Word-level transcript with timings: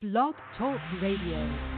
Blog 0.00 0.36
Talk 0.56 0.78
Radio. 1.02 1.77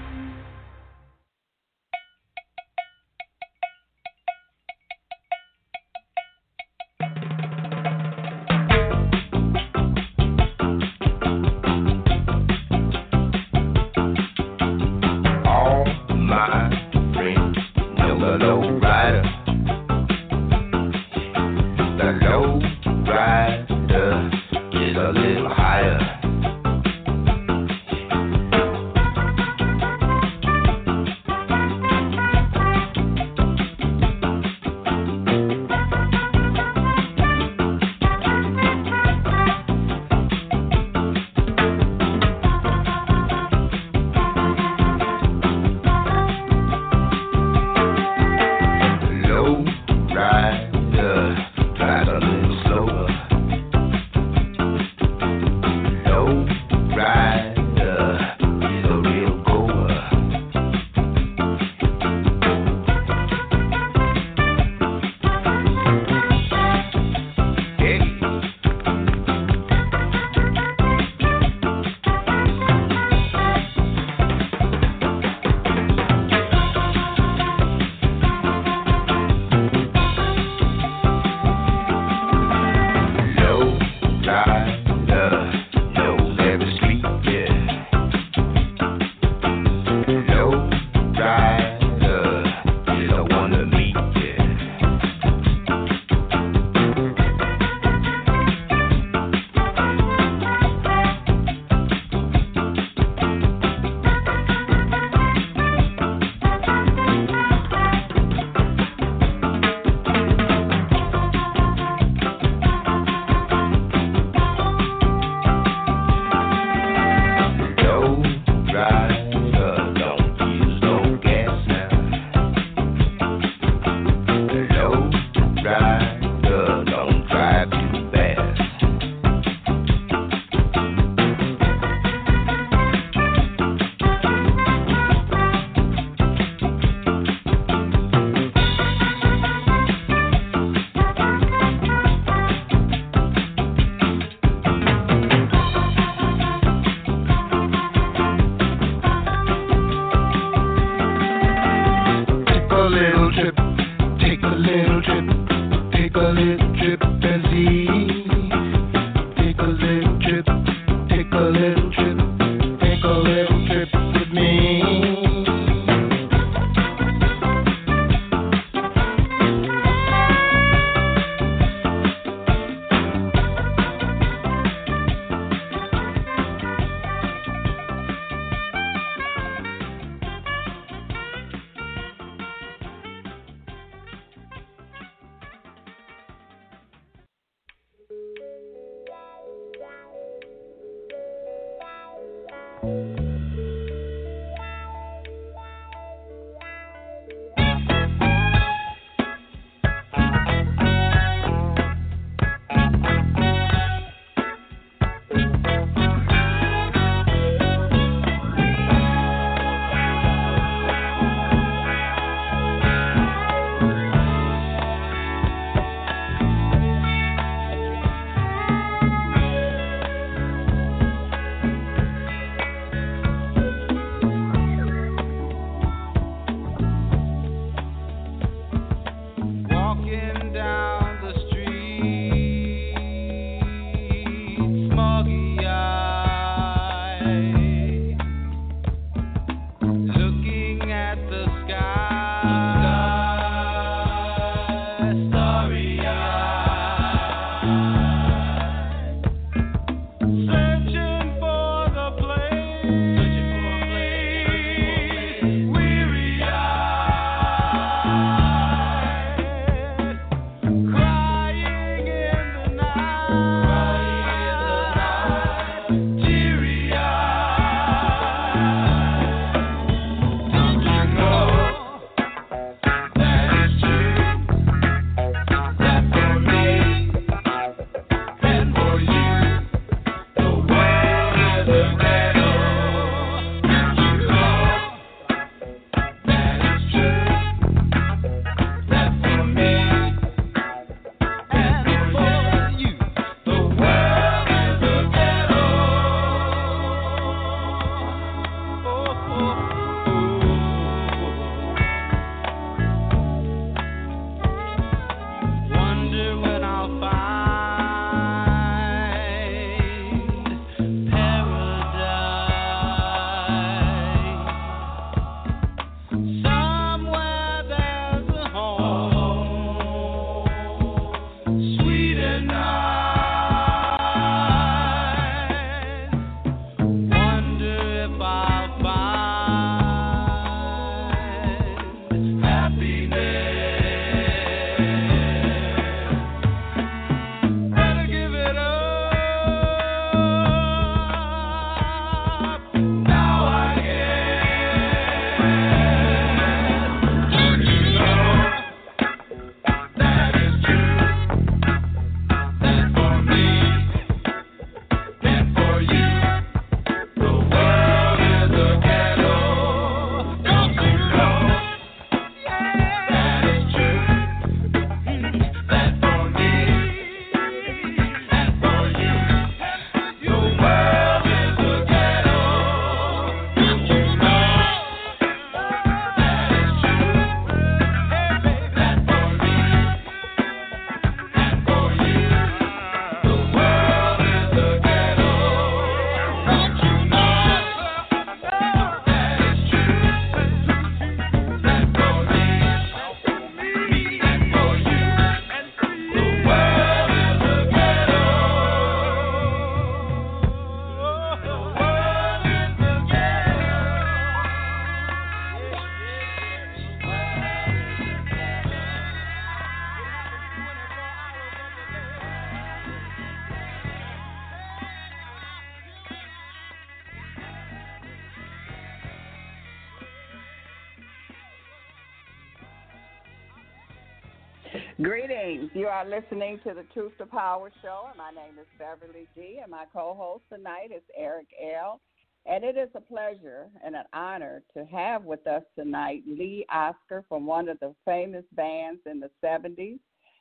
You 425.80 425.86
are 425.86 426.04
listening 426.04 426.60
to 426.66 426.74
the 426.74 426.84
Truth 426.92 427.12
to 427.16 427.24
Power 427.24 427.72
show, 427.80 428.04
and 428.10 428.18
my 428.18 428.30
name 428.30 428.58
is 428.60 428.66
Beverly 428.78 429.26
G, 429.34 429.60
and 429.62 429.70
my 429.70 429.86
co 429.90 430.12
host 430.14 430.44
tonight 430.52 430.90
is 430.94 431.00
Airik 431.18 431.48
EL. 431.58 432.02
And 432.44 432.64
it 432.64 432.76
is 432.76 432.90
a 432.94 433.00
pleasure 433.00 433.68
and 433.82 433.96
an 433.96 434.04
honor 434.12 434.62
to 434.76 434.84
have 434.84 435.24
with 435.24 435.46
us 435.46 435.62
tonight 435.74 436.22
Lee 436.26 436.66
Oskar 436.70 437.24
from 437.30 437.46
one 437.46 437.66
of 437.70 437.80
the 437.80 437.94
famous 438.04 438.44
bands 438.52 439.00
in 439.06 439.20
the 439.20 439.30
70s. 439.42 439.98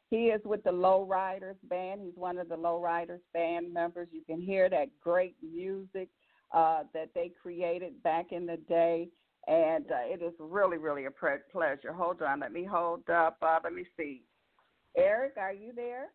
He 0.09 0.25
is 0.25 0.41
with 0.43 0.61
the 0.65 0.71
Lowriders 0.71 1.55
band. 1.69 2.01
He's 2.03 2.17
one 2.17 2.37
of 2.37 2.49
the 2.49 2.57
Lowriders 2.57 3.21
band 3.33 3.73
members. 3.73 4.09
You 4.11 4.23
can 4.25 4.41
hear 4.41 4.69
that 4.69 4.89
great 5.01 5.37
music 5.41 6.09
uh, 6.53 6.83
that 6.93 7.11
they 7.15 7.31
created 7.41 8.03
back 8.03 8.33
in 8.33 8.45
the 8.45 8.57
day. 8.67 9.07
And 9.47 9.85
uh, 9.89 10.03
it 10.03 10.21
is 10.21 10.33
really, 10.37 10.77
really 10.77 11.05
a 11.05 11.11
pre- 11.11 11.37
pleasure. 11.49 11.93
Hold 11.93 12.21
on, 12.21 12.41
let 12.41 12.51
me 12.51 12.65
hold 12.65 13.09
up. 13.09 13.37
Uh, 13.41 13.59
let 13.63 13.71
me 13.71 13.85
see. 13.95 14.23
Airik, 14.97 15.37
are 15.37 15.53
you 15.53 15.71
there? 15.75 16.07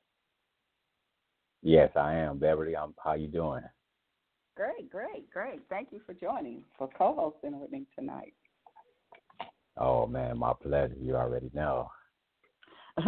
Yes, 1.62 1.91
I 1.97 2.15
am, 2.15 2.38
Beverly. 2.38 2.76
I'm, 2.76 2.94
how 3.03 3.15
you 3.15 3.29
doing? 3.29 3.62
Great, 4.56 4.91
great, 4.91 5.31
great. 5.31 5.61
Thank 5.69 5.88
you 5.93 6.00
for 6.06 6.15
joining, 6.15 6.62
for 6.79 6.88
co-hosting 6.97 7.59
with 7.59 7.73
me 7.73 7.87
tonight. 7.99 8.35
Oh 9.76 10.06
man, 10.06 10.38
my 10.38 10.53
pleasure. 10.62 10.94
You 11.00 11.17
already 11.17 11.50
know. 11.53 11.91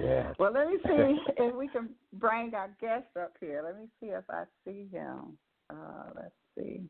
yeah. 0.00 0.32
Well, 0.38 0.52
let 0.52 0.66
me 0.66 0.78
see 0.86 1.16
if 1.36 1.54
we 1.54 1.68
can 1.68 1.90
bring 2.14 2.52
our 2.54 2.70
guest 2.80 3.06
up 3.20 3.34
here. 3.38 3.62
Let 3.64 3.78
me 3.78 3.86
see 4.00 4.08
if 4.08 4.24
I 4.28 4.44
see 4.64 4.88
him. 4.90 5.38
Uh, 5.70 6.10
let's 6.16 6.34
see. 6.56 6.88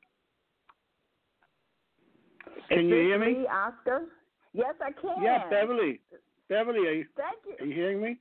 Can 2.69 2.79
Is 2.79 2.85
you 2.85 2.95
hear 2.95 3.19
me? 3.19 3.27
Lee 3.27 3.47
Oskar? 3.47 4.07
Yes, 4.55 4.75
I 4.81 4.93
can. 4.93 5.23
Yeah, 5.23 5.51
Beverly. 5.51 6.01
Beverly, 6.49 6.87
are 6.87 6.93
you, 6.93 7.07
Thank 7.17 7.39
you. 7.47 7.65
are 7.65 7.69
you 7.69 7.75
hearing 7.75 8.01
me? 8.01 8.19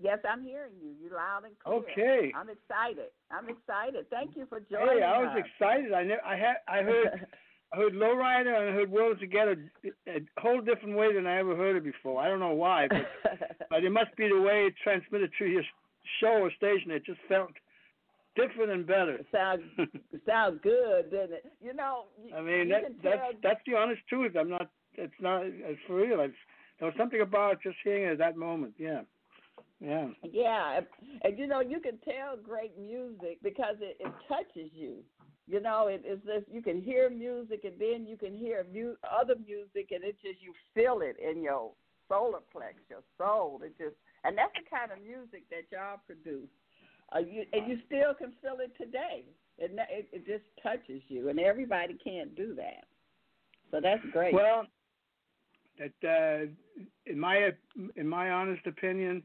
Yes, 0.00 0.18
I'm 0.28 0.44
hearing 0.44 0.72
you. 0.80 0.92
You're 1.02 1.16
loud 1.16 1.42
and 1.44 1.58
clear. 1.58 1.76
Okay. 1.78 2.32
I'm 2.36 2.48
excited. 2.48 3.10
I'm 3.32 3.48
excited. 3.48 4.06
Thank 4.10 4.36
you 4.36 4.46
for 4.48 4.60
joining 4.60 4.98
Hey, 4.98 5.02
I 5.02 5.18
was 5.18 5.36
us. 5.36 5.44
excited. 5.44 5.92
I 5.92 6.04
never, 6.04 6.22
I 6.24 6.36
had, 6.36 6.56
I 6.68 6.82
heard, 6.82 7.26
I 7.72 7.76
heard 7.76 7.94
Lowrider 7.94 8.54
and 8.54 8.70
I 8.70 8.72
heard 8.72 8.90
Worlds 8.90 9.18
Together 9.20 9.56
a 10.06 10.20
whole 10.40 10.60
different 10.60 10.96
way 10.96 11.12
than 11.12 11.26
I 11.26 11.38
ever 11.38 11.56
heard 11.56 11.76
it 11.76 11.84
before. 11.84 12.22
I 12.22 12.28
don't 12.28 12.38
know 12.38 12.54
why, 12.54 12.86
but, 12.88 13.08
but 13.70 13.84
it 13.84 13.90
must 13.90 14.14
be 14.16 14.28
the 14.28 14.40
way 14.40 14.66
it 14.66 14.74
transmitted 14.84 15.30
through 15.36 15.48
your 15.50 15.64
show 16.20 16.42
or 16.46 16.52
station. 16.56 16.92
It 16.92 17.04
just 17.04 17.20
felt 17.28 17.50
different 18.36 18.70
and 18.70 18.86
better. 18.86 19.18
sound 19.32 19.62
sounds 20.26 20.60
good, 20.62 21.10
didn't 21.10 21.32
it? 21.32 21.52
You 21.60 21.74
know, 21.74 22.04
I 22.36 22.40
mean, 22.40 22.68
you 22.68 22.74
that, 22.74 22.82
that's 23.02 23.34
that's 23.42 23.60
the 23.66 23.74
honest 23.74 24.00
truth. 24.08 24.36
I'm 24.38 24.48
not. 24.48 24.70
It's 24.94 25.12
not. 25.20 25.42
It's 25.44 25.80
for 25.86 25.96
real. 25.96 26.20
It's, 26.20 26.34
there 26.78 26.86
was 26.86 26.94
something 26.96 27.20
about 27.20 27.62
just 27.62 27.76
hearing 27.82 28.04
it 28.04 28.12
at 28.12 28.18
that 28.18 28.36
moment. 28.36 28.74
Yeah, 28.78 29.02
yeah. 29.80 30.08
Yeah, 30.22 30.80
and, 31.22 31.38
you 31.38 31.46
know 31.46 31.60
you 31.60 31.80
can 31.80 31.98
tell 31.98 32.36
great 32.42 32.78
music 32.78 33.38
because 33.42 33.76
it, 33.80 33.96
it 34.00 34.12
touches 34.28 34.70
you. 34.74 34.98
You 35.46 35.60
know, 35.60 35.86
it, 35.86 36.02
it's 36.04 36.24
just 36.26 36.52
you 36.52 36.62
can 36.62 36.82
hear 36.82 37.08
music 37.08 37.60
and 37.64 37.74
then 37.78 38.06
you 38.06 38.16
can 38.16 38.36
hear 38.36 38.66
mu- 38.72 38.96
other 39.02 39.34
music 39.46 39.90
and 39.90 40.04
it 40.04 40.16
just 40.22 40.42
you 40.42 40.52
feel 40.74 41.00
it 41.00 41.16
in 41.18 41.42
your 41.42 41.72
solar 42.08 42.40
plex, 42.54 42.76
your 42.90 43.02
soul. 43.16 43.60
It 43.64 43.76
just 43.78 43.96
and 44.24 44.36
that's 44.36 44.52
the 44.54 44.68
kind 44.68 44.92
of 44.92 44.98
music 45.04 45.44
that 45.50 45.64
y'all 45.72 46.00
produce. 46.06 46.50
Uh, 47.14 47.20
you, 47.20 47.44
and 47.54 47.66
you 47.66 47.78
still 47.86 48.12
can 48.12 48.32
feel 48.42 48.58
it 48.60 48.72
today. 48.76 49.24
It, 49.56 49.72
it 49.90 50.08
it 50.12 50.26
just 50.26 50.44
touches 50.62 51.00
you, 51.08 51.30
and 51.30 51.40
everybody 51.40 51.96
can't 52.04 52.36
do 52.36 52.54
that. 52.56 52.84
So 53.70 53.80
that's 53.82 54.02
great. 54.12 54.34
Well, 54.34 54.66
that 55.78 56.08
uh, 56.08 56.46
in 57.06 57.18
my 57.18 57.50
in 57.96 58.08
my 58.08 58.30
honest 58.30 58.66
opinion, 58.66 59.22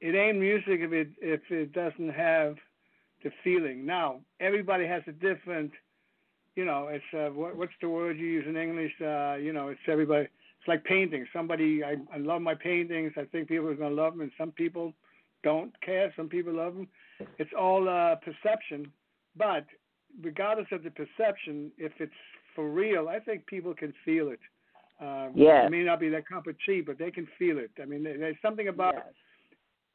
it 0.00 0.14
ain't 0.14 0.38
music 0.38 0.80
if 0.80 0.92
it 0.92 1.08
if 1.20 1.40
it 1.50 1.72
doesn't 1.72 2.10
have 2.10 2.56
the 3.22 3.30
feeling. 3.42 3.86
Now 3.86 4.20
everybody 4.40 4.86
has 4.86 5.02
a 5.06 5.12
different, 5.12 5.72
you 6.56 6.64
know, 6.64 6.88
it's 6.88 7.04
uh, 7.14 7.32
what, 7.32 7.56
what's 7.56 7.72
the 7.80 7.88
word 7.88 8.18
you 8.18 8.26
use 8.26 8.44
in 8.46 8.56
English? 8.56 8.92
Uh, 9.00 9.34
you 9.34 9.52
know, 9.52 9.68
it's 9.68 9.80
everybody. 9.88 10.24
It's 10.24 10.68
like 10.68 10.84
painting. 10.84 11.26
Somebody 11.32 11.82
I, 11.84 11.96
I 12.12 12.18
love 12.18 12.42
my 12.42 12.54
paintings. 12.54 13.12
I 13.16 13.24
think 13.24 13.48
people 13.48 13.68
are 13.68 13.74
gonna 13.74 13.94
love 13.94 14.14
them, 14.14 14.22
and 14.22 14.32
some 14.38 14.52
people 14.52 14.92
don't 15.42 15.72
care. 15.82 16.12
Some 16.16 16.28
people 16.28 16.54
love 16.54 16.74
them. 16.74 16.88
It's 17.38 17.52
all 17.58 17.88
uh, 17.88 18.16
perception. 18.16 18.90
But 19.36 19.66
regardless 20.22 20.68
of 20.72 20.82
the 20.82 20.90
perception, 20.90 21.72
if 21.76 21.92
it's 21.98 22.12
for 22.54 22.68
real, 22.68 23.08
I 23.08 23.18
think 23.18 23.46
people 23.46 23.74
can 23.74 23.92
feel 24.04 24.28
it. 24.28 24.40
Yes. 25.00 25.66
It 25.66 25.70
may 25.70 25.82
not 25.82 26.00
be 26.00 26.08
that 26.10 26.26
cup 26.28 26.46
of 26.46 26.56
tea, 26.64 26.80
but 26.80 26.98
they 26.98 27.10
can 27.10 27.26
feel 27.38 27.58
it. 27.58 27.70
I 27.80 27.84
mean, 27.84 28.02
there- 28.02 28.18
there's 28.18 28.40
something 28.40 28.68
about 28.68 28.94
yes. 28.94 29.12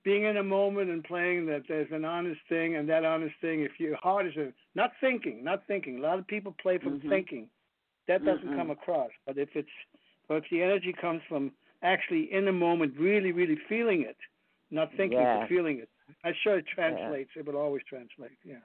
being 0.03 0.23
in 0.23 0.37
a 0.37 0.43
moment 0.43 0.89
and 0.89 1.03
playing 1.03 1.45
that 1.47 1.67
there's 1.67 1.91
an 1.91 2.05
honest 2.05 2.41
thing, 2.47 2.75
and 2.75 2.87
that 2.89 3.05
honest 3.05 3.35
thing, 3.39 3.61
if 3.61 3.79
your 3.79 3.95
heart 3.97 4.25
is 4.27 4.35
a, 4.37 4.53
not 4.75 4.91
thinking, 4.99 5.43
not 5.43 5.65
thinking. 5.67 5.99
A 5.99 6.01
lot 6.01 6.19
of 6.19 6.27
people 6.27 6.51
play 6.61 6.77
from 6.77 6.99
Mhm. 6.99 7.09
thinking. 7.09 7.49
That 8.07 8.23
doesn't 8.25 8.47
Mm-mm. 8.49 8.55
come 8.57 8.71
across. 8.71 9.11
But 9.25 9.37
if 9.37 9.55
it's, 9.55 9.69
but 10.27 10.43
if 10.43 10.49
the 10.49 10.63
energy 10.63 10.93
comes 10.93 11.21
from 11.23 11.53
actually 11.81 12.31
in 12.31 12.45
the 12.45 12.51
moment, 12.51 12.97
really, 12.97 13.31
really 13.31 13.55
feeling 13.55 14.01
it, 14.01 14.17
not 14.71 14.91
thinking, 14.93 15.19
Yes. 15.19 15.41
but 15.41 15.47
feeling 15.49 15.79
it. 15.79 15.89
I'm 16.23 16.33
sure 16.33 16.57
it 16.57 16.65
translates. 16.67 17.35
It 17.35 17.45
will 17.45 17.57
always 17.57 17.83
translate. 17.83 18.37
Yeah. 18.43 18.61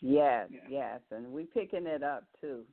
Yes, 0.00 0.48
Yeah. 0.50 0.60
yes, 0.68 1.00
and 1.10 1.32
we're 1.32 1.46
picking 1.46 1.86
it 1.86 2.02
up 2.02 2.24
too. 2.40 2.66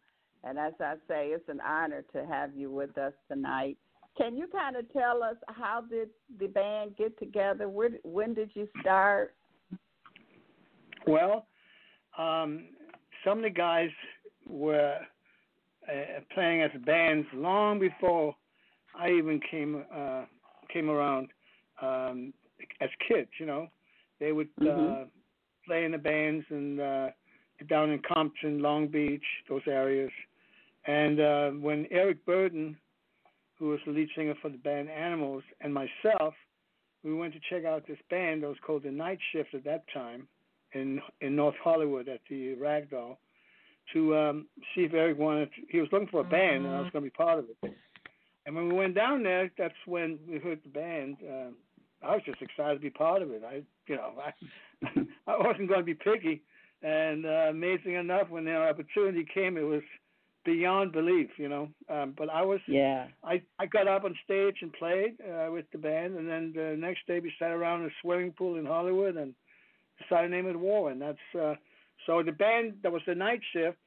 And 0.46 0.60
as 0.60 0.74
I 0.80 0.94
say, 1.08 1.30
it's 1.30 1.50
an 1.50 1.60
honor 1.60 2.04
to 2.14 2.26
have 2.26 2.56
you 2.56 2.70
with 2.72 2.98
us 2.98 3.14
tonight. 3.28 3.78
Can 4.16 4.38
you 4.38 4.48
kind 4.48 4.76
of 4.76 4.92
tell 4.94 5.24
us 5.24 5.36
how 5.48 5.82
did 5.82 6.10
the 6.40 6.48
band 6.48 6.96
get 6.98 7.18
together? 7.18 7.68
Where, 7.68 7.90
when 8.04 8.34
did 8.34 8.52
you 8.54 8.68
start? 8.80 9.34
Well, 11.08 11.48
um, 12.18 12.66
some 13.26 13.40
of 13.40 13.44
the 13.44 13.50
guys 13.50 13.90
were 14.48 14.98
uh, 15.88 16.20
playing 16.34 16.62
as 16.62 16.72
bands 16.86 17.28
long 17.34 17.80
before 17.80 18.36
I 18.98 19.10
even 19.10 19.40
came 19.52 19.84
uh, 19.94 20.26
came 20.72 20.90
around. 20.90 21.30
Um, 21.82 22.34
as 22.80 22.90
kids, 23.08 23.30
you 23.40 23.46
know, 23.46 23.68
they 24.20 24.32
would 24.32 24.50
uh, 24.62 24.66
Mhm. 24.66 25.10
play 25.66 25.84
in 25.86 25.92
the 25.92 25.98
bands 25.98 26.46
and 26.50 26.80
uh, 26.80 27.12
down 27.68 27.92
in 27.92 28.00
Compton, 28.00 28.60
Long 28.60 28.88
Beach, 28.88 29.26
those 29.50 29.68
areas. 29.68 30.12
And 30.88 31.20
uh, 31.20 31.50
when 31.52 31.88
Eric 31.92 32.26
Burdon, 32.26 32.76
who 33.58 33.70
was 33.70 33.80
the 33.86 33.92
lead 33.92 34.10
singer 34.16 34.36
for 34.42 34.50
the 34.50 34.58
band 34.58 34.90
Animals, 34.90 35.44
and 35.62 35.74
myself, 35.74 36.34
we 37.04 37.14
went 37.14 37.34
to 37.34 37.40
check 37.50 37.66
out 37.66 37.88
this 37.88 37.98
band 38.10 38.44
that 38.44 38.48
was 38.48 38.58
called 38.66 38.84
the 38.84 38.92
Night 38.92 39.20
Shift 39.32 39.54
at 39.54 39.64
that 39.64 39.84
time 39.94 40.28
in 40.74 41.00
in 41.22 41.36
North 41.36 41.56
Hollywood 41.64 42.08
at 42.10 42.20
the 42.30 42.56
Ragdoll 42.56 43.18
to 43.94 44.16
um, 44.16 44.48
see 44.74 44.82
if 44.82 44.94
Eric 44.94 45.18
wanted. 45.18 45.50
To, 45.54 45.62
he 45.70 45.80
was 45.80 45.90
looking 45.92 46.08
for 46.08 46.22
a 46.22 46.24
band, 46.24 46.66
and 46.66 46.76
I 46.76 46.82
was 46.82 46.92
going 46.92 47.04
to 47.04 47.10
be 47.10 47.16
part 47.16 47.40
of 47.40 47.46
it. 47.50 47.76
And 48.46 48.56
when 48.56 48.70
we 48.70 48.76
went 48.76 48.96
down 48.96 49.24
there, 49.24 49.52
that's 49.58 49.74
when 49.86 50.20
we 50.28 50.38
heard 50.40 50.60
the 50.64 50.70
band. 50.70 51.18
Uh, 51.24 51.50
I 52.06 52.14
was 52.14 52.22
just 52.26 52.42
excited 52.42 52.76
to 52.76 52.80
be 52.80 52.92
part 52.92 53.22
of 53.22 53.32
it. 53.32 53.44
I, 53.48 53.62
you 53.88 53.96
know, 53.96 54.14
I, 54.24 54.88
I 55.32 55.38
wasn't 55.38 55.70
going 55.70 55.80
to 55.80 55.84
be 55.84 55.96
picky. 55.96 56.44
And 56.84 57.26
uh, 57.26 57.48
amazing 57.50 57.94
enough, 57.94 58.30
when 58.30 58.46
the 58.46 58.56
opportunity 58.56 59.26
came, 59.34 59.58
it 59.58 59.62
was 59.62 59.82
beyond 60.46 60.92
belief, 60.92 61.30
you 61.38 61.50
know. 61.50 61.68
Um, 61.90 62.14
but 62.18 62.30
I 62.30 62.44
was, 62.44 62.60
Yeah. 62.68 63.08
I, 63.24 63.42
I 63.60 63.66
got 63.66 63.88
up 63.88 64.04
on 64.06 64.16
stage 64.24 64.58
and 64.62 64.72
played 64.74 65.18
uh, 65.22 65.52
with 65.52 65.66
the 65.72 65.78
band, 65.78 66.16
and 66.18 66.30
then 66.30 66.54
the 66.56 66.76
next 66.78 67.06
day 67.08 67.20
we 67.20 67.34
sat 67.40 67.52
around 67.52 67.82
in 67.82 67.88
a 67.88 67.94
swimming 68.02 68.32
pool 68.32 68.56
in 68.58 68.66
Hollywood 68.66 69.18
and 69.18 69.34
decided 70.02 70.30
to 70.30 70.36
name 70.36 70.48
it 70.48 70.58
War. 70.60 70.92
And 70.92 71.02
that's 71.02 71.18
uh, 71.40 71.56
so 72.06 72.24
the 72.24 72.32
band 72.32 72.76
that 72.84 72.92
was 72.92 73.02
the 73.06 73.16
night 73.16 73.42
shift. 73.52 73.78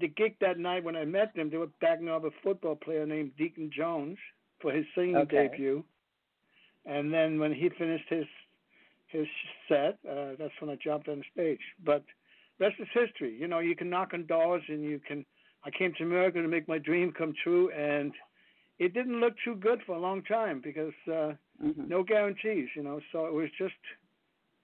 The 0.00 0.08
gig 0.08 0.36
that 0.40 0.58
night 0.58 0.84
when 0.84 0.96
I 0.96 1.04
met 1.04 1.34
them, 1.34 1.50
they 1.50 1.56
were 1.56 1.66
backing 1.80 2.08
up 2.08 2.24
a 2.24 2.30
football 2.42 2.76
player 2.76 3.04
named 3.04 3.32
Deacon 3.36 3.70
Jones 3.76 4.16
for 4.60 4.72
his 4.72 4.86
singing 4.94 5.16
Okay. 5.16 5.48
debut. 5.48 5.84
And 6.86 7.12
then 7.12 7.38
when 7.38 7.52
he 7.52 7.68
finished 7.70 8.08
his 8.08 8.24
his 9.08 9.26
set, 9.68 9.98
uh, 10.08 10.36
that's 10.38 10.54
when 10.60 10.70
I 10.70 10.76
jumped 10.82 11.08
on 11.08 11.22
stage. 11.32 11.60
But 11.84 12.04
rest 12.60 12.76
is 12.78 12.88
history. 12.94 13.36
You 13.38 13.48
know, 13.48 13.58
you 13.58 13.74
can 13.76 13.90
knock 13.90 14.10
on 14.14 14.26
doors 14.26 14.62
and 14.68 14.82
you 14.82 15.00
can. 15.06 15.26
I 15.64 15.70
came 15.70 15.92
to 15.98 16.04
America 16.04 16.40
to 16.40 16.48
make 16.48 16.66
my 16.68 16.78
dream 16.78 17.12
come 17.12 17.34
true, 17.44 17.70
and 17.70 18.12
it 18.78 18.94
didn't 18.94 19.20
look 19.20 19.34
too 19.44 19.56
good 19.56 19.80
for 19.86 19.94
a 19.94 20.00
long 20.00 20.22
time 20.22 20.60
because 20.60 20.94
uh, 21.06 21.34
Mhm. 21.62 21.88
no 21.88 22.02
guarantees. 22.02 22.68
You 22.74 22.82
know, 22.82 23.00
so 23.12 23.26
it 23.26 23.32
was 23.32 23.50
just 23.58 23.74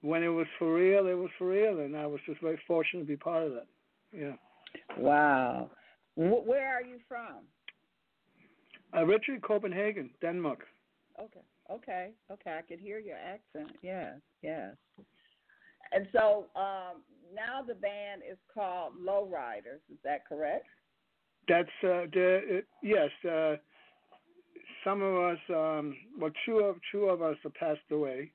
when 0.01 0.23
it 0.23 0.29
was 0.29 0.47
for 0.59 0.75
real, 0.75 1.07
it 1.07 1.15
was 1.15 1.31
for 1.39 1.49
real, 1.49 1.81
and 1.81 1.97
I 1.97 2.07
was 2.07 2.21
just 2.27 2.41
very 2.41 2.57
fortunate 2.67 3.03
to 3.03 3.07
be 3.07 3.17
part 3.17 3.43
of 3.43 3.53
that. 3.53 3.67
Yeah. 4.13 4.37
Wow. 4.97 5.71
Wh- 6.15 6.47
where 6.47 6.69
are 6.69 6.83
you 6.83 6.99
from? 7.09 7.47
Uh, 8.95 9.05
Richard 9.05 9.43
Copenhagen, 9.43 10.11
Denmark. 10.21 10.67
Okay. 11.19 11.41
Okay. 11.71 12.15
Okay. 12.31 12.53
I 12.59 12.63
could 12.63 12.79
hear 12.81 12.99
your 12.99 13.17
accent. 13.17 13.77
Yes. 13.83 14.21
Yes. 14.43 14.77
And 15.93 16.09
so 16.13 16.47
um, 16.57 17.03
now 17.35 17.63
the 17.67 17.75
band 17.75 18.23
is 18.31 18.39
called 18.53 18.95
Lowriders. 19.01 19.83
Is 19.91 19.99
that 20.05 20.27
correct? 20.27 20.67
That's 21.49 21.69
uh, 21.83 22.07
the 22.13 22.59
uh, 22.59 22.61
yes. 22.83 23.11
Uh, 23.25 23.57
some 24.85 25.03
of 25.03 25.17
us, 25.17 25.39
um, 25.51 25.97
well, 26.19 26.31
two 26.45 26.59
of 26.59 26.77
two 26.93 27.05
of 27.05 27.23
us 27.23 27.37
have 27.43 27.55
passed 27.55 27.81
away. 27.91 28.31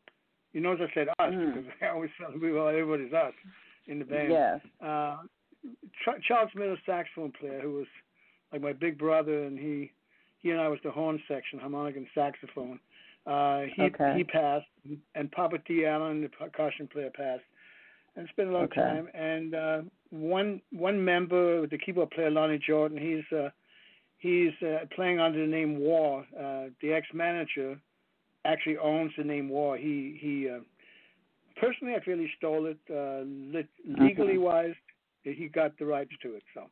You 0.54 0.62
notice 0.62 0.90
I 0.92 0.94
said 0.94 1.08
us 1.10 1.16
Mm. 1.34 1.54
because 1.54 1.72
I 1.82 1.88
always 1.88 2.10
tell 2.20 2.32
people 2.32 2.68
everybody's 2.68 3.14
us 3.14 3.34
in 3.88 4.00
the 4.00 4.06
band. 4.06 4.32
Yes. 4.32 4.60
Uh, 4.82 5.18
Ch- 6.04 6.24
Charles 6.28 6.50
Miller, 6.56 6.78
saxophone 6.86 7.32
player, 7.40 7.62
who 7.62 7.74
was 7.74 7.88
like 8.52 8.62
my 8.62 8.74
big 8.74 8.98
brother, 8.98 9.44
and 9.44 9.58
he 9.58 9.92
he 10.40 10.50
and 10.50 10.60
I 10.60 10.68
was 10.68 10.80
the 10.84 10.92
horn 10.92 11.22
section, 11.28 11.60
harmonic 11.60 11.96
and 11.96 12.08
saxophone. 12.16 12.80
Uh, 13.26 13.62
he 13.76 13.84
Okay. 13.84 14.14
he 14.18 14.24
passed, 14.24 14.68
and 15.16 15.32
Papa 15.32 15.58
Dee 15.68 15.86
Allen, 15.86 16.22
the 16.22 16.30
percussion 16.30 16.88
player, 16.88 17.12
passed. 17.12 17.44
And 18.16 18.26
it's 18.26 18.36
been 18.36 18.50
a 18.50 18.52
long 18.52 18.64
Okay. 18.64 18.82
time. 18.82 19.08
And 19.14 19.56
uh, 19.56 19.82
one 20.12 20.62
one 20.72 21.04
member, 21.04 21.66
the 21.68 21.78
keyboard 21.78 22.12
player 22.12 22.30
Lonnie 22.30 22.60
Jordan, 22.60 22.98
he's 22.98 23.38
uh, 23.38 23.50
he's 24.18 24.52
uh, 24.62 24.86
playing 24.96 25.20
under 25.20 25.40
the 25.40 25.52
name 25.52 25.80
War. 25.80 26.26
Uh, 26.38 26.66
the 26.82 26.94
ex-manager 26.94 27.80
actually 28.46 28.78
owns 28.78 29.12
the 29.18 29.24
name 29.24 29.50
War. 29.50 29.78
He 29.78 30.18
he 30.22 30.50
uh, 30.50 30.60
personally, 31.60 31.96
I 31.96 32.04
feel 32.04 32.18
he 32.18 32.30
stole 32.38 32.66
it. 32.68 32.80
Uh, 32.90 33.24
lit- 33.26 33.68
legally 33.86 34.38
wise, 34.38 34.76
he 35.24 35.48
got 35.48 35.78
the 35.80 35.86
rights 35.86 36.12
to 36.24 36.36
it. 36.36 36.44
So, 36.54 36.70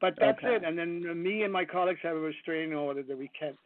but 0.00 0.14
that's 0.18 0.38
Okay. 0.38 0.56
it. 0.56 0.64
And 0.64 0.78
then 0.78 1.04
uh, 1.10 1.14
me 1.14 1.42
and 1.42 1.52
my 1.52 1.64
colleagues 1.64 2.00
have 2.02 2.16
a 2.16 2.20
restraining 2.20 2.74
order 2.74 3.02
that 3.02 3.16
we 3.16 3.30
can't. 3.38 3.56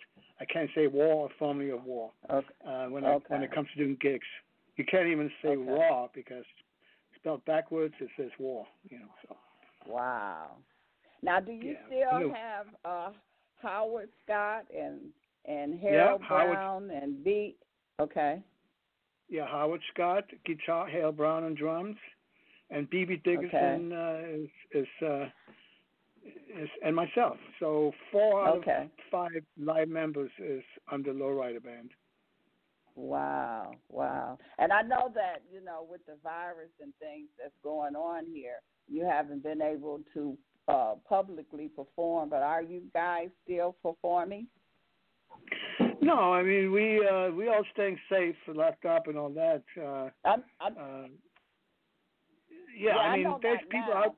I 0.41 0.45
can't 0.45 0.69
say 0.75 0.89
war 0.89 1.15
or 1.15 1.29
formerly 1.39 1.71
of 1.71 1.85
war 1.85 2.11
Okay. 2.29 2.47
uh, 2.67 2.87
when 2.87 3.05
I, 3.05 3.19
when 3.29 3.43
it 3.43 3.53
comes 3.53 3.69
to 3.77 3.79
doing 3.85 3.97
gigs. 4.01 4.27
You 4.77 4.85
can't 4.85 5.07
even 5.07 5.31
say 5.41 5.51
Okay. 5.51 5.71
raw 5.71 6.09
because 6.13 6.45
spelled 7.25 7.45
backwards 7.47 7.95
it 8.01 8.09
says 8.19 8.31
war. 8.39 8.67
You 8.91 8.99
know. 9.01 9.07
So 9.29 9.37
Wow. 9.87 10.57
Now, 11.23 11.41
do 11.41 11.53
you 11.53 11.75
Yeah, 11.91 12.07
still 12.11 12.33
have 12.35 12.67
uh, 12.85 13.11
Howard 13.63 14.11
Scott 14.25 14.65
and 14.77 15.01
and 15.47 15.79
Harold 15.79 16.23
Howard- 16.23 16.55
Brown 16.55 16.91
and 16.91 17.23
Beat? 17.25 17.57
Okay. 18.01 18.43
yeah, 19.29 19.47
Howard 19.47 19.81
Scott 19.93 20.25
guitar, 20.45 20.87
Hale 20.89 21.13
Brown 21.13 21.45
on 21.45 21.55
drums, 21.55 21.97
and 22.71 22.91
BB 22.91 23.23
Dickerson 23.25 23.93
uh, 23.93 24.21
is 24.27 24.49
is, 24.73 24.89
uh, 25.07 25.27
is 26.61 26.69
and 26.85 26.95
myself. 26.97 27.37
So 27.61 27.93
four 28.13 28.47
out 28.47 28.59
Okay. 28.59 28.85
of 28.85 28.91
five 29.11 29.45
live 29.59 29.89
members 29.89 30.31
is 30.39 30.63
under 30.91 31.13
Lowrider 31.13 31.63
Band. 31.63 31.91
Wow, 32.97 33.73
wow. 33.89 34.39
And 34.59 34.73
I 34.73 34.83
know 34.83 35.11
that, 35.15 35.43
you 35.53 35.61
know, 35.65 35.87
with 35.89 36.05
the 36.07 36.15
virus 36.23 36.71
and 36.81 36.93
things 37.01 37.29
that's 37.39 37.55
going 37.63 37.97
on 37.97 38.27
here, 38.33 38.57
you 38.89 39.05
haven't 39.05 39.43
been 39.43 39.63
able 39.63 40.01
to 40.15 40.37
uh 40.69 40.95
publicly 41.09 41.69
perform, 41.75 42.31
but 42.31 42.43
are 42.43 42.63
you 42.63 42.83
guys 42.95 43.29
still 43.45 43.77
performing? 43.83 44.47
No, 46.01 46.33
I 46.33 46.43
mean 46.43 46.71
we 46.73 47.07
uh, 47.07 47.31
we 47.31 47.49
all 47.49 47.65
staying 47.73 47.99
safe, 48.11 48.37
locked 48.49 48.85
up, 48.85 49.07
and 49.09 49.17
all 49.19 49.31
that. 49.31 49.63
Uh, 49.81 50.11
I'm, 50.29 50.45
I'm, 50.61 50.73
uh, 50.79 51.09
yeah, 52.79 52.97
Yeah, 52.97 52.97
I 52.97 53.07
I 53.09 53.15
mean 53.17 53.25
know 53.25 53.39
there's 53.43 53.61
people 53.71 53.95
now. 53.95 54.05
out. 54.05 54.17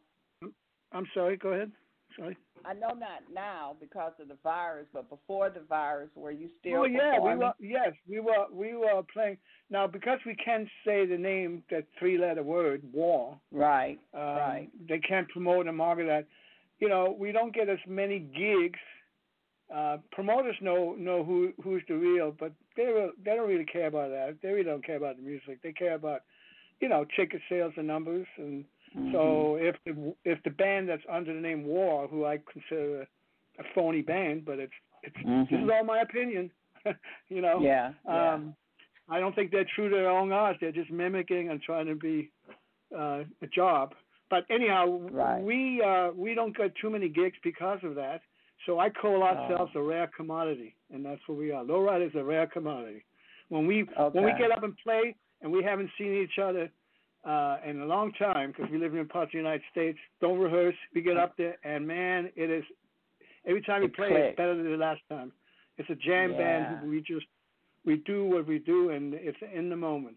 I'm 0.92 1.06
sorry. 1.14 1.36
Go 1.36 1.50
ahead. 1.50 1.72
Sorry. 2.18 2.36
I 2.64 2.72
know 2.72 2.88
not 2.88 3.22
now 3.32 3.76
because 3.80 4.12
of 4.20 4.28
the 4.28 4.36
virus, 4.42 4.86
but 4.92 5.08
before 5.08 5.50
the 5.50 5.60
virus, 5.68 6.08
were 6.14 6.30
you 6.30 6.48
still 6.60 6.78
Oh 6.78 6.84
yeah, 6.84 7.18
we 7.18 7.36
were. 7.36 7.52
Yes, 7.60 7.92
we 8.08 8.20
were. 8.20 8.46
We 8.52 8.74
were 8.74 9.02
playing 9.12 9.38
now 9.70 9.86
because 9.86 10.18
we 10.26 10.34
can't 10.34 10.68
say 10.84 11.06
the 11.06 11.16
name 11.16 11.62
that 11.70 11.84
three-letter 11.98 12.42
word 12.42 12.82
war. 12.92 13.38
Right, 13.52 13.98
Um, 14.14 14.20
right. 14.20 14.68
They 14.88 14.98
can't 14.98 15.28
promote 15.28 15.66
and 15.66 15.76
market 15.76 16.06
that. 16.06 16.26
You 16.78 16.88
know, 16.88 17.16
we 17.18 17.32
don't 17.32 17.54
get 17.54 17.68
as 17.68 17.78
many 17.86 18.18
gigs. 18.18 18.78
Uh, 19.74 19.96
promoters 20.12 20.56
know 20.60 20.94
know 20.98 21.24
who 21.24 21.52
who's 21.62 21.82
the 21.88 21.94
real, 21.94 22.34
but 22.38 22.52
they 22.76 22.84
re- 22.84 23.12
they 23.24 23.34
don't 23.34 23.48
really 23.48 23.64
care 23.64 23.86
about 23.86 24.10
that. 24.10 24.36
They 24.42 24.48
really 24.50 24.64
don't 24.64 24.84
care 24.84 24.96
about 24.96 25.16
the 25.16 25.22
music. 25.22 25.60
They 25.62 25.72
care 25.72 25.94
about, 25.94 26.22
you 26.80 26.88
know, 26.88 27.04
ticket 27.16 27.40
sales 27.48 27.72
and 27.76 27.86
numbers. 27.86 28.26
And 28.36 28.64
Mm-hmm. 28.96 29.12
so 29.12 29.56
if 29.60 29.76
the 29.84 30.14
if 30.24 30.42
the 30.44 30.50
band 30.50 30.88
that's 30.88 31.02
under 31.10 31.34
the 31.34 31.40
name 31.40 31.64
War, 31.64 32.06
who 32.08 32.24
I 32.24 32.38
consider 32.50 33.02
a, 33.02 33.06
a 33.62 33.64
phony 33.74 34.02
band, 34.02 34.44
but 34.44 34.58
it's 34.58 34.72
it's 35.02 35.14
this 35.16 35.24
is 35.24 35.64
Mhm. 35.66 35.72
all 35.74 35.84
my 35.84 36.00
opinion. 36.00 36.50
you 37.28 37.40
know. 37.40 37.60
yeah, 37.60 37.92
yeah. 38.06 38.34
Um, 38.34 38.54
I 39.08 39.20
don't 39.20 39.34
think 39.34 39.50
they're 39.50 39.66
true 39.74 39.88
to 39.88 39.94
their 39.94 40.10
own 40.10 40.32
art. 40.32 40.56
They're 40.60 40.72
just 40.72 40.90
mimicking 40.90 41.50
and 41.50 41.60
trying 41.62 41.86
to 41.86 41.94
be 41.94 42.30
uh, 42.96 43.24
a 43.42 43.46
job. 43.54 43.94
But 44.30 44.44
anyhow, 44.50 45.00
Right. 45.10 45.42
we 45.42 45.82
uh, 45.82 46.10
we 46.16 46.34
don't 46.34 46.56
get 46.56 46.72
too 46.80 46.90
many 46.90 47.08
gigs 47.08 47.36
because 47.42 47.78
of 47.84 47.94
that. 47.96 48.20
So 48.64 48.80
I 48.80 48.88
call 48.90 49.22
ourselves 49.22 49.72
a 49.76 49.82
rare 49.82 50.10
commodity, 50.16 50.74
and 50.92 51.04
that's 51.04 51.20
what 51.26 51.38
we 51.38 51.52
are. 51.52 51.62
Lowrider 51.64 52.06
is 52.08 52.14
a 52.16 52.24
rare 52.24 52.46
commodity. 52.46 53.04
When 53.48 53.66
we 53.66 53.82
when 54.12 54.24
we 54.24 54.32
get 54.38 54.50
up 54.50 54.62
and 54.64 54.76
play, 54.78 55.14
and 55.42 55.52
we 55.52 55.62
haven't 55.62 55.90
seen 55.98 56.12
each 56.14 56.38
other 56.42 56.68
uh, 57.26 57.56
in 57.66 57.80
a 57.80 57.84
long 57.84 58.12
time 58.12 58.52
because 58.52 58.70
we 58.70 58.78
live 58.78 58.94
in 58.94 59.06
parts 59.08 59.28
of 59.28 59.32
the 59.32 59.38
United 59.38 59.62
States, 59.70 59.98
don't 60.20 60.38
rehearse. 60.38 60.76
We 60.94 61.02
get 61.02 61.16
up 61.16 61.36
there, 61.36 61.56
and 61.64 61.86
man, 61.86 62.30
it 62.36 62.50
is 62.50 62.64
every 63.46 63.62
time 63.62 63.80
we 63.80 63.86
It 63.88 63.96
play, 63.96 64.08
clicks. 64.08 64.26
it's 64.28 64.36
better 64.36 64.54
than 64.56 64.70
the 64.70 64.76
last 64.76 65.00
time. 65.08 65.32
It's 65.78 65.90
a 65.90 65.94
jam 65.96 66.32
Yeah. 66.32 66.38
band. 66.38 66.88
We 66.90 67.00
just 67.00 67.26
we 67.84 67.96
do 67.98 68.24
what 68.26 68.46
we 68.46 68.58
do, 68.58 68.90
and 68.90 69.14
it's 69.14 69.38
in 69.52 69.68
the 69.70 69.76
moment. 69.76 70.16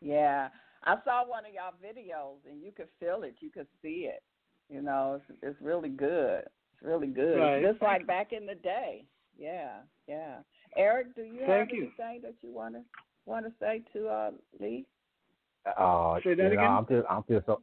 Yeah, 0.00 0.48
I 0.84 0.96
saw 1.04 1.26
one 1.26 1.44
of 1.46 1.52
y'all 1.54 1.72
videos, 1.82 2.36
and 2.50 2.62
you 2.62 2.72
could 2.72 2.88
feel 3.00 3.22
it. 3.22 3.34
You 3.40 3.50
could 3.50 3.66
see 3.80 4.06
it. 4.10 4.22
You 4.68 4.82
know, 4.82 5.20
it's, 5.30 5.38
it's 5.42 5.60
really 5.62 5.88
good. 5.88 6.40
It's 6.40 6.82
really 6.82 7.06
good. 7.06 7.38
Right. 7.38 7.62
Just 7.62 7.80
like 7.82 8.06
back 8.06 8.32
in 8.32 8.46
the 8.46 8.54
day. 8.56 9.04
Yeah, 9.38 9.78
yeah. 10.06 10.36
Airik, 10.78 11.14
do 11.14 11.22
you 11.22 11.40
Thank 11.46 11.70
have 11.70 11.76
you. 11.76 11.90
anything 11.98 12.20
that 12.22 12.34
you 12.42 12.52
want 12.52 12.74
to 12.74 12.80
want 13.26 13.46
to 13.46 13.52
say 13.60 13.82
to 13.94 14.08
uh, 14.08 14.30
Lee? 14.60 14.84
Uh, 15.66 16.18
Say 16.22 16.34
that 16.34 16.42
you 16.50 16.56
know, 16.56 16.62
again? 16.62 16.64
I'm 16.64 16.86
just, 16.86 17.06
I'm 17.10 17.24
just, 17.28 17.60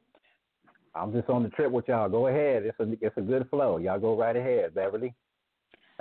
I'm 0.95 1.13
just 1.13 1.29
on 1.29 1.43
the 1.43 1.49
trip 1.49 1.71
with 1.71 1.87
y'all. 1.87 2.09
Go 2.09 2.27
ahead. 2.27 2.63
It's 2.63 2.79
a, 2.79 2.91
it's 3.05 3.17
a 3.17 3.21
good 3.21 3.47
flow. 3.49 3.77
Y'all 3.77 3.99
go 3.99 4.17
right 4.17 4.35
ahead, 4.35 4.73
Beverly. 4.73 5.13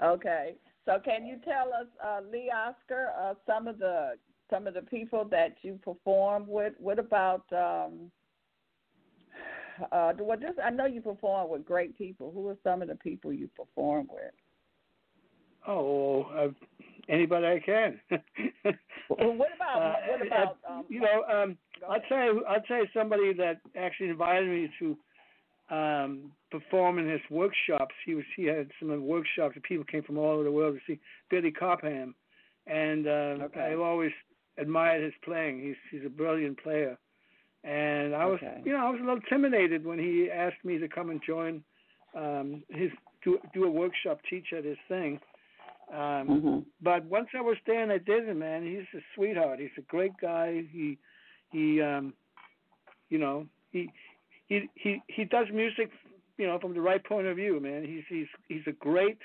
Okay. 0.02 0.54
So 0.86 0.98
can 1.04 1.26
you 1.26 1.36
tell 1.44 1.68
us, 1.68 1.86
uh, 2.04 2.20
Lee 2.30 2.50
Oskar, 2.50 3.12
uh, 3.20 3.34
some 3.46 3.68
of 3.68 3.78
the 3.78 4.14
some 4.48 4.66
of 4.66 4.74
the 4.74 4.82
people 4.82 5.24
that 5.26 5.54
you 5.62 5.78
perform 5.84 6.44
with? 6.48 6.72
What 6.78 6.98
about 6.98 7.44
um, 7.52 8.10
uh, 9.92 10.12
well, 10.18 10.38
just 10.38 10.58
I 10.58 10.70
know 10.70 10.86
you 10.86 11.00
perform 11.00 11.50
with 11.50 11.64
great 11.64 11.96
people. 11.96 12.32
Who 12.32 12.48
are 12.48 12.56
some 12.64 12.82
of 12.82 12.88
the 12.88 12.96
people 12.96 13.32
you 13.32 13.48
perform 13.56 14.08
with? 14.10 14.32
Oh, 15.66 16.22
uh, 16.22 16.48
anybody 17.08 17.46
I 17.46 17.60
can. 17.60 18.00
Well, 19.18 19.34
what 19.34 19.48
about 19.56 19.82
Uh, 19.82 19.94
what 20.08 20.24
about 20.24 20.58
um, 20.68 20.84
you 20.88 21.00
know? 21.00 21.24
Um, 21.24 21.50
go 21.50 21.69
I'll 21.88 22.00
tell 22.08 22.24
you, 22.24 22.44
I'll 22.48 22.62
tell 22.62 22.78
you 22.78 22.86
somebody 22.94 23.32
that 23.34 23.60
actually 23.76 24.08
invited 24.10 24.48
me 24.48 24.70
to 24.78 25.74
um, 25.74 26.32
perform 26.50 26.98
in 26.98 27.08
his 27.08 27.20
workshops. 27.30 27.94
He 28.04 28.14
was 28.14 28.24
he 28.36 28.44
had 28.44 28.70
some 28.78 28.90
of 28.90 28.98
the 28.98 29.04
workshops 29.04 29.54
and 29.54 29.62
people 29.62 29.84
came 29.84 30.02
from 30.02 30.18
all 30.18 30.32
over 30.32 30.44
the 30.44 30.50
world 30.50 30.74
to 30.74 30.92
see 30.92 31.00
Billy 31.30 31.52
Cobham, 31.52 32.14
and 32.66 33.06
uh, 33.06 33.36
Okay. 33.42 33.60
I've 33.72 33.80
always 33.80 34.12
admired 34.58 35.02
his 35.02 35.14
playing. 35.24 35.62
He's 35.62 35.76
he's 35.90 36.06
a 36.06 36.10
brilliant 36.10 36.62
player, 36.62 36.98
and 37.64 38.14
I 38.14 38.26
was 38.26 38.40
Okay. 38.42 38.62
you 38.64 38.72
know 38.72 38.86
I 38.86 38.90
was 38.90 39.00
a 39.00 39.04
little 39.04 39.16
intimidated 39.16 39.84
when 39.84 39.98
he 39.98 40.30
asked 40.30 40.64
me 40.64 40.78
to 40.78 40.88
come 40.88 41.10
and 41.10 41.20
join 41.26 41.62
um, 42.14 42.62
his 42.68 42.90
do 43.22 43.38
do 43.54 43.64
a 43.64 43.70
workshop, 43.70 44.20
teach 44.28 44.52
at 44.56 44.64
his 44.64 44.78
thing. 44.88 45.20
Um, 45.92 46.28
Mhm. 46.28 46.66
but 46.80 47.04
once 47.04 47.28
I 47.34 47.40
was 47.40 47.56
there 47.66 47.82
and 47.82 47.92
I 47.92 47.98
did 47.98 48.28
it, 48.28 48.36
man, 48.36 48.64
he's 48.64 48.86
a 49.00 49.04
sweetheart. 49.14 49.58
He's 49.58 49.76
a 49.76 49.82
great 49.82 50.16
guy. 50.20 50.62
He 50.70 50.98
he 51.52 51.80
um 51.80 52.12
you 53.08 53.18
know, 53.18 53.46
he 53.72 53.90
he 54.48 54.68
he 54.74 55.02
he 55.08 55.24
does 55.24 55.46
music, 55.52 55.90
you 56.38 56.46
know, 56.46 56.58
from 56.58 56.74
the 56.74 56.80
right 56.80 57.04
point 57.04 57.26
of 57.26 57.36
view, 57.36 57.60
man. 57.60 57.84
He's 57.84 58.04
he's 58.08 58.26
he's 58.48 58.66
a 58.66 58.72
great 58.72 59.18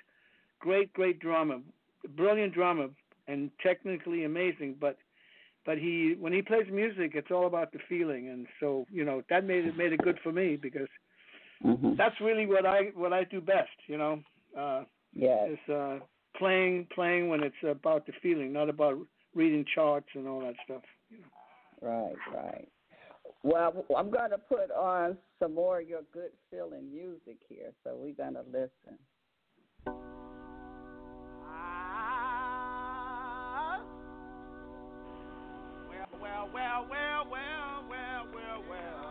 great 0.59 0.91
great 0.93 1.19
drummer. 1.19 1.59
Brilliant 2.15 2.53
drummer 2.53 2.87
and 3.27 3.49
technically 3.63 4.23
amazing, 4.25 4.75
but 4.79 4.97
but 5.65 5.77
he 5.77 6.15
when 6.19 6.33
he 6.33 6.41
plays 6.41 6.67
music, 6.71 7.11
it's 7.15 7.31
all 7.31 7.47
about 7.47 7.71
the 7.71 7.79
feeling 7.89 8.29
and 8.29 8.47
so, 8.59 8.85
you 8.91 9.03
know, 9.03 9.23
that 9.29 9.45
made 9.45 9.65
it 9.65 9.77
made 9.77 9.93
it 9.93 10.01
good 10.01 10.19
for 10.23 10.31
me 10.31 10.55
because 10.55 10.89
Mhm. 11.63 11.97
that's 11.97 12.19
really 12.21 12.45
what 12.45 12.65
I 12.65 12.91
what 12.95 13.13
I 13.13 13.23
do 13.23 13.41
best, 13.41 13.77
you 13.87 13.97
know. 13.97 14.23
Uh 14.57 14.83
Yes. 15.15 15.49
is 15.51 15.69
uh, 15.73 15.99
playing 16.37 16.87
playing 16.93 17.29
when 17.29 17.41
it's 17.41 17.63
about 17.63 18.05
the 18.05 18.11
feeling, 18.21 18.51
not 18.51 18.69
about 18.69 18.97
reading 19.33 19.65
charts 19.73 20.09
and 20.13 20.27
all 20.27 20.41
that 20.41 20.55
stuff. 20.65 20.83
Right, 21.81 22.15
right. 22.33 22.67
Well, 23.43 23.85
I'm 23.95 24.09
going 24.09 24.31
to 24.31 24.37
put 24.37 24.71
on 24.71 25.17
some 25.39 25.53
more 25.53 25.79
of 25.81 25.87
your 25.87 26.01
good 26.11 26.31
feeling 26.49 26.89
music 26.91 27.37
here, 27.47 27.71
so 27.83 27.95
we're 27.95 28.13
going 28.13 28.33
to 28.33 28.43
listen. 28.51 28.97
Ah. 31.47 32.25
Well, 35.89 36.07
well, 36.21 36.49
well, 36.53 36.87
well, 36.89 37.83
well, 37.89 38.25
well, 38.33 38.63
well. 38.69 39.04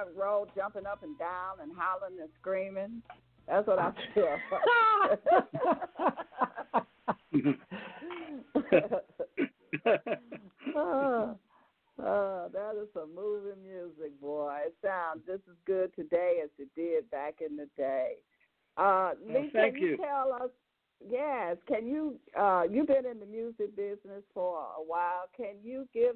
Front 0.00 0.16
row 0.16 0.46
jumping 0.54 0.86
up 0.86 1.02
and 1.02 1.18
down 1.18 1.60
and 1.62 1.72
hollering 1.76 2.20
and 2.20 2.30
screaming. 2.40 3.02
That's 3.46 3.66
what 3.66 3.78
I 3.78 3.92
feel. 4.14 4.36
oh, 10.76 11.36
oh, 12.02 12.48
that 12.52 12.74
is 12.80 12.88
some 12.94 13.14
moving 13.14 13.62
music, 13.62 14.20
boy. 14.20 14.58
It 14.66 14.74
sounds 14.82 15.22
just 15.26 15.42
as 15.48 15.56
good 15.66 15.94
today 15.96 16.40
as 16.42 16.50
it 16.58 16.68
did 16.76 17.10
back 17.10 17.36
in 17.46 17.56
the 17.56 17.68
day. 17.76 18.16
Uh, 18.76 19.12
Lee, 19.26 19.50
thank 19.52 19.74
can 19.74 19.82
you, 19.82 19.88
you. 19.90 19.96
tell 19.96 20.32
us? 20.32 20.50
Yes, 21.08 21.56
can 21.66 21.86
you? 21.86 22.16
Uh, 22.38 22.64
you've 22.70 22.86
been 22.86 23.06
in 23.06 23.20
the 23.20 23.26
music 23.26 23.74
business 23.74 24.22
for 24.34 24.58
a 24.78 24.82
while. 24.86 25.24
Can 25.36 25.54
you 25.62 25.88
give 25.92 26.14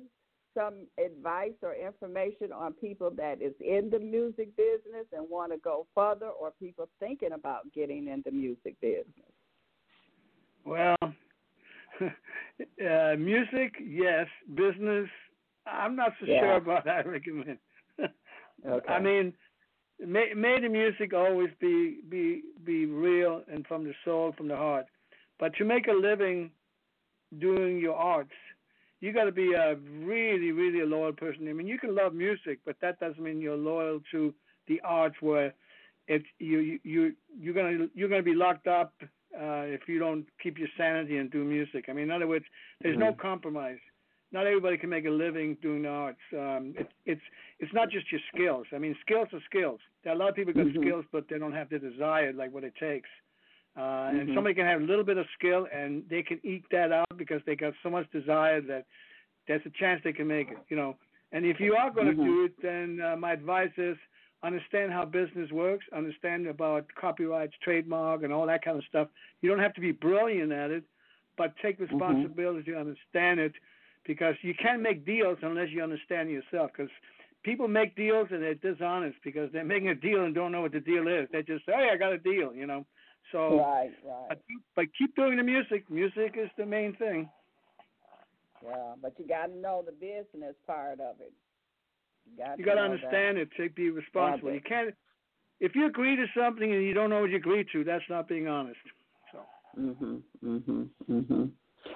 some 0.55 0.87
advice 1.05 1.53
or 1.63 1.75
information 1.75 2.53
on 2.53 2.73
people 2.75 3.11
that 3.17 3.43
is 3.43 3.53
in 3.61 3.91
the 3.91 3.99
music 3.99 4.57
business 4.57 5.07
and 5.13 5.29
want 5.29 5.53
to 5.53 5.59
go 5.59 5.87
further, 5.95 6.29
or 6.29 6.53
people 6.53 6.89
thinking 7.01 7.33
about 7.33 7.73
getting 7.75 8.09
into 8.09 8.31
music 8.31 8.81
business? 8.81 9.33
Well, 10.65 10.97
uh, 13.15 13.17
music, 13.17 13.75
yes. 13.85 14.27
Business, 14.55 15.09
I'm 15.67 15.97
not 15.97 16.13
so 16.21 16.27
Yeah. 16.27 16.41
sure 16.41 16.57
about 16.57 16.85
that 16.91 17.07
recommend. 17.07 17.59
Okay. 18.67 18.93
I 18.93 18.99
mean, 18.99 19.35
may, 19.99 20.33
may 20.35 20.61
the 20.61 20.69
music 20.69 21.13
always 21.13 21.51
be 21.61 22.01
be 22.09 22.43
be 22.65 22.87
real 22.87 23.43
and 23.53 23.67
from 23.67 23.85
the 23.85 23.95
soul, 24.05 24.33
from 24.37 24.49
the 24.49 24.57
heart. 24.57 24.87
But 25.39 25.55
to 25.57 25.65
make 25.65 25.89
a 25.89 25.93
living 25.93 26.51
doing 27.39 27.79
your 27.79 27.97
arts, 27.97 28.33
you 29.01 29.13
got 29.13 29.25
to 29.25 29.33
be 29.33 29.53
a 29.53 29.77
really, 29.77 30.53
really 30.53 30.85
loyal 30.87 31.13
person. 31.13 31.49
I 31.49 31.53
mean, 31.53 31.67
you 31.67 31.79
can 31.79 31.95
love 31.95 32.15
music, 32.15 32.61
but 32.65 32.77
that 32.81 32.99
doesn't 33.01 33.23
mean 33.23 33.41
you're 33.41 33.57
loyal 33.57 34.01
to 34.13 34.33
the 34.67 34.81
arts 34.83 35.17
where 35.21 35.53
if 36.09 36.23
you 36.39 36.59
you 36.61 36.79
you 36.85 37.15
you're 37.39 37.55
gonna 37.55 37.89
you're 37.95 38.09
gonna 38.09 38.23
be 38.23 38.35
locked 38.35 38.67
up 38.67 38.93
uh, 39.35 39.65
if 39.67 39.83
you 39.89 39.99
don't 39.99 40.27
keep 40.43 40.59
your 40.59 40.69
sanity 40.77 41.17
and 41.19 41.31
do 41.31 41.45
music. 41.45 41.87
I 41.89 41.93
mean, 41.93 42.05
in 42.05 42.11
other 42.11 42.27
words, 42.27 42.45
there's 42.83 42.99
no 42.99 43.13
compromise. 43.13 43.79
Not 44.33 44.47
everybody 44.47 44.77
can 44.77 44.91
make 44.91 45.07
a 45.07 45.11
living 45.11 45.57
doing 45.63 45.83
the 45.83 45.89
arts. 45.89 46.19
Um, 46.33 46.75
it, 46.77 46.89
it's 47.07 47.21
it's 47.61 47.73
not 47.73 47.89
just 47.91 48.11
your 48.11 48.21
skills. 48.35 48.67
I 48.73 48.79
mean, 48.79 48.97
skills 49.01 49.29
are 49.33 49.41
skills. 49.45 49.81
There 50.03 50.13
are 50.13 50.17
a 50.17 50.19
lot 50.19 50.29
of 50.31 50.35
people 50.35 50.53
got 50.53 50.67
Mhm. 50.67 50.81
skills, 50.81 51.05
but 51.13 51.29
they 51.29 51.39
don't 51.39 51.53
have 51.53 51.69
the 51.69 51.79
desire 51.79 52.33
like 52.33 52.53
what 52.53 52.65
it 52.65 52.75
takes. 52.77 53.09
Uh, 53.77 54.11
And 54.19 54.29
Mhm. 54.29 54.35
somebody 54.35 54.55
can 54.55 54.67
have 54.67 54.81
a 54.81 54.85
little 54.85 55.05
bit 55.05 55.19
of 55.19 55.27
skill 55.39 55.69
and 55.73 56.09
they 56.09 56.23
can 56.23 56.41
eke 56.43 56.69
that 56.71 56.91
out 56.93 57.17
because 57.17 57.43
they 57.45 57.57
got 57.57 57.75
so 57.83 57.91
much 57.91 58.11
desire 58.11 58.61
that 58.63 58.87
there's 59.47 59.65
a 59.67 59.71
chance 59.71 60.03
they 60.03 60.13
can 60.13 60.27
make 60.27 60.51
it. 60.51 60.59
You 60.69 60.77
know. 60.77 60.97
And 61.33 61.45
if 61.45 61.59
you 61.61 61.75
are 61.77 61.91
going 61.91 62.07
to 62.07 62.15
Mhm. 62.15 62.25
do 62.25 62.45
it, 62.45 62.55
then 62.63 63.01
uh, 63.01 63.17
my 63.17 63.33
advice 63.33 63.77
is 63.77 63.97
understand 64.43 64.93
how 64.93 65.05
business 65.05 65.51
works, 65.51 65.85
understand 65.95 66.47
about 66.47 66.87
copyrights, 67.01 67.55
trademark, 67.63 68.23
and 68.23 68.33
all 68.33 68.47
that 68.47 68.65
kind 68.65 68.77
of 68.77 68.85
stuff. 68.89 69.09
You 69.41 69.51
don't 69.51 69.61
have 69.61 69.75
to 69.75 69.81
be 69.81 69.93
brilliant 69.93 70.53
at 70.53 70.71
it, 70.71 70.85
but 71.37 71.55
take 71.63 71.79
mm-hmm. 71.79 71.95
responsibility 71.95 72.73
to 72.73 72.79
understand 72.79 73.41
it 73.41 73.53
because 74.07 74.35
you 74.43 74.55
can't 74.55 74.83
make 74.83 75.07
deals 75.07 75.39
unless 75.43 75.69
you 75.71 75.83
understand 75.83 76.31
yourself. 76.31 76.71
Because 76.77 76.91
people 77.43 77.69
make 77.69 77.97
deals 77.97 78.29
and 78.31 78.43
they're 78.43 78.55
dishonest 78.55 79.17
because 79.25 79.51
they're 79.53 79.65
making 79.65 79.89
a 79.89 79.95
deal 79.95 80.25
and 80.25 80.35
don't 80.35 80.53
know 80.53 80.63
what 80.63 80.73
the 80.73 80.81
deal 80.81 81.09
is. 81.09 81.29
They 81.33 81.43
just 81.43 81.65
say, 81.67 81.73
"Hey, 81.73 81.91
I 81.93 81.97
got 81.97 82.13
a 82.13 82.19
deal," 82.19 82.55
you 82.55 82.67
know. 82.67 82.85
So, 83.33 83.59
Right, 83.59 83.91
right. 84.05 84.29
but, 84.29 84.39
but 84.77 84.85
keep 84.97 85.17
doing 85.17 85.37
the 85.37 85.43
music. 85.43 85.89
Music 85.91 86.37
is 86.37 86.51
the 86.57 86.67
main 86.67 86.95
thing. 86.97 87.29
Yeah, 88.63 88.95
but 89.01 89.15
you 89.19 89.27
got 89.27 89.47
to 89.47 89.57
know 89.57 89.83
the 89.85 89.93
business 89.93 90.55
part 90.67 91.01
of 91.01 91.21
it. 91.21 91.33
You 92.31 92.37
got 92.45 92.59
You 92.59 92.65
to 92.65 92.71
got 92.71 92.75
to 92.77 92.81
understand 92.83 93.39
it. 93.39 93.49
Take 93.57 93.75
be 93.75 93.91
responsible. 93.91 94.53
You 94.53 94.61
can't. 94.61 94.95
If 95.61 95.75
you 95.75 95.87
agree 95.87 96.17
to 96.17 96.27
something 96.37 96.73
and 96.73 96.83
you 96.83 96.95
don't 96.95 97.11
know 97.11 97.21
what 97.21 97.31
you 97.31 97.37
agree 97.37 97.65
to, 97.73 97.85
that's 97.85 98.05
not 98.09 98.29
being 98.29 98.49
honest. 98.49 98.81
So. 99.33 99.39
Mhm, 99.79 100.23
mhm, 100.43 100.89
mhm. 101.09 101.51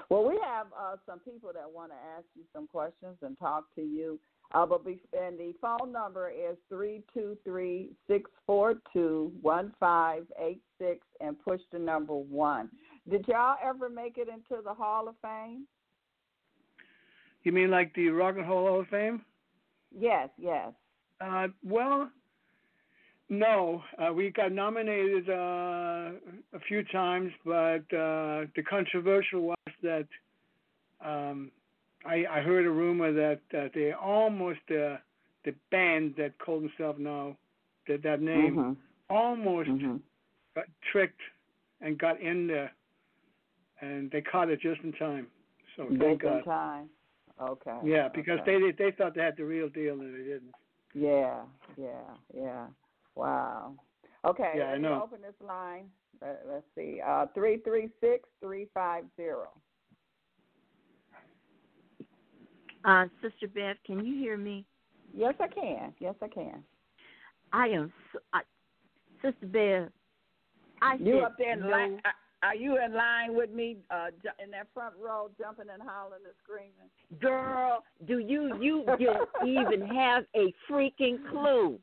Well, 0.09 0.25
we 0.25 0.39
have 0.43 0.67
uh, 0.79 0.97
some 1.07 1.19
people 1.21 1.51
that 1.55 1.71
want 1.71 1.93
to 1.93 1.97
ask 2.17 2.25
you 2.35 2.43
some 2.53 2.67
questions 2.67 3.17
and 3.23 3.39
talk 3.39 3.65
to 3.75 3.83
you. 3.83 4.19
Uh, 4.53 4.65
but 4.65 4.85
be, 4.85 4.99
and 5.13 5.39
the 5.39 5.53
phone 5.61 5.93
number 5.93 6.31
is 6.31 6.57
three 6.71 7.03
two 7.13 7.37
three 7.45 7.91
six 8.07 8.31
four 8.47 8.77
two 8.93 9.31
one 9.43 9.73
five 9.79 10.25
eight 10.41 10.63
six, 10.79 11.07
and 11.21 11.39
push 11.41 11.61
the 11.73 11.79
number 11.79 12.15
one. 12.15 12.71
Did 13.11 13.27
y'all 13.29 13.57
ever 13.63 13.91
make 13.91 14.17
it 14.17 14.29
into 14.29 14.63
the 14.63 14.73
Hall 14.73 15.09
of 15.09 15.17
Fame? 15.21 15.67
You 17.43 17.53
mean 17.53 17.71
like 17.71 17.95
the 17.95 18.09
Rock 18.09 18.37
and 18.39 18.49
Roll 18.49 18.67
Hall 18.67 18.81
of 18.81 18.89
Fame? 18.89 19.23
Yes, 19.97 20.29
yes. 20.39 20.73
Uh, 21.21 21.49
well, 21.65 22.11
no. 23.29 23.83
Uh, 23.99 24.13
we 24.13 24.31
got 24.31 24.53
nominated 24.53 25.29
uh, 25.29 26.13
a 26.53 26.61
few 26.67 26.83
times, 26.85 27.31
but 27.45 27.83
uh, 27.95 28.47
the 28.57 28.63
controversial 28.69 29.41
was 29.43 29.57
that 29.83 30.07
um, 31.05 31.51
I, 32.07 32.25
I 32.31 32.41
heard 32.41 32.67
a 32.67 32.71
rumor 32.71 33.13
that 33.13 33.41
uh, 33.59 33.69
they 33.75 33.93
almost 33.93 34.61
uh, 34.71 34.97
the 35.45 35.55
band 35.71 36.15
that 36.19 36.39
called 36.39 36.65
themselves 36.65 36.99
now 37.01 37.37
that 37.87 38.03
that 38.03 38.21
name 38.21 38.55
Mhm, 38.57 38.77
almost 39.11 39.71
mhm. 39.71 40.01
got 40.55 40.67
tricked 40.93 41.21
and 41.81 41.99
got 41.99 42.21
in 42.21 42.47
there, 42.47 42.73
and 43.81 44.11
they 44.11 44.21
caught 44.21 44.51
it 44.51 44.61
just 44.61 44.81
in 44.83 44.93
time. 44.93 45.27
So 45.77 45.89
thank 45.99 46.21
Just 46.21 46.25
in 46.25 46.43
God. 46.43 46.45
time. 46.45 46.91
Okay. 47.41 47.79
Yeah, 47.85 48.09
because 48.09 48.41
okay. 48.41 48.59
they 48.61 48.73
they 48.73 48.91
thought 48.93 49.15
they 49.15 49.23
had 49.23 49.37
the 49.37 49.45
real 49.45 49.69
deal 49.69 50.01
and 50.01 50.15
they 50.15 50.25
didn't. 50.25 50.55
Yeah, 50.95 51.43
yeah, 51.77 52.15
yeah. 52.35 52.67
Wow. 53.15 53.75
Okay, 54.25 54.55
Yeah, 54.57 54.65
I 54.65 54.73
let 54.73 54.81
me 54.81 54.89
know. 54.89 55.03
open 55.03 55.23
this 55.23 55.35
line. 55.47 55.87
Let, 56.21 56.43
let's 56.49 56.65
see. 56.75 57.01
Uh, 57.07 57.27
three 57.35 57.59
three 57.59 57.89
six 58.01 58.29
three 58.41 58.67
five 58.75 59.05
zero. 59.17 59.49
Uh, 62.85 63.07
Sister 63.23 63.49
Beth, 63.49 63.77
can 63.87 64.05
you 64.05 64.15
hear 64.19 64.37
me? 64.37 64.65
Yes, 65.15 65.35
I 65.41 65.49
can. 65.49 65.93
Yes, 66.01 66.15
I 66.23 66.29
can. 66.29 66.63
I 67.53 67.69
am, 67.69 67.93
so, 68.13 68.19
I, 68.33 68.43
Sister 69.23 69.47
Beth. 69.47 69.93
I 70.81 70.97
You 71.01 71.17
said 71.17 71.25
up 71.25 71.35
there 71.39 71.53
in 71.53 71.61
no. 71.61 71.69
line? 71.71 72.01
Are, 72.43 72.55
you 72.55 72.79
in 72.83 72.93
line 72.93 73.35
with 73.35 73.51
me? 73.51 73.77
Uh, 73.91 74.09
in 74.43 74.51
that 74.53 74.69
front 74.73 74.95
row, 75.03 75.29
jumping 75.39 75.67
and 75.73 75.83
hollering 75.83 76.23
and 76.25 76.35
screaming. 76.45 76.73
Girl, 77.21 77.83
do 78.07 78.19
you 78.19 78.57
you 78.61 78.85
don't 78.87 79.29
even 79.47 79.87
have 79.89 80.25
a 80.37 80.53
freaking 80.71 81.19
clue? 81.31 81.79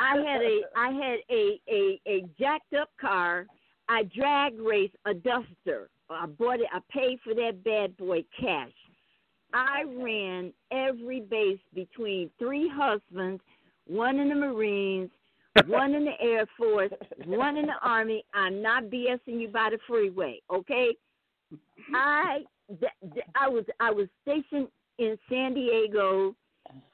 I 0.00 0.16
had 0.16 0.42
a 0.42 0.60
I 0.76 0.90
had 0.90 1.18
a 1.30 1.60
a 1.68 2.00
a 2.06 2.24
jacked 2.38 2.74
up 2.74 2.90
car. 3.00 3.46
I 3.88 4.02
drag 4.02 4.58
raced 4.60 4.96
a 5.06 5.14
Duster. 5.14 5.88
I 6.10 6.26
bought 6.26 6.60
it. 6.60 6.66
I 6.72 6.80
paid 6.90 7.18
for 7.24 7.34
that 7.34 7.64
bad 7.64 7.96
boy 7.96 8.24
cash. 8.38 8.72
I 9.52 9.84
ran 9.86 10.52
every 10.70 11.20
base 11.20 11.60
between 11.74 12.30
three 12.38 12.70
husbands, 12.72 13.42
one 13.86 14.18
in 14.18 14.28
the 14.28 14.34
Marines, 14.34 15.10
one 15.66 15.94
in 15.94 16.04
the 16.04 16.20
Air 16.20 16.46
Force, 16.56 16.90
one 17.24 17.56
in 17.56 17.66
the 17.66 17.74
Army. 17.82 18.24
I'm 18.34 18.62
not 18.62 18.84
BSing 18.84 19.40
you 19.40 19.48
by 19.48 19.70
the 19.70 19.78
freeway, 19.86 20.40
okay? 20.52 20.96
I 21.94 22.40
th- 22.68 23.12
th- 23.14 23.26
I 23.34 23.48
was 23.48 23.64
I 23.80 23.90
was 23.90 24.08
stationed 24.22 24.68
in 24.98 25.18
San 25.28 25.54
Diego, 25.54 26.34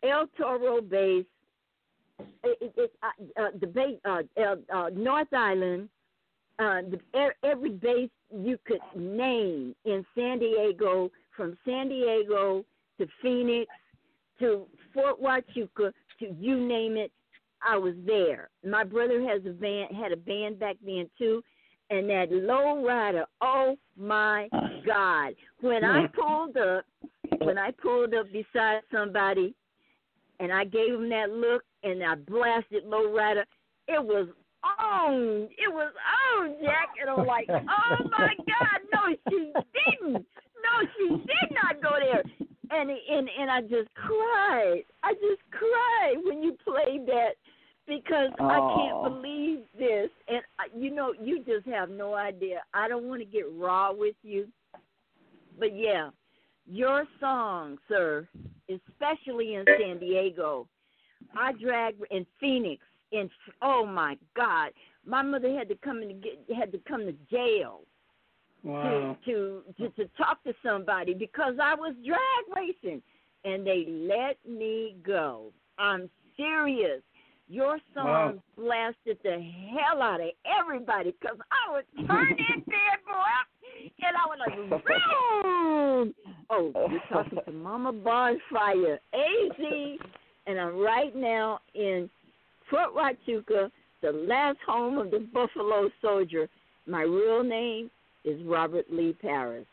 El 0.02 0.26
Toro 0.38 0.80
base. 0.80 1.24
It, 2.44 2.72
it, 2.76 2.92
uh, 3.02 3.40
uh, 3.40 3.48
the 3.60 3.66
base, 3.66 3.98
uh, 4.04 4.22
uh, 4.72 4.90
North 4.94 5.32
Island, 5.32 5.88
uh, 6.58 6.82
the, 6.82 7.30
every 7.42 7.70
base 7.70 8.10
you 8.30 8.58
could 8.64 8.80
name 8.94 9.74
in 9.84 10.04
San 10.14 10.38
Diego, 10.38 11.10
from 11.36 11.56
San 11.64 11.88
Diego 11.88 12.64
to 12.98 13.06
Phoenix 13.20 13.66
to 14.38 14.66
Fort 14.92 15.20
Huachuca 15.20 15.92
to 16.20 16.34
you 16.38 16.60
name 16.60 16.96
it, 16.96 17.10
I 17.64 17.76
was 17.76 17.94
there. 18.06 18.50
My 18.64 18.84
brother 18.84 19.22
has 19.28 19.42
a 19.46 19.50
band, 19.50 19.94
had 19.96 20.12
a 20.12 20.16
band 20.16 20.58
back 20.58 20.76
then 20.84 21.08
too, 21.18 21.42
and 21.90 22.08
that 22.08 22.30
low 22.30 22.84
rider, 22.84 23.24
oh 23.40 23.76
my 23.96 24.48
uh. 24.52 24.68
God! 24.86 25.34
When 25.60 25.84
I 25.84 26.06
pulled 26.14 26.56
up, 26.56 26.84
when 27.40 27.58
I 27.58 27.70
pulled 27.70 28.14
up 28.14 28.26
beside 28.32 28.80
somebody, 28.92 29.54
and 30.40 30.52
I 30.52 30.64
gave 30.64 30.94
him 30.94 31.08
that 31.10 31.30
look, 31.30 31.62
and 31.82 32.02
I 32.02 32.14
blasted 32.14 32.84
low 32.84 33.12
rider, 33.12 33.44
it 33.88 34.02
was 34.02 34.28
on, 34.80 35.48
it 35.58 35.72
was 35.72 35.92
on, 36.36 36.54
Jack, 36.62 36.88
and 37.00 37.10
I'm 37.10 37.26
like, 37.26 37.48
oh 37.50 37.96
my 38.10 38.34
God, 38.38 38.80
no, 38.92 39.16
she 39.28 39.52
didn't, 39.74 40.12
no, 40.14 40.88
she 40.96 41.08
did 41.08 41.54
not 41.62 41.82
go 41.82 41.90
there, 42.00 42.22
and 42.70 42.90
and 42.90 43.28
and 43.38 43.50
I 43.50 43.60
just 43.62 43.92
cried, 43.94 44.82
I 45.02 45.12
just 45.14 45.42
cried 45.50 46.22
when 46.24 46.42
you 46.42 46.56
played 46.64 47.06
that 47.06 47.34
because 47.86 48.30
I 48.38 48.58
can't 48.76 49.02
believe 49.02 49.60
this. 49.78 50.10
And 50.28 50.42
uh, 50.58 50.78
you 50.78 50.94
know, 50.94 51.12
you 51.20 51.44
just 51.44 51.66
have 51.66 51.90
no 51.90 52.14
idea. 52.14 52.60
I 52.74 52.88
don't 52.88 53.04
want 53.04 53.20
to 53.20 53.26
get 53.26 53.44
raw 53.56 53.92
with 53.92 54.16
you, 54.22 54.48
but 55.58 55.76
yeah, 55.76 56.10
your 56.66 57.04
song, 57.20 57.78
sir, 57.88 58.28
especially 58.68 59.54
in 59.54 59.64
San 59.78 59.98
Diego, 59.98 60.68
I 61.36 61.52
dragged 61.52 62.02
in 62.10 62.26
Phoenix. 62.40 62.82
In 63.10 63.28
oh 63.60 63.84
my 63.84 64.16
God, 64.34 64.70
my 65.04 65.22
mother 65.22 65.52
had 65.56 65.68
to 65.68 65.74
come 65.76 66.02
in 66.02 66.08
to 66.08 66.14
get 66.14 66.56
had 66.56 66.72
to 66.72 66.80
come 66.88 67.04
to 67.06 67.14
jail 67.30 67.82
Wow. 68.64 69.16
to, 69.24 69.62
to 69.76 69.88
to 69.88 69.88
to 69.96 70.10
talk 70.16 70.42
to 70.44 70.54
somebody 70.64 71.14
because 71.14 71.54
I 71.60 71.74
was 71.74 71.94
drag 72.06 72.56
racing, 72.56 73.02
and 73.44 73.66
they 73.66 73.86
let 73.88 74.38
me 74.48 74.94
go. 75.04 75.52
I'm 75.78 76.08
serious. 76.36 77.02
Your 77.52 77.76
song 77.92 78.40
blasted 78.56 79.18
the 79.22 79.38
hell 79.76 80.00
out 80.00 80.22
of 80.22 80.30
everybody 80.58 81.14
because 81.20 81.36
I 81.50 81.70
was 81.70 81.84
turn 81.96 82.34
that 82.38 82.66
bad 82.66 82.98
boy 83.04 83.92
and 84.00 84.16
I 84.16 84.26
was 84.26 84.38
like, 84.40 84.56
boom! 84.80 86.14
Oh, 86.48 86.72
you're 86.90 87.00
talking 87.12 87.40
to 87.44 87.52
Mama 87.52 87.92
Bonfire, 87.92 88.98
AZ, 89.12 89.98
and 90.46 90.58
I'm 90.58 90.78
right 90.78 91.14
now 91.14 91.60
in 91.74 92.08
Fort 92.70 92.94
Huachuca, 92.94 93.70
the 94.00 94.12
last 94.12 94.56
home 94.66 94.96
of 94.96 95.10
the 95.10 95.28
Buffalo 95.34 95.90
Soldier. 96.00 96.48
My 96.86 97.02
real 97.02 97.44
name 97.44 97.90
is 98.24 98.40
Robert 98.46 98.86
Lee 98.90 99.14
Paris. 99.20 99.66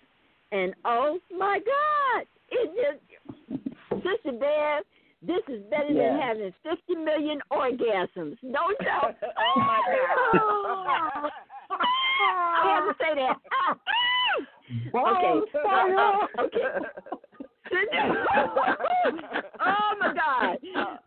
And 0.52 0.74
oh 0.84 1.20
my 1.32 1.60
God, 1.60 2.26
it 2.52 3.00
just, 3.48 4.04
Sister 4.04 4.38
Bev, 4.38 4.84
this 5.22 5.42
is 5.48 5.62
better 5.70 5.92
Yeah. 5.92 6.12
than 6.14 6.20
having 6.22 6.54
50 6.64 6.96
million 6.96 7.40
orgasms. 7.52 8.38
No 8.42 8.68
joke. 8.82 9.16
Oh, 9.22 9.60
my 9.60 9.82
God. 10.34 11.32
I 11.72 12.76
have 12.76 12.86
to 12.88 12.94
say 13.00 13.14
that. 13.16 13.38
okay. 14.96 15.42
Uh, 15.56 15.70
uh, 15.70 16.44
okay. 16.44 16.80
oh 19.62 19.94
my 20.00 20.14
God. 20.14 20.58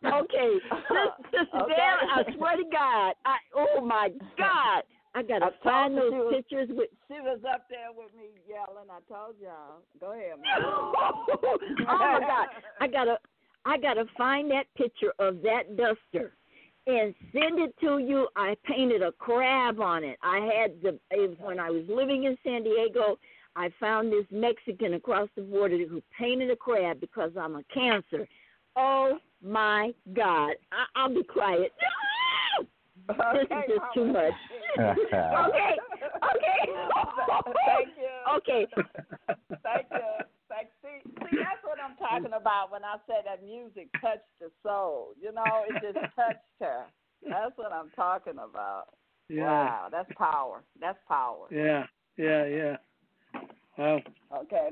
Okay, 0.05 0.51
Sis- 0.71 1.27
Sister 1.31 1.59
Okay. 1.63 1.75
Bev, 1.75 1.99
I 2.11 2.35
swear 2.37 2.57
to 2.57 2.65
God, 2.71 3.15
I 3.25 3.37
Oh 3.57 3.81
my 3.85 4.11
God! 4.39 4.83
I 5.15 5.23
gotta 5.23 5.47
I 5.47 5.51
find 5.65 5.97
those 5.97 6.13
was- 6.13 6.35
pictures 6.35 6.69
with. 6.71 6.89
She 7.09 7.15
was 7.21 7.41
up 7.53 7.67
there 7.69 7.91
with 7.95 8.13
me 8.15 8.31
yelling. 8.49 8.89
I 8.91 9.01
told 9.13 9.37
y'all. 9.41 9.83
Go 10.01 10.13
ahead, 10.13 10.39
man. 10.41 10.63
oh 10.65 11.17
my 11.89 12.21
God! 12.21 12.49
I 12.81 12.87
gotta, 12.87 13.19
I 13.65 13.79
gotta 13.79 14.05
find 14.17 14.51
that 14.51 14.67
picture 14.77 15.13
of 15.19 15.43
that 15.43 15.77
duster 15.77 16.33
and 16.87 17.15
send 17.33 17.61
it 17.61 17.75
to 17.81 17.99
you. 17.99 18.29
I 18.35 18.57
painted 18.65 19.03
a 19.03 19.13
crab 19.13 19.81
on 19.81 20.03
it. 20.03 20.19
I 20.23 20.39
had 20.39 20.83
the 20.83 20.99
it- 21.11 21.39
when 21.41 21.59
I 21.61 21.71
was 21.71 21.85
living 21.89 22.25
in 22.25 22.37
San 22.45 22.65
Diego. 22.65 23.19
I 23.55 23.71
found 23.79 24.11
this 24.11 24.25
Mexican 24.31 24.95
across 24.95 25.29
the 25.37 25.43
border 25.43 25.77
who 25.87 26.03
painted 26.19 26.51
a 26.51 26.57
crab 26.57 27.01
because 27.01 27.33
I'm 27.39 27.57
a 27.57 27.63
cancer. 27.65 28.27
Oh 28.77 29.19
my 29.45 29.93
God! 30.15 30.55
I, 30.73 30.87
I'll 30.97 31.15
be 31.15 31.23
quiet. 31.23 31.73
this 33.09 33.17
is 33.43 33.49
just 33.69 33.95
too 33.95 34.07
much. 34.07 34.33
okay, 34.79 34.97
okay, 34.97 36.63
Thank 37.67 37.89
you. 37.99 38.37
okay. 38.37 38.67
Thank 39.63 39.87
you. 39.93 39.99
Thank, 40.83 41.05
see, 41.05 41.11
see, 41.31 41.39
that's 41.39 41.63
what 41.65 41.79
I'm 41.83 41.97
talking 41.97 42.39
about 42.39 42.71
when 42.71 42.85
I 42.85 42.97
said 43.07 43.25
that 43.27 43.43
music 43.43 43.89
touched 44.01 44.29
the 44.41 44.51
soul. 44.63 45.15
You 45.21 45.33
know, 45.33 45.65
it 45.69 45.75
just 45.83 46.05
touched 46.17 46.39
her. 46.61 46.85
That's 47.29 47.57
what 47.57 47.73
I'm 47.73 47.91
talking 47.97 48.35
about. 48.35 48.87
Yeah. 49.29 49.45
Wow, 49.45 49.89
that's 49.91 50.11
power. 50.17 50.63
That's 50.81 50.99
power. 51.09 51.47
Yeah. 51.51 51.85
Yeah. 52.17 52.47
Yeah. 52.47 52.77
Wow. 53.79 54.01
Okay. 54.43 54.71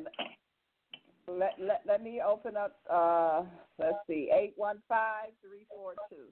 Let, 1.29 1.55
let 1.59 1.83
let 1.87 2.03
me 2.03 2.21
open 2.27 2.57
up. 2.57 2.77
Uh, 2.91 3.43
let's 3.79 3.99
see, 4.09 4.31
eight 4.35 4.53
one 4.57 4.79
five 4.89 5.31
three 5.43 5.65
four 5.69 5.95
two. 6.11 6.27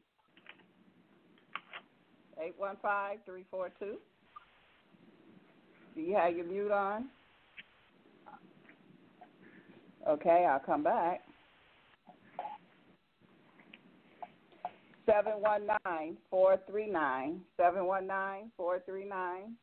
Eight 2.42 2.54
one 2.56 2.76
five 2.82 3.18
three 3.24 3.44
four 3.50 3.70
two. 3.78 3.96
Do 5.94 6.00
you 6.00 6.16
have 6.16 6.36
your 6.36 6.46
mute 6.46 6.72
on? 6.72 7.06
Okay, 10.06 10.46
I'll 10.50 10.60
come 10.60 10.82
back. 10.82 11.22
Seven 15.06 15.34
one 15.40 15.66
nine 15.84 16.18
four 16.30 16.58
three 16.70 16.90
nine. 16.90 17.40
Seven 17.56 17.86
one 17.86 18.06
nine 18.06 18.50
four 18.56 18.80
three 18.84 19.06
nine. 19.06 19.54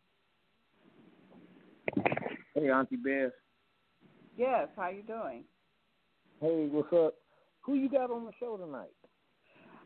Hey, 2.56 2.70
Auntie 2.70 2.96
Bev. 2.96 3.32
Yes, 4.38 4.68
how 4.76 4.90
you 4.90 5.04
doing? 5.04 5.44
Hey, 6.42 6.68
what's 6.72 6.92
up? 6.94 7.16
Who 7.62 7.76
you 7.76 7.90
got 7.90 8.12
on 8.12 8.26
the 8.26 8.32
show 8.40 8.58
tonight? 8.58 8.90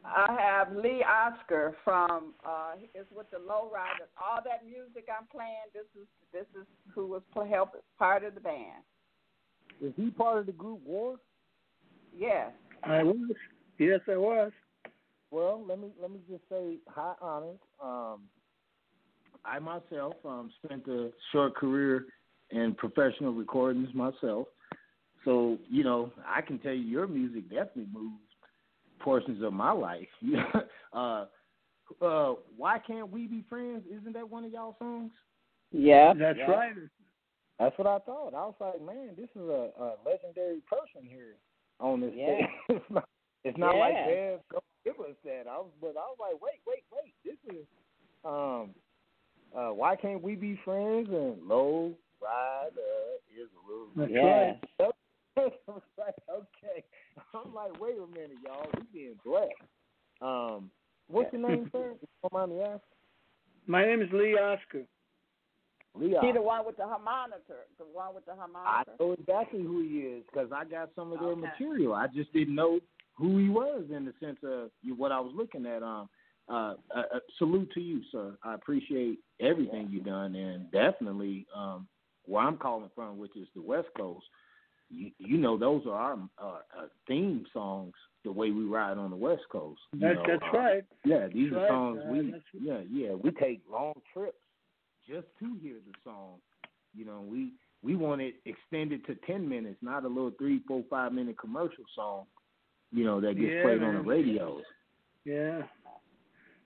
I 0.06 0.38
have 0.40 0.74
Lee 0.76 1.04
Oskar 1.04 1.76
from 1.84 2.34
uh 2.46 2.76
is 2.96 3.06
with 3.14 3.30
the 3.32 3.38
Lowriders. 3.38 4.10
All 4.18 4.40
that 4.46 4.66
music 4.66 5.08
I'm 5.10 5.28
playing, 5.28 5.70
this 5.74 5.86
is 6.02 6.08
this 6.32 6.46
is 6.60 6.66
who 6.96 7.08
was 7.08 7.22
play, 7.34 7.50
help 7.50 7.72
part 7.98 8.24
of 8.24 8.34
the 8.34 8.40
band. 8.40 8.84
Is 9.82 9.94
he 9.96 10.10
part 10.10 10.40
of 10.40 10.46
the 10.46 10.52
group 10.52 10.82
War? 10.86 11.18
Yes. 12.18 12.52
I 12.84 13.04
was. 13.04 13.36
Yes, 13.78 14.02
I 14.10 14.18
was. 14.18 14.52
Well, 15.32 15.64
let 15.68 15.80
me 15.80 15.90
let 16.02 16.12
me 16.12 16.20
just 16.30 16.42
say 16.50 16.78
high 16.88 17.14
honors. 17.22 17.60
Um, 17.84 18.22
I 19.46 19.60
myself 19.60 20.14
um, 20.26 20.52
spent 20.64 20.88
a 20.88 21.12
short 21.32 21.56
career 21.56 22.06
in 22.52 22.74
professional 22.76 23.34
recordings 23.34 23.94
myself, 23.94 24.48
so 25.24 25.58
you 25.70 25.84
know 25.84 26.12
I 26.26 26.42
can 26.42 26.60
tell 26.60 26.74
you 26.74 26.82
your 26.82 27.08
music 27.08 27.44
definitely 27.50 27.88
moved 27.94 28.16
portions 29.00 29.44
of 29.44 29.54
my 29.54 29.72
life. 29.72 30.08
uh, 30.94 31.26
uh, 32.02 32.34
why 32.58 32.80
can't 32.80 33.12
we 33.12 33.28
be 33.28 33.44
friends? 33.50 33.84
Isn't 33.90 34.14
that 34.14 34.30
one 34.30 34.46
of 34.46 34.52
y'all 34.52 34.76
songs? 34.80 35.12
Yeah. 35.72 36.14
That's 36.18 36.38
yeah. 36.38 36.52
right. 36.52 36.74
That's 37.60 37.78
what 37.78 37.88
I 37.88 38.00
thought. 38.00 38.34
I 38.34 38.46
was 38.48 38.56
like, 38.60 38.82
man, 38.82 39.10
this 39.18 39.30
is 39.36 39.50
a, 39.50 39.70
a 39.78 39.88
legendary 40.06 40.62
person 40.66 41.08
here 41.08 41.36
on 41.80 42.00
this 42.00 42.14
Yeah. 42.16 42.38
stage. 42.38 42.50
it's 42.70 42.86
not, 42.90 43.06
it's 43.44 43.58
not 43.58 43.76
like 43.76 43.94
Yeah. 43.96 44.06
Bev 44.06 44.40
go 44.52 44.60
give 44.86 45.00
us 45.02 45.16
that. 45.26 45.44
I 45.50 45.58
was, 45.58 45.72
but 45.82 45.96
I 45.98 46.08
was 46.08 46.18
like, 46.20 46.42
wait, 46.42 46.62
wait, 46.66 46.84
wait. 46.92 47.14
This 47.26 47.54
is, 47.54 47.66
um, 48.24 48.74
uh, 49.56 49.74
why 49.74 49.96
can't 49.98 50.24
we 50.24 50.36
be 50.36 50.58
friends? 50.64 51.10
And 51.10 51.46
low 51.46 51.94
rider 52.22 52.80
is 53.30 53.50
a 53.52 53.68
little. 53.70 53.90
That's 53.96 54.12
Yeah. 54.12 54.54
right. 54.80 54.94
I 55.38 55.72
was 55.72 55.82
like, 55.98 56.16
okay. 56.30 56.84
I'm 57.34 57.54
like, 57.54 57.80
wait 57.80 57.96
a 57.98 58.08
minute, 58.08 58.38
y'all. 58.44 58.68
We 58.78 58.84
being 58.94 59.20
blessed. 59.26 59.52
Um, 60.22 60.70
what's 61.08 61.32
your 61.34 61.42
name, 61.48 61.70
sir? 61.72 61.92
If 61.96 62.02
you 62.02 62.08
Don't 62.24 62.34
mind 62.34 62.52
me 62.52 62.62
asking. 62.62 62.80
My 63.68 63.86
name 63.86 64.02
is 64.02 64.10
Lee 64.12 64.38
Oskar. 64.38 64.84
Leon. 65.96 66.26
He 66.26 66.32
the 66.32 66.42
one 66.42 66.66
with 66.66 66.78
the 66.78 66.86
harmonica. 66.86 67.66
The 67.78 67.86
one 67.92 68.14
with 68.14 68.26
the 68.26 68.34
I 68.66 68.84
know 69.00 69.14
exactly 69.14 69.62
who 69.62 69.82
he 69.82 70.00
is 70.00 70.24
because 70.32 70.52
I 70.54 70.66
got 70.66 70.90
some 70.96 71.12
of 71.12 71.20
their 71.20 71.30
Okay. 71.30 71.48
material. 71.48 71.94
I 71.94 72.08
just 72.08 72.32
didn't 72.34 72.56
know 72.56 72.80
who 73.16 73.38
he 73.38 73.50
was 73.50 73.90
in 73.92 74.06
the 74.06 74.14
sense 74.20 74.40
of 74.44 74.72
what 74.98 75.12
I 75.12 75.20
was 75.20 75.34
looking 75.36 75.66
at. 75.66 75.84
Um, 75.84 76.10
uh, 76.48 76.76
uh, 76.96 77.04
uh, 77.14 77.20
salute 77.38 77.72
to 77.74 77.82
you, 77.82 78.02
sir. 78.12 78.36
I 78.44 78.56
appreciate 78.56 79.20
everything 79.40 79.90
you've 79.92 80.06
done, 80.06 80.34
and 80.36 80.72
definitely 80.72 81.46
um, 81.56 81.88
where 82.26 82.44
I'm 82.44 82.58
calling 82.58 82.90
from, 82.96 83.20
which 83.20 83.36
is 83.36 83.48
the 83.56 83.62
West 83.62 83.90
Coast. 83.96 84.26
You, 84.90 85.12
you 85.20 85.38
know, 85.38 85.58
those 85.58 85.86
are 85.86 85.94
our 85.94 86.18
uh, 86.42 86.60
uh, 86.76 86.88
theme 87.08 87.46
songs. 87.54 87.94
The 88.26 88.32
way 88.32 88.52
we 88.52 88.66
ride 88.66 88.98
on 88.98 89.12
the 89.12 89.16
West 89.16 89.44
Coast. 89.52 89.80
You 89.94 90.08
That's 90.08 90.16
know, 90.16 90.26
that's 90.28 90.44
uh, 90.54 90.58
right. 90.58 90.84
Yeah, 91.06 91.28
these 91.28 91.52
That's 91.52 91.64
are 91.64 91.68
songs 91.68 92.02
Uh, 92.04 92.10
we. 92.10 92.34
Yeah, 92.60 92.82
yeah, 92.92 93.14
we 93.14 93.32
take 93.32 93.62
long 93.72 93.94
trips 94.12 94.38
just 95.10 95.28
to 95.40 95.58
hear 95.62 95.76
the 95.86 95.94
song. 96.04 96.36
You 96.96 97.06
know, 97.06 97.26
we 97.28 97.54
we 97.82 97.96
want 97.96 98.22
it 98.22 98.36
extended 98.46 99.06
to 99.08 99.16
ten 99.28 99.48
minutes, 99.48 99.78
not 99.82 100.06
a 100.06 100.08
little 100.08 100.32
three, 100.38 100.62
four, 100.68 100.84
five 100.90 101.12
minute 101.14 101.38
commercial 101.40 101.84
song. 101.96 102.26
You 102.92 103.06
know 103.06 103.20
that 103.22 103.34
gets 103.34 103.52
Yeah, 103.54 103.64
played 103.64 103.84
on 103.84 103.96
the 103.96 104.02
radios. 104.02 104.64
Yeah. 105.26 105.64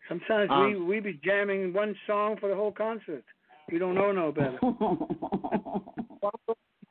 Sometimes 0.10 0.50
Um, 0.52 0.66
we 0.66 0.76
we 0.76 1.00
be 1.00 1.20
jamming 1.24 1.74
one 1.74 1.96
song 2.06 2.38
for 2.40 2.50
the 2.50 2.56
whole 2.56 2.72
concert. 2.72 3.24
We 3.72 3.80
don't 3.80 3.96
know 3.96 4.12
no 4.12 4.32
better. 4.32 4.60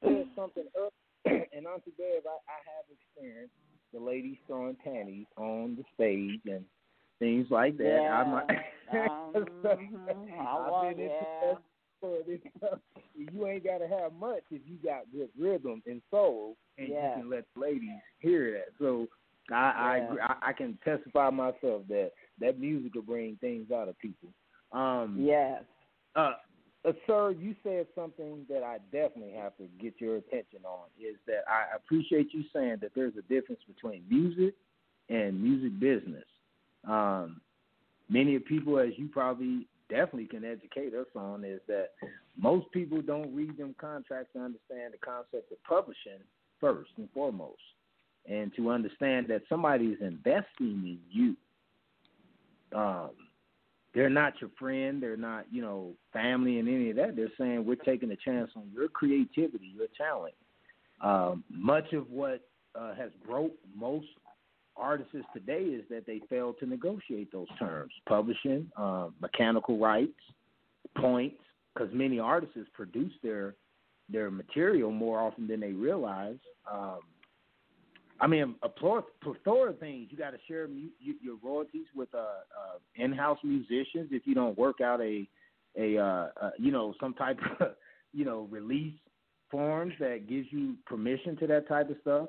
said 0.03 0.27
something 0.35 0.65
earlier, 0.77 1.47
and 1.53 1.67
Auntie 1.67 1.93
Bev, 1.97 2.27
I, 2.27 2.39
I 2.49 2.59
have 2.67 2.87
experienced 2.91 3.55
the 3.93 4.01
ladies 4.01 4.37
throwing 4.47 4.77
panties 4.83 5.27
on 5.37 5.77
the 5.77 5.85
stage 5.95 6.41
and 6.47 6.65
things 7.23 7.47
like 7.51 7.77
that. 7.79 7.85
Yeah. 8.03 8.21
I'm 8.21 8.33
like, 8.33 8.49
mhm. 8.93 10.41
I 10.41 10.71
want- 10.71 10.99
yeah. 10.99 11.09
that 11.41 11.59
sort 12.01 12.29
of 12.29 12.41
stuff. 12.59 12.79
You 13.15 13.47
ain't 13.47 13.63
got 13.65 13.79
to 13.79 13.87
have 13.87 14.13
much 14.15 14.43
if 14.51 14.63
you 14.67 14.77
got 14.83 15.03
good 15.13 15.29
rhythm 15.39 15.83
and 15.87 16.03
soul, 16.11 16.57
and 16.79 16.89
Yeah. 16.89 17.17
you 17.17 17.23
can 17.23 17.31
let 17.31 17.45
the 17.55 17.61
ladies 17.61 18.01
hear 18.19 18.53
that. 18.53 18.69
So 18.79 19.07
I 19.51 19.55
I, 19.55 19.97
Yeah. 19.99 20.05
agree. 20.05 20.21
I 20.21 20.37
I 20.43 20.53
can 20.53 20.77
testify 20.85 21.31
myself 21.31 21.87
that 21.89 22.13
that 22.39 22.59
music 22.59 22.95
will 22.95 23.03
bring 23.03 23.37
things 23.37 23.71
out 23.71 23.89
of 23.89 23.97
people. 23.99 24.31
Um, 24.73 25.17
Yes. 25.21 25.63
uh, 26.17 26.35
uh, 26.85 26.93
sir, 27.07 27.31
you 27.31 27.55
said 27.63 27.87
something 27.95 28.45
that 28.49 28.65
I 28.65 28.79
definitely 28.91 29.35
have 29.35 29.57
to 29.59 29.69
get 29.79 30.01
your 30.01 30.17
attention 30.17 30.65
on. 30.65 30.89
Is 30.99 31.17
that 31.27 31.45
I 31.49 31.77
appreciate 31.77 32.35
you 32.35 32.43
saying 32.53 32.79
that 32.81 32.93
there's 32.95 33.17
a 33.17 33.23
difference 33.23 33.63
between 33.65 34.05
music 34.09 34.55
and 35.09 35.41
music 35.41 35.79
business. 35.79 36.25
Um, 36.89 37.41
many 38.09 38.39
people, 38.39 38.79
as 38.79 38.91
you 38.97 39.09
probably 39.09 39.67
definitely 39.89 40.27
can 40.27 40.45
educate 40.45 40.95
us 40.95 41.07
on, 41.15 41.45
is 41.45 41.61
that 41.69 41.91
most 42.37 42.71
people 42.73 43.03
don't 43.03 43.35
read 43.35 43.57
them 43.57 43.75
contracts 43.79 44.33
to 44.35 44.41
understand 44.41 44.93
the 44.93 44.99
concept 44.99 45.53
of 45.53 45.63
publishing 45.65 46.21
first 46.61 46.91
and 46.97 47.09
foremost, 47.13 47.61
and 48.29 48.53
to 48.57 48.71
understand 48.71 49.27
that 49.29 49.43
somebody 49.49 49.87
is 49.87 50.01
investing 50.01 50.47
in 50.61 50.99
you. 51.11 51.37
Um, 52.77 53.11
they're 53.95 54.09
not 54.09 54.41
your 54.41 54.51
friend. 54.59 55.03
They're 55.03 55.17
not, 55.17 55.45
you 55.51 55.61
know, 55.61 55.93
family 56.13 56.59
and 56.59 56.69
any 56.69 56.91
of 56.91 56.97
that. 56.97 57.15
They're 57.17 57.33
saying 57.39 57.65
we're 57.67 57.75
taking 57.75 58.11
a 58.11 58.17
chance 58.17 58.51
on 58.57 58.71
your 58.73 58.89
creativity, 58.89 59.73
your 59.77 59.89
talent. 59.99 60.35
Um, 61.03 61.45
much 61.51 61.93
of 61.93 62.09
what 62.11 62.41
uh, 62.75 62.95
has 62.95 63.11
broke 63.27 63.53
most 63.77 64.07
artists 64.77 65.15
today 65.33 65.63
is 65.63 65.85
that 65.91 66.07
they 66.07 66.21
fail 66.31 66.55
to 66.55 66.67
negotiate 66.67 67.31
those 67.33 67.49
terms: 67.59 67.93
publishing, 68.09 68.71
uh, 68.77 69.09
mechanical 69.21 69.79
rights, 69.79 70.21
points. 70.97 71.37
Because 71.75 71.89
many 71.95 72.19
artists 72.19 72.59
produce 72.75 73.13
their 73.23 73.55
their 74.11 74.31
material 74.31 74.91
more 74.91 75.21
often 75.21 75.47
than 75.47 75.61
they 75.61 75.73
realize. 75.73 76.37
Um, 76.71 77.01
I 78.21 78.29
mean, 78.29 78.55
a 78.63 78.69
plethora, 78.69 79.71
of 79.71 79.81
things. 79.81 80.09
You 80.11 80.17
got 80.17 80.31
to 80.31 80.39
share 80.47 80.69
mu- 80.69 80.91
your 81.01 81.37
royalties 81.43 81.87
with 81.95 82.15
uh, 82.15 82.19
uh, 82.19 82.79
in-house 82.95 83.39
musicians 83.43 84.11
if 84.13 84.23
you 84.27 84.35
don't 84.35 84.57
work 84.57 84.81
out 84.81 85.01
a 85.01 85.27
a 85.77 85.99
uh, 85.99 86.29
uh, 86.41 86.51
you 86.59 86.71
know 86.71 86.95
some 87.01 87.15
type 87.15 87.39
of 87.61 87.69
you 88.13 88.25
know 88.25 88.47
release 88.51 88.95
forms 89.51 89.93
that 89.99 90.29
gives 90.29 90.47
you 90.51 90.77
permission 90.87 91.37
to 91.39 91.47
that 91.49 91.67
type 91.69 91.91
of 91.91 91.97
stuff. 92.03 92.29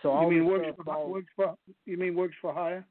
So 0.00 0.10
all 0.10 0.32
you 0.32 0.40
mean 0.40 0.46
works 0.48 0.66
for 0.76 0.84
falls- 0.84 1.10
works 1.12 1.32
for 1.36 1.56
you 1.84 1.96
mean 1.96 2.14
works 2.14 2.34
for 2.40 2.52
hire? 2.52 2.86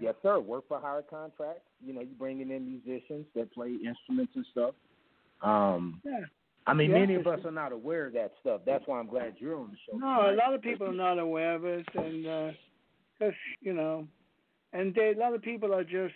Yes, 0.00 0.14
sir. 0.22 0.38
Work 0.38 0.68
for 0.68 0.78
hire 0.80 1.02
contracts. 1.02 1.62
You 1.84 1.94
know, 1.94 2.00
you 2.00 2.14
bringing 2.18 2.50
in 2.50 2.66
musicians 2.84 3.26
that 3.34 3.52
play 3.52 3.72
instruments 3.84 4.32
and 4.36 4.44
stuff. 4.52 4.74
Um, 5.42 6.00
Yeah. 6.04 6.20
I 6.68 6.74
mean, 6.74 6.90
Yeah, 6.90 6.98
many 6.98 7.14
of 7.14 7.26
us 7.28 7.44
are 7.44 7.52
not 7.52 7.70
aware 7.72 8.06
of 8.06 8.12
that 8.14 8.32
stuff. 8.40 8.62
That's 8.64 8.84
why 8.88 8.98
I'm 8.98 9.06
glad 9.06 9.36
you're 9.38 9.56
on 9.56 9.70
the 9.70 9.76
show. 9.76 9.96
No, 9.98 10.30
a 10.30 10.34
lot 10.34 10.52
of 10.52 10.62
people 10.62 10.88
are 10.88 10.92
not 10.92 11.18
aware 11.18 11.54
of 11.54 11.64
it, 11.64 11.86
and 11.94 12.26
uh 12.26 12.52
'cause 13.18 13.34
you 13.60 13.72
know, 13.72 14.06
and 14.72 14.94
they, 14.94 15.12
a 15.12 15.16
lot 15.18 15.32
of 15.32 15.42
people 15.42 15.72
are 15.72 15.84
just, 15.84 16.14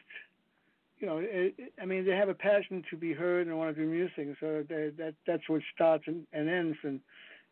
you 0.99 1.07
know, 1.07 1.19
it, 1.19 1.55
it- 1.57 1.73
I 1.81 1.85
mean, 1.87 2.05
they 2.05 2.17
have 2.17 2.29
a 2.29 2.35
passion 2.35 2.83
to 2.91 2.97
be 2.97 3.13
heard 3.13 3.47
and 3.47 3.57
want 3.57 3.75
to 3.77 3.81
do 3.83 3.89
music, 3.89 4.37
so 4.41 4.65
they, 4.69 4.91
that 4.99 5.15
that's 5.27 5.49
what 5.49 5.63
starts 5.75 6.05
and, 6.09 6.27
and 6.33 6.49
ends, 6.49 6.79
and 6.83 7.01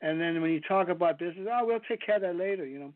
and 0.00 0.20
then 0.20 0.40
when 0.40 0.50
you 0.50 0.60
talk 0.60 0.88
about 0.88 1.18
business, 1.18 1.46
oh, 1.50 1.66
we'll 1.66 1.80
take 1.88 2.04
care 2.04 2.16
of 2.16 2.22
that 2.22 2.36
later, 2.36 2.64
you 2.66 2.78
know. 2.78 2.92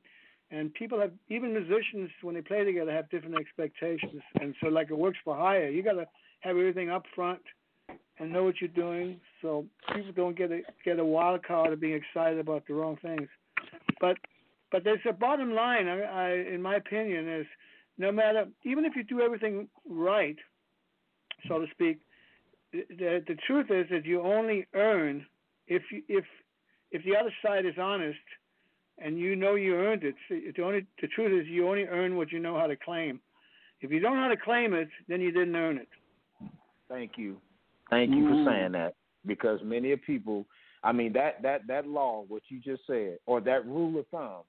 And 0.50 0.72
people 0.74 1.00
have, 1.00 1.12
even 1.28 1.52
musicians, 1.52 2.10
when 2.20 2.34
they 2.34 2.42
play 2.42 2.62
together, 2.62 2.92
have 2.92 3.08
different 3.10 3.36
expectations, 3.36 4.22
and 4.40 4.54
so 4.60 4.68
like 4.68 4.90
it 4.90 4.98
works 4.98 5.18
for 5.24 5.34
hire. 5.34 5.68
You 5.70 5.82
got 5.82 5.92
to 5.92 6.06
have 6.40 6.56
everything 6.56 6.90
up 6.90 7.04
front 7.14 7.40
and 8.18 8.32
know 8.32 8.44
what 8.44 8.60
you're 8.60 8.68
doing, 8.68 9.18
so 9.40 9.64
people 9.94 10.12
don't 10.14 10.36
get 10.36 10.52
a 10.52 10.60
get 10.84 10.98
a 10.98 11.04
wild 11.04 11.42
card 11.44 11.72
of 11.72 11.80
being 11.80 11.94
excited 11.94 12.38
about 12.38 12.66
the 12.68 12.74
wrong 12.74 12.98
things. 13.00 13.28
But 14.00 14.18
but 14.70 14.84
there's 14.84 15.00
a 15.08 15.12
bottom 15.12 15.54
line. 15.54 15.88
I, 15.88 16.02
I 16.02 16.30
in 16.32 16.60
my 16.60 16.76
opinion 16.76 17.28
is 17.28 17.46
no 17.96 18.12
matter 18.12 18.44
even 18.64 18.84
if 18.84 18.94
you 18.94 19.04
do 19.04 19.22
everything 19.22 19.68
right, 19.88 20.36
so 21.48 21.60
to 21.60 21.66
speak, 21.70 22.00
the 22.72 22.84
the, 22.90 23.24
the 23.26 23.36
truth 23.46 23.70
is 23.70 23.86
that 23.90 24.04
you 24.04 24.20
only 24.20 24.66
earn 24.74 25.24
if 25.66 25.82
you, 25.90 26.02
if 26.08 26.24
if 26.92 27.02
the 27.04 27.16
other 27.16 27.32
side 27.44 27.66
is 27.66 27.74
honest 27.78 28.18
and 28.98 29.18
you 29.18 29.34
know 29.36 29.54
you 29.54 29.74
earned 29.74 30.04
it. 30.04 30.14
The 30.56 30.62
only 30.62 30.86
the 31.00 31.08
truth 31.08 31.42
is 31.42 31.48
you 31.48 31.68
only 31.68 31.84
earn 31.84 32.16
what 32.16 32.30
you 32.30 32.38
know 32.38 32.58
how 32.58 32.66
to 32.66 32.76
claim. 32.76 33.20
If 33.80 33.90
you 33.90 33.98
don't 34.00 34.14
know 34.16 34.22
how 34.22 34.28
to 34.28 34.36
claim 34.36 34.74
it, 34.74 34.88
then 35.08 35.20
you 35.20 35.32
didn't 35.32 35.56
earn 35.56 35.78
it. 35.78 35.88
Thank 36.88 37.12
you. 37.16 37.38
Thank 37.90 38.10
you 38.10 38.24
Mm. 38.24 38.44
for 38.44 38.50
saying 38.50 38.72
that 38.72 38.94
because 39.26 39.62
many 39.62 39.92
of 39.92 40.02
people, 40.02 40.46
I 40.84 40.92
mean 40.92 41.12
that 41.14 41.42
that 41.42 41.66
that 41.66 41.86
law, 41.86 42.24
what 42.28 42.42
you 42.48 42.58
just 42.60 42.86
said, 42.86 43.18
or 43.26 43.40
that 43.40 43.66
rule 43.66 43.98
of 43.98 44.06
thumb, 44.08 44.42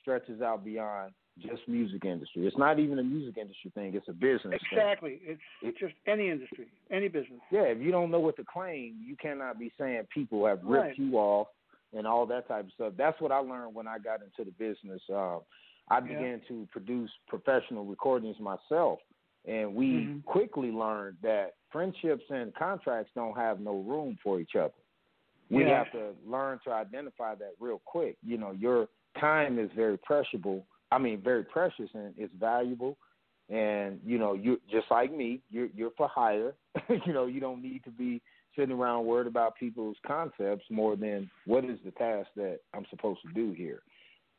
stretches 0.00 0.40
out 0.40 0.64
beyond 0.64 1.12
just 1.38 1.68
music 1.68 2.04
industry. 2.04 2.46
It's 2.46 2.56
not 2.56 2.78
even 2.78 2.98
a 2.98 3.02
music 3.02 3.36
industry 3.36 3.70
thing; 3.74 3.94
it's 3.94 4.08
a 4.08 4.12
business 4.12 4.42
thing. 4.42 4.78
Exactly. 4.78 5.20
It's 5.22 5.40
it's 5.62 5.78
just 5.78 5.94
any 6.06 6.30
industry, 6.30 6.68
any 6.90 7.08
business. 7.08 7.40
Yeah, 7.50 7.62
if 7.62 7.78
you 7.78 7.90
don't 7.90 8.10
know 8.10 8.20
what 8.20 8.36
to 8.36 8.44
claim, 8.44 8.96
you 9.04 9.16
cannot 9.16 9.58
be 9.58 9.70
saying 9.78 10.06
people 10.14 10.46
have 10.46 10.62
ripped 10.64 10.86
Right. 10.86 10.98
you 10.98 11.16
off 11.18 11.48
and 11.96 12.06
all 12.06 12.26
that 12.26 12.48
type 12.48 12.66
of 12.66 12.72
stuff. 12.72 12.92
That's 12.96 13.20
what 13.20 13.32
I 13.32 13.38
learned 13.38 13.74
when 13.74 13.88
I 13.88 13.98
got 13.98 14.20
into 14.22 14.44
the 14.44 14.52
business. 14.52 15.02
Um, 15.10 15.40
I 15.88 16.00
Yeah. 16.00 16.08
began 16.08 16.40
to 16.48 16.68
produce 16.70 17.10
professional 17.28 17.84
recordings 17.84 18.38
myself, 18.38 19.00
and 19.46 19.74
we 19.74 20.06
Mhm. 20.08 20.24
quickly 20.24 20.70
learned 20.70 21.16
that 21.22 21.54
friendships 21.70 22.24
and 22.30 22.54
contracts 22.54 23.12
don't 23.14 23.36
have 23.36 23.60
no 23.60 23.80
room 23.80 24.16
for 24.22 24.40
each 24.40 24.54
other. 24.54 24.74
We 25.50 25.62
Yeah. 25.62 25.78
have 25.78 25.92
to 25.92 26.14
learn 26.26 26.58
to 26.64 26.72
identify 26.72 27.34
that 27.36 27.54
real 27.58 27.78
quick. 27.84 28.18
You 28.22 28.36
know, 28.36 28.50
your 28.52 28.88
time 29.18 29.58
is 29.58 29.70
very 29.72 29.96
preciable. 29.98 30.66
I 30.90 30.98
mean, 30.98 31.20
very 31.22 31.44
precious 31.44 31.92
and 31.94 32.14
it's 32.18 32.34
valuable. 32.34 32.98
And 33.48 34.00
you 34.04 34.18
know, 34.18 34.34
you 34.34 34.60
just 34.70 34.90
like 34.90 35.10
me, 35.10 35.40
you're 35.50 35.68
you're 35.74 35.92
for 35.92 36.08
hire. 36.08 36.54
you 37.06 37.14
know, 37.14 37.26
you 37.26 37.40
don't 37.40 37.62
need 37.62 37.82
to 37.84 37.90
be 37.90 38.20
sitting 38.58 38.74
around 38.74 39.06
worried 39.06 39.28
about 39.28 39.56
people's 39.56 39.96
concepts 40.04 40.64
more 40.70 40.96
than 40.96 41.30
what 41.46 41.64
is 41.64 41.78
the 41.84 41.92
task 41.92 42.28
that 42.36 42.58
I'm 42.74 42.84
supposed 42.90 43.20
to 43.22 43.32
do 43.32 43.52
here. 43.52 43.80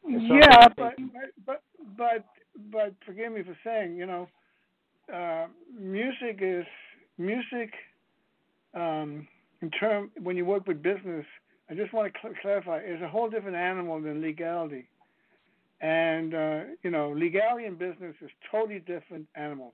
Yeah, 0.08 0.68
but, 0.78 1.00
you- 1.00 1.10
but 1.14 1.32
but 1.46 1.64
but 1.98 2.26
but 2.72 2.94
forgive 3.06 3.32
me 3.32 3.44
for 3.44 3.58
saying, 3.64 3.96
you 3.96 4.06
know, 4.06 4.28
uh, 5.14 5.48
music 5.80 6.40
is 6.42 6.66
music. 7.18 7.74
Um, 8.74 9.28
in 9.62 9.72
term 9.72 10.12
when 10.22 10.38
you 10.38 10.46
work 10.46 10.68
with 10.68 10.82
business, 10.84 11.26
I 11.70 11.74
just 11.74 11.92
want 11.94 12.14
to 12.14 12.20
cl- 12.22 12.34
clarify, 12.42 12.80
is 12.80 13.02
a 13.02 13.08
whole 13.08 13.30
different 13.30 13.58
animal 13.58 14.02
than 14.02 14.22
legality. 14.22 14.88
And 15.82 16.34
uh, 16.34 16.60
you 16.84 16.92
know, 16.92 17.12
legality 17.12 17.66
and 17.66 17.78
business 17.80 18.16
is 18.22 18.30
totally 18.52 18.80
different 18.80 19.28
animals. 19.36 19.74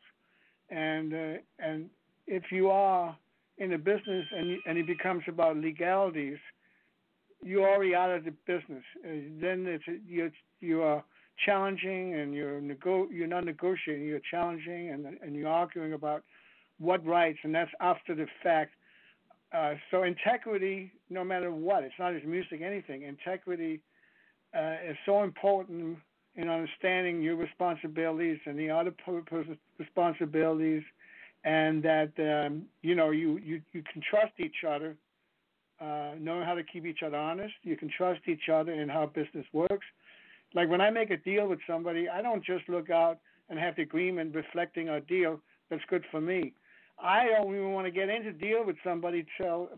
And 0.70 1.14
uh, 1.14 1.34
and 1.60 1.89
if 2.28 2.52
you 2.52 2.70
are 2.70 3.16
in 3.58 3.74
a 3.74 3.78
business 3.78 4.26
and 4.32 4.60
and 4.66 4.78
it 4.78 4.88
becomes 4.88 5.24
about 5.28 5.58
legalities, 5.58 6.38
you're 7.41 7.68
already 7.68 7.95
out 7.95 8.12
of 8.12 8.26
the 8.26 8.34
business. 8.45 8.84
Uh, 9.03 9.10
then 9.39 9.66
it's 9.68 9.84
you 10.08 10.32
you 10.60 10.82
are 10.82 11.03
challenging 11.45 12.16
and 12.16 12.34
you're 12.34 12.62
nego- 12.62 13.10
you're 13.12 13.28
not 13.28 13.45
negotiating. 13.45 14.06
You're 14.06 14.22
challenging 14.32 14.89
and 14.89 15.18
and 15.22 15.36
you're 15.36 15.49
arguing 15.49 15.93
about 15.93 16.24
what 16.80 17.06
rights, 17.06 17.39
and 17.43 17.53
that's 17.53 17.72
after 17.80 18.16
the 18.16 18.28
fact. 18.43 18.74
Uh, 19.53 19.76
so 19.89 20.03
integrity, 20.03 20.91
no 21.10 21.24
matter 21.24 21.51
what, 21.51 21.84
it's 21.84 21.93
not 21.97 22.14
just 22.14 22.26
music, 22.26 22.62
anything. 22.62 23.03
Integrity 23.03 23.80
uh, 24.53 24.76
is 24.89 24.97
so 25.06 25.24
important 25.24 25.97
in 26.36 26.49
understanding 26.49 27.22
your 27.22 27.36
responsibilities 27.36 28.39
and 28.45 28.60
the 28.60 28.70
other 28.70 28.91
person's 29.26 29.58
responsibilities, 29.80 30.84
and 31.46 31.84
that 31.84 32.12
um, 32.20 32.64
you 32.82 32.96
know 32.96 33.12
you, 33.12 33.38
you 33.38 33.62
you 33.72 33.84
can 33.93 34.02
trust 34.02 34.34
each 34.39 34.66
other, 34.68 34.98
uh, 35.80 36.12
knowing 36.20 36.43
how 36.43 36.56
to 36.56 36.64
keep 36.64 36.86
each 36.86 37.04
other 37.06 37.16
honest. 37.16 37.54
You 37.64 37.78
can 37.78 37.89
trust 37.96 38.22
each 38.28 38.50
other 38.52 38.74
in 38.74 38.89
how 38.89 39.06
business 39.06 39.46
works. 39.54 39.86
Like 40.54 40.70
when 40.70 40.82
I 40.82 40.89
make 40.89 41.12
a 41.12 41.18
deal 41.18 41.48
with 41.48 41.60
somebody, 41.68 42.10
I 42.10 42.22
don't 42.22 42.43
just 42.43 42.68
look 42.68 42.89
out 42.89 43.20
and 43.50 43.60
have 43.60 43.76
the 43.76 43.84
agreement 43.84 44.34
reflecting 44.34 44.89
our 44.89 45.00
deal 45.00 45.39
that's 45.70 45.84
good 45.88 46.04
for 46.12 46.20
me. 46.20 46.54
I 46.98 47.26
don't 47.26 47.54
even 47.54 47.74
want 47.74 47.86
to 47.86 47.91
get 47.91 48.10
into 48.10 48.30
a 48.30 48.34
deal 48.34 48.66
with 48.66 48.78
somebody 48.84 49.26
till 49.38 49.70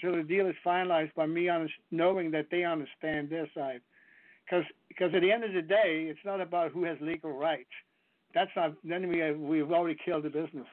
till 0.00 0.16
the 0.16 0.22
deal 0.22 0.46
is 0.46 0.56
finalized 0.64 1.14
by 1.14 1.26
me 1.26 1.48
knowing 1.90 2.30
that 2.32 2.46
they 2.50 2.64
understand 2.64 3.30
their 3.30 3.48
side. 3.54 3.80
Because 4.44 4.64
because 4.88 5.14
at 5.14 5.22
the 5.22 5.32
end 5.32 5.44
of 5.44 5.52
the 5.54 5.62
day, 5.62 6.08
it's 6.10 6.24
not 6.24 6.40
about 6.40 6.72
who 6.72 6.84
has 6.84 6.98
legal 7.00 7.32
rights. 7.32 7.70
That's 8.34 8.50
not. 8.54 8.74
Then 8.84 9.08
we 9.08 9.18
have, 9.18 9.38
we've 9.38 9.72
already 9.72 9.96
killed 10.04 10.24
the 10.24 10.30
business. 10.30 10.66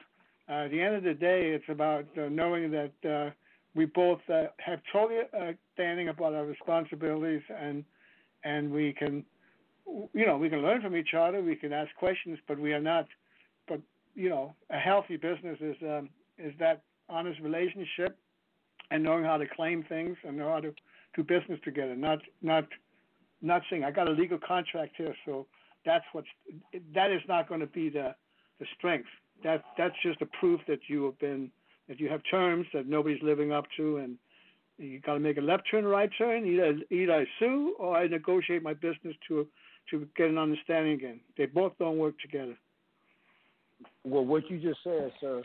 At 0.48 0.70
the 0.70 0.80
end 0.80 0.94
of 0.96 1.04
the 1.04 1.14
day, 1.14 1.50
it's 1.50 1.68
about 1.68 2.06
uh, 2.18 2.28
knowing 2.28 2.70
that 2.70 3.08
uh, 3.08 3.30
we 3.74 3.86
both 3.86 4.20
uh, 4.28 4.44
have 4.58 4.80
totally 4.92 5.20
understanding 5.32 6.08
about 6.08 6.34
our 6.34 6.44
responsibilities 6.44 7.42
and 7.48 7.84
and 8.44 8.70
we 8.70 8.92
can 8.92 9.24
you 9.86 10.26
know 10.26 10.36
we 10.36 10.48
can 10.48 10.62
learn 10.62 10.82
from 10.82 10.96
each 10.96 11.14
other. 11.14 11.42
We 11.42 11.56
can 11.56 11.72
ask 11.72 11.94
questions, 11.96 12.38
but 12.46 12.58
we 12.58 12.72
are 12.72 12.80
not. 12.80 13.06
But 13.66 13.80
you 14.14 14.28
know, 14.28 14.54
a 14.70 14.78
healthy 14.78 15.16
business 15.16 15.58
is 15.60 15.76
um, 15.82 16.10
is 16.38 16.52
that 16.58 16.82
honest 17.08 17.40
relationship 17.40 18.18
and 18.90 19.02
knowing 19.02 19.24
how 19.24 19.36
to 19.36 19.46
claim 19.46 19.82
things 19.88 20.16
and 20.24 20.36
know 20.36 20.50
how 20.50 20.60
to 20.60 20.74
do 21.14 21.22
business 21.22 21.58
together. 21.64 21.96
Not 21.96 22.20
not 22.42 22.66
not 23.42 23.62
saying 23.70 23.84
I 23.84 23.90
got 23.90 24.08
a 24.08 24.12
legal 24.12 24.38
contract 24.38 24.94
here, 24.96 25.14
so 25.24 25.46
that's 25.84 26.04
what's 26.12 26.28
that 26.94 27.10
is 27.10 27.22
not 27.28 27.48
going 27.48 27.60
to 27.60 27.66
be 27.66 27.88
the 27.88 28.14
the 28.60 28.66
strength. 28.76 29.08
That 29.44 29.62
that's 29.78 29.94
just 30.02 30.20
a 30.22 30.26
proof 30.26 30.60
that 30.66 30.80
you 30.88 31.04
have 31.04 31.18
been 31.18 31.50
that 31.88 32.00
you 32.00 32.08
have 32.08 32.22
terms 32.30 32.66
that 32.72 32.86
nobody's 32.86 33.22
living 33.22 33.52
up 33.52 33.66
to, 33.76 33.98
and 33.98 34.16
you 34.78 35.00
got 35.00 35.14
to 35.14 35.20
make 35.20 35.36
a 35.36 35.42
left 35.42 35.64
turn, 35.70 35.84
right 35.84 36.10
turn. 36.16 36.46
Either 36.46 36.74
either 36.90 37.12
I 37.12 37.24
sue 37.38 37.76
or 37.78 37.96
I 37.96 38.06
negotiate 38.06 38.62
my 38.62 38.74
business 38.74 39.14
to 39.28 39.46
to 39.90 40.08
get 40.16 40.28
an 40.28 40.38
understanding 40.38 40.94
again. 40.94 41.20
They 41.36 41.46
both 41.46 41.72
don't 41.78 41.98
work 41.98 42.14
together. 42.20 42.56
Well, 44.04 44.24
what 44.24 44.48
you 44.50 44.58
just 44.58 44.78
said, 44.82 45.12
sir, 45.20 45.42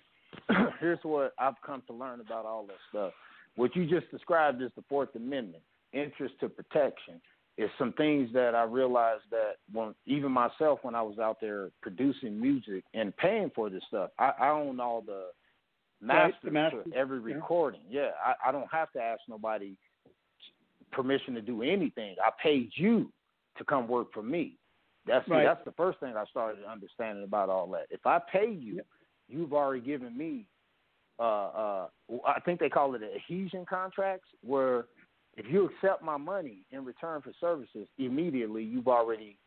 here's 0.80 1.00
what 1.04 1.34
I've 1.38 1.62
come 1.66 1.84
to 1.88 1.93
learn 1.93 2.22
about 2.22 2.45
all 2.45 2.66
this 2.66 2.78
stuff. 2.89 3.12
What 3.56 3.76
you 3.76 3.86
just 3.86 4.10
described 4.12 4.62
is 4.62 4.72
the 4.76 4.84
Fourth 4.88 5.14
Amendment, 5.16 5.64
interest 5.91 6.36
to 6.39 6.47
protection. 6.47 7.20
Is 7.60 7.70
some 7.78 7.91
things 7.93 8.30
that 8.34 8.55
I 8.55 8.64
realized 8.64 9.24
that 9.32 9.55
when 9.74 9.93
even 10.05 10.32
myself 10.32 10.80
when 10.84 10.95
I 10.95 11.01
was 11.01 11.20
out 11.20 11.41
there 11.41 11.72
producing 11.82 12.39
music 12.39 12.86
and 12.93 13.16
paying 13.18 13.51
for 13.53 13.70
this 13.70 13.84
stuff, 13.89 14.12
I, 14.18 14.32
I 14.39 14.49
own 14.49 14.80
all 14.80 15.01
the 15.01 15.26
Right, 16.01 16.18
masters 16.18 16.39
the 16.43 16.51
masters, 16.51 16.86
to 16.89 16.97
every 16.97 17.20
recording. 17.20 17.82
Yeah, 17.89 18.12
I, 18.26 18.49
I 18.49 18.51
don't 18.53 18.72
have 18.72 18.89
to 18.93 19.01
ask 19.01 19.20
nobody 19.28 19.76
permission 20.93 21.34
to 21.34 21.41
do 21.41 21.62
anything. 21.62 22.16
I 22.26 22.30
paid 22.41 22.72
you 22.76 23.12
to 23.57 23.66
come 23.66 23.88
work 23.88 24.14
for 24.14 24.24
me. 24.24 24.53
That's 25.05 25.28
Right. 25.28 25.43
that's 25.43 25.66
the 25.66 25.74
first 25.74 25.99
thing 25.99 26.14
I 26.16 26.24
started 26.32 26.64
understanding 26.64 27.26
about 27.26 27.49
all 27.49 27.68
that. 27.72 27.88
If 27.89 28.05
I 28.05 28.20
pay 28.32 28.49
you, 28.49 28.80
you've 29.28 29.53
already 29.53 29.82
given 29.82 30.18
me. 30.18 30.45
Uh, 31.20 31.24
uh, 31.24 31.88
I 32.26 32.39
think 32.45 32.62
they 32.62 32.70
call 32.70 32.95
it 32.95 33.01
adhesion 33.03 33.66
contracts, 33.70 34.30
where 34.41 34.86
if 35.38 35.46
you 35.50 35.66
accept 35.66 36.04
my 36.04 36.18
money 36.18 36.66
in 36.72 36.84
return 36.86 37.22
for 37.22 37.32
services, 37.40 37.88
immediately 37.98 38.64
you've 38.64 38.88
already 38.88 39.38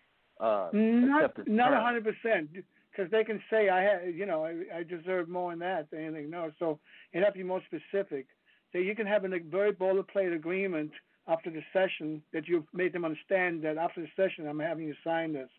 uh, 0.40 0.70
Not 0.72 1.24
accepted. 1.24 1.48
not 1.48 1.72
a 1.72 1.80
hundred 1.80 2.04
percent, 2.04 2.48
because 2.90 3.10
they 3.10 3.24
can 3.24 3.40
say 3.50 3.68
I 3.68 3.82
had, 3.82 4.14
you 4.14 4.26
know, 4.26 4.44
I, 4.44 4.78
I 4.78 4.82
deserve 4.82 5.28
more 5.28 5.50
than 5.50 5.60
that 5.60 5.90
than 5.90 6.00
anything. 6.04 6.30
No, 6.30 6.50
so 6.58 6.78
it 7.12 7.22
have 7.22 7.34
to 7.34 7.38
be 7.38 7.44
more 7.44 7.62
specific. 7.66 8.26
So 8.72 8.78
you 8.78 8.94
can 8.96 9.06
have 9.06 9.24
a 9.24 9.28
very 9.28 9.72
boilerplate 9.72 10.34
agreement 10.34 10.90
after 11.28 11.50
the 11.50 11.62
session 11.72 12.22
that 12.32 12.48
you've 12.48 12.64
made 12.72 12.92
them 12.92 13.04
understand 13.04 13.62
that 13.62 13.76
after 13.76 14.00
the 14.00 14.08
session 14.16 14.48
I'm 14.48 14.58
having 14.58 14.86
you 14.86 14.94
sign 15.04 15.32
this, 15.32 15.50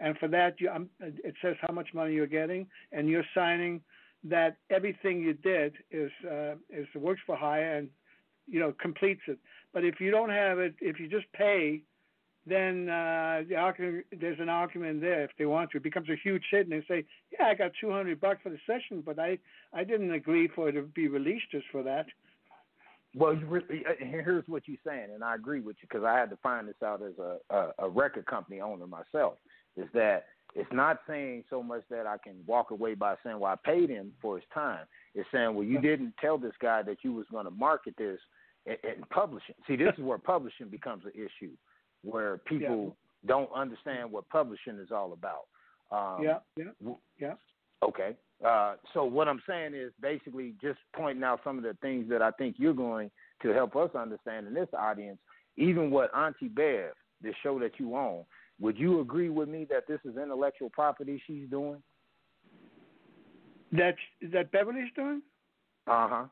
and 0.00 0.16
for 0.18 0.28
that, 0.28 0.60
you, 0.60 0.70
um, 0.70 0.88
it 1.00 1.34
says 1.42 1.56
how 1.60 1.72
much 1.72 1.88
money 1.92 2.14
you're 2.14 2.26
getting, 2.26 2.66
and 2.92 3.08
you're 3.08 3.24
signing 3.34 3.80
that 4.24 4.56
everything 4.70 5.20
you 5.20 5.34
did 5.34 5.74
is 5.90 6.10
uh, 6.30 6.54
is 6.70 6.86
works 6.94 7.20
for 7.26 7.36
hire 7.36 7.76
and 7.78 7.88
you 8.52 8.60
know 8.60 8.72
completes 8.80 9.22
it. 9.26 9.38
But 9.72 9.84
if 9.84 10.00
you 10.00 10.12
don't 10.12 10.30
have 10.30 10.58
it, 10.60 10.74
if 10.80 11.00
you 11.00 11.08
just 11.08 11.26
pay, 11.32 11.80
then 12.46 12.88
uh, 12.88 13.42
the 13.48 13.56
argument, 13.56 14.04
there's 14.20 14.38
an 14.38 14.48
argument 14.48 15.00
there 15.00 15.24
if 15.24 15.30
they 15.38 15.46
want 15.46 15.70
to. 15.70 15.78
It 15.78 15.82
becomes 15.82 16.08
a 16.10 16.16
huge 16.22 16.44
hit, 16.50 16.68
and 16.68 16.72
they 16.72 16.84
say, 16.86 17.04
"Yeah, 17.32 17.46
I 17.46 17.54
got 17.54 17.72
200 17.80 18.20
bucks 18.20 18.40
for 18.42 18.50
the 18.50 18.58
session, 18.66 19.02
but 19.04 19.18
I 19.18 19.38
I 19.72 19.82
didn't 19.82 20.12
agree 20.12 20.48
for 20.54 20.68
it 20.68 20.72
to 20.72 20.82
be 20.82 21.08
released 21.08 21.50
just 21.50 21.66
for 21.72 21.82
that." 21.82 22.06
Well, 23.14 23.34
you 23.34 23.46
really, 23.46 23.84
uh, 23.86 23.92
here's 23.98 24.44
what 24.48 24.62
you're 24.66 24.78
saying, 24.86 25.08
and 25.14 25.22
I 25.22 25.34
agree 25.34 25.60
with 25.60 25.76
you 25.82 25.88
because 25.88 26.04
I 26.04 26.18
had 26.18 26.30
to 26.30 26.36
find 26.36 26.66
this 26.66 26.82
out 26.82 27.02
as 27.02 27.12
a, 27.18 27.36
a, 27.54 27.72
a 27.80 27.88
record 27.88 28.24
company 28.26 28.60
owner 28.60 28.86
myself. 28.86 29.34
Is 29.76 29.88
that 29.94 30.24
it's 30.54 30.72
not 30.72 31.00
saying 31.06 31.44
so 31.48 31.62
much 31.62 31.82
that 31.90 32.06
I 32.06 32.16
can 32.22 32.34
walk 32.46 32.70
away 32.70 32.94
by 32.94 33.14
saying, 33.24 33.38
"Well, 33.38 33.52
I 33.52 33.70
paid 33.70 33.88
him 33.88 34.12
for 34.20 34.36
his 34.36 34.44
time." 34.52 34.84
It's 35.14 35.28
saying, 35.32 35.54
"Well, 35.54 35.64
you 35.64 35.80
didn't 35.80 36.14
tell 36.20 36.38
this 36.38 36.54
guy 36.60 36.82
that 36.82 36.98
you 37.02 37.12
was 37.12 37.26
going 37.30 37.44
to 37.44 37.50
market 37.50 37.94
this 37.96 38.18
and, 38.66 38.78
and 38.82 39.08
publishing." 39.10 39.54
See, 39.66 39.76
this 39.76 39.92
is 39.96 40.04
where 40.04 40.18
publishing 40.18 40.68
becomes 40.68 41.04
an 41.04 41.12
issue, 41.14 41.52
where 42.02 42.38
people 42.38 42.84
yeah. 42.84 43.28
don't 43.28 43.50
understand 43.54 44.10
what 44.10 44.28
publishing 44.28 44.78
is 44.78 44.90
all 44.90 45.12
about. 45.12 45.46
Um, 45.90 46.24
yeah, 46.24 46.38
yeah, 46.56 46.92
yeah. 47.18 47.34
Okay. 47.82 48.16
Uh, 48.44 48.74
so 48.92 49.04
what 49.04 49.28
I'm 49.28 49.42
saying 49.48 49.74
is 49.74 49.92
basically 50.00 50.54
just 50.60 50.78
pointing 50.94 51.22
out 51.22 51.40
some 51.44 51.58
of 51.58 51.64
the 51.64 51.76
things 51.80 52.08
that 52.10 52.22
I 52.22 52.30
think 52.32 52.56
you're 52.58 52.74
going 52.74 53.10
to 53.42 53.52
help 53.52 53.76
us 53.76 53.90
understand 53.94 54.46
in 54.46 54.54
this 54.54 54.68
audience. 54.76 55.18
Even 55.56 55.90
what 55.90 56.14
Auntie 56.16 56.48
Bev, 56.48 56.92
the 57.22 57.32
show 57.42 57.58
that 57.60 57.72
you 57.78 57.96
own, 57.96 58.24
would 58.60 58.78
you 58.78 59.00
agree 59.00 59.28
with 59.28 59.48
me 59.48 59.66
that 59.70 59.86
this 59.86 60.00
is 60.04 60.16
intellectual 60.16 60.70
property 60.70 61.22
she's 61.26 61.48
doing? 61.50 61.82
That 63.72 63.94
that 64.32 64.52
Beverly's 64.52 64.90
doing? 64.94 65.22
Uh 65.86 66.08
huh. 66.08 66.24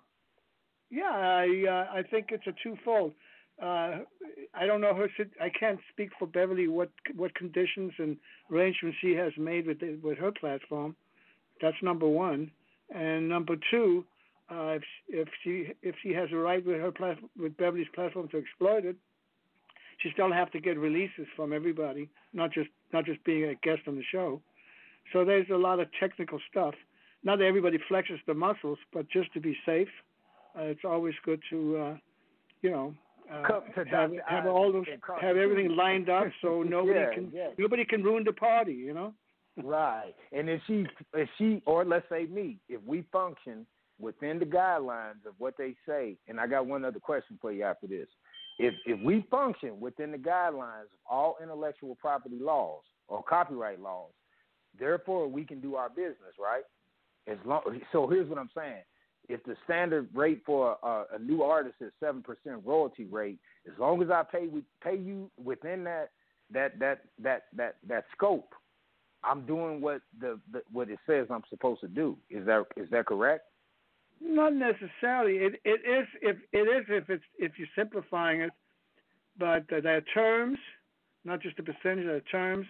Yeah, 0.90 1.04
I 1.10 1.64
uh, 1.68 1.98
I 1.98 2.02
think 2.02 2.26
it's 2.30 2.46
a 2.46 2.54
twofold. 2.62 3.12
Uh, 3.62 3.98
I 4.54 4.66
don't 4.66 4.80
know 4.80 4.94
her. 4.94 5.08
I 5.40 5.50
can't 5.50 5.78
speak 5.92 6.10
for 6.18 6.26
Beverly 6.26 6.66
what 6.68 6.90
what 7.14 7.34
conditions 7.34 7.92
and 7.98 8.16
arrangements 8.50 8.98
she 9.00 9.12
has 9.14 9.32
made 9.38 9.66
with 9.66 9.80
the, 9.80 9.98
with 10.02 10.18
her 10.18 10.32
platform. 10.32 10.96
That's 11.60 11.76
number 11.82 12.08
one, 12.08 12.50
and 12.94 13.28
number 13.28 13.54
two, 13.70 14.04
uh, 14.50 14.78
if 14.78 14.82
if 15.08 15.28
she 15.44 15.68
if 15.82 15.94
she 16.02 16.12
has 16.12 16.28
a 16.32 16.36
right 16.36 16.64
with 16.64 16.80
her 16.80 16.90
plat- 16.90 17.18
with 17.38 17.56
Beverly's 17.56 17.86
platform 17.94 18.28
to 18.28 18.38
exploit 18.38 18.84
it, 18.84 18.96
she 19.98 20.10
still 20.12 20.32
have 20.32 20.50
to 20.52 20.60
get 20.60 20.78
releases 20.78 21.26
from 21.36 21.52
everybody, 21.52 22.08
not 22.32 22.52
just 22.52 22.70
not 22.92 23.04
just 23.04 23.22
being 23.24 23.44
a 23.44 23.54
guest 23.56 23.82
on 23.86 23.94
the 23.94 24.04
show. 24.10 24.40
So 25.12 25.24
there's 25.24 25.48
a 25.50 25.56
lot 25.56 25.80
of 25.80 25.88
technical 26.00 26.40
stuff. 26.50 26.74
Not 27.22 27.38
that 27.38 27.44
everybody 27.44 27.78
flexes 27.90 28.18
the 28.26 28.34
muscles, 28.34 28.78
but 28.92 29.08
just 29.10 29.32
to 29.34 29.40
be 29.40 29.56
safe, 29.66 29.88
uh, 30.58 30.62
it's 30.62 30.84
always 30.84 31.14
good 31.24 31.40
to, 31.50 31.76
uh, 31.78 31.96
you 32.62 32.70
know, 32.70 32.94
uh, 33.32 33.60
have 33.90 34.10
have 34.26 34.46
all 34.46 34.72
those 34.72 34.86
have 35.20 35.36
everything 35.36 35.76
lined 35.76 36.10
up 36.10 36.26
so 36.42 36.62
nobody 36.68 36.98
yeah, 36.98 37.14
can 37.14 37.30
yeah. 37.32 37.48
nobody 37.58 37.84
can 37.84 38.02
ruin 38.02 38.24
the 38.24 38.32
party. 38.32 38.72
You 38.72 38.92
know. 38.92 39.14
right, 39.62 40.14
and 40.32 40.48
if 40.48 40.60
she 40.66 40.84
if 41.14 41.28
she 41.38 41.62
or 41.64 41.84
let's 41.84 42.06
say 42.08 42.26
me, 42.26 42.58
if 42.68 42.82
we 42.84 43.04
function 43.12 43.66
within 44.00 44.40
the 44.40 44.44
guidelines 44.44 45.24
of 45.26 45.34
what 45.38 45.54
they 45.56 45.76
say, 45.86 46.16
and 46.26 46.40
I 46.40 46.48
got 46.48 46.66
one 46.66 46.84
other 46.84 46.98
question 46.98 47.38
for 47.40 47.52
you 47.52 47.62
after 47.62 47.86
this 47.86 48.08
if 48.60 48.74
if 48.84 49.00
we 49.00 49.24
function 49.30 49.80
within 49.80 50.12
the 50.12 50.18
guidelines 50.18 50.82
of 50.82 51.00
all 51.10 51.36
intellectual 51.42 51.96
property 51.96 52.38
laws 52.38 52.82
or 53.08 53.22
copyright 53.22 53.80
laws, 53.80 54.12
therefore 54.78 55.26
we 55.28 55.44
can 55.44 55.60
do 55.60 55.76
our 55.76 55.88
business, 55.88 56.36
right? 56.38 56.62
As 57.26 57.38
long 57.46 57.62
so 57.90 58.06
here's 58.06 58.28
what 58.28 58.38
I'm 58.38 58.50
saying. 58.54 58.82
If 59.30 59.44
the 59.44 59.54
standard 59.64 60.08
rate 60.12 60.42
for 60.44 60.76
a, 60.82 61.04
a 61.14 61.18
new 61.20 61.42
artist 61.42 61.76
is 61.80 61.92
seven 62.00 62.22
percent 62.22 62.62
royalty 62.64 63.04
rate, 63.04 63.38
as 63.66 63.78
long 63.78 64.02
as 64.02 64.10
I 64.10 64.24
pay 64.24 64.48
pay 64.82 64.96
you 64.96 65.30
within 65.42 65.84
that 65.84 66.10
that 66.52 66.78
that 66.80 67.02
that 67.22 67.42
that 67.56 67.76
that 67.88 68.04
scope, 68.16 68.52
I'm 69.22 69.46
doing 69.46 69.80
what 69.80 70.00
the, 70.20 70.40
the 70.52 70.62
what 70.72 70.90
it 70.90 70.98
says 71.06 71.28
I'm 71.30 71.44
supposed 71.48 71.80
to 71.82 71.88
do. 71.88 72.16
Is 72.28 72.44
that 72.46 72.64
is 72.76 72.90
that 72.90 73.06
correct? 73.06 73.44
Not 74.20 74.52
necessarily. 74.54 75.36
It 75.36 75.60
it 75.64 75.80
is 75.88 76.08
if 76.22 76.36
it 76.52 76.58
is 76.58 76.84
if 76.88 77.08
it's 77.08 77.24
if 77.38 77.52
you're 77.56 77.68
simplifying 77.76 78.40
it, 78.40 78.50
but 79.38 79.62
uh, 79.72 79.80
there 79.80 79.98
are 79.98 80.04
terms, 80.12 80.58
not 81.24 81.40
just 81.40 81.56
the 81.56 81.62
percentage. 81.62 82.04
There 82.04 82.16
are 82.16 82.20
terms, 82.32 82.66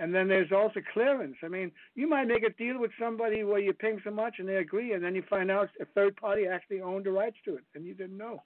and 0.00 0.14
then 0.14 0.28
there's 0.28 0.50
also 0.50 0.80
clearance. 0.94 1.36
I 1.44 1.48
mean, 1.48 1.70
you 1.94 2.08
might 2.08 2.26
make 2.26 2.42
a 2.42 2.50
deal 2.50 2.80
with 2.80 2.90
somebody 2.98 3.44
where 3.44 3.58
you're 3.60 3.74
paying 3.74 4.00
so 4.02 4.10
much 4.10 4.36
and 4.38 4.48
they 4.48 4.56
agree, 4.56 4.94
and 4.94 5.04
then 5.04 5.14
you 5.14 5.22
find 5.28 5.50
out 5.50 5.68
a 5.78 5.84
third 5.94 6.16
party 6.16 6.46
actually 6.46 6.80
owned 6.80 7.04
the 7.04 7.10
rights 7.10 7.36
to 7.44 7.56
it, 7.56 7.64
and 7.74 7.84
you 7.84 7.92
didn't 7.92 8.16
know. 8.16 8.42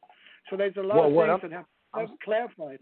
So 0.50 0.57
there's 0.57 0.76
a 0.76 0.82
lot 0.82 0.96
well, 0.96 1.07
of 1.07 1.40
things 1.40 1.40
I'm, 1.44 1.50
that 1.50 1.57
have, 1.57 2.09
have 2.09 2.18
clarified. 2.24 2.80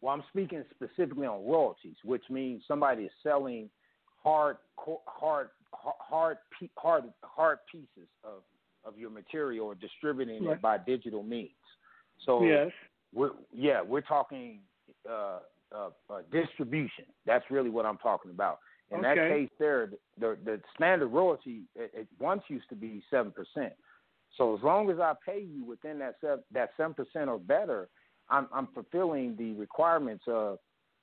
Well, 0.00 0.14
I'm 0.14 0.22
speaking 0.30 0.64
specifically 0.72 1.26
on 1.26 1.44
royalties, 1.44 1.96
which 2.04 2.22
means 2.30 2.62
somebody 2.68 3.04
is 3.04 3.10
selling 3.24 3.68
hard, 4.22 4.58
hard 4.76 5.48
hard 5.72 6.36
hard 6.76 7.04
hard 7.24 7.58
pieces 7.70 8.08
of 8.22 8.42
of 8.84 8.96
your 8.96 9.10
material 9.10 9.66
or 9.66 9.74
distributing 9.74 10.44
right. 10.44 10.54
it 10.54 10.62
by 10.62 10.78
digital 10.78 11.24
means. 11.24 11.50
So 12.24 12.44
yes, 12.44 12.70
we're 13.12 13.32
yeah 13.52 13.82
we're 13.82 14.00
talking 14.00 14.60
uh, 15.10 15.40
uh, 15.74 15.90
uh, 16.10 16.20
distribution. 16.32 17.04
That's 17.26 17.44
really 17.50 17.70
what 17.70 17.86
I'm 17.86 17.98
talking 17.98 18.30
about. 18.30 18.58
In 18.90 19.04
okay. 19.04 19.14
that 19.14 19.28
case, 19.28 19.50
there 19.58 19.90
the 20.18 20.36
the 20.44 20.60
standard 20.74 21.08
royalty 21.08 21.62
it, 21.74 21.90
it 21.94 22.08
once 22.18 22.42
used 22.48 22.68
to 22.70 22.74
be 22.74 23.02
seven 23.10 23.32
percent. 23.32 23.74
So 24.36 24.56
as 24.56 24.62
long 24.62 24.90
as 24.90 24.98
I 24.98 25.14
pay 25.24 25.40
you 25.40 25.64
within 25.64 25.98
that 25.98 26.14
seven, 26.20 26.42
that 26.52 26.70
seven 26.76 26.94
percent 26.94 27.28
or 27.28 27.38
better, 27.38 27.88
I'm 28.30 28.48
I'm 28.52 28.68
fulfilling 28.74 29.36
the 29.36 29.52
requirements 29.54 30.24
of 30.26 30.58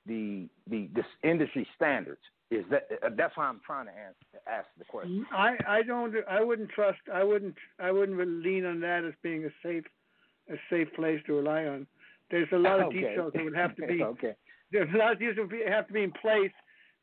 the 0.06 0.48
the 0.68 0.88
this 0.94 1.04
industry 1.22 1.66
standards. 1.76 2.20
Is 2.50 2.64
that 2.70 2.88
uh, 3.04 3.10
that's 3.16 3.36
why 3.36 3.46
I'm 3.46 3.60
trying 3.66 3.86
to 3.86 3.92
ask 3.92 4.16
ask 4.48 4.66
the 4.78 4.84
question. 4.84 5.26
I 5.32 5.56
I 5.66 5.82
don't 5.82 6.14
I 6.28 6.42
wouldn't 6.42 6.70
trust 6.70 7.00
I 7.12 7.24
wouldn't 7.24 7.56
I 7.78 7.90
wouldn't 7.90 8.16
really 8.16 8.42
lean 8.42 8.64
on 8.64 8.80
that 8.80 9.04
as 9.04 9.14
being 9.22 9.44
a 9.44 9.50
safe 9.62 9.84
a 10.50 10.54
safe 10.70 10.88
place 10.94 11.20
to 11.26 11.34
rely 11.34 11.64
on. 11.64 11.86
There's 12.30 12.48
a 12.52 12.58
lot 12.58 12.80
of 12.80 12.86
okay. 12.88 13.00
details 13.00 13.32
that 13.34 13.44
would 13.44 13.56
have 13.56 13.74
to 13.76 13.86
be 13.88 14.02
okay. 14.02 14.34
There's 14.72 14.88
a 14.94 14.98
lot 14.98 15.12
of 15.12 15.18
details 15.18 15.48
that 15.50 15.72
have 15.72 15.86
to 15.88 15.92
be 15.92 16.02
in 16.02 16.12
place 16.20 16.52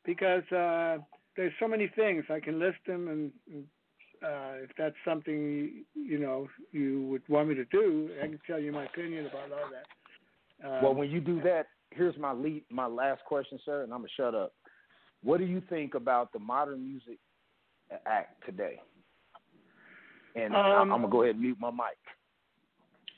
because 0.04 0.44
uh, 0.52 0.98
there's 1.36 1.52
so 1.58 1.68
many 1.68 1.90
things 1.96 2.24
I 2.30 2.40
can 2.40 2.58
list 2.58 2.78
them 2.86 3.08
and. 3.08 3.64
Uh, 4.24 4.62
if 4.62 4.70
that's 4.78 4.94
something 5.04 5.84
you 5.94 6.18
know 6.18 6.48
you 6.72 7.02
would 7.10 7.20
want 7.28 7.46
me 7.46 7.54
to 7.54 7.64
do, 7.66 8.08
I 8.22 8.26
can 8.26 8.40
tell 8.46 8.58
you 8.58 8.72
my 8.72 8.84
opinion 8.86 9.26
about 9.26 9.52
all 9.52 9.68
that. 9.70 10.66
Um, 10.66 10.82
well, 10.82 10.94
when 10.94 11.10
you 11.10 11.20
do 11.20 11.42
that, 11.42 11.66
here's 11.90 12.16
my 12.16 12.32
lead, 12.32 12.64
my 12.70 12.86
last 12.86 13.22
question, 13.24 13.58
sir, 13.64 13.82
and 13.82 13.92
I'm 13.92 13.98
gonna 13.98 14.08
shut 14.16 14.34
up. 14.34 14.54
What 15.22 15.38
do 15.38 15.44
you 15.44 15.62
think 15.68 15.94
about 15.94 16.32
the 16.32 16.38
Modern 16.38 16.82
Music 16.82 17.18
Act 18.06 18.44
today? 18.46 18.80
And 20.36 20.54
um, 20.54 20.62
I'm 20.62 20.88
gonna 20.88 21.08
go 21.08 21.22
ahead 21.22 21.34
and 21.34 21.44
mute 21.44 21.58
my 21.60 21.70
mic. 21.70 21.98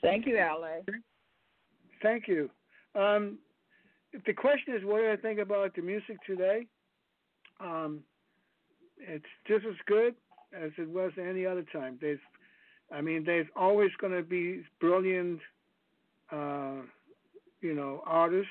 Thank 0.01 0.25
you, 0.25 0.35
La. 0.35 0.67
Thank 2.01 2.27
you. 2.27 2.49
Um, 2.95 3.39
the 4.25 4.33
question 4.33 4.75
is 4.75 4.83
what 4.83 5.01
do 5.01 5.11
I 5.11 5.15
think 5.15 5.39
about 5.39 5.75
the 5.75 5.81
music 5.81 6.17
today, 6.25 6.67
um, 7.59 8.03
it's 8.99 9.25
just 9.47 9.65
as 9.65 9.75
good 9.85 10.15
as 10.53 10.71
it 10.77 10.89
was 10.89 11.11
any 11.19 11.45
other 11.45 11.65
time. 11.73 11.97
There's, 12.01 12.19
I 12.91 13.01
mean, 13.01 13.23
there's 13.25 13.47
always 13.55 13.91
going 13.99 14.13
to 14.13 14.23
be 14.23 14.63
brilliant, 14.79 15.39
uh, 16.31 16.81
you 17.61 17.73
know, 17.73 18.01
artists 18.05 18.49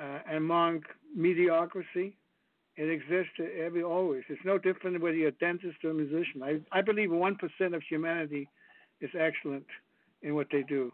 uh, 0.00 0.18
among 0.36 0.82
mediocrity. 1.14 2.16
It 2.76 2.88
exists 2.90 3.32
every 3.38 3.82
always. 3.82 4.22
It's 4.28 4.40
no 4.44 4.58
different 4.58 5.00
whether 5.02 5.16
you're 5.16 5.28
a 5.28 5.32
dentist 5.32 5.84
or 5.84 5.90
a 5.90 5.94
musician. 5.94 6.42
I 6.42 6.60
I 6.72 6.80
believe 6.80 7.12
one 7.12 7.36
percent 7.36 7.74
of 7.74 7.82
humanity 7.82 8.48
is 9.02 9.10
excellent 9.18 9.66
in 10.22 10.34
what 10.34 10.46
they 10.50 10.62
do. 10.62 10.90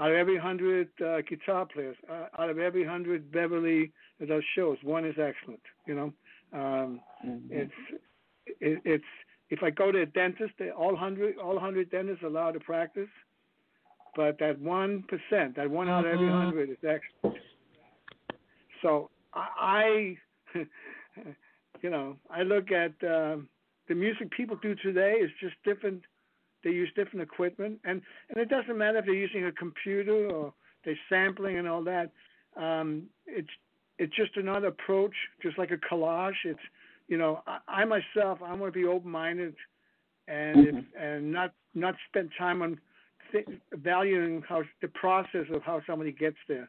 Out 0.00 0.10
of 0.10 0.16
every 0.16 0.38
hundred 0.38 0.88
uh, 1.04 1.22
guitar 1.28 1.66
players, 1.66 1.96
uh, 2.08 2.26
out 2.38 2.50
of 2.50 2.58
every 2.58 2.84
hundred 2.84 3.32
Beverly 3.32 3.92
that 4.20 4.28
does 4.28 4.44
shows, 4.54 4.78
one 4.82 5.04
is 5.04 5.16
excellent. 5.18 5.60
You 5.86 5.94
know, 5.94 6.12
um, 6.52 7.00
mm-hmm. 7.26 7.48
it's 7.50 7.72
it, 8.60 8.80
it's 8.84 9.04
if 9.50 9.62
I 9.62 9.70
go 9.70 9.90
to 9.90 10.02
a 10.02 10.06
dentist, 10.06 10.52
they, 10.58 10.70
all 10.70 10.94
hundred 10.96 11.36
all 11.38 11.58
hundred 11.58 11.90
dentists 11.90 12.22
are 12.22 12.26
allowed 12.28 12.52
to 12.52 12.60
practice, 12.60 13.08
but 14.14 14.38
that 14.38 14.60
one 14.60 15.04
percent, 15.08 15.56
that 15.56 15.68
one 15.70 15.88
out 15.88 16.06
of 16.06 16.12
every 16.12 16.26
Mm-hmm. 16.26 16.44
hundred 16.44 16.70
is 16.70 16.76
excellent. 16.76 17.42
So 18.82 19.10
I, 19.34 20.16
I 20.54 20.58
you 21.82 21.90
know, 21.90 22.16
I 22.30 22.42
look 22.42 22.70
at 22.70 22.92
uh, 23.02 23.36
the 23.88 23.94
music 23.94 24.30
people 24.30 24.56
do 24.62 24.74
today 24.76 25.14
is 25.14 25.30
just 25.40 25.54
different. 25.64 26.02
They 26.68 26.74
use 26.74 26.90
different 26.94 27.22
equipment, 27.22 27.80
and 27.84 28.02
and 28.28 28.38
it 28.38 28.50
doesn't 28.50 28.76
matter 28.76 28.98
if 28.98 29.06
they're 29.06 29.14
using 29.14 29.46
a 29.46 29.52
computer 29.52 30.28
or 30.28 30.52
they're 30.84 30.98
sampling 31.08 31.56
and 31.56 31.66
all 31.66 31.82
that. 31.84 32.10
Um, 32.60 33.04
it's 33.26 33.48
it's 33.98 34.14
just 34.14 34.36
another 34.36 34.66
approach, 34.66 35.14
just 35.42 35.56
like 35.56 35.70
a 35.70 35.78
collage. 35.78 36.34
It's 36.44 36.60
you 37.08 37.16
know, 37.16 37.42
I, 37.46 37.58
I 37.68 37.84
myself, 37.86 38.40
I 38.44 38.52
want 38.52 38.70
to 38.70 38.78
be 38.78 38.84
open-minded, 38.84 39.54
and 40.26 40.58
Mm-hmm. 40.58 40.78
if, 40.78 40.84
and 41.00 41.32
not 41.32 41.54
not 41.74 41.94
spend 42.10 42.32
time 42.36 42.60
on 42.60 42.78
th- 43.32 43.48
valuing 43.72 44.42
how 44.46 44.62
the 44.82 44.88
process 44.88 45.46
of 45.54 45.62
how 45.62 45.80
somebody 45.86 46.12
gets 46.12 46.36
there. 46.48 46.68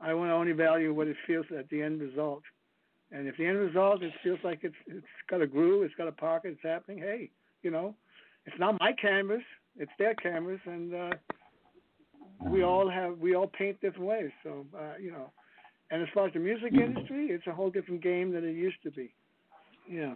I 0.00 0.12
want 0.12 0.30
to 0.30 0.34
only 0.34 0.52
value 0.52 0.92
what 0.92 1.06
it 1.06 1.16
feels 1.24 1.46
at 1.56 1.70
the 1.70 1.82
end 1.82 2.00
result. 2.00 2.42
And 3.12 3.28
if 3.28 3.36
the 3.36 3.46
end 3.46 3.58
result 3.58 4.02
it 4.02 4.12
feels 4.24 4.40
like 4.42 4.64
it's 4.64 4.74
it's 4.88 5.06
got 5.30 5.40
a 5.40 5.46
groove, 5.46 5.84
it's 5.84 5.94
got 5.94 6.08
a 6.08 6.12
pocket, 6.12 6.54
it's 6.54 6.62
happening. 6.64 6.98
Hey, 6.98 7.30
you 7.62 7.70
know, 7.70 7.94
it's 8.46 8.58
not 8.58 8.78
my 8.80 8.92
canvas, 8.92 9.42
it's 9.76 9.90
their 9.98 10.14
canvas, 10.14 10.60
and 10.66 10.94
uh, 10.94 11.10
we 12.48 12.62
all 12.62 12.88
have 12.88 13.18
we 13.18 13.34
all 13.34 13.48
paint 13.48 13.80
different 13.80 14.06
ways. 14.06 14.30
So 14.42 14.66
uh, 14.76 14.94
you 15.00 15.10
know, 15.12 15.30
and 15.90 16.02
as 16.02 16.08
far 16.14 16.26
as 16.26 16.32
the 16.32 16.38
music 16.38 16.72
industry, 16.72 17.26
it's 17.30 17.46
a 17.46 17.52
whole 17.52 17.70
different 17.70 18.02
game 18.02 18.32
than 18.32 18.44
it 18.44 18.52
used 18.52 18.82
to 18.84 18.90
be. 18.90 19.14
Yeah. 19.88 20.14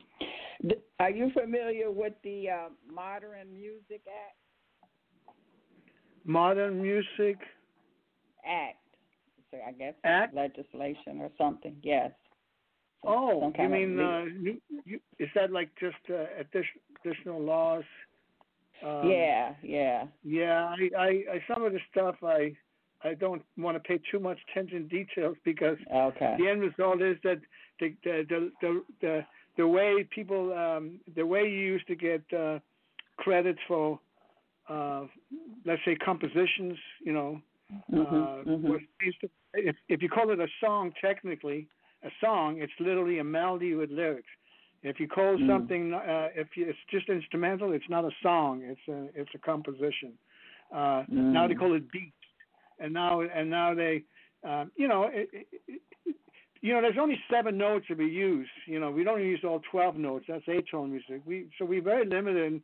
Are 0.99 1.11
you 1.11 1.31
familiar 1.33 1.91
with 1.91 2.13
the 2.23 2.51
uh, 2.51 2.69
Modern 2.93 3.55
Music 3.55 4.03
Act? 4.07 4.37
Modern 6.25 6.83
music 6.83 7.39
Act. 8.47 8.77
So 9.51 9.59
I 9.67 9.73
guess 9.73 9.95
Act? 10.05 10.35
legislation 10.35 11.21
or 11.21 11.31
something. 11.39 11.77
Yes. 11.83 12.11
Some- 12.11 12.17
Oh, 13.03 13.41
some 13.41 13.65
you 13.65 13.69
mean 13.71 13.99
uh, 13.99 14.25
you, 14.43 14.61
you, 14.85 15.01
is 15.19 15.31
that 15.35 15.51
like 15.51 15.71
just 15.81 15.97
uh, 16.11 16.27
addition, 16.39 16.81
additional 17.03 17.41
laws? 17.41 17.85
Um, 18.83 19.09
yeah, 19.09 19.55
yeah. 19.63 20.05
Yeah, 20.25 20.67
I, 20.67 20.91
I, 20.99 21.07
I, 21.07 21.45
some 21.53 21.65
of 21.65 21.73
the 21.73 21.81
stuff 21.91 22.17
I, 22.23 22.53
I 23.03 23.15
don't 23.15 23.43
want 23.57 23.77
to 23.77 23.81
pay 23.81 24.01
too 24.11 24.21
much 24.21 24.39
attention 24.51 24.89
to 24.89 25.05
details 25.05 25.37
because 25.45 25.79
Okay. 25.95 26.37
the 26.39 26.49
end 26.49 26.61
result 26.63 27.03
is 27.03 27.17
that 27.25 27.41
the, 27.79 27.95
the, 28.05 28.27
the, 28.29 28.53
the, 28.61 28.83
the, 29.01 29.27
the 29.57 29.67
way 29.67 30.07
people, 30.15 30.53
um, 30.53 31.01
the 31.15 31.27
way 31.27 31.43
you 31.43 31.59
used 31.59 31.87
to 31.89 31.97
get 31.97 32.23
uh, 32.37 32.59
credits 33.17 33.61
for, 33.69 34.01
uh, 34.69 35.03
let's 35.67 35.83
say 35.85 35.97
compositions, 35.97 36.79
you 37.05 37.13
know, 37.13 37.41
Mhm, 37.93 38.23
uh, 38.23 38.45
mhm. 38.45 38.63
was 38.63 38.81
if 39.55 39.77
if 39.89 40.03
you 40.03 40.09
call 40.09 40.31
it 40.31 40.41
a 40.41 40.47
song 40.61 40.93
technically 41.01 41.69
a 42.05 42.11
song 42.21 42.59
it's 42.61 42.73
literally 42.81 43.19
a 43.19 43.25
melody 43.25 43.75
with 43.75 43.91
lyrics 43.91 44.29
if 44.83 44.99
you 45.01 45.09
call 45.09 45.37
Mm. 45.39 45.47
something 45.47 45.95
uh 45.95 46.29
if 46.35 46.49
you, 46.57 46.67
it's 46.69 46.79
just 46.91 47.09
instrumental 47.09 47.73
it's 47.73 47.89
not 47.89 48.05
a 48.05 48.11
song 48.23 48.63
it's 48.65 48.87
a 48.89 49.09
it's 49.21 49.31
a 49.35 49.39
composition. 49.39 50.13
Uh 50.73 51.05
now 51.09 51.47
they 51.47 51.55
Mm. 51.55 51.59
call 51.59 51.75
it 51.75 51.91
beats 51.93 52.27
and 52.79 52.93
now 52.93 53.21
and 53.21 53.51
now 53.51 53.75
they 53.75 54.05
um 54.45 54.71
you 54.77 54.89
know 54.89 55.05
it, 55.05 55.29
it, 55.33 55.47
it, 55.69 56.17
you 56.63 56.73
know 56.75 56.81
there's 56.81 56.99
only 56.99 57.19
seven 57.31 57.57
notes 57.59 57.87
to 57.89 57.95
be 57.97 58.07
used. 58.07 58.51
You 58.67 58.81
know 58.81 58.91
we 58.91 59.05
don't 59.05 59.21
use 59.23 59.41
all 59.45 59.61
12 59.71 59.97
notes. 59.97 60.25
That's 60.29 60.45
eight 60.49 60.67
tone 60.71 60.91
music. 60.91 61.23
We 61.27 61.49
so 61.59 61.65
we're 61.65 61.83
very 61.83 62.07
limited 62.07 62.63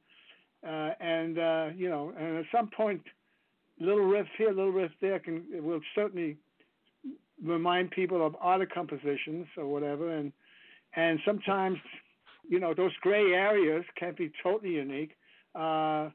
uh 0.67 0.91
and 1.01 1.39
uh 1.39 1.67
you 1.77 1.89
know 1.91 2.13
and 2.19 2.39
at 2.39 2.47
some 2.53 2.71
point 2.71 3.03
little 3.79 4.07
riff 4.07 4.27
here, 4.39 4.49
little 4.49 4.73
riff 4.73 4.93
there 5.01 5.19
can 5.19 5.45
will 5.63 5.81
certainly 5.95 6.37
remind 7.45 7.91
people 7.91 8.27
of 8.27 8.35
other 8.43 8.67
compositions 8.67 9.47
or 9.57 9.67
whatever, 9.67 10.17
and 10.17 10.33
and 10.95 11.21
sometimes 11.25 11.79
you 12.49 12.61
know 12.61 12.75
those 12.75 12.93
gray 13.01 13.33
areas 13.33 13.85
can 13.99 14.15
be 14.17 14.31
totally 14.43 14.73
unique. 14.75 15.13
Uh, 15.55 16.11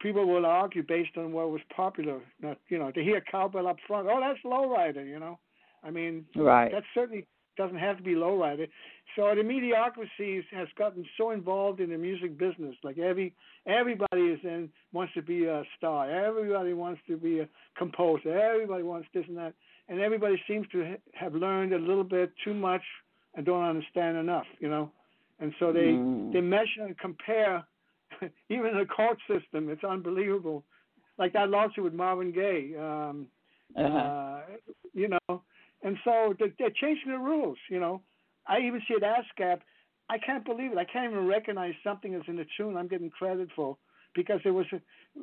people 0.00 0.26
will 0.26 0.46
argue 0.46 0.82
based 0.82 1.16
on 1.16 1.32
what 1.32 1.50
was 1.50 1.60
popular. 1.74 2.20
Not 2.40 2.58
you 2.68 2.78
know 2.78 2.90
to 2.90 3.02
hear 3.02 3.20
cowbell 3.30 3.66
up 3.66 3.76
front, 3.86 4.08
oh 4.10 4.20
that's 4.20 4.40
lowrider, 4.44 5.06
you 5.06 5.18
know. 5.18 5.38
I 5.84 5.90
mean 5.90 6.24
Right. 6.34 6.70
that 6.72 6.82
certainly 6.94 7.26
doesn't 7.56 7.78
have 7.78 7.96
to 7.96 8.02
be 8.02 8.14
lowrider. 8.14 8.68
So 9.14 9.34
the 9.34 9.42
mediocrity 9.42 10.44
has 10.52 10.68
gotten 10.76 11.06
so 11.16 11.30
involved 11.30 11.80
in 11.80 11.90
the 11.90 11.96
music 11.96 12.36
business. 12.38 12.74
Like 12.82 12.98
every 12.98 13.32
everybody 13.66 14.22
is 14.22 14.40
in 14.44 14.68
wants 14.92 15.14
to 15.14 15.22
be 15.22 15.46
a 15.46 15.62
star. 15.76 16.10
Everybody 16.10 16.74
wants 16.74 17.00
to 17.08 17.16
be 17.16 17.40
a 17.40 17.48
composer. 17.76 18.38
Everybody 18.38 18.82
wants 18.82 19.08
this 19.14 19.24
and 19.28 19.36
that. 19.38 19.54
And 19.88 20.00
everybody 20.00 20.40
seems 20.48 20.66
to 20.72 20.84
ha- 20.84 21.02
have 21.14 21.34
learned 21.34 21.72
a 21.72 21.78
little 21.78 22.04
bit 22.04 22.32
too 22.44 22.52
much 22.54 22.82
and 23.34 23.46
don't 23.46 23.64
understand 23.64 24.16
enough. 24.18 24.46
You 24.58 24.68
know. 24.68 24.90
And 25.40 25.52
so 25.58 25.72
they 25.72 25.92
Mm. 25.92 26.32
they 26.32 26.40
measure 26.40 26.84
and 26.84 26.96
compare. 26.98 27.64
Even 28.48 28.76
the 28.78 28.86
court 28.86 29.18
system, 29.28 29.68
it's 29.68 29.84
unbelievable. 29.84 30.64
Like 31.18 31.32
that 31.32 31.50
lawsuit 31.50 31.84
with 31.84 31.94
Marvin 31.94 32.32
Gaye. 32.32 32.74
Um, 32.76 33.28
Uh-huh. 33.76 33.98
uh, 33.98 34.40
you 34.94 35.08
know, 35.08 35.42
and 35.82 35.98
so 36.04 36.34
they're, 36.38 36.52
they're 36.58 36.70
changing 36.70 37.10
the 37.10 37.18
rules. 37.18 37.58
You 37.68 37.80
know, 37.80 38.00
I 38.46 38.60
even 38.60 38.80
see 38.86 38.94
at 38.94 39.02
ASCAP. 39.02 39.60
I 40.08 40.18
can't 40.18 40.44
believe 40.44 40.70
it. 40.72 40.78
I 40.78 40.84
can't 40.84 41.10
even 41.12 41.26
recognize 41.26 41.74
something 41.82 42.14
as 42.14 42.22
in 42.28 42.38
a 42.38 42.44
tune 42.56 42.76
I'm 42.76 42.86
getting 42.86 43.10
credit 43.10 43.48
for 43.56 43.76
because 44.14 44.40
it 44.44 44.50
was 44.52 44.66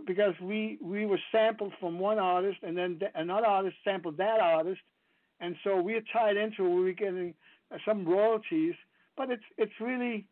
because 0.06 0.36
we 0.42 0.78
we 0.82 1.06
were 1.06 1.20
sampled 1.32 1.74
from 1.80 2.00
one 2.00 2.20
artist 2.20 2.60
and 2.64 2.78
then 2.78 3.00
th- 3.00 3.12
another 3.16 3.48
artist 3.48 3.78
sampled 3.84 4.18
that 4.18 4.40
artist, 4.42 4.82
and 5.40 5.56
so 5.64 5.82
we're 5.82 6.04
tied 6.12 6.36
into 6.38 6.66
it. 6.66 6.70
We 6.70 6.84
were 6.84 6.92
getting 6.92 7.34
some 7.86 8.06
royalties, 8.06 8.76
but 9.18 9.30
it's 9.30 9.44
it's 9.58 9.74
really 9.80 10.26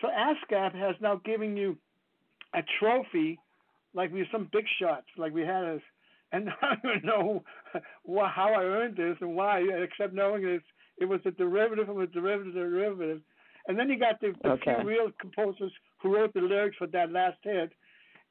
so 0.00 0.08
ASCAP 0.08 0.74
has 0.74 0.96
now 1.00 1.20
given 1.24 1.56
you 1.56 1.76
a 2.54 2.60
trophy 2.80 3.38
like 3.94 4.12
we 4.12 4.26
some 4.32 4.48
big 4.52 4.64
shots 4.80 5.06
like 5.16 5.32
we 5.32 5.42
had 5.42 5.64
us 5.64 5.80
and 6.34 6.48
I 6.62 6.74
don't 6.82 6.96
even 6.96 7.06
know 7.06 7.42
how 8.06 8.52
I 8.52 8.64
earned 8.64 8.96
this 8.96 9.16
and 9.20 9.34
why, 9.34 9.60
except 9.82 10.12
knowing 10.12 10.44
it's 10.44 10.64
it 10.98 11.06
was 11.06 11.20
a 11.24 11.30
derivative 11.30 11.88
of 11.88 11.98
a 11.98 12.06
derivative 12.06 12.56
of 12.56 12.62
a 12.62 12.68
derivative. 12.68 13.20
And 13.66 13.78
then 13.78 13.88
you 13.88 13.98
got 13.98 14.20
the, 14.20 14.34
the 14.42 14.50
Okay. 14.50 14.76
few 14.78 14.88
real 14.88 15.10
composers 15.18 15.72
who 15.98 16.14
wrote 16.14 16.34
the 16.34 16.40
lyrics 16.40 16.76
for 16.76 16.86
that 16.88 17.10
last 17.10 17.38
hit, 17.42 17.72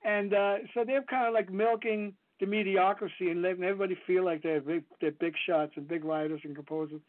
and 0.06 0.34
uh, 0.34 0.56
so 0.74 0.84
they're 0.86 1.04
kind 1.04 1.28
of 1.28 1.34
like 1.34 1.52
milking 1.52 2.14
the 2.39 2.46
mediocrity 2.46 3.30
and 3.32 3.41
letting 3.41 3.64
everybody 3.64 3.98
feel 4.06 4.24
like 4.26 4.44
they're 4.44 4.62
big, 4.62 4.84
they're 5.02 5.12
big 5.12 5.34
shots 5.48 5.72
and 5.76 5.88
big 5.88 6.04
writers 6.04 6.41
and 6.44 6.56
composers. 6.56 7.02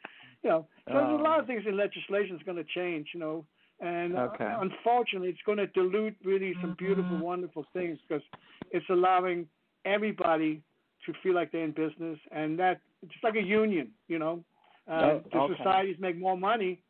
You 0.45 0.51
know, 0.51 0.66
so 0.86 0.92
there's 0.92 1.20
a 1.20 1.22
lot 1.22 1.40
of 1.40 1.47
things 1.47 1.62
in 1.66 1.76
legislation 1.76 2.36
is 2.36 2.42
going 2.42 2.59
to 2.59 2.64
change. 2.74 3.09
You 3.14 3.20
know, 3.20 3.45
and 3.80 4.16
uh, 4.16 4.28
unfortunately, 4.61 5.30
it's 5.30 5.40
going 5.47 5.59
to 5.59 5.66
dilute 5.68 6.14
really 6.22 6.55
some 6.61 6.74
beautiful, 6.78 7.18
wonderful 7.18 7.64
things 7.72 7.99
because 8.07 8.22
it's 8.70 8.86
allowing 8.90 9.47
everybody 9.84 10.62
to 11.07 11.12
feel 11.22 11.34
like 11.34 11.51
they're 11.51 11.64
in 11.64 11.72
business, 11.72 12.18
and 12.30 12.59
that 12.59 12.80
it's 13.03 13.12
just 13.12 13.24
like 13.24 13.36
a 13.36 13.42
union. 13.42 13.90
You 14.09 14.18
know, 14.18 14.45
uh, 14.88 14.92
Oh, 14.92 15.22
the 15.32 15.38
okay. 15.38 15.55
societies 15.57 15.97
make 15.99 16.18
more 16.18 16.36
money 16.36 16.80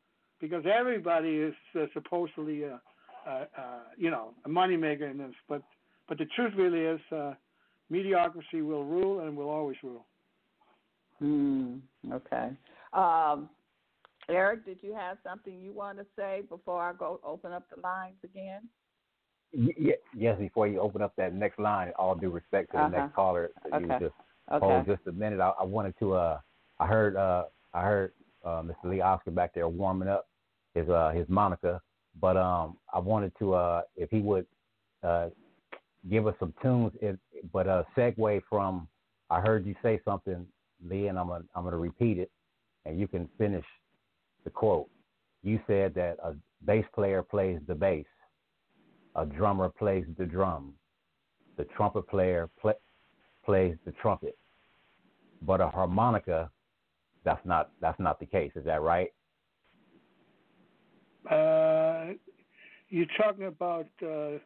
because 0.40 0.64
everybody 0.66 1.36
is 1.36 1.55
uh, 1.78 1.86
supposedly, 1.94 2.64
a, 2.64 2.80
uh, 3.26 3.30
uh, 3.30 3.44
you 3.96 4.11
know, 4.11 4.34
a 4.44 4.48
moneymaker 4.48 5.11
in 5.11 5.18
this. 5.18 5.32
But 5.48 5.62
but 6.09 6.18
the 6.18 6.26
truth 6.36 6.52
really 6.57 6.80
is, 6.80 7.00
uh, 7.12 7.34
mediocrity 7.88 8.62
will 8.62 8.84
rule 8.84 9.20
and 9.20 9.36
will 9.36 9.48
always 9.48 9.76
rule. 9.82 10.05
Hmm. 11.20 11.76
Okay. 12.12 12.50
Um, 12.95 13.51
Eric, 14.28 14.64
did 14.64 14.78
you 14.82 14.95
have 14.95 15.18
something 15.22 15.61
you 15.61 15.72
want 15.72 15.99
to 15.99 16.07
say 16.16 16.42
before 16.49 16.80
I 16.82 16.92
go 16.95 17.20
open 17.24 17.53
up 17.53 17.64
the 17.74 17.80
lines 17.80 18.16
again? 18.24 18.62
Y- 19.53 19.74
y- 19.78 19.95
yes, 20.16 20.38
before 20.38 20.66
you 20.66 20.80
open 20.80 21.03
up 21.03 21.12
that 21.16 21.34
next 21.34 21.59
line, 21.59 21.92
all 21.99 22.14
due 22.14 22.30
respect 22.30 22.70
to 22.70 22.78
the 22.78 22.84
Uh-huh. 22.84 23.01
next 23.01 23.14
caller, 23.14 23.51
you 23.66 23.70
Okay. 23.72 23.99
just 23.99 24.14
Okay. 24.51 24.66
hold 24.66 24.86
just 24.86 25.07
a 25.07 25.12
minute. 25.12 25.40
I, 25.40 25.51
I 25.51 25.64
wanted 25.64 25.95
to. 25.99 26.14
Uh, 26.14 26.40
I 26.78 26.86
heard. 26.86 27.16
Uh, 27.16 27.45
I 27.72 27.82
heard 27.82 28.12
uh, 28.45 28.62
Mr. 28.62 28.84
Lee 28.84 29.01
Oskar 29.01 29.30
back 29.32 29.53
there 29.55 29.68
warming 29.68 30.09
up 30.09 30.28
his 30.74 30.88
uh, 30.88 31.11
his 31.11 31.28
Monica, 31.28 31.80
but 32.20 32.36
um, 32.36 32.78
I 32.92 32.99
wanted 32.99 33.32
to 33.38 33.55
uh, 33.55 33.82
if 33.97 34.11
he 34.11 34.20
would 34.20 34.47
uh, 35.03 35.28
give 36.11 36.26
us 36.26 36.34
some 36.38 36.55
tunes, 36.62 36.92
if, 37.01 37.16
but 37.53 37.66
uh, 37.68 37.84
segue 37.97 38.42
from. 38.49 38.88
I 39.30 39.40
heard 39.40 39.66
you 39.66 39.74
say 39.82 40.01
something, 40.05 40.47
Lee, 40.86 41.09
and 41.09 41.18
I'm 41.18 41.28
gonna 41.28 41.45
I'm 41.55 41.64
gonna 41.64 41.78
repeat 41.78 42.18
it, 42.18 42.30
and 42.87 42.99
you 42.99 43.09
can 43.09 43.28
finish 43.39 43.64
the 44.45 44.51
quote. 44.51 44.89
You 45.43 45.61
said 45.66 45.95
that 45.95 46.16
a 46.22 46.35
bass 46.64 46.85
player 46.95 47.22
plays 47.22 47.61
the 47.66 47.74
bass, 47.74 48.07
a 49.16 49.26
drummer 49.26 49.68
plays 49.68 50.05
the 50.18 50.24
drum, 50.24 50.74
the 51.57 51.64
trumpet 51.76 52.09
player 52.09 52.49
pl- 52.61 52.80
plays 53.45 53.76
the 53.85 53.93
trumpet, 53.93 54.37
but 55.43 55.61
a 55.61 55.68
harmonica, 55.68 56.51
that's 57.24 57.45
not 57.45 57.70
that's 57.80 58.01
not 58.01 58.20
the 58.20 58.26
case. 58.26 58.53
Is 58.57 58.64
that 58.64 58.82
right? 58.82 59.09
Uh, 61.30 62.14
you're 62.89 63.07
talking 63.18 63.47
about. 63.47 63.87
Uh, 64.03 64.39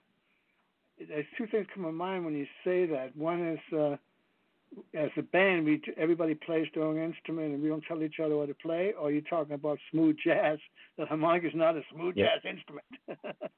there's 1.09 1.27
two 1.37 1.47
things 1.47 1.67
come 1.75 1.85
to 1.85 1.93
mind 1.93 2.25
when 2.25 2.35
you 2.35 2.47
say 2.65 2.87
that. 2.87 3.17
One 3.17 3.47
is, 3.47 3.79
uh, 3.79 3.97
as 4.95 5.11
a 5.17 5.23
band, 5.23 5.65
we 5.65 5.81
everybody 5.97 6.35
plays 6.35 6.67
their 6.75 6.85
own 6.85 6.99
instrument 6.99 7.55
and 7.55 7.63
we 7.63 7.69
don't 7.69 7.85
tell 7.87 8.03
each 8.03 8.21
other 8.23 8.37
what 8.37 8.49
to 8.49 8.55
play. 8.55 8.93
Or 9.01 9.11
you're 9.11 9.23
talking 9.23 9.55
about 9.55 9.79
smooth 9.91 10.17
jazz. 10.25 10.59
The 10.99 11.07
harmonica 11.07 11.47
is 11.47 11.55
not 11.55 11.77
a 11.77 11.83
smooth 11.93 12.17
Yeah. 12.17 12.27
jazz 12.35 12.53
instrument. 12.57 12.87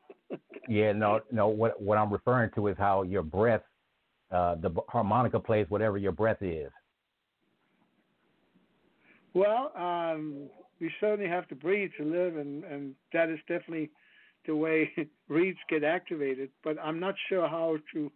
Yeah, 0.69 0.93
no, 0.93 1.21
no. 1.33 1.49
What 1.49 1.83
what 1.83 1.99
I'm 1.99 2.13
referring 2.13 2.51
to 2.55 2.69
is 2.69 2.77
how 2.79 3.03
your 3.03 3.23
breath, 3.25 3.63
uh, 4.31 4.55
the 4.55 4.71
harmonica 4.89 5.41
plays 5.41 5.67
whatever 5.69 5.99
your 5.99 6.13
breath 6.13 6.41
is. 6.43 6.71
Well, 9.35 9.73
um, 9.77 10.49
we 10.81 10.93
certainly 11.01 11.29
have 11.29 11.49
to 11.49 11.57
breathe 11.57 11.91
to 11.99 12.05
live, 12.05 12.37
and 12.37 12.63
and 12.65 12.95
that 13.13 13.31
is 13.31 13.39
definitely 13.49 13.91
the 14.47 14.55
way 14.55 14.91
reeds 15.29 15.59
get 15.69 15.83
activated. 15.83 16.51
But 16.63 16.77
I'm 16.81 17.01
not 17.01 17.17
sure 17.29 17.49
how 17.49 17.79
to. 17.95 18.13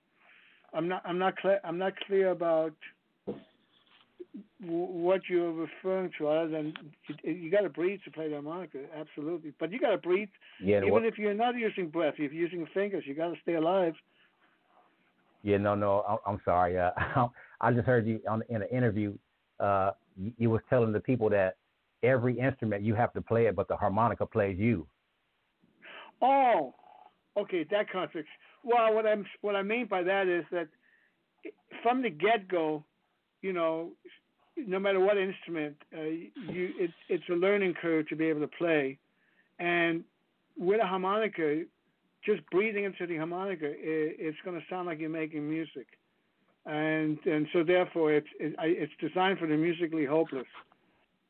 I'm 0.75 0.89
not. 0.89 1.03
I'm 1.05 1.19
not 1.19 1.37
clear. 1.37 1.61
I'm 1.65 1.79
not 1.79 1.93
clear 2.07 2.31
about 2.31 2.75
what 4.61 5.21
you're 5.29 5.53
referring 5.53 6.11
to, 6.19 6.29
other 6.29 6.49
than 6.49 6.75
you, 7.23 7.33
you 7.33 7.51
got 7.51 7.61
to 7.61 7.69
breathe 7.69 8.01
to 8.05 8.11
play 8.11 8.29
the 8.29 8.35
harmonica, 8.35 8.79
absolutely. 8.99 9.53
But 9.61 9.71
you 9.73 9.79
got 9.79 9.91
to 9.91 9.99
breathe, 9.99 10.29
Yeah, 10.61 10.79
even 10.79 10.91
what, 10.93 11.05
if 11.05 11.19
you're 11.19 11.35
not 11.35 11.55
using 11.57 11.89
breath. 11.89 12.15
If 12.19 12.33
you're 12.33 12.43
using 12.43 12.67
fingers, 12.75 13.05
you 13.07 13.15
got 13.15 13.29
to 13.29 13.41
stay 13.43 13.55
alive. 13.55 13.95
yeah, 15.43 15.59
no, 15.59 15.75
no, 15.75 16.01
I- 16.09 16.31
I'm 16.31 16.41
sorry. 16.45 16.79
Uh, 16.79 16.91
I 17.61 17.73
just 17.73 17.87
heard 17.87 18.07
you 18.07 18.21
on 18.29 18.43
in 18.49 18.63
an 18.63 18.69
interview. 18.69 19.15
Uh, 19.61 19.93
you, 20.17 20.33
you 20.39 20.51
was 20.51 20.61
telling 20.69 20.93
the 20.93 21.01
people 21.01 21.29
that 21.31 21.57
every 22.03 22.39
instrument 22.39 22.83
you 22.83 22.95
have 22.95 23.13
to 23.13 23.21
play 23.21 23.47
it, 23.47 23.55
but 23.55 23.69
the 23.69 23.77
harmonica 23.77 24.27
plays 24.27 24.59
you. 24.59 24.87
Oh, 26.23 26.75
okay, 27.37 27.65
that 27.71 27.91
context. 27.91 28.29
Well, 28.65 28.95
what 28.95 29.07
I'm 29.07 29.27
what 29.43 29.57
I 29.57 29.63
mean 29.63 29.87
by 29.87 30.03
that 30.03 30.27
is 30.27 30.45
that 30.51 30.69
from 31.83 32.03
the 32.03 32.11
get 32.11 32.49
go, 32.49 32.83
you 33.43 33.53
know, 33.53 33.91
no 34.57 34.79
matter 34.79 35.01
what 35.01 35.19
instrument, 35.19 35.77
uh, 35.97 36.03
you 36.03 36.71
it's 36.79 36.93
it's 37.09 37.25
a 37.31 37.35
learning 37.35 37.75
curve 37.81 38.09
to 38.09 38.17
be 38.17 38.27
able 38.27 38.41
to 38.41 38.51
play, 38.59 38.99
and 39.59 40.03
with 40.57 40.81
a 40.81 40.87
harmonica, 40.87 41.65
just 42.25 42.41
breathing 42.51 42.85
into 42.85 43.07
the 43.07 43.17
harmonica, 43.17 43.67
it, 43.67 44.17
it's 44.19 44.39
going 44.45 44.59
to 44.59 44.65
sound 44.71 44.87
like 44.87 44.99
you're 44.99 45.11
making 45.11 45.49
music, 45.49 45.87
and 46.65 47.19
and 47.27 47.47
so 47.53 47.63
therefore 47.63 48.15
it's 48.15 48.29
it, 48.41 48.55
it's 48.59 48.93
designed 48.99 49.39
for 49.39 49.47
the 49.47 49.57
musically 49.57 50.07
hopeless, 50.07 50.47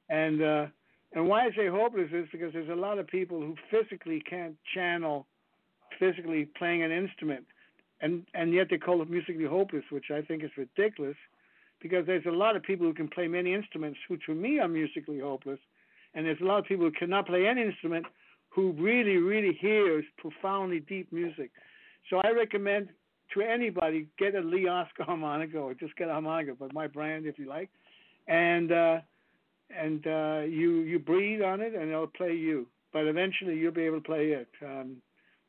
and 0.08 0.40
uh, 0.40 0.66
and 1.14 1.26
why 1.26 1.46
I 1.46 1.50
say 1.56 1.66
hopeless 1.66 2.10
is 2.12 2.28
because 2.30 2.52
there's 2.52 2.68
a 2.68 2.74
lot 2.74 2.98
of 2.98 3.08
people 3.08 3.40
who 3.40 3.56
physically 3.70 4.22
can't 4.28 4.54
channel 4.72 5.26
physically 5.98 6.46
playing 6.56 6.82
an 6.82 6.92
instrument, 6.92 7.44
and 8.00 8.24
and 8.34 8.52
yet 8.52 8.68
they 8.70 8.78
call 8.78 9.02
it 9.02 9.10
musically 9.10 9.44
hopeless, 9.44 9.84
which 9.90 10.10
I 10.10 10.22
think 10.22 10.44
is 10.44 10.50
ridiculous, 10.56 11.16
because 11.80 12.06
there's 12.06 12.26
a 12.26 12.30
lot 12.30 12.56
of 12.56 12.62
people 12.62 12.86
who 12.86 12.94
can 12.94 13.08
play 13.08 13.28
many 13.28 13.54
instruments 13.54 13.98
who 14.08 14.16
to 14.26 14.34
me 14.34 14.58
are 14.58 14.68
musically 14.68 15.20
hopeless, 15.20 15.60
and 16.14 16.26
there's 16.26 16.40
a 16.40 16.44
lot 16.44 16.58
of 16.58 16.64
people 16.64 16.86
who 16.86 16.92
cannot 16.92 17.26
play 17.26 17.46
any 17.46 17.62
instrument 17.62 18.06
who 18.48 18.72
really 18.72 19.16
really 19.16 19.56
hears 19.60 20.04
profoundly 20.18 20.80
deep 20.80 21.12
music. 21.12 21.50
So 22.10 22.18
I 22.18 22.30
recommend 22.30 22.88
to 23.32 23.40
anybody 23.40 24.06
get 24.18 24.34
a 24.34 24.40
Lee 24.40 24.68
Oskar 24.68 25.04
harmonica 25.04 25.58
or 25.58 25.74
just 25.74 25.96
get 25.96 26.08
a 26.08 26.12
harmonica, 26.12 26.52
but 26.58 26.72
my 26.72 26.86
brand 26.86 27.26
if 27.26 27.38
you 27.38 27.48
like, 27.48 27.70
and 28.28 28.72
uh, 28.72 28.98
and 29.70 30.06
uh, 30.06 30.40
you 30.46 30.80
you 30.80 30.98
breathe 30.98 31.42
on 31.42 31.60
it 31.60 31.74
and 31.74 31.90
it'll 31.90 32.06
play 32.06 32.34
you. 32.34 32.66
But 32.92 33.06
eventually 33.06 33.56
you'll 33.56 33.72
be 33.72 33.82
able 33.82 34.00
to 34.00 34.06
play 34.06 34.28
it. 34.28 34.48
Um, 34.64 34.96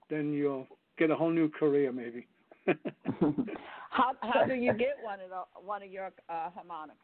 then 0.10 0.34
you'll 0.34 0.68
get 0.98 1.12
a 1.12 1.16
whole 1.16 1.32
new 1.32 1.50
career 1.50 1.92
maybe. 1.92 2.28
How 3.92 4.12
how 4.22 4.46
do 4.46 4.56
you 4.56 4.74
get 4.74 4.98
one 5.02 5.22
of 5.22 5.30
the, 5.30 5.42
one 5.62 5.82
of 5.82 5.90
your 5.90 6.12
uh, 6.28 6.50
harmonicas? 6.50 7.00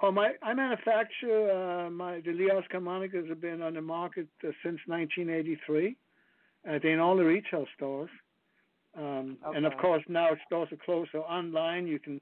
Oh, 0.00 0.12
my! 0.12 0.32
I 0.42 0.54
manufacture 0.54 1.50
uh, 1.50 1.90
my 1.90 2.20
the 2.20 2.32
Lee 2.32 2.50
Oskar 2.50 2.78
harmonicas 2.80 3.28
have 3.28 3.40
been 3.40 3.60
on 3.62 3.74
the 3.74 3.82
market 3.82 4.28
uh, 4.44 4.48
since 4.64 4.78
1983. 4.86 5.96
Uh, 6.66 6.78
they're 6.82 6.92
in 6.94 7.00
all 7.00 7.16
the 7.16 7.24
retail 7.24 7.66
stores, 7.76 8.10
um, 8.96 9.36
and 9.54 9.66
of 9.66 9.72
course 9.80 10.02
now 10.08 10.30
stores 10.46 10.68
are 10.72 10.78
closed. 10.84 11.10
So 11.12 11.20
online 11.20 11.86
you 11.86 11.98
can 11.98 12.20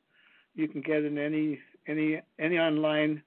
you 0.54 0.66
can 0.68 0.80
get 0.80 1.04
in 1.04 1.18
any 1.18 1.58
any 1.86 2.20
any 2.38 2.58
online 2.58 3.22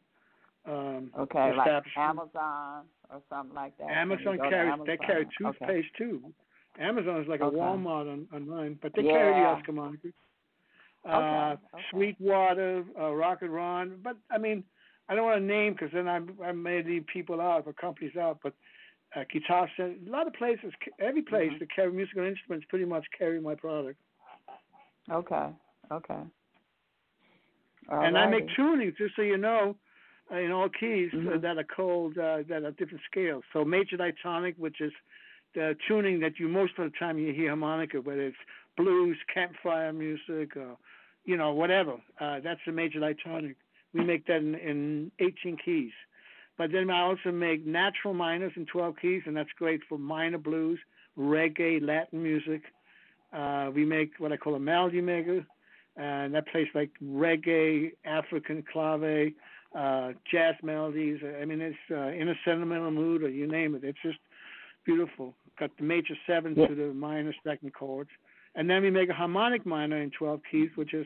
um, 0.65 1.11
Okay, 1.17 1.53
like. 1.55 1.83
Amazon 1.97 2.85
or 3.09 3.21
something 3.29 3.55
like 3.55 3.77
that. 3.77 3.91
Amazon 3.91 4.37
carries 4.49 4.73
Amazon? 4.73 4.87
they 4.87 4.97
carry 4.97 5.25
Okay. 5.25 5.31
toothpaste 5.37 5.87
too. 5.97 6.33
Amazon 6.79 7.21
is 7.21 7.27
like 7.27 7.41
Okay. 7.41 7.55
a 7.55 7.59
Walmart 7.59 8.11
on, 8.11 8.27
online, 8.33 8.79
but 8.81 8.93
they 8.95 9.03
carry 9.03 9.33
the 9.33 9.39
Yeah. 9.39 9.55
Oskar 9.55 9.73
monikers. 9.73 10.13
Uh, 11.05 11.17
Okay, 11.17 11.63
okay. 11.73 11.83
Sweetwater, 11.91 12.83
uh, 12.99 13.11
Rocket 13.13 13.49
Ron, 13.49 13.99
but 14.03 14.17
I 14.29 14.37
mean, 14.37 14.63
I 15.07 15.15
don't 15.15 15.25
want 15.25 15.39
to 15.41 15.45
name 15.45 15.73
because 15.73 15.89
then 15.93 16.07
I 16.07 16.19
I 16.43 16.51
may 16.51 16.83
leave 16.83 17.05
people 17.07 17.41
out 17.41 17.63
or 17.65 17.73
companies 17.73 18.15
out. 18.17 18.39
But 18.43 18.53
uh, 19.15 19.23
Guitar 19.31 19.69
Center, 19.75 19.95
a 20.07 20.09
lot 20.09 20.27
of 20.27 20.33
places, 20.33 20.73
every 20.99 21.21
place 21.21 21.51
Mhm. 21.51 21.59
that 21.59 21.69
carry 21.75 21.91
musical 21.91 22.23
instruments 22.23 22.65
pretty 22.69 22.85
much 22.85 23.05
carry 23.17 23.39
my 23.39 23.55
product. 23.55 23.99
Okay. 25.09 25.53
Okay. 25.91 26.23
and 27.91 28.17
I 28.17 28.27
make 28.27 28.47
tunings, 28.49 28.95
just 28.97 29.15
so 29.15 29.23
you 29.23 29.37
know, 29.37 29.75
uh, 30.31 30.35
in 30.35 30.51
all 30.51 30.69
keys 30.69 31.11
uh, 31.13 31.17
Mhm. 31.17 31.41
that 31.41 31.57
are 31.57 31.63
called 31.63 32.17
uh, 32.17 32.43
that 32.43 32.63
are 32.63 32.71
different 32.71 33.03
scales. 33.09 33.43
So 33.51 33.65
major 33.65 33.97
diatonic, 33.97 34.55
which 34.57 34.79
is 34.79 34.93
the 35.55 35.75
tuning 35.87 36.19
that 36.21 36.39
you 36.39 36.47
most 36.47 36.73
of 36.77 36.91
the 36.91 36.97
time 36.97 37.17
you 37.17 37.33
hear 37.33 37.49
harmonica, 37.49 38.01
whether 38.01 38.21
it's 38.21 38.37
blues, 38.77 39.17
campfire 39.33 39.91
music, 39.93 40.55
or 40.55 40.77
you 41.25 41.37
know 41.37 41.53
whatever. 41.53 41.93
Uh, 42.19 42.39
that's 42.43 42.61
the 42.65 42.71
major 42.71 42.99
diatonic. 42.99 43.55
We 43.93 44.03
make 44.03 44.27
that 44.27 44.37
in, 44.37 44.55
in 44.55 45.11
18 45.19 45.57
keys. 45.63 45.91
But 46.57 46.71
then 46.71 46.89
I 46.89 47.01
also 47.01 47.31
make 47.31 47.65
natural 47.65 48.13
minors 48.13 48.51
in 48.55 48.65
12 48.65 48.95
keys, 49.01 49.21
and 49.25 49.35
that's 49.35 49.49
great 49.57 49.81
for 49.87 49.97
minor 49.97 50.37
blues, 50.37 50.77
reggae, 51.17 51.81
Latin 51.81 52.21
music. 52.21 52.61
Uh, 53.31 53.71
we 53.73 53.85
make 53.85 54.11
what 54.17 54.31
I 54.31 54.37
call 54.37 54.55
a 54.55 54.59
melody 54.59 55.01
maker, 55.01 55.45
and 55.95 56.33
that 56.33 56.47
plays 56.49 56.67
like 56.75 56.89
reggae, 57.03 57.91
African 58.05 58.63
clave, 58.71 59.31
uh, 59.73 60.11
jazz 60.29 60.55
melodies. 60.61 61.19
I 61.41 61.45
mean, 61.45 61.61
it's 61.61 61.77
uh, 61.91 62.07
in 62.07 62.29
a 62.29 62.35
sentimental 62.43 62.91
mood, 62.91 63.23
or 63.23 63.29
you 63.29 63.47
name 63.47 63.75
it. 63.75 63.83
It's 63.83 63.99
just 64.03 64.19
beautiful. 64.85 65.35
Got 65.59 65.75
the 65.77 65.83
major 65.83 66.15
seven 66.25 66.55
Yeah. 66.55 66.67
to 66.67 66.75
the 66.75 66.93
minor 66.93 67.33
second 67.43 67.73
chords, 67.73 68.09
and 68.55 68.69
then 68.69 68.81
we 68.81 68.89
make 68.89 69.09
a 69.09 69.13
harmonic 69.13 69.65
minor 69.65 69.97
in 69.97 70.09
12 70.11 70.41
keys, 70.49 70.69
which 70.75 70.93
is 70.93 71.05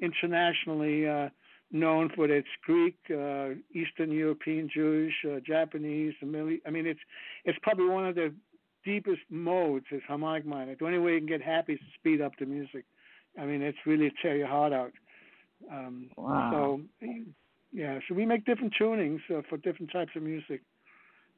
internationally 0.00 1.06
uh, 1.08 1.28
known 1.70 2.08
for 2.10 2.26
its 2.30 2.48
Greek, 2.62 2.96
uh, 3.10 3.50
Eastern 3.72 4.10
European, 4.10 4.68
Jewish, 4.68 5.14
uh, 5.24 5.38
Japanese. 5.40 6.14
I 6.22 6.26
mean, 6.26 6.86
it's 6.86 7.00
it's 7.44 7.58
probably 7.62 7.86
one 7.88 8.06
of 8.06 8.14
the 8.16 8.34
deepest 8.84 9.22
modes 9.30 9.86
is 9.92 10.02
harmonic 10.08 10.44
minor. 10.44 10.74
The 10.74 10.84
only 10.84 10.98
way 10.98 11.12
you 11.12 11.18
can 11.18 11.28
get 11.28 11.40
happy 11.42 11.74
is 11.74 11.78
to 11.78 11.86
speed 11.98 12.20
up 12.20 12.32
the 12.38 12.46
music. 12.46 12.84
I 13.38 13.44
mean, 13.46 13.62
it's 13.62 13.78
really 13.86 14.12
tear 14.20 14.36
your 14.36 14.48
heart 14.48 14.72
out. 14.72 14.92
Um, 15.70 16.10
Wow. 16.16 16.50
So, 16.50 16.80
yeah, 17.72 18.00
so 18.08 18.14
we 18.14 18.26
make 18.26 18.44
different 18.44 18.74
tunings 18.78 19.20
uh, 19.30 19.42
for 19.48 19.56
different 19.58 19.92
types 19.92 20.10
of 20.16 20.22
music. 20.24 20.60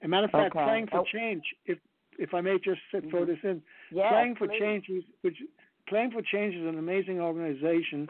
As 0.01 0.07
a 0.07 0.09
matter 0.09 0.25
of 0.25 0.31
fact, 0.33 0.57
Okay. 0.57 0.65
playing 0.65 0.87
for 0.87 1.01
Oh. 1.01 1.05
change. 1.05 1.45
If 1.67 1.79
if 2.19 2.35
I 2.35 2.41
may 2.41 2.59
just 2.59 2.81
throw 2.91 3.03
Mhm. 3.25 3.27
this 3.27 3.45
in, 3.45 3.63
Yes, 3.91 4.09
playing 4.11 4.37
for 4.37 4.49
please. 4.49 4.59
change, 4.59 4.89
is- 4.91 5.05
which 5.23 5.43
playing 5.87 6.11
for 6.11 6.23
change 6.23 6.55
is 6.55 6.67
an 6.67 6.79
amazing 6.79 7.21
organization 7.21 8.09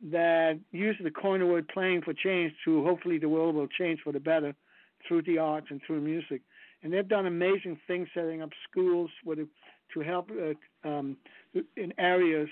that 0.00 0.58
uses 0.72 1.02
the 1.04 1.10
coin 1.10 1.46
word 1.48 1.66
playing 1.68 2.02
for 2.02 2.12
change 2.12 2.52
to 2.64 2.82
hopefully 2.84 3.18
the 3.18 3.28
world 3.28 3.54
will 3.54 3.66
change 3.68 4.00
for 4.02 4.12
the 4.12 4.20
better 4.20 4.54
through 5.06 5.22
the 5.22 5.38
arts 5.38 5.70
and 5.70 5.82
through 5.82 6.00
music. 6.00 6.42
And 6.82 6.92
they've 6.92 7.08
done 7.08 7.26
amazing 7.26 7.76
things 7.86 8.08
setting 8.12 8.42
up 8.42 8.50
schools 8.68 9.10
with 9.24 9.38
to 9.94 10.00
help 10.00 10.30
uh, 10.30 10.88
um, 10.88 11.16
in 11.76 11.92
areas 11.98 12.48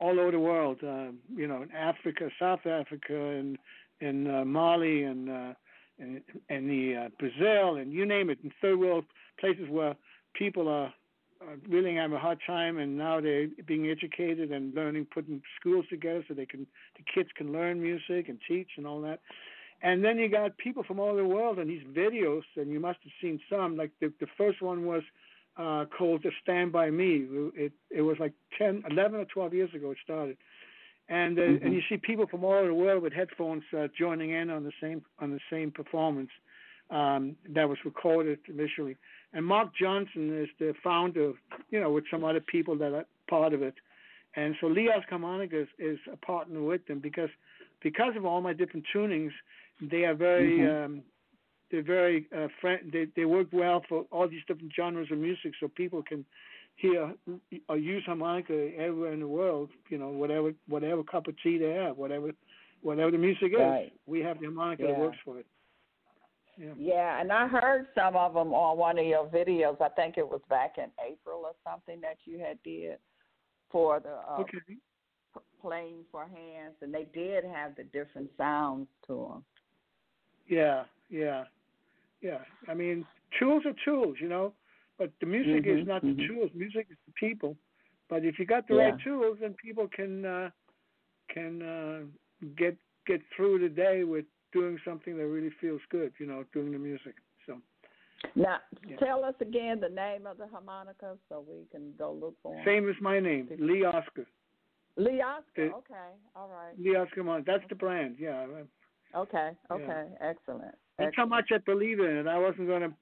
all 0.00 0.18
over 0.18 0.30
the 0.32 0.38
world. 0.40 0.78
Uh, 0.82 1.12
you 1.34 1.46
know, 1.46 1.62
in 1.62 1.70
Africa, 1.72 2.30
South 2.38 2.66
Africa, 2.66 3.14
and 3.14 3.58
in 4.00 4.28
uh, 4.28 4.44
Mali, 4.44 5.04
and 5.04 5.30
uh, 5.30 5.54
and, 6.00 6.22
and 6.48 6.68
the 6.70 6.96
uh, 6.96 7.08
Brazil, 7.18 7.76
and 7.76 7.92
you 7.92 8.06
name 8.06 8.30
it, 8.30 8.38
in 8.44 8.52
third 8.60 8.78
world 8.78 9.04
places 9.40 9.68
where 9.68 9.96
people 10.38 10.68
are, 10.68 10.92
are 11.40 11.56
really 11.68 11.94
having 11.96 12.16
a 12.16 12.20
hard 12.20 12.38
time, 12.46 12.78
and 12.78 12.96
now 12.96 13.20
they're 13.20 13.48
being 13.66 13.88
educated 13.88 14.52
and 14.52 14.74
learning, 14.74 15.06
putting 15.12 15.42
schools 15.60 15.84
together 15.90 16.24
so 16.28 16.34
they 16.34 16.46
can 16.46 16.66
the 16.96 17.04
kids 17.12 17.28
can 17.36 17.52
learn 17.52 17.82
music 17.82 18.28
and 18.28 18.38
teach 18.46 18.70
and 18.76 18.86
all 18.86 19.00
that. 19.02 19.20
And 19.82 20.04
then 20.04 20.18
you 20.18 20.28
got 20.28 20.56
people 20.58 20.82
from 20.82 20.98
all 20.98 21.10
over 21.10 21.22
the 21.22 21.28
world 21.28 21.58
and 21.58 21.70
these 21.70 21.84
videos, 21.92 22.42
and 22.56 22.70
you 22.72 22.80
must 22.80 22.98
have 23.04 23.12
seen 23.20 23.40
some. 23.50 23.76
Like 23.76 23.90
the 24.00 24.12
the 24.20 24.26
first 24.36 24.62
one 24.62 24.86
was 24.86 25.02
uh, 25.56 25.84
called 25.96 26.22
"The 26.22 26.30
Stand 26.42 26.72
by 26.72 26.90
Me." 26.90 27.26
It 27.54 27.72
it 27.90 28.02
was 28.02 28.16
like 28.18 28.32
10, 28.58 28.84
11 28.90 29.20
or 29.20 29.24
twelve 29.26 29.54
years 29.54 29.72
ago. 29.74 29.90
It 29.90 29.98
started, 30.02 30.36
and 31.08 31.38
uh, 31.38 31.42
Mhm. 31.42 31.62
and 31.64 31.74
you 31.74 31.82
see 31.88 31.96
people 31.96 32.26
from 32.26 32.44
all 32.44 32.54
over 32.54 32.68
the 32.68 32.74
world 32.74 33.02
with 33.02 33.12
headphones 33.12 33.64
uh, 33.76 33.88
joining 33.96 34.30
in 34.30 34.50
on 34.50 34.64
the 34.64 34.72
same 34.80 35.02
on 35.18 35.30
the 35.30 35.40
same 35.50 35.70
performance 35.70 36.30
um, 36.90 37.36
that 37.54 37.68
was 37.68 37.78
recorded 37.84 38.38
initially. 38.48 38.96
And 39.32 39.44
Mark 39.44 39.68
Johnson 39.80 40.42
is 40.42 40.48
the 40.58 40.74
founder, 40.82 41.32
you 41.70 41.80
know, 41.80 41.90
with 41.90 42.04
some 42.10 42.24
other 42.24 42.40
people 42.40 42.76
that 42.78 42.92
are 42.94 43.04
part 43.28 43.52
of 43.52 43.62
it. 43.62 43.74
And 44.36 44.54
so 44.60 44.66
Leos 44.68 45.02
Harmonica 45.08 45.62
is, 45.62 45.68
is 45.78 45.98
a 46.12 46.16
partner 46.16 46.62
with 46.62 46.86
them 46.86 47.00
because 47.00 47.30
because 47.82 48.16
of 48.16 48.24
all 48.24 48.40
my 48.40 48.52
different 48.52 48.86
tunings, 48.94 49.32
they 49.80 50.04
are 50.04 50.14
very 50.14 50.58
Mhm. 50.58 50.84
um, 50.84 51.02
they're 51.70 51.82
very 51.82 52.26
uh, 52.34 52.48
friend. 52.60 52.90
They 52.92 53.06
they 53.16 53.24
work 53.24 53.48
well 53.52 53.82
for 53.88 54.06
all 54.10 54.28
these 54.28 54.44
different 54.46 54.72
genres 54.74 55.10
of 55.10 55.18
music, 55.18 55.52
so 55.60 55.68
people 55.68 56.02
can 56.02 56.24
hear 56.76 57.14
or 57.68 57.76
use 57.76 58.04
harmonica 58.06 58.72
everywhere 58.76 59.12
in 59.12 59.20
the 59.20 59.28
world. 59.28 59.70
You 59.90 59.98
know, 59.98 60.08
whatever 60.08 60.54
whatever 60.68 61.02
cup 61.02 61.26
of 61.26 61.34
tea 61.42 61.58
they 61.58 61.72
have, 61.72 61.96
whatever 61.98 62.32
whatever 62.82 63.10
the 63.10 63.18
music 63.18 63.52
is, 63.52 63.58
Right. 63.58 63.92
we 64.06 64.20
have 64.20 64.38
the 64.40 64.46
harmonica 64.46 64.84
that 64.84 64.98
works 64.98 65.18
for 65.24 65.38
it. 65.38 65.46
Yeah. 66.58 66.74
Yeah, 66.76 67.20
and 67.20 67.30
I 67.32 67.46
heard 67.46 67.86
some 67.94 68.16
of 68.16 68.34
them 68.34 68.52
on 68.52 68.76
one 68.76 68.98
of 68.98 69.06
your 69.06 69.26
videos. 69.26 69.80
I 69.80 69.88
think 69.90 70.18
it 70.18 70.28
was 70.28 70.40
back 70.48 70.74
in 70.78 70.90
April 71.04 71.42
or 71.44 71.52
something 71.64 72.00
that 72.00 72.16
you 72.24 72.38
had 72.38 72.62
did 72.62 72.98
for 73.70 74.00
the 74.00 74.14
uh, 74.28 74.40
Okay. 74.40 74.58
p- 74.66 75.40
playing 75.60 76.04
for 76.10 76.22
hands, 76.26 76.74
and 76.82 76.92
they 76.92 77.06
did 77.14 77.44
have 77.44 77.76
the 77.76 77.84
different 77.84 78.30
sounds 78.36 78.88
to 79.06 79.28
them. 79.30 79.44
Yeah, 80.48 80.84
yeah, 81.10 81.44
yeah. 82.22 82.38
I 82.68 82.74
mean, 82.74 83.06
tools 83.38 83.64
are 83.66 83.74
tools, 83.84 84.16
you 84.20 84.28
know, 84.28 84.52
but 84.98 85.12
the 85.20 85.26
music 85.26 85.64
Mhm, 85.64 85.80
is 85.80 85.86
not 85.86 86.02
the 86.02 86.08
mhm. 86.08 86.26
tools. 86.26 86.50
Music 86.54 86.86
is 86.90 86.96
the 87.06 87.12
people. 87.12 87.56
But 88.08 88.24
if 88.24 88.38
you 88.38 88.46
got 88.46 88.66
the 88.66 88.74
Yeah. 88.74 88.84
right 88.90 88.98
tools, 89.04 89.38
then 89.40 89.54
people 89.54 89.86
can 89.88 90.24
uh, 90.24 90.50
can 91.32 91.62
uh, 91.62 92.00
get 92.56 92.76
get 93.06 93.20
through 93.36 93.60
the 93.60 93.68
day 93.68 94.04
with 94.04 94.24
doing 94.52 94.78
something 94.84 95.16
that 95.16 95.26
really 95.26 95.50
feels 95.60 95.80
good. 95.90 96.12
You 96.18 96.26
know, 96.26 96.44
doing 96.52 96.72
the 96.72 96.78
music. 96.78 97.14
So 97.46 97.60
Now, 98.34 98.58
Yeah. 98.86 98.96
tell 98.96 99.24
us 99.24 99.34
again 99.40 99.78
the 99.80 99.88
name 99.88 100.26
of 100.26 100.38
the 100.38 100.46
harmonica 100.48 101.16
so 101.28 101.40
we 101.48 101.66
can 101.70 101.94
go 101.96 102.12
look 102.12 102.34
for 102.42 102.52
them. 102.54 102.64
same 102.64 102.88
as 102.88 103.00
my 103.00 103.20
name, 103.20 103.48
Lee 103.58 103.84
Oskar. 103.84 104.26
Lee 104.96 105.20
Oskar. 105.22 105.62
It- 105.62 105.72
Okay, 105.72 106.10
all 106.34 106.48
right. 106.48 106.76
Lee 106.78 106.96
Oskar. 106.96 107.42
That's 107.42 107.66
the 107.68 107.76
brand. 107.76 108.18
Yeah. 108.18 108.46
Okay, 109.14 109.56
okay, 109.70 110.16
excellent. 110.20 110.76
That's 110.98 111.14
how 111.14 111.26
much 111.26 111.52
I 111.52 111.58
believe 111.58 112.00
in 112.00 112.16
it. 112.16 112.26
I 112.26 112.38
wasn't 112.38 112.66
going 112.66 112.82
to 112.82 112.94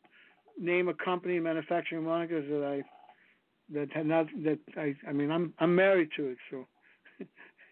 name 0.59 0.89
a 0.89 0.95
company 0.95 1.41
manufacturing 1.41 2.05
harmonicas 2.05 2.47
that 2.49 2.65
I 2.65 2.85
that 3.75 3.91
had 3.93 4.07
not 4.07 4.27
that 4.45 4.59
I 4.77 4.95
I 5.09 5.13
mean 5.13 5.31
I'm 5.31 5.53
I'm 5.59 5.75
married 5.75 6.11
to 6.17 6.29
it 6.29 6.39
so 6.51 6.67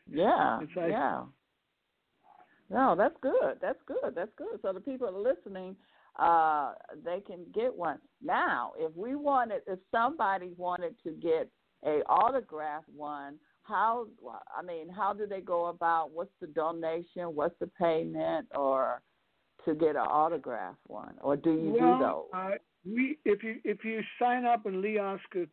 Yeah, 0.07 0.59
It's 0.63 0.75
like- 0.77 0.91
yeah. 0.91 1.25
No, 2.71 2.95
that's 2.97 3.17
good. 3.21 3.59
That's 3.61 3.79
good. 3.87 4.15
That's 4.15 4.31
good. 4.37 4.59
So 4.63 4.73
the 4.73 4.81
people 4.81 5.13
listening, 5.13 5.77
uh, 6.19 6.73
they 7.05 7.21
can 7.21 7.45
get 7.55 7.75
one. 7.75 7.99
Now, 8.23 8.73
if 8.79 8.95
we 8.97 9.15
wanted, 9.15 9.63
if 9.67 9.79
somebody 9.91 10.53
wanted 10.57 10.95
to 11.05 11.13
get 11.13 11.51
a 11.85 12.01
autograph 12.09 12.85
one, 12.95 13.37
how? 13.63 14.07
I 14.57 14.63
mean, 14.63 14.89
how 14.89 15.13
do 15.13 15.27
they 15.27 15.41
go 15.41 15.67
about? 15.67 16.11
What's 16.13 16.33
the 16.41 16.47
donation? 16.47 17.35
What's 17.35 17.59
the 17.61 17.67
payment, 17.67 18.47
or 18.55 19.03
to 19.65 19.75
get 19.75 19.91
an 19.91 19.97
autograph 19.97 20.77
one, 20.87 21.15
or 21.21 21.37
do 21.37 21.53
you 21.53 21.77
well, 21.79 21.99
do 21.99 22.05
those? 22.05 22.25
Uh, 22.35 22.51
we 22.85 23.19
if 23.25 23.43
you 23.43 23.57
if 23.65 23.85
you 23.85 24.01
sign 24.19 24.45
up 24.45 24.67
on 24.67 24.81
Lee 24.81 24.99
Oskar 24.99 25.47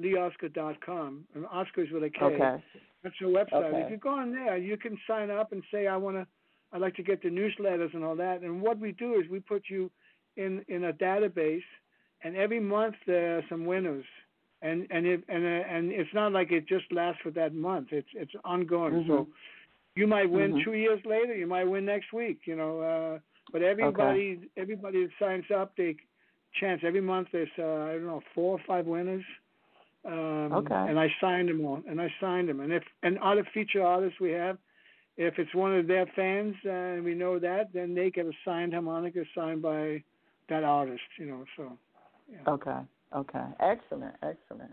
leeoskar.com 0.00 1.24
and 1.34 1.46
Oskar 1.46 1.82
is 1.82 1.90
with 1.92 2.04
a 2.04 2.10
K. 2.10 2.24
Okay. 2.24 2.64
That's 3.04 3.20
your 3.20 3.30
website. 3.30 3.52
Okay. 3.66 3.82
If 3.82 3.90
you 3.90 3.98
go 3.98 4.18
on 4.18 4.32
there, 4.32 4.56
you 4.56 4.76
can 4.78 4.98
sign 5.06 5.30
up 5.30 5.52
and 5.52 5.62
say 5.70 5.86
I 5.86 5.96
want 5.96 6.16
to. 6.16 6.26
I'd 6.72 6.80
like 6.80 6.96
to 6.96 7.04
get 7.04 7.22
the 7.22 7.28
newsletters 7.28 7.94
and 7.94 8.02
all 8.02 8.16
that. 8.16 8.40
And 8.40 8.60
what 8.60 8.80
we 8.80 8.90
do 8.92 9.14
is 9.14 9.28
we 9.30 9.38
put 9.38 9.64
you 9.68 9.90
in 10.36 10.64
in 10.68 10.84
a 10.84 10.92
database, 10.92 11.62
and 12.22 12.34
every 12.34 12.58
month 12.58 12.96
there 13.06 13.38
are 13.38 13.42
some 13.48 13.66
winners. 13.66 14.06
And 14.62 14.86
and 14.90 15.06
it 15.06 15.22
and 15.28 15.44
uh, 15.44 15.48
and 15.48 15.92
it's 15.92 16.12
not 16.14 16.32
like 16.32 16.50
it 16.50 16.66
just 16.66 16.90
lasts 16.90 17.20
for 17.22 17.30
that 17.32 17.54
month. 17.54 17.88
It's 17.92 18.08
it's 18.14 18.32
ongoing. 18.44 19.04
So 19.06 19.12
Mhm. 19.12 19.26
you 19.94 20.06
might 20.06 20.30
win 20.30 20.54
Mhm. 20.54 20.64
two 20.64 20.72
years 20.72 21.04
later. 21.04 21.34
You 21.36 21.46
might 21.46 21.64
win 21.64 21.84
next 21.84 22.12
week. 22.12 22.46
You 22.46 22.56
know. 22.56 22.80
Uh, 22.80 23.18
but 23.52 23.60
everybody 23.62 24.40
everybody 24.56 25.04
that 25.04 25.12
signs 25.18 25.50
up, 25.50 25.76
they 25.76 25.96
chance 26.58 26.80
every 26.82 27.02
month. 27.02 27.28
There's 27.30 27.50
uh, 27.58 27.90
I 27.90 27.92
don't 27.92 28.06
know 28.06 28.22
four 28.34 28.58
or 28.58 28.62
five 28.66 28.86
winners. 28.86 29.24
Um, 30.04 30.52
Okay. 30.52 30.74
And 30.74 30.98
I 30.98 31.08
signed 31.20 31.48
them 31.48 31.64
all. 31.64 31.82
And 31.88 32.00
I 32.00 32.12
signed 32.20 32.48
them. 32.48 32.60
And 32.60 32.72
if 32.72 32.82
and 33.02 33.18
other 33.18 33.46
feature 33.54 33.82
artists 33.82 34.20
we 34.20 34.30
have, 34.32 34.58
if 35.16 35.38
it's 35.38 35.54
one 35.54 35.74
of 35.74 35.86
their 35.86 36.06
fans 36.14 36.54
uh, 36.66 36.70
and 36.70 37.04
we 37.04 37.14
know 37.14 37.38
that, 37.38 37.72
then 37.72 37.94
they 37.94 38.10
get 38.10 38.26
a 38.26 38.32
signed 38.44 38.72
harmonica 38.72 39.24
signed 39.34 39.62
by 39.62 40.02
that 40.48 40.64
artist. 40.64 41.02
You 41.18 41.26
know. 41.26 41.44
So. 41.56 41.78
Yeah. 42.30 42.52
Okay. 42.52 42.80
Okay. 43.14 43.44
Excellent. 43.60 44.14
Excellent. 44.22 44.72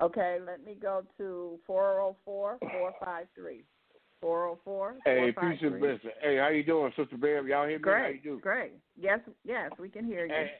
Okay, 0.00 0.38
let 0.44 0.64
me 0.64 0.76
go 0.80 1.02
to 1.18 1.58
404 1.66 2.58
453. 2.60 3.64
404 4.20 4.96
Hey, 5.04 5.32
peace 5.32 5.58
and 5.62 5.78
blessing. 5.78 6.10
Hey, 6.22 6.36
how 6.38 6.48
you 6.48 6.62
doing, 6.62 6.92
Sister 6.96 7.16
Bev? 7.16 7.46
Y'all 7.46 7.66
hear 7.66 7.78
me? 7.78 7.84
How 7.84 8.06
you 8.06 8.12
Great. 8.12 8.22
do? 8.22 8.40
Great. 8.40 8.72
Yes, 8.98 9.20
yes, 9.44 9.70
we 9.78 9.88
can 9.88 10.04
hear 10.04 10.26
you. 10.26 10.32
Hey, 10.32 10.52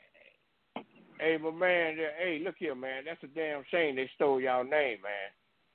hey, 1.21 1.37
my 1.41 1.51
man. 1.51 1.97
Hey, 2.19 2.41
look 2.45 2.57
here, 2.59 2.75
man. 2.75 3.05
That's 3.07 3.23
a 3.23 3.29
damn 3.29 3.63
shame 3.71 3.97
they 3.97 4.11
stole 4.15 4.41
y'all 4.41 4.65
name, 4.65 4.99
man. 5.03 5.31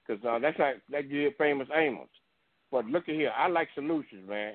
Cause 0.07 0.19
uh, 0.27 0.37
that's 0.39 0.59
like 0.59 0.81
that 0.91 1.09
did 1.09 1.33
famous 1.37 1.67
Amos. 1.75 2.09
But 2.71 2.85
look 2.85 3.09
at 3.09 3.15
here, 3.15 3.31
I 3.35 3.47
like 3.47 3.69
solutions, 3.73 4.27
man. 4.27 4.53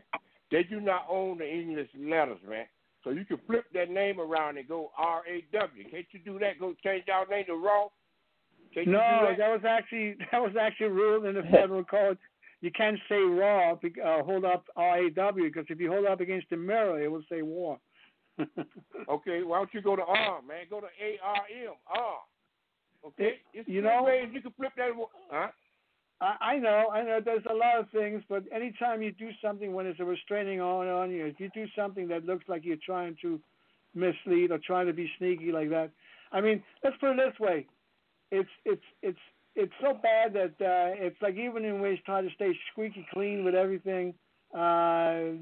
They 0.50 0.62
do 0.62 0.80
not 0.80 1.06
own 1.10 1.38
the 1.38 1.48
English 1.48 1.88
letters, 1.98 2.38
man. 2.48 2.66
So 3.02 3.10
you 3.10 3.24
can 3.24 3.38
flip 3.46 3.64
that 3.72 3.90
name 3.90 4.20
around 4.20 4.58
and 4.58 4.68
go 4.68 4.90
R 4.96 5.22
A 5.26 5.44
W. 5.52 5.90
Can't 5.90 6.06
you 6.12 6.20
do 6.24 6.38
that? 6.38 6.60
Go 6.60 6.74
change 6.84 7.04
y'all 7.08 7.26
name 7.28 7.46
to 7.46 7.54
Raw. 7.54 7.88
Can't 8.74 8.88
No, 8.88 8.98
that? 8.98 9.38
that 9.38 9.48
was 9.48 9.62
actually 9.66 10.16
that 10.32 10.40
was 10.40 10.54
actually 10.60 10.88
ruled 10.88 11.24
in 11.24 11.34
the 11.34 11.42
federal 11.50 11.84
code. 11.84 12.18
You 12.60 12.70
can't 12.70 12.98
say 13.08 13.16
raw, 13.16 13.72
uh, 13.72 14.22
hold 14.22 14.44
up 14.44 14.66
RAW 14.76 15.32
because 15.32 15.64
if 15.70 15.80
you 15.80 15.90
hold 15.90 16.04
up 16.04 16.20
against 16.20 16.50
the 16.50 16.58
mirror, 16.58 17.02
it 17.02 17.10
will 17.10 17.24
say 17.30 17.40
war. 17.40 17.78
Okay, 19.08 19.42
why 19.42 19.58
don't 19.58 19.72
you 19.74 19.82
go 19.82 19.96
to 19.96 20.02
R, 20.02 20.40
man? 20.42 20.66
Go 20.68 20.80
to 20.80 20.86
A 20.86 21.18
R 21.24 21.42
M 21.66 21.74
R. 21.88 22.18
Okay, 23.06 23.34
it's 23.54 23.68
you 23.68 23.82
know- 23.82 24.02
ways 24.04 24.28
you 24.32 24.40
can 24.42 24.52
flip 24.52 24.72
that. 24.76 24.90
Huh? 25.30 25.48
I, 26.20 26.36
I 26.40 26.58
know, 26.58 26.88
I 26.92 27.02
know. 27.02 27.20
There's 27.24 27.44
a 27.50 27.54
lot 27.54 27.78
of 27.78 27.88
things, 27.90 28.22
but 28.28 28.44
anytime 28.54 29.00
you 29.02 29.10
do 29.12 29.30
something 29.42 29.72
when 29.72 29.86
there's 29.86 30.00
a 30.00 30.04
restraining 30.04 30.60
order 30.60 30.92
on 30.92 31.10
you, 31.10 31.24
if 31.26 31.40
you 31.40 31.48
do 31.54 31.64
something 31.74 32.08
that 32.08 32.26
looks 32.26 32.44
like 32.46 32.64
you're 32.64 32.76
trying 32.84 33.16
to 33.22 33.40
mislead 33.94 34.50
or 34.50 34.58
trying 34.58 34.86
to 34.86 34.92
be 34.92 35.10
sneaky 35.18 35.50
like 35.50 35.70
that, 35.70 35.90
I 36.32 36.40
mean, 36.40 36.62
let's 36.84 36.96
put 37.00 37.10
it 37.12 37.16
this 37.16 37.38
way: 37.40 37.66
it's 38.30 38.50
it's 38.64 38.82
it's 39.02 39.18
it's 39.56 39.72
so 39.80 39.94
bad 39.94 40.34
that 40.34 40.54
uh, 40.64 40.94
it's 41.04 41.20
like 41.22 41.36
even 41.36 41.64
in 41.64 41.80
ways 41.80 41.98
try 42.04 42.20
to 42.20 42.28
stay 42.34 42.52
squeaky 42.72 43.06
clean 43.12 43.44
with 43.44 43.54
everything. 43.54 44.14
Uh, 44.54 45.32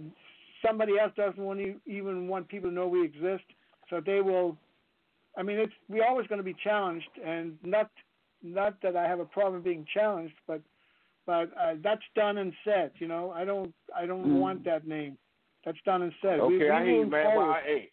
somebody 0.65 0.99
else 0.99 1.13
doesn't 1.17 1.43
want 1.43 1.61
to 1.61 1.77
even 1.87 2.29
want 2.29 2.49
people 2.49 2.71
to 2.71 2.75
know 2.75 2.87
we 2.89 3.05
exist, 3.05 3.45
so 3.91 4.01
they 4.05 4.21
will. 4.21 4.57
I 5.37 5.43
mean, 5.43 5.59
it's 5.59 5.73
we're 5.89 6.07
always 6.07 6.27
going 6.27 6.39
to 6.39 6.45
be 6.45 6.57
challenged, 6.65 7.09
and 7.25 7.57
not 7.63 7.91
not 8.43 8.81
that 8.83 8.97
I 8.97 9.07
have 9.07 9.21
a 9.21 9.25
problem 9.25 9.63
being 9.63 9.87
challenged, 9.93 10.35
but 10.47 10.61
but 11.27 11.51
uh, 11.61 11.75
that's 11.83 12.03
done 12.15 12.39
and 12.39 12.53
said. 12.65 12.93
You 12.99 13.09
know, 13.09 13.31
I 13.31 13.45
don't 13.45 13.73
I 13.97 14.07
don't 14.07 14.27
Mm. 14.27 14.41
want 14.41 14.65
that 14.65 14.87
name. 14.87 15.19
That's 15.65 15.79
done 15.85 16.03
and 16.03 16.13
said. 16.23 16.41
Okay, 16.41 16.57
we 16.59 16.71
I 16.71 16.85
hear 16.85 16.95
you, 17.01 17.07
man. 17.07 17.37
Well. 17.37 17.51
I, 17.51 17.61
hey, 17.65 17.91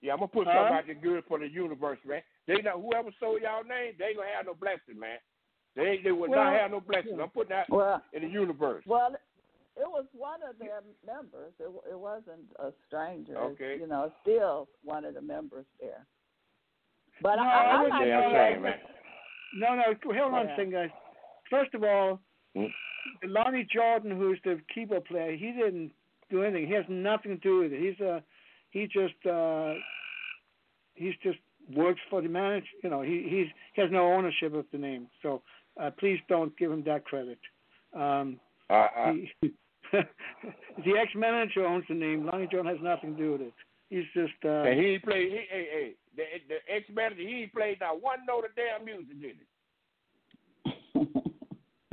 yeah, 0.00 0.12
I'm 0.12 0.18
gonna 0.18 0.28
put 0.28 0.46
Huh? 0.46 0.54
something 0.54 0.76
out 0.76 0.86
there 0.86 0.94
good 0.94 1.24
for 1.26 1.38
the 1.38 1.48
universe, 1.48 1.98
man. 2.06 2.22
They 2.46 2.62
not 2.62 2.80
whoever 2.80 3.10
sold 3.18 3.42
y'all 3.42 3.64
name, 3.64 3.94
they 3.98 4.06
ain't 4.06 4.16
gonna 4.16 4.28
have 4.36 4.46
no 4.46 4.54
blessing, 4.54 4.98
man. 4.98 5.18
They 5.74 6.00
they 6.02 6.12
will 6.12 6.28
Well, 6.28 6.44
not 6.44 6.54
have 6.54 6.70
no 6.70 6.80
blessing. 6.80 7.18
I'm 7.20 7.30
putting 7.30 7.50
that 7.50 7.70
Well, 7.70 8.02
in 8.12 8.22
the 8.22 8.28
universe. 8.28 8.84
well, 8.86 9.14
it 9.78 9.88
was 9.88 10.04
one 10.12 10.40
of 10.48 10.58
their 10.58 10.82
members. 11.06 11.52
It, 11.60 11.70
it 11.90 11.98
wasn't 11.98 12.44
a 12.58 12.70
stranger. 12.86 13.36
Okay. 13.38 13.76
You 13.80 13.86
know, 13.86 14.10
still 14.22 14.68
one 14.84 15.04
of 15.04 15.14
the 15.14 15.22
members 15.22 15.66
there. 15.80 16.04
But 17.22 17.36
No, 17.36 17.42
I, 17.42 17.46
I 17.46 17.62
I, 17.76 17.82
wouldn't 17.82 17.90
like 17.90 18.02
say 18.02 18.08
Damn 18.10 18.22
I'm 18.22 18.32
the- 18.32 18.38
shame, 18.54 18.62
man. 18.62 18.78
No, 19.54 19.74
no, 19.76 19.82
hold 20.20 20.34
on 20.34 20.46
a 20.46 20.48
Yeah. 20.50 20.56
second, 20.56 20.72
guys. 20.72 20.90
First 21.50 21.74
of 21.74 21.82
all, 21.84 22.20
Mm. 22.56 22.72
Lonnie 23.24 23.64
Jordan, 23.64 24.10
who's 24.10 24.38
the 24.44 24.60
keyboard 24.74 25.04
player, 25.04 25.32
he 25.36 25.52
didn't 25.52 25.92
do 26.30 26.42
anything. 26.42 26.66
He 26.66 26.72
has 26.74 26.84
nothing 26.88 27.32
to 27.32 27.36
do 27.38 27.58
with 27.60 27.72
it. 27.72 27.80
He's 27.80 28.00
a, 28.00 28.22
he 28.70 28.86
just, 28.86 29.24
uh, 29.26 29.74
he's 30.94 31.14
just 31.22 31.38
works 31.74 32.00
for 32.10 32.20
the 32.22 32.28
manager. 32.28 32.66
You 32.82 32.90
know, 32.90 33.02
he 33.02 33.22
he's 33.28 33.46
he 33.74 33.82
has 33.82 33.90
no 33.90 34.12
ownership 34.12 34.54
of 34.54 34.64
the 34.72 34.78
name. 34.78 35.08
So 35.22 35.42
uh, 35.80 35.90
please 35.98 36.18
don't 36.28 36.56
give 36.58 36.70
him 36.72 36.82
that 36.84 37.04
credit. 37.04 37.38
Um, 37.94 38.40
Uh, 38.70 38.74
uh, 38.96 39.12
he, 39.40 39.52
the 40.84 40.96
ex-manager 41.00 41.66
owns 41.66 41.84
the 41.88 41.94
name. 41.94 42.24
Lonnie 42.26 42.48
Jordan 42.50 42.72
has 42.74 42.82
nothing 42.82 43.16
to 43.16 43.22
do 43.22 43.32
with 43.32 43.40
it. 43.42 43.52
He's 43.90 44.04
just. 44.14 44.34
Uh, 44.44 44.62
and 44.68 44.78
he 44.78 44.98
played. 44.98 45.30
He, 45.32 45.38
hey, 45.50 45.66
hey, 45.72 45.94
the 46.16 46.22
the 46.48 46.74
ex 46.74 46.84
manager, 46.94 47.22
he 47.22 47.46
played 47.54 47.80
not 47.80 48.02
one 48.02 48.18
note 48.26 48.44
of 48.44 48.50
damn 48.54 48.84
music, 48.84 49.20
did 49.20 49.36
he? 49.36 51.22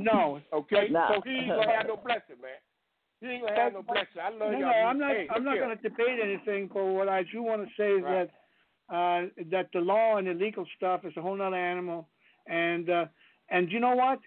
no, 0.00 0.40
Okay, 0.52 0.88
Nah. 0.90 1.14
so 1.14 1.20
he 1.24 1.30
ain't 1.38 1.48
gonna 1.48 1.74
have 1.76 1.86
no 1.86 1.96
blessing, 1.96 2.36
man. 2.42 2.60
He 3.20 3.28
ain't 3.28 3.44
gonna 3.46 3.58
have 3.58 3.72
no 3.72 3.82
blessing. 3.82 4.20
I 4.22 4.28
love 4.30 4.52
No, 4.52 4.58
y'all. 4.58 4.60
no, 4.60 4.66
I'm 4.68 4.98
not. 4.98 5.10
Hey, 5.12 5.26
I'm 5.34 5.44
not 5.44 5.52
look 5.56 5.64
going 5.64 5.76
to 5.76 5.82
debate 5.82 6.18
anything. 6.22 6.68
But 6.72 6.84
what 6.84 7.08
I 7.08 7.22
do 7.32 7.42
want 7.42 7.62
to 7.66 7.68
say 7.76 7.92
is 7.92 8.02
Right. 8.02 8.28
that 8.88 8.94
uh, 8.94 9.28
that 9.50 9.68
the 9.72 9.80
law 9.80 10.18
and 10.18 10.26
the 10.28 10.34
legal 10.34 10.66
stuff 10.76 11.04
is 11.04 11.16
a 11.16 11.22
whole 11.22 11.40
other 11.40 11.56
animal. 11.56 12.08
And 12.46 12.90
uh, 12.90 13.06
and 13.48 13.72
you 13.72 13.80
know 13.80 13.94
what? 13.96 14.18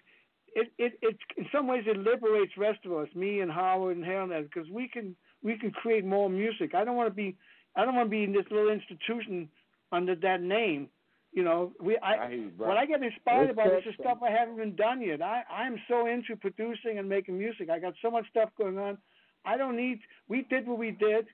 It 0.54 0.72
it 0.78 0.92
it 1.02 1.16
in 1.36 1.46
some 1.52 1.66
ways 1.66 1.84
it 1.86 1.96
liberates 1.96 2.52
the 2.56 2.62
rest 2.62 2.80
of 2.84 2.92
us, 2.92 3.08
me 3.14 3.40
and 3.40 3.50
Howard 3.50 3.96
and 3.96 4.04
Harold, 4.04 4.30
because 4.42 4.68
we 4.70 4.88
can 4.88 5.16
we 5.42 5.56
can 5.58 5.70
create 5.70 6.04
more 6.04 6.28
music. 6.28 6.74
I 6.74 6.84
don't 6.84 6.96
want 6.96 7.08
to 7.08 7.14
be 7.14 7.36
I 7.76 7.84
don't 7.84 7.94
want 7.94 8.06
to 8.06 8.10
be 8.10 8.24
in 8.24 8.32
this 8.32 8.46
little 8.50 8.70
institution 8.70 9.48
under 9.92 10.14
that 10.16 10.42
name. 10.42 10.88
You 11.32 11.44
know, 11.44 11.72
we 11.80 11.96
I, 11.98 12.28
you, 12.30 12.50
what 12.56 12.76
I 12.76 12.86
get 12.86 13.02
inspired 13.02 13.50
about 13.50 13.68
is 13.68 13.84
the 13.86 14.02
stuff 14.02 14.18
I 14.22 14.30
haven't 14.30 14.54
even 14.54 14.74
done 14.74 15.00
yet. 15.00 15.22
I 15.22 15.42
I'm 15.48 15.76
so 15.88 16.06
into 16.06 16.34
producing 16.36 16.98
and 16.98 17.08
making 17.08 17.38
music. 17.38 17.70
I 17.70 17.78
got 17.78 17.94
so 18.02 18.10
much 18.10 18.28
stuff 18.30 18.50
going 18.58 18.78
on. 18.78 18.98
I 19.44 19.56
don't 19.56 19.76
need. 19.76 20.00
We 20.28 20.42
did 20.50 20.66
what 20.66 20.78
we 20.78 20.90
did. 20.90 21.26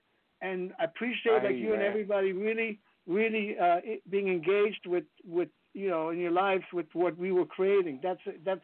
and 0.42 0.72
I 0.78 0.84
appreciate 0.84 1.40
I 1.40 1.44
like 1.44 1.52
you, 1.56 1.68
you 1.68 1.72
and 1.74 1.82
everybody 1.82 2.32
really, 2.32 2.78
really 3.06 3.56
uh, 3.58 3.80
being 4.10 4.28
engaged 4.28 4.86
with 4.86 5.04
with 5.24 5.48
you 5.72 5.88
know 5.88 6.10
in 6.10 6.18
your 6.18 6.30
lives 6.30 6.64
with 6.72 6.86
what 6.92 7.16
we 7.16 7.32
were 7.32 7.46
creating. 7.46 8.00
That's 8.02 8.20
that's 8.44 8.60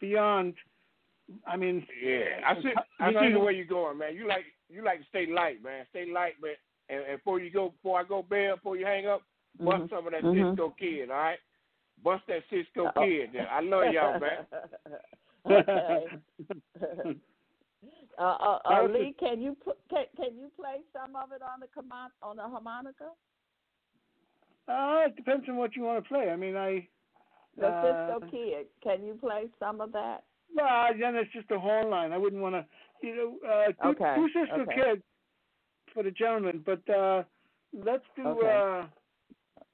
beyond. 0.00 0.54
I 1.46 1.56
mean, 1.56 1.86
Yeah, 2.02 2.40
I 2.44 2.54
see. 2.60 2.72
I 2.98 3.12
see 3.12 3.32
the 3.32 3.38
way 3.38 3.52
you're 3.52 3.64
going, 3.66 3.98
man. 3.98 4.16
You 4.16 4.26
like 4.26 4.44
you 4.68 4.82
like 4.84 5.00
to 5.00 5.06
stay 5.06 5.26
light, 5.26 5.62
man. 5.62 5.86
Stay 5.90 6.10
light, 6.10 6.34
man. 6.42 6.54
And, 6.88 7.04
and 7.08 7.18
before 7.18 7.38
you 7.38 7.50
go, 7.50 7.70
before 7.70 8.00
I 8.00 8.04
go 8.04 8.22
bed, 8.22 8.56
before 8.56 8.76
you 8.76 8.84
hang 8.84 9.06
up, 9.06 9.22
bust 9.60 9.82
Mhm. 9.84 9.90
some 9.90 10.06
of 10.06 10.12
that 10.12 10.22
Mhm. 10.22 10.50
Cisco 10.50 10.70
Kid, 10.70 11.10
all 11.10 11.16
right? 11.16 11.38
Bust 12.02 12.26
that 12.26 12.42
Cisco 12.50 12.86
Uh-oh. 12.86 13.04
Kid. 13.04 13.30
There. 13.32 13.48
I 13.48 13.60
love 13.60 13.92
y'all, 13.92 14.18
man. 14.18 14.46
uh, 18.18 18.22
uh, 18.22 18.58
uh, 18.64 18.82
Lee, 18.90 19.14
can 19.18 19.40
you 19.40 19.54
put, 19.64 19.78
can 19.88 20.04
can 20.16 20.36
you 20.36 20.50
play 20.56 20.80
some 20.92 21.14
of 21.16 21.32
it 21.32 21.42
on 21.42 21.60
the 21.60 21.68
on 22.22 22.36
the 22.36 22.42
harmonica? 22.42 23.10
uh, 24.68 25.06
it 25.06 25.16
depends 25.16 25.48
on 25.48 25.56
what 25.56 25.74
you 25.76 25.82
want 25.82 26.02
to 26.02 26.08
play. 26.08 26.30
I 26.30 26.36
mean, 26.36 26.56
I. 26.56 26.88
The 27.58 27.66
uh, 27.66 28.18
Cisco 28.20 28.30
Kid. 28.30 28.66
Can 28.82 29.04
you 29.04 29.14
play 29.14 29.44
some 29.58 29.80
of 29.80 29.92
that? 29.92 30.24
Well, 30.54 30.88
then 30.98 31.16
it's 31.16 31.32
just 31.32 31.50
a 31.50 31.58
horn 31.58 31.90
line. 31.90 32.12
I 32.12 32.18
wouldn't 32.18 32.42
want 32.42 32.54
to, 32.54 32.66
you 33.06 33.16
know, 33.16 33.48
uh, 33.48 33.66
do, 33.82 33.88
Okay, 33.90 34.14
do 34.16 34.28
Cisco 34.28 34.62
okay. 34.62 34.74
Kid 34.74 35.02
for 35.94 36.02
the 36.02 36.10
gentleman, 36.10 36.62
but 36.64 36.88
uh, 36.92 37.22
let's 37.72 38.04
do. 38.16 38.26
Okay. 38.26 38.46
Uh, 38.46 38.86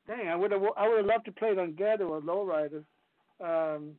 dang, 0.07 0.29
I 0.29 0.37
would 0.37 0.53
have, 0.53 0.63
I 0.77 0.89
would 0.89 0.99
have 0.99 1.07
loved 1.07 1.25
to 1.27 1.33
play 1.33 1.49
it 1.49 1.59
on 1.59 1.75
Ghetto 1.75 2.07
or 2.09 2.21
Lowrider. 2.21 2.85
Um, 3.41 3.93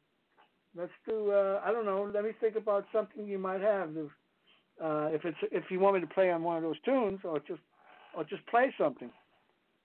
let's 0.75 0.91
do. 1.07 1.31
Uh, 1.31 1.61
I 1.63 1.71
don't 1.71 1.85
know. 1.85 2.09
Let 2.13 2.23
me 2.23 2.31
think 2.39 2.55
about 2.55 2.85
something 2.91 3.25
you 3.27 3.39
might 3.39 3.61
have. 3.61 3.89
If, 3.95 4.11
uh, 4.83 5.09
if 5.11 5.25
it's 5.25 5.37
if 5.51 5.63
you 5.69 5.79
want 5.79 5.95
me 5.95 6.01
to 6.01 6.07
play 6.07 6.31
on 6.31 6.43
one 6.43 6.57
of 6.57 6.63
those 6.63 6.79
tunes, 6.81 7.19
or 7.23 7.39
just 7.39 7.61
or 8.15 8.23
just 8.23 8.45
play 8.47 8.73
something. 8.77 9.11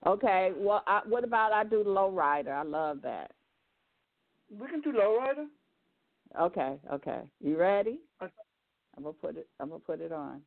Okay. 0.05 0.51
Well, 0.55 0.83
I, 0.85 1.01
what 1.07 1.23
about 1.23 1.51
I 1.53 1.63
do 1.63 1.83
the 1.83 1.89
low 1.89 2.09
rider? 2.11 2.53
I 2.53 2.63
love 2.63 3.01
that. 3.03 3.31
We 4.59 4.67
can 4.67 4.81
do 4.81 4.91
Lowrider. 4.91 5.47
Okay. 6.39 6.77
Okay. 6.93 7.21
You 7.39 7.57
ready? 7.57 7.99
I'm 8.95 9.03
gonna 9.03 9.13
put 9.13 9.37
it. 9.37 9.47
I'm 9.59 9.69
gonna 9.69 9.79
put 9.79 10.01
it 10.01 10.11
on. 10.11 10.41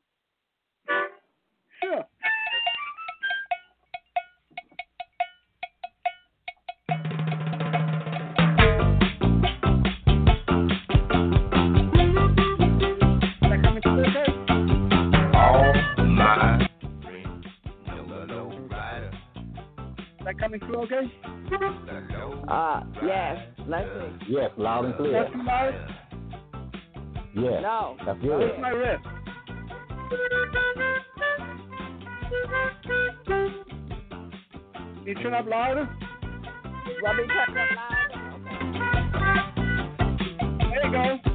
Sure. 1.83 2.07
Coming 20.47 20.61
through 20.61 20.83
okay? 20.83 21.13
Uh, 22.49 22.81
yes. 23.05 23.37
Let's 23.67 23.89
see. 23.89 24.27
Yes, 24.35 24.51
loud 24.57 24.85
and 24.85 24.95
clear. 24.97 25.13
That's 25.25 25.33
too 25.35 25.43
loud? 25.43 25.75
Yes, 27.35 27.63
No. 27.63 27.97
that's 28.07 28.21
good. 28.21 28.41
That's 28.51 28.61
my 28.61 28.69
riff. 28.71 29.01
You 35.05 35.15
turn 35.15 35.35
up 35.35 35.47
louder? 35.47 35.89
Want 37.03 37.19
me 37.19 37.25
turn 37.27 37.57
up 37.57 37.71
louder? 37.77 38.19
Okay. 40.39 40.61
There 40.71 40.87
you 40.87 40.93
go. 40.93 41.26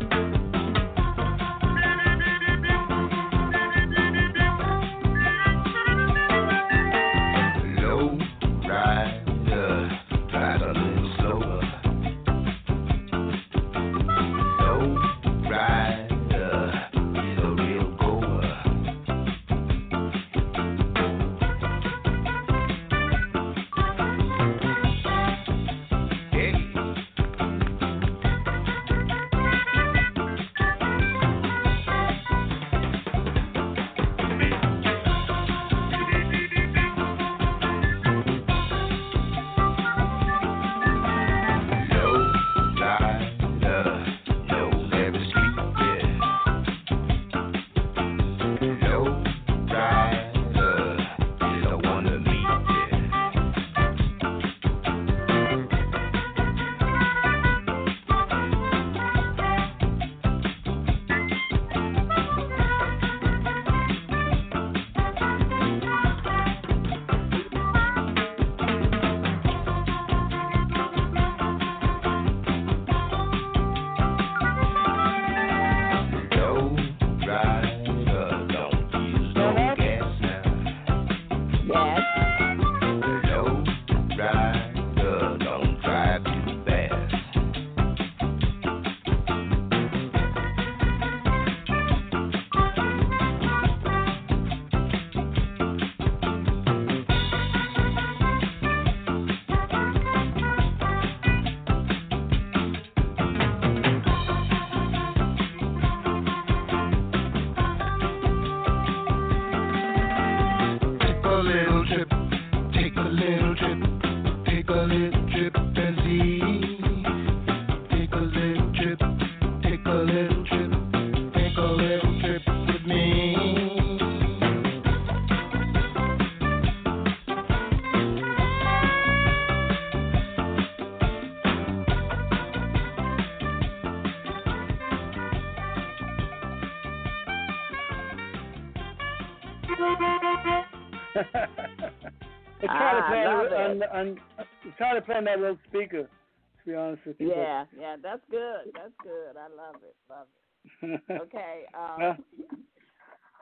It's 145.12 145.16
hard 145.16 145.26
to 145.26 145.32
play 145.32 145.36
that 145.36 145.40
little 145.42 145.58
speaker, 145.68 146.04
to 146.04 146.66
be 146.70 146.76
honest 146.76 147.06
with 147.06 147.20
you. 147.20 147.30
but- 147.30 147.38
Yeah. 147.38 147.66
Yeah. 147.78 147.96
That's 148.02 148.22
good. 148.30 148.72
That's 148.74 148.94
good. 149.04 149.38
I 149.38 149.48
love 149.56 149.76
it. 149.84 149.96
Love 150.10 150.28
it. 150.28 151.02
Okay. 151.22 151.66
Um, 151.74 152.24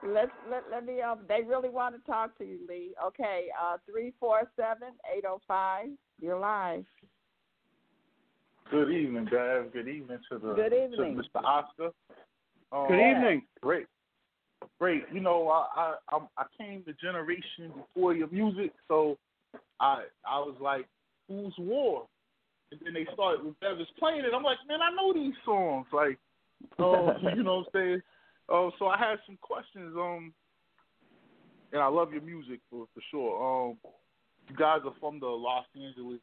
let's 0.14 0.30
let 0.50 0.62
let 0.70 0.86
me. 0.86 1.02
Um, 1.02 1.20
they 1.28 1.42
really 1.46 1.68
want 1.68 1.94
to 1.94 2.10
talk 2.10 2.36
to 2.38 2.44
you, 2.44 2.58
Lee. 2.68 2.94
Okay. 3.06 3.48
Uh, 3.60 3.76
three 3.90 4.12
four 4.18 4.50
seven 4.56 4.88
eight 5.14 5.22
zero 5.22 5.40
five. 5.46 5.88
You're 6.20 6.38
live. 6.38 6.84
Good 8.70 8.90
evening, 8.90 9.26
guys. 9.30 9.64
Good 9.72 9.88
evening 9.88 10.18
to 10.30 10.38
the 10.38 10.54
Good 10.54 10.72
evening. 10.72 11.16
to 11.16 11.22
Mr. 11.38 11.44
Oskar. 11.44 11.90
Um, 12.72 12.86
Good 12.88 13.00
evening. 13.10 13.42
Great, 13.60 13.86
great. 14.78 15.02
You 15.12 15.20
know, 15.20 15.48
I 15.48 15.96
I 16.08 16.18
I 16.38 16.44
came 16.56 16.84
the 16.86 16.92
generation 16.94 17.72
before 17.76 18.14
your 18.14 18.28
music, 18.28 18.72
so 18.88 19.18
I 19.80 20.04
I 20.24 20.38
was 20.38 20.54
like, 20.60 20.86
"Who's 21.30 21.54
War?" 21.58 22.06
And 22.72 22.80
then 22.84 22.94
they 22.94 23.06
started 23.14 23.44
with 23.44 23.58
Bevis 23.60 23.86
playing 23.98 24.20
it. 24.20 24.34
I'm 24.34 24.42
like, 24.42 24.58
"Man, 24.68 24.80
I 24.82 24.90
know 24.94 25.14
these 25.14 25.34
songs." 25.44 25.86
Like, 25.92 26.18
oh, 26.78 27.14
you 27.34 27.42
know 27.42 27.64
what 27.64 27.66
I'm 27.66 27.72
saying? 27.72 28.02
Oh, 28.50 28.70
so 28.78 28.88
I 28.88 28.98
had 28.98 29.18
some 29.26 29.38
questions. 29.40 29.94
Um, 29.96 30.34
and 31.72 31.80
I 31.80 31.86
love 31.86 32.12
your 32.12 32.22
music 32.22 32.60
for 32.68 32.86
for 32.92 33.00
sure. 33.10 33.70
Um, 33.70 33.78
you 34.48 34.56
guys 34.56 34.80
are 34.84 34.94
from 35.00 35.20
the 35.20 35.26
Los 35.26 35.64
Angeles 35.74 36.20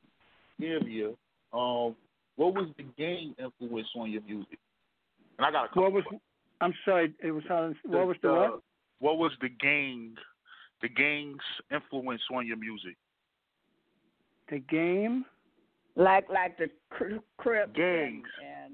area. 0.61 1.09
Um, 1.53 1.95
what 2.35 2.53
was 2.53 2.67
the 2.77 2.83
game 2.97 3.33
influence 3.39 3.87
on 3.95 4.11
your 4.11 4.21
music? 4.21 4.59
And 5.37 5.45
I 5.45 5.51
got 5.51 5.65
a 5.65 5.67
couple. 5.69 5.83
What 5.83 5.93
was? 5.93 6.03
I'm 6.59 6.73
sorry, 6.85 7.13
it 7.23 7.31
was 7.31 7.43
how. 7.47 7.73
What 7.85 8.07
was 8.07 8.17
the, 8.21 8.27
the 8.27 8.33
what? 8.33 8.61
What 8.99 9.17
was 9.17 9.31
the 9.41 9.49
gang? 9.49 10.15
The 10.81 10.89
gang's 10.89 11.43
influence 11.71 12.21
on 12.31 12.45
your 12.45 12.57
music? 12.57 12.97
The 14.49 14.59
game. 14.59 15.25
Like 15.95 16.29
like 16.29 16.57
the 16.57 16.69
cri- 16.89 17.19
Crips 17.37 17.73
Gangs. 17.75 18.27
and, 18.39 18.65
and 18.65 18.73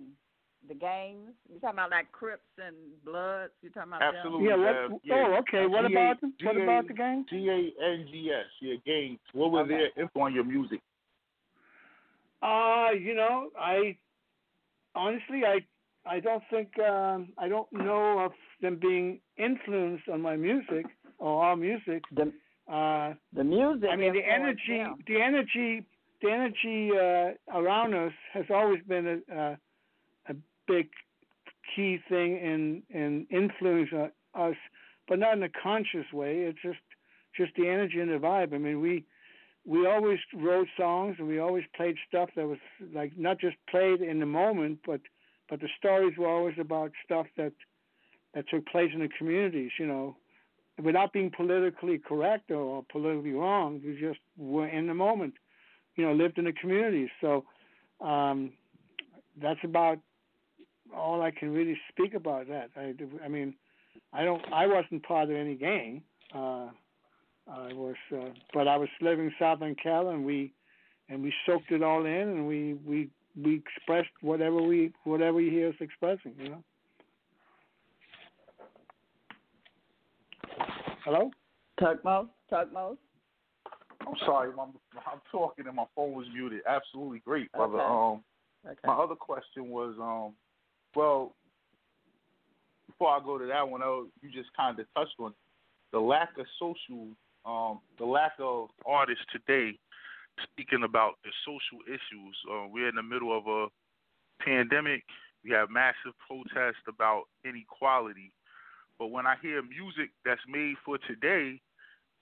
the 0.67 0.75
gangs. 0.75 1.31
You 1.51 1.59
talking 1.59 1.75
about 1.79 1.91
like 1.91 2.11
Crips 2.11 2.41
and 2.57 2.75
Bloods? 3.05 3.53
You 3.61 3.69
talking 3.69 3.93
about 3.93 4.01
Absolutely. 4.15 4.47
Yeah, 4.49 4.53
uh, 4.55 4.87
what- 4.89 5.01
yeah. 5.03 5.25
oh, 5.27 5.33
okay. 5.39 5.65
What 5.67 5.87
G 5.87 5.93
A- 5.95 5.97
about 5.99 6.21
them? 6.21 6.33
What 6.43 6.53
G 6.55 6.59
A- 6.59 6.63
about 6.63 6.87
the 6.87 6.93
gangs? 6.93 7.25
G 7.29 7.49
A 7.49 7.83
N 7.83 8.07
G 8.11 8.31
S. 8.31 8.45
Yeah, 8.61 8.75
gangs. 8.85 9.19
What 9.33 9.51
was 9.51 9.65
Okay. 9.65 9.77
their 9.77 10.03
influence 10.03 10.11
on 10.27 10.33
your 10.35 10.43
music? 10.43 10.79
Uh, 12.41 12.89
you 12.99 13.15
know, 13.15 13.49
I 13.57 13.95
honestly, 14.95 15.43
I 15.45 15.59
I 16.05 16.19
don't 16.19 16.43
think 16.49 16.77
um, 16.79 17.29
I 17.37 17.47
don't 17.47 17.71
know 17.71 18.19
of 18.19 18.33
them 18.61 18.77
being 18.81 19.19
influenced 19.37 20.09
on 20.09 20.21
my 20.21 20.35
music 20.35 20.85
or 21.19 21.43
our 21.45 21.55
music. 21.55 22.03
The 22.13 22.33
uh, 22.71 23.13
the 23.33 23.43
music. 23.43 23.89
I 23.91 23.95
mean, 23.95 24.13
the 24.13 24.25
energy, 24.25 24.77
them. 24.77 24.97
the 25.07 25.21
energy, 25.21 25.85
the 26.21 26.31
energy 26.31 26.91
uh, 26.91 27.57
around 27.59 27.93
us 27.93 28.13
has 28.33 28.45
always 28.49 28.81
been 28.87 29.21
a, 29.29 29.35
a 29.35 29.57
a 30.29 30.35
big 30.67 30.89
key 31.75 31.99
thing 32.09 32.37
in 32.37 32.83
in 32.89 33.27
influencing 33.29 34.11
us, 34.35 34.55
but 35.07 35.19
not 35.19 35.35
in 35.37 35.43
a 35.43 35.49
conscious 35.49 36.11
way. 36.13 36.39
It's 36.41 36.61
just 36.61 36.79
just 37.35 37.51
the 37.57 37.67
energy 37.67 37.99
and 37.99 38.09
the 38.09 38.17
vibe. 38.17 38.53
I 38.53 38.57
mean, 38.57 38.79
we 38.79 39.05
we 39.65 39.87
always 39.87 40.19
wrote 40.33 40.67
songs 40.77 41.15
and 41.19 41.27
we 41.27 41.39
always 41.39 41.63
played 41.75 41.95
stuff 42.07 42.29
that 42.35 42.47
was 42.47 42.57
like 42.93 43.17
not 43.17 43.39
just 43.39 43.55
played 43.69 44.01
in 44.01 44.19
the 44.19 44.25
moment, 44.25 44.79
but 44.85 45.01
but 45.49 45.59
the 45.59 45.69
stories 45.77 46.17
were 46.17 46.29
always 46.29 46.55
about 46.59 46.91
stuff 47.03 47.27
that 47.37 47.53
that 48.33 48.47
took 48.49 48.65
place 48.67 48.91
in 48.93 49.01
the 49.01 49.09
communities. 49.17 49.71
You 49.79 49.87
know, 49.87 50.17
without 50.81 51.13
being 51.13 51.31
politically 51.35 51.99
correct 51.99 52.51
or 52.51 52.83
politically 52.91 53.33
wrong. 53.33 53.81
We 53.83 53.99
just 53.99 54.19
were 54.37 54.67
in 54.67 54.87
the 54.87 54.93
moment. 54.93 55.35
You 55.95 56.05
know, 56.05 56.13
lived 56.13 56.39
in 56.39 56.45
the 56.45 56.53
community. 56.53 57.11
So 57.21 57.45
um, 58.01 58.53
that's 59.41 59.59
about 59.63 59.99
all 60.95 61.21
I 61.21 61.31
can 61.31 61.53
really 61.53 61.77
speak 61.89 62.13
about 62.13 62.47
that. 62.47 62.69
I, 62.75 62.95
I 63.23 63.27
mean, 63.27 63.53
I 64.11 64.23
don't. 64.23 64.41
I 64.51 64.67
wasn't 64.67 65.03
part 65.03 65.29
of 65.29 65.35
any 65.35 65.55
gang. 65.55 66.01
Uh, 66.33 66.69
I 67.47 67.73
was, 67.73 67.95
uh, 68.11 68.29
but 68.53 68.67
I 68.67 68.77
was 68.77 68.89
living 69.01 69.25
in 69.25 69.33
Southern 69.37 69.75
Cal, 69.75 70.09
and 70.09 70.25
we 70.25 70.53
and 71.09 71.21
we 71.21 71.33
soaked 71.45 71.71
it 71.71 71.83
all 71.83 72.05
in, 72.05 72.11
and 72.11 72.47
we 72.47 72.75
we 72.85 73.09
we 73.41 73.55
expressed 73.55 74.13
whatever 74.21 74.61
we 74.61 74.93
whatever 75.03 75.41
you 75.41 75.51
hear 75.51 75.69
us 75.69 75.75
expressing. 75.79 76.33
You 76.39 76.49
know. 76.49 76.63
Hello. 81.03 81.31
Tugmos, 81.79 82.29
Tugmos. 82.51 82.97
I'm 84.01 84.15
sorry, 84.25 84.49
I'm, 84.51 84.73
I'm 84.95 85.21
talking 85.31 85.65
and 85.67 85.75
my 85.75 85.85
phone 85.95 86.13
was 86.13 86.27
muted. 86.33 86.61
Absolutely 86.67 87.19
great, 87.19 87.51
brother. 87.51 87.79
Okay. 87.79 87.93
Um, 87.93 88.23
Okay. 88.65 88.79
my 88.85 88.93
other 88.93 89.15
question 89.15 89.69
was, 89.69 89.93
um, 89.99 90.33
well, 90.95 91.35
before 92.87 93.09
I 93.09 93.19
go 93.19 93.37
to 93.37 93.45
that 93.45 93.67
one, 93.67 93.81
oh, 93.83 94.07
you 94.21 94.31
just 94.31 94.53
kind 94.55 94.79
of 94.79 94.85
touched 94.95 95.15
on 95.19 95.33
the 95.91 95.99
lack 95.99 96.29
of 96.37 96.45
social, 96.57 97.07
um, 97.45 97.81
the 97.99 98.05
lack 98.05 98.33
of 98.39 98.69
artists 98.85 99.25
today 99.33 99.77
speaking 100.43 100.83
about 100.83 101.15
the 101.25 101.31
social 101.45 101.83
issues. 101.87 102.35
Uh, 102.49 102.67
we're 102.71 102.87
in 102.87 102.95
the 102.95 103.03
middle 103.03 103.37
of 103.37 103.45
a 103.47 103.67
pandemic. 104.41 105.03
We 105.43 105.51
have 105.51 105.69
massive 105.69 106.13
protests 106.25 106.83
about 106.87 107.23
inequality. 107.43 108.31
But 108.99 109.07
when 109.07 109.25
I 109.25 109.35
hear 109.41 109.61
music 109.61 110.11
that's 110.25 110.41
made 110.47 110.75
for 110.85 110.97
today, 110.99 111.59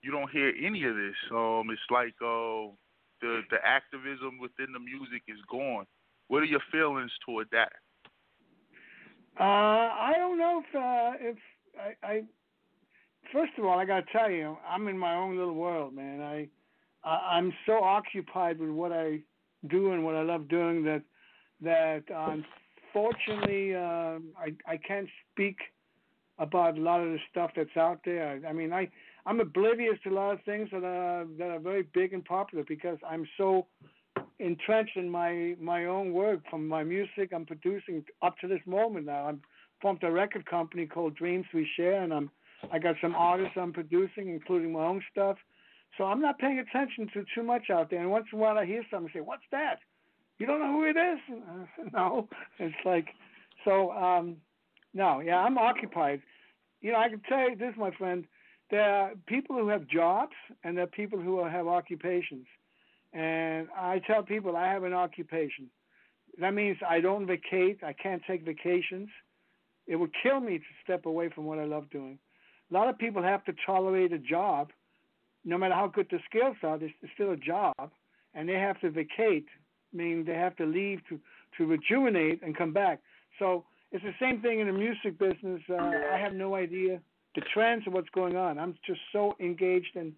you 0.02 0.10
don't 0.10 0.30
hear 0.30 0.52
any 0.60 0.84
of 0.84 0.96
this. 0.96 1.14
Um, 1.30 1.68
it's 1.70 1.80
like 1.90 2.14
uh, 2.20 2.72
the 3.20 3.42
the 3.50 3.58
activism 3.64 4.38
within 4.40 4.72
the 4.72 4.80
music 4.80 5.22
is 5.28 5.38
gone. 5.50 5.86
What 6.28 6.42
are 6.42 6.46
your 6.46 6.62
feelings 6.72 7.12
toward 7.24 7.48
that? 7.52 7.72
Uh, 9.38 9.42
I 9.44 10.12
don't 10.16 10.38
know 10.38 10.62
if 10.66 10.74
uh, 10.74 11.16
if 11.20 11.36
I, 11.78 12.06
I. 12.06 12.22
First 13.32 13.52
of 13.56 13.64
all, 13.64 13.78
I 13.78 13.84
got 13.84 14.06
to 14.06 14.12
tell 14.12 14.30
you, 14.30 14.58
I'm 14.68 14.88
in 14.88 14.98
my 14.98 15.14
own 15.14 15.38
little 15.38 15.54
world, 15.54 15.94
man. 15.94 16.20
I, 16.20 16.48
I 17.04 17.36
I'm 17.36 17.52
so 17.64 17.82
occupied 17.82 18.58
with 18.58 18.70
what 18.70 18.92
I 18.92 19.20
do 19.68 19.92
and 19.92 20.04
what 20.04 20.16
I 20.16 20.22
love 20.22 20.48
doing 20.48 20.82
that 20.84 21.02
that 21.60 22.02
unfortunately 22.10 23.74
uh, 23.74 24.18
I 24.36 24.54
I 24.66 24.76
can't 24.76 25.08
speak 25.30 25.56
about 26.38 26.78
a 26.78 26.80
lot 26.80 27.00
of 27.00 27.10
the 27.10 27.18
stuff 27.30 27.50
that's 27.54 27.76
out 27.76 28.00
there. 28.04 28.40
I, 28.48 28.52
mean, 28.52 28.72
I 28.72 28.90
I'm 29.26 29.40
oblivious 29.40 29.98
to 30.04 30.10
a 30.10 30.14
lot 30.14 30.32
of 30.32 30.42
things 30.44 30.68
that 30.72 30.84
are 30.84 31.26
that 31.38 31.50
are 31.50 31.58
very 31.58 31.84
big 31.94 32.12
and 32.12 32.24
popular 32.24 32.64
because 32.66 32.98
I'm 33.08 33.26
so 33.36 33.66
entrenched 34.38 34.96
in 34.96 35.08
my 35.08 35.54
my 35.60 35.86
own 35.86 36.12
work 36.12 36.40
from 36.50 36.66
my 36.66 36.82
music 36.82 37.30
I'm 37.32 37.46
producing 37.46 38.04
up 38.22 38.36
to 38.40 38.48
this 38.48 38.60
moment 38.66 39.06
now. 39.06 39.26
I'm 39.28 39.40
formed 39.80 40.02
a 40.02 40.10
record 40.10 40.46
company 40.46 40.86
called 40.86 41.16
Dreams 41.16 41.46
We 41.54 41.68
Share, 41.76 42.02
and 42.02 42.12
I'm 42.12 42.30
I 42.72 42.78
got 42.78 42.96
some 43.00 43.14
artists 43.14 43.54
I'm 43.56 43.72
producing, 43.72 44.28
including 44.28 44.72
my 44.72 44.84
own 44.84 45.02
stuff. 45.10 45.36
So 45.98 46.04
I'm 46.04 46.22
not 46.22 46.38
paying 46.38 46.58
attention 46.58 47.08
to 47.12 47.24
too 47.34 47.42
much 47.42 47.68
out 47.70 47.90
there. 47.90 48.00
And 48.00 48.10
once 48.10 48.26
in 48.32 48.38
a 48.38 48.42
while 48.42 48.56
I 48.58 48.64
hear 48.64 48.84
something 48.90 49.10
say, 49.12 49.20
"What's 49.20 49.42
that?" 49.52 49.80
You 50.38 50.46
don't 50.46 50.60
know 50.60 50.72
who 50.72 50.84
it 50.84 50.96
is? 50.96 51.20
No, 51.92 52.28
it's 52.58 52.74
like 52.84 53.08
so. 53.64 53.92
um 53.92 54.36
No, 54.94 55.20
yeah, 55.20 55.38
I'm 55.38 55.58
occupied. 55.58 56.22
You 56.80 56.92
know, 56.92 56.98
I 56.98 57.08
can 57.08 57.20
tell 57.28 57.48
you 57.50 57.56
this, 57.56 57.74
my 57.76 57.90
friend. 57.92 58.24
There 58.70 58.82
are 58.82 59.12
people 59.26 59.56
who 59.56 59.68
have 59.68 59.86
jobs, 59.86 60.32
and 60.64 60.76
there 60.76 60.84
are 60.84 60.88
people 60.88 61.20
who 61.20 61.44
have 61.44 61.66
occupations. 61.66 62.46
And 63.12 63.68
I 63.76 64.00
tell 64.06 64.22
people 64.22 64.56
I 64.56 64.68
have 64.68 64.84
an 64.84 64.94
occupation. 64.94 65.68
That 66.40 66.54
means 66.54 66.78
I 66.88 67.00
don't 67.00 67.26
vacate. 67.26 67.80
I 67.84 67.92
can't 67.92 68.22
take 68.26 68.44
vacations. 68.44 69.08
It 69.86 69.96
would 69.96 70.12
kill 70.22 70.40
me 70.40 70.58
to 70.58 70.64
step 70.82 71.06
away 71.06 71.28
from 71.28 71.44
what 71.44 71.58
I 71.58 71.64
love 71.64 71.90
doing. 71.90 72.18
A 72.70 72.74
lot 72.74 72.88
of 72.88 72.96
people 72.98 73.22
have 73.22 73.44
to 73.44 73.52
tolerate 73.66 74.12
a 74.12 74.18
job, 74.18 74.70
no 75.44 75.58
matter 75.58 75.74
how 75.74 75.88
good 75.88 76.06
the 76.10 76.20
skills 76.28 76.56
are. 76.62 76.78
It's 76.80 76.94
still 77.14 77.32
a 77.32 77.36
job, 77.36 77.90
and 78.34 78.48
they 78.48 78.54
have 78.54 78.80
to 78.80 78.90
vacate, 78.90 79.46
meaning 79.92 80.24
they 80.24 80.34
have 80.34 80.56
to 80.56 80.64
leave 80.64 81.00
to 81.08 81.20
to 81.58 81.66
rejuvenate 81.66 82.42
and 82.42 82.56
come 82.56 82.72
back. 82.72 83.00
So 83.38 83.64
it's 83.92 84.04
the 84.04 84.14
same 84.18 84.40
thing 84.40 84.60
in 84.60 84.66
the 84.66 84.72
music 84.72 85.18
business. 85.18 85.60
Uh, 85.68 85.76
I 85.76 86.18
have 86.18 86.32
no 86.32 86.54
idea 86.54 87.00
the 87.34 87.42
trends 87.52 87.86
of 87.86 87.92
what's 87.92 88.08
going 88.10 88.36
on. 88.36 88.58
I'm 88.58 88.74
just 88.86 89.00
so 89.12 89.34
engaged 89.40 89.94
in 89.94 90.12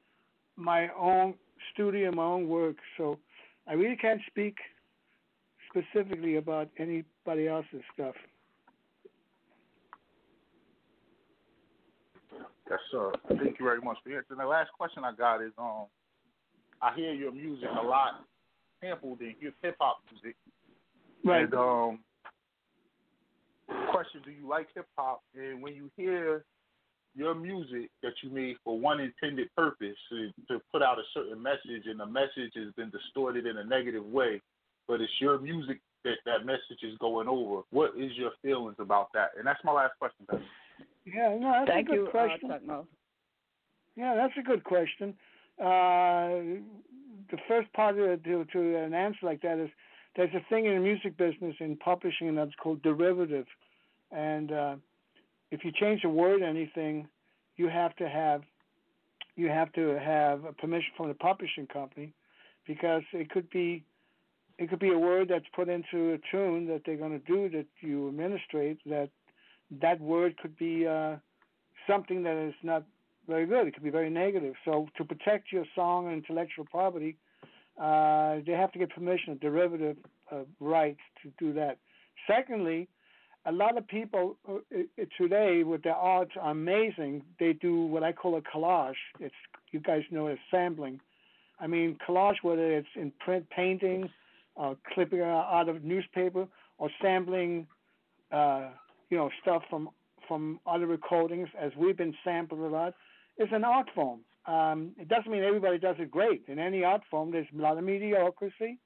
my 0.57 0.89
own 0.99 1.35
studio, 1.73 2.11
my 2.13 2.25
own 2.25 2.49
work. 2.49 2.77
So 2.97 3.19
I 3.69 3.75
really 3.75 3.97
can't 3.97 4.21
speak 4.27 4.57
specifically 5.71 6.37
about 6.37 6.69
anybody 6.79 7.49
else's 7.49 7.83
stuff. 7.93 8.15
Yes, 12.71 12.79
sir. 12.91 13.13
Thank 13.29 13.59
you 13.59 13.65
very 13.65 13.81
much 13.81 13.99
for 14.03 14.17
answering. 14.17 14.39
The 14.39 14.47
last 14.47 14.71
question 14.77 15.05
I 15.05 15.13
got 15.13 15.43
is, 15.43 15.53
um, 15.59 15.87
I 16.81 16.95
hear 16.95 17.13
your 17.13 17.33
music 17.33 17.69
a 17.71 17.87
lot 17.87 18.25
sampled 18.81 19.21
in 19.21 19.35
hip 19.41 19.77
hop 19.81 19.99
music. 20.11 20.37
Right. 21.25 21.45
And 21.45 21.55
um, 21.55 21.99
question: 23.91 24.23
Do 24.25 24.31
you 24.31 24.49
like 24.49 24.69
hip 24.75 24.87
hop? 24.97 25.23
And 25.35 25.63
when 25.63 25.75
you 25.75 25.91
hear 25.97 26.45
your 27.15 27.35
music 27.35 27.91
that 28.03 28.13
you 28.23 28.31
made 28.31 28.57
for 28.65 28.79
one 28.79 29.01
intended 29.01 29.49
purpose 29.57 29.97
to, 30.11 30.31
to 30.49 30.61
put 30.73 30.83
out 30.83 30.99
a 30.99 31.03
certain 31.13 31.41
message, 31.41 31.87
and 31.87 32.01
the 32.01 32.07
message 32.07 32.53
has 32.57 32.73
been 32.77 32.91
distorted 32.91 33.47
in 33.47 33.59
a 33.59 33.65
negative 33.65 34.05
way, 34.05 34.41
but 34.89 35.01
it's 35.01 35.13
your 35.21 35.39
music 35.39 35.81
that 36.05 36.17
that 36.27 36.45
message 36.45 36.83
is 36.83 36.99
going 36.99 37.29
over. 37.29 37.63
What 37.71 37.93
is 37.97 38.11
your 38.17 38.33
feelings 38.43 38.77
about 38.79 39.09
that? 39.15 39.31
And 39.39 39.47
that's 39.47 39.61
my 39.65 39.73
last 39.73 39.93
question. 39.99 40.27
Pastor. 40.29 40.45
Yeah, 41.07 41.37
no, 41.39 41.53
that's 41.53 41.71
Thank 41.71 41.89
a 41.89 41.91
good 41.93 41.97
you, 41.97 42.07
uh, 42.07 42.11
question. 42.11 42.51
Tugmos. 42.51 42.87
Yeah, 43.97 44.15
that's 44.17 44.35
a 44.39 44.43
good 44.43 44.65
question. 44.65 45.15
Uh, 45.59 46.61
the 47.31 47.39
first 47.47 47.73
part 47.75 47.99
of 47.99 48.05
it, 48.05 48.25
to, 48.25 48.45
to 48.53 48.77
an 48.77 48.93
answer 48.93 49.19
like 49.23 49.41
that 49.43 49.59
is 49.59 49.71
there's 50.17 50.35
a 50.35 50.45
thing 50.49 50.67
in 50.67 50.75
the 50.75 50.81
music 50.81 51.17
business 51.17 51.57
in 51.61 51.77
publishing 51.77 52.29
and 52.29 52.39
that's 52.39 52.55
called 52.63 52.83
derivative, 52.83 53.47
and 54.13 54.53
uh, 54.53 54.77
if 55.51 55.65
you 55.65 55.73
change 55.73 56.03
a 56.05 56.09
word 56.09 56.43
or 56.43 56.47
anything, 56.47 57.09
you 57.57 57.69
have 57.69 57.95
to 57.97 58.09
have 58.09 58.43
you 59.37 59.49
have 59.49 59.73
to 59.73 59.99
have 59.99 60.45
a 60.45 60.53
permission 60.53 60.91
from 60.97 61.09
the 61.09 61.15
publishing 61.15 61.67
company 61.67 62.13
because 62.67 63.03
it 63.13 63.31
could 63.31 63.51
be 63.51 63.85
it 64.59 64.71
could 64.71 64.79
be 64.79 64.93
a 64.93 64.99
word 64.99 65.29
that's 65.29 65.45
put 65.55 65.69
into 65.69 66.13
a 66.13 66.19
tune 66.31 66.67
that 66.69 66.83
they're 66.87 66.97
going 66.97 67.19
to 67.19 67.27
do 67.27 67.49
that 67.51 67.67
you 67.81 68.09
administrate 68.09 68.79
that 68.87 69.11
that 69.81 70.01
word 70.01 70.37
could 70.39 70.57
be 70.57 70.87
uh, 70.87 71.17
something 71.89 72.23
that 72.23 72.37
is 72.37 72.55
not 72.63 72.85
very 73.27 73.47
good. 73.47 73.67
It 73.67 73.75
could 73.75 73.83
be 73.83 73.91
very 73.91 74.11
negative. 74.11 74.55
So 74.65 74.89
to 74.97 75.05
protect 75.05 75.53
your 75.53 75.65
song 75.75 76.07
and 76.07 76.15
intellectual 76.15 76.67
property, 76.67 77.17
uh, 77.81 78.37
they 78.47 78.53
have 78.53 78.73
to 78.73 78.79
get 78.79 78.91
permission, 78.91 79.33
of 79.33 79.41
derivative 79.41 79.97
uh, 80.31 80.41
rights 80.61 81.01
to 81.23 81.31
do 81.39 81.53
that. 81.55 81.79
Secondly, 82.27 82.89
a 83.47 83.53
lot 83.53 83.77
of 83.77 83.87
people 83.89 84.37
uh, 84.49 84.59
today 85.19 85.63
with 85.65 85.83
their 85.83 85.95
art 85.95 86.31
are 86.41 86.53
amazing. 86.53 87.23
They 87.39 87.53
do 87.53 87.85
what 87.87 88.03
I 88.03 88.13
call 88.13 88.37
a 88.37 88.43
collage. 88.43 88.95
It's 89.21 89.35
you 89.73 89.81
guys 89.81 90.03
know 90.11 90.29
it 90.29 90.33
as 90.33 90.39
sampling. 90.51 91.01
I 91.61 91.67
mean 91.67 91.99
collage, 92.07 92.37
whether 92.43 92.73
it's 92.73 92.89
in 92.97 93.13
print 93.21 93.47
painting, 93.55 94.09
uh, 94.57 94.75
clipping 94.95 95.21
out 95.21 95.69
of 95.69 95.85
newspaper, 95.85 96.47
or 96.79 96.91
sampling, 97.03 97.67
uh, 98.33 98.69
you 99.11 99.17
know, 99.17 99.31
stuff 99.43 99.63
from 99.69 99.91
from 100.27 100.59
other 100.67 100.87
recordings, 100.87 101.49
as 101.61 101.71
we've 101.77 101.99
been 101.99 102.15
sampled 102.25 102.61
a 102.61 102.67
lot, 102.67 102.95
is 103.37 103.49
an 103.53 103.63
art 103.63 103.89
form. 103.95 104.21
Um, 104.47 104.93
it 104.99 105.09
doesn't 105.09 105.31
mean 105.31 105.43
everybody 105.43 105.79
does 105.79 105.97
it 105.99 106.11
great. 106.11 106.45
In 106.49 106.59
any 106.59 106.85
art 106.85 107.03
form, 107.11 107.31
there's 107.31 107.47
a 107.57 107.63
lot 107.63 107.79
of 107.79 107.85
mediocrity, 107.85 108.79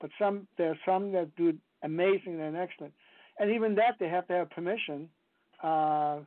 but 0.00 0.10
some 0.18 0.46
there 0.56 0.70
are 0.70 0.78
some 0.86 1.12
that 1.12 1.36
do 1.36 1.54
amazing 1.82 2.40
and 2.40 2.56
excellent 2.56 2.94
and 3.38 3.50
even 3.50 3.74
that 3.76 3.96
they 3.98 4.08
have 4.08 4.26
to 4.28 4.34
have 4.34 4.50
permission 4.50 5.08
uh, 5.62 6.18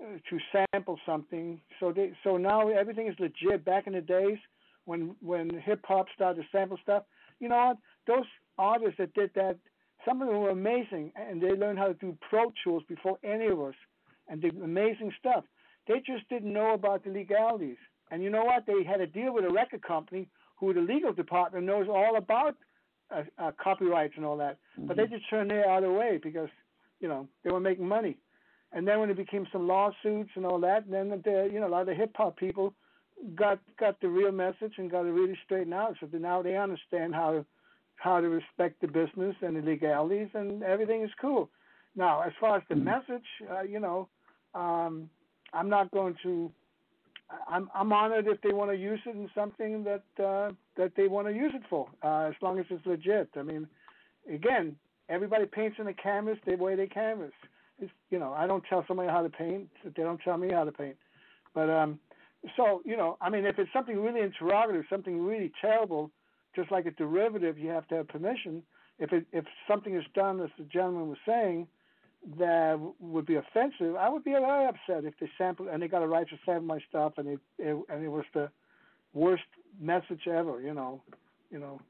to 0.00 0.38
sample 0.52 0.98
something. 1.06 1.60
So 1.80 1.92
they, 1.92 2.12
so 2.24 2.36
now 2.36 2.68
everything 2.68 3.08
is 3.08 3.14
legit. 3.18 3.64
Back 3.64 3.86
in 3.86 3.92
the 3.94 4.00
days 4.00 4.38
when 4.84 5.14
when 5.20 5.50
hip 5.64 5.80
hop 5.84 6.06
started 6.14 6.42
to 6.42 6.48
sample 6.52 6.78
stuff, 6.82 7.04
you 7.40 7.48
know 7.48 7.56
what? 7.56 7.76
Those 8.06 8.26
artists 8.58 8.96
that 8.98 9.14
did 9.14 9.30
that, 9.34 9.56
some 10.04 10.22
of 10.22 10.28
them 10.28 10.38
were 10.38 10.50
amazing, 10.50 11.12
and 11.16 11.40
they 11.40 11.50
learned 11.50 11.78
how 11.78 11.88
to 11.88 11.94
do 11.94 12.16
Pro 12.28 12.52
Tools 12.64 12.82
before 12.88 13.18
any 13.22 13.46
of 13.46 13.60
us, 13.60 13.74
and 14.28 14.40
did 14.40 14.56
amazing 14.56 15.12
stuff. 15.18 15.44
They 15.86 16.00
just 16.04 16.28
didn't 16.28 16.52
know 16.52 16.74
about 16.74 17.04
the 17.04 17.10
legalities. 17.10 17.78
And 18.10 18.22
you 18.22 18.30
know 18.30 18.44
what? 18.44 18.64
They 18.66 18.84
had 18.84 19.00
a 19.00 19.06
deal 19.06 19.34
with 19.34 19.44
a 19.44 19.50
record 19.50 19.82
company 19.82 20.28
who 20.56 20.72
the 20.72 20.80
legal 20.80 21.12
department 21.12 21.66
knows 21.66 21.86
all 21.88 22.16
about 22.16 22.56
uh, 23.14 23.22
uh, 23.38 23.52
copyrights 23.62 24.14
and 24.16 24.24
all 24.24 24.36
that. 24.36 24.58
Mm-hmm. 24.76 24.88
But 24.88 24.96
they 24.96 25.04
mm-hmm. 25.04 25.14
just 25.14 25.30
turned 25.30 25.50
their 25.50 25.70
other 25.70 25.92
way 25.92 26.18
because 26.22 26.48
you 27.00 27.08
know 27.08 27.28
they 27.44 27.50
were 27.50 27.60
making 27.60 27.86
money. 27.86 28.16
And 28.72 28.86
then 28.86 29.00
when 29.00 29.08
it 29.08 29.16
became 29.16 29.46
some 29.50 29.66
lawsuits 29.66 30.30
and 30.34 30.44
all 30.44 30.60
that, 30.60 30.90
then 30.90 31.08
the 31.08 31.50
you 31.52 31.60
know 31.60 31.68
a 31.68 31.70
lot 31.70 31.82
of 31.82 31.86
the 31.86 31.94
hip 31.94 32.12
hop 32.16 32.36
people 32.36 32.74
got 33.34 33.58
got 33.78 34.00
the 34.00 34.08
real 34.08 34.32
message 34.32 34.74
and 34.76 34.90
got 34.90 35.06
it 35.06 35.10
really 35.10 35.38
straightened 35.44 35.74
out. 35.74 35.96
So 36.00 36.08
now 36.18 36.42
they 36.42 36.56
understand 36.56 37.14
how 37.14 37.32
to 37.32 37.46
how 37.96 38.20
to 38.20 38.28
respect 38.28 38.80
the 38.80 38.86
business 38.86 39.34
and 39.42 39.56
the 39.56 39.62
legalities, 39.62 40.28
and 40.34 40.62
everything 40.62 41.02
is 41.02 41.10
cool. 41.20 41.50
Now, 41.96 42.22
as 42.22 42.32
far 42.38 42.56
as 42.56 42.62
the 42.68 42.76
mm-hmm. 42.76 42.84
message, 42.84 43.26
uh, 43.50 43.62
you 43.62 43.80
know, 43.80 44.08
um, 44.54 45.10
I'm 45.52 45.68
not 45.68 45.90
going 45.90 46.14
to 46.22 46.50
I'm 47.48 47.68
I'm 47.74 47.92
honored 47.92 48.26
if 48.26 48.40
they 48.40 48.52
want 48.52 48.70
to 48.70 48.76
use 48.76 49.00
it 49.06 49.10
in 49.14 49.28
something 49.34 49.84
that 49.84 50.24
uh, 50.24 50.52
that 50.76 50.92
they 50.96 51.08
want 51.08 51.26
to 51.28 51.34
use 51.34 51.52
it 51.54 51.62
for, 51.68 51.88
uh, 52.02 52.28
as 52.28 52.34
long 52.40 52.58
as 52.58 52.66
it's 52.70 52.84
legit. 52.86 53.28
I 53.36 53.42
mean, 53.42 53.66
again, 54.32 54.76
everybody 55.08 55.44
paints 55.46 55.76
in 55.78 55.86
the 55.86 55.92
canvas 55.92 56.38
the 56.46 56.56
way 56.56 56.74
they 56.74 56.86
canvas. 56.86 57.32
It's, 57.80 57.92
you 58.10 58.18
know, 58.18 58.32
I 58.32 58.46
don't 58.46 58.64
tell 58.68 58.84
somebody 58.88 59.08
how 59.10 59.22
to 59.22 59.28
paint; 59.28 59.68
they 59.84 60.02
don't 60.02 60.20
tell 60.22 60.38
me 60.38 60.50
how 60.52 60.64
to 60.64 60.72
paint. 60.72 60.96
But 61.54 61.68
um, 61.68 61.98
so 62.56 62.82
you 62.84 62.96
know, 62.96 63.18
I 63.20 63.28
mean, 63.28 63.44
if 63.44 63.58
it's 63.58 63.72
something 63.72 64.00
really 64.00 64.20
interrogative, 64.20 64.84
something 64.88 65.22
really 65.22 65.52
terrible, 65.60 66.10
just 66.56 66.70
like 66.70 66.86
a 66.86 66.92
derivative, 66.92 67.58
you 67.58 67.68
have 67.68 67.86
to 67.88 67.96
have 67.96 68.08
permission. 68.08 68.62
If 68.98 69.12
it 69.12 69.26
if 69.32 69.44
something 69.68 69.94
is 69.94 70.04
done, 70.14 70.40
as 70.40 70.50
the 70.58 70.64
gentleman 70.64 71.08
was 71.08 71.18
saying, 71.26 71.68
that 72.38 72.78
would 73.00 73.26
be 73.26 73.36
offensive, 73.36 73.96
I 73.96 74.08
would 74.08 74.24
be 74.24 74.32
very 74.32 74.66
upset 74.66 75.04
if 75.04 75.14
they 75.20 75.30
sampled 75.38 75.68
and 75.68 75.82
they 75.82 75.88
got 75.88 76.02
a 76.02 76.06
right 76.06 76.28
to 76.28 76.36
sample 76.44 76.66
my 76.66 76.78
stuff 76.88 77.14
and 77.16 77.28
it, 77.28 77.40
it 77.58 77.76
and 77.88 78.04
it 78.04 78.08
was 78.08 78.24
the 78.34 78.50
worst 79.14 79.44
message 79.80 80.26
ever, 80.26 80.60
you 80.60 80.74
know, 80.74 81.00
you 81.50 81.58
know, 81.58 81.80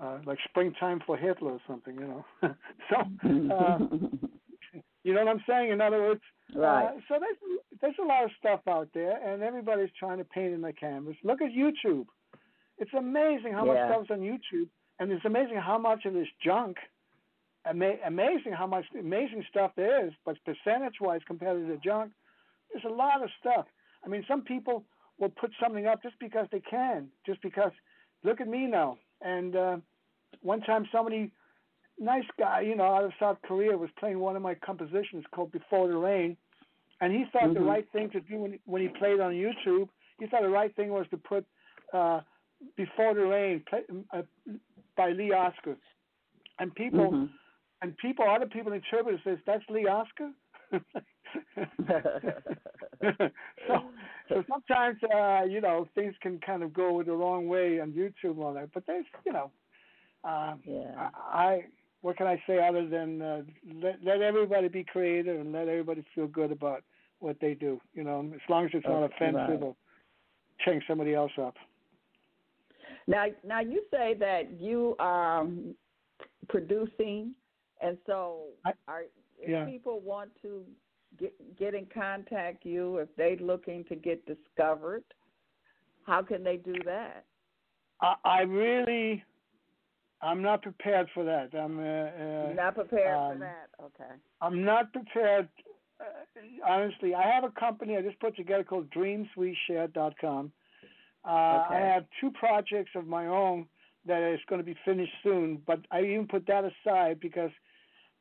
uh, 0.00 0.18
like 0.26 0.38
springtime 0.48 1.00
for 1.06 1.16
Hitler 1.16 1.52
or 1.52 1.60
something, 1.66 1.94
you 1.94 2.06
know. 2.06 2.24
so, 2.90 2.96
uh, 2.96 3.78
you 5.04 5.14
know 5.14 5.24
what 5.24 5.28
I'm 5.28 5.44
saying? 5.48 5.70
In 5.70 5.80
other 5.80 6.00
words, 6.00 6.20
uh, 6.54 6.60
right. 6.60 6.86
Uh, 6.86 7.00
so 7.08 7.14
there's 7.20 7.36
there's 7.80 7.94
a 8.00 8.06
lot 8.06 8.24
of 8.24 8.30
stuff 8.38 8.60
out 8.68 8.88
there, 8.94 9.16
and 9.26 9.42
everybody's 9.42 9.90
trying 9.98 10.18
to 10.18 10.24
paint 10.24 10.54
in 10.54 10.62
the 10.62 10.72
canvas. 10.72 11.16
Look 11.22 11.42
at 11.42 11.50
YouTube. 11.50 12.06
It's 12.78 12.92
amazing 12.96 13.52
how 13.52 13.66
yeah. 13.66 13.88
much 13.88 13.92
stuff's 13.92 14.10
on 14.10 14.20
YouTube, 14.20 14.68
and 14.98 15.12
it's 15.12 15.24
amazing 15.24 15.56
how 15.56 15.78
much 15.78 16.04
of 16.06 16.14
this 16.14 16.28
junk 16.44 16.76
ama- 17.68 17.98
amazing 18.06 18.52
how 18.52 18.66
much 18.66 18.84
amazing 18.98 19.44
stuff 19.50 19.72
there 19.76 20.06
is, 20.06 20.12
but 20.24 20.36
percentage 20.44 21.00
wise 21.00 21.20
compared 21.26 21.66
to 21.66 21.72
the 21.72 21.78
junk, 21.78 22.12
there's 22.72 22.84
a 22.84 22.94
lot 22.94 23.22
of 23.22 23.30
stuff. 23.40 23.66
I 24.04 24.08
mean, 24.08 24.24
some 24.28 24.42
people 24.42 24.84
will 25.18 25.30
put 25.30 25.50
something 25.62 25.86
up 25.86 26.02
just 26.02 26.18
because 26.18 26.46
they 26.52 26.60
can, 26.60 27.08
just 27.26 27.40
because. 27.42 27.72
Look 28.22 28.40
at 28.40 28.48
me 28.48 28.66
now. 28.66 28.96
And 29.20 29.54
uh, 29.54 29.76
one 30.40 30.62
time, 30.62 30.88
somebody, 30.90 31.30
nice 32.00 32.24
guy, 32.38 32.62
you 32.62 32.74
know, 32.74 32.84
out 32.84 33.04
of 33.04 33.12
South 33.20 33.36
Korea, 33.44 33.76
was 33.76 33.90
playing 33.98 34.18
one 34.18 34.34
of 34.34 34.42
my 34.42 34.54
compositions 34.54 35.24
called 35.34 35.52
"Before 35.52 35.88
the 35.88 35.96
Rain," 35.96 36.36
and 37.02 37.12
he 37.12 37.24
thought 37.32 37.44
mm-hmm. 37.44 37.54
the 37.54 37.60
right 37.60 37.86
thing 37.92 38.08
to 38.10 38.20
do 38.20 38.38
when 38.38 38.58
when 38.64 38.80
he 38.80 38.88
played 38.88 39.20
on 39.20 39.32
YouTube, 39.32 39.88
he 40.18 40.26
thought 40.26 40.40
the 40.42 40.48
right 40.48 40.74
thing 40.74 40.88
was 40.88 41.06
to 41.10 41.18
put 41.18 41.44
uh, 41.92 42.20
"Before 42.76 43.12
the 43.14 43.26
Rain" 43.26 43.62
play, 43.68 43.82
uh, 44.12 44.22
by 44.96 45.10
Lee 45.10 45.32
Oskar, 45.32 45.76
and 46.58 46.74
people. 46.74 47.10
Mm-hmm 47.10 47.24
and 47.84 47.96
people, 47.98 48.24
other 48.28 48.46
people 48.46 48.72
interpret 48.72 49.14
it 49.14 49.20
says 49.24 49.36
that's 49.46 49.62
Lee 49.68 49.86
Oskar. 49.86 50.30
so, 53.68 53.80
so 54.30 54.44
sometimes, 54.50 54.96
uh, 55.14 55.42
you 55.44 55.60
know, 55.60 55.86
things 55.94 56.14
can 56.22 56.40
kind 56.40 56.62
of 56.62 56.72
go 56.72 57.02
the 57.02 57.12
wrong 57.12 57.46
way 57.46 57.78
on 57.80 57.92
YouTube 57.92 58.36
and 58.36 58.42
all 58.42 58.54
that. 58.54 58.70
But 58.72 58.84
there's, 58.86 59.04
you 59.26 59.32
know, 59.34 59.50
uh, 60.24 60.54
yeah. 60.64 61.10
I, 61.30 61.38
I, 61.38 61.64
what 62.00 62.16
can 62.16 62.26
I 62.26 62.42
say 62.46 62.66
other 62.66 62.88
than 62.88 63.20
uh, 63.20 63.42
let 63.82 64.02
let 64.02 64.22
everybody 64.22 64.68
be 64.68 64.84
creative 64.84 65.38
and 65.38 65.52
let 65.52 65.68
everybody 65.68 66.02
feel 66.14 66.26
good 66.26 66.52
about 66.52 66.82
what 67.18 67.36
they 67.38 67.52
do. 67.52 67.78
You 67.92 68.04
know, 68.04 68.30
as 68.34 68.40
long 68.48 68.64
as 68.64 68.70
it's 68.72 68.86
not 68.86 69.04
offensive 69.04 69.60
right. 69.60 69.62
or 69.62 69.76
change 70.64 70.84
somebody 70.88 71.14
else 71.14 71.32
up. 71.38 71.54
Now, 73.06 73.26
now 73.46 73.60
you 73.60 73.82
say 73.90 74.14
that 74.20 74.58
you 74.58 74.96
are 74.98 75.46
producing 76.48 77.34
and 77.80 77.98
so, 78.06 78.44
are 78.88 79.02
if 79.38 79.48
yeah. 79.48 79.64
people 79.64 80.00
want 80.00 80.30
to 80.42 80.64
get 81.18 81.34
get 81.58 81.74
in 81.74 81.86
contact 81.92 82.64
you, 82.64 82.98
if 82.98 83.08
they're 83.16 83.36
looking 83.36 83.84
to 83.84 83.96
get 83.96 84.24
discovered, 84.26 85.04
how 86.06 86.22
can 86.22 86.42
they 86.44 86.56
do 86.56 86.74
that? 86.84 87.24
I, 88.00 88.14
I 88.24 88.40
really, 88.40 89.22
I'm 90.20 90.42
not 90.42 90.62
prepared 90.62 91.08
for 91.14 91.24
that. 91.24 91.56
I'm 91.56 91.78
uh, 91.78 92.50
uh, 92.50 92.52
not 92.54 92.74
prepared 92.74 93.16
um, 93.16 93.32
for 93.32 93.38
that. 93.38 93.68
Okay. 93.82 94.14
I'm 94.40 94.64
not 94.64 94.92
prepared. 94.92 95.48
Uh, 96.00 96.66
honestly, 96.68 97.14
I 97.14 97.22
have 97.22 97.44
a 97.44 97.50
company 97.58 97.96
I 97.96 98.02
just 98.02 98.18
put 98.20 98.36
together 98.36 98.64
called 98.64 98.90
DreamsWeShare.com. 98.90 100.52
Uh, 101.24 101.28
okay. 101.28 101.74
I 101.76 101.80
have 101.80 102.04
two 102.20 102.30
projects 102.32 102.90
of 102.96 103.06
my 103.06 103.26
own 103.26 103.66
that 104.06 104.22
is 104.34 104.40
going 104.48 104.60
to 104.60 104.64
be 104.64 104.76
finished 104.84 105.12
soon, 105.22 105.62
but 105.66 105.80
I 105.90 106.00
even 106.00 106.26
put 106.26 106.46
that 106.46 106.64
aside 106.64 107.20
because 107.20 107.50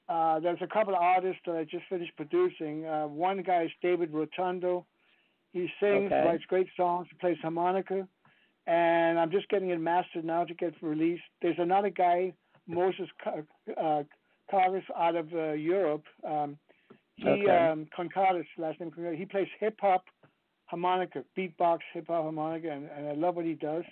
uh, 0.10 0.40
there's 0.40 0.62
a 0.62 0.68
couple 0.68 0.94
of 0.96 1.02
artists 1.02 1.42
that 1.46 1.56
I 1.56 1.64
just 1.64 1.86
finished 1.90 2.12
producing. 2.18 2.86
Uh, 2.86 3.08
one 3.08 3.42
guy 3.42 3.64
is 3.64 3.72
David 3.82 4.12
Rotundo. 4.12 4.86
He 5.54 5.70
sings, 5.80 6.12
okay. 6.12 6.24
writes 6.26 6.44
great 6.48 6.68
songs, 6.76 7.08
plays 7.22 7.38
harmonica, 7.42 8.08
and 8.68 9.20
I'm 9.20 9.32
just 9.32 9.48
getting 9.50 9.70
it 9.70 9.80
mastered 9.80 10.26
now 10.26 10.44
to 10.44 10.54
get 10.54 10.74
released. 10.82 11.24
There's 11.42 11.60
another 11.60 11.90
guy, 11.90 12.34
Moses 12.68 13.08
uh, 13.28 14.04
out 14.98 15.16
of 15.16 15.34
uh, 15.34 15.52
Europe. 15.54 16.04
Um, 16.28 16.58
he 17.16 17.28
okay. 17.28 17.70
um, 17.72 17.88
Concardis, 17.98 18.46
last 18.58 18.80
name. 18.80 18.92
He 19.16 19.26
plays 19.26 19.48
hip 19.60 19.78
hop 19.80 20.06
harmonica, 20.66 21.24
beatbox 21.38 21.80
hip 21.94 22.08
hop 22.08 22.24
harmonica, 22.24 22.72
and, 22.72 22.90
and 22.98 23.08
I 23.08 23.14
love 23.14 23.36
what 23.36 23.46
he 23.46 23.54
does. 23.54 23.84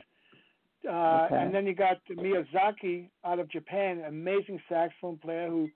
Uh, 0.88 1.26
okay. 1.26 1.36
And 1.38 1.54
then 1.54 1.68
you 1.68 1.76
got 1.76 1.98
Miyazaki 2.10 3.10
out 3.24 3.40
of 3.40 3.50
Japan, 3.50 4.04
amazing 4.08 4.60
saxophone 4.68 5.18
player 5.18 5.48
who 5.48 5.70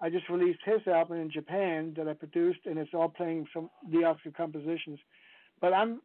I 0.00 0.10
just 0.10 0.28
released 0.28 0.60
his 0.64 0.86
album 0.86 1.20
in 1.20 1.30
Japan 1.30 1.92
that 1.96 2.06
I 2.06 2.14
produced, 2.14 2.60
and 2.66 2.78
it's 2.78 2.94
all 2.94 3.08
playing 3.08 3.48
some 3.52 3.68
the 3.90 4.04
Oskar 4.04 4.30
compositions. 4.30 5.00
But 5.60 5.72
I'm, 5.72 6.00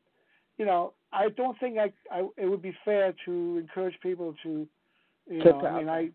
you 0.58 0.66
know, 0.66 0.94
I 1.12 1.30
don't 1.30 1.60
think 1.60 1.78
I, 1.78 1.94
I 2.12 2.28
it 2.38 2.48
would 2.48 2.62
be 2.62 2.76
fair 2.84 3.14
to 3.26 3.58
encourage 3.60 4.00
people 4.02 4.34
to, 4.44 4.68
you 5.30 5.44
know, 5.44 5.62
I 5.62 5.78
mean, 5.78 5.90
I, 5.90 6.10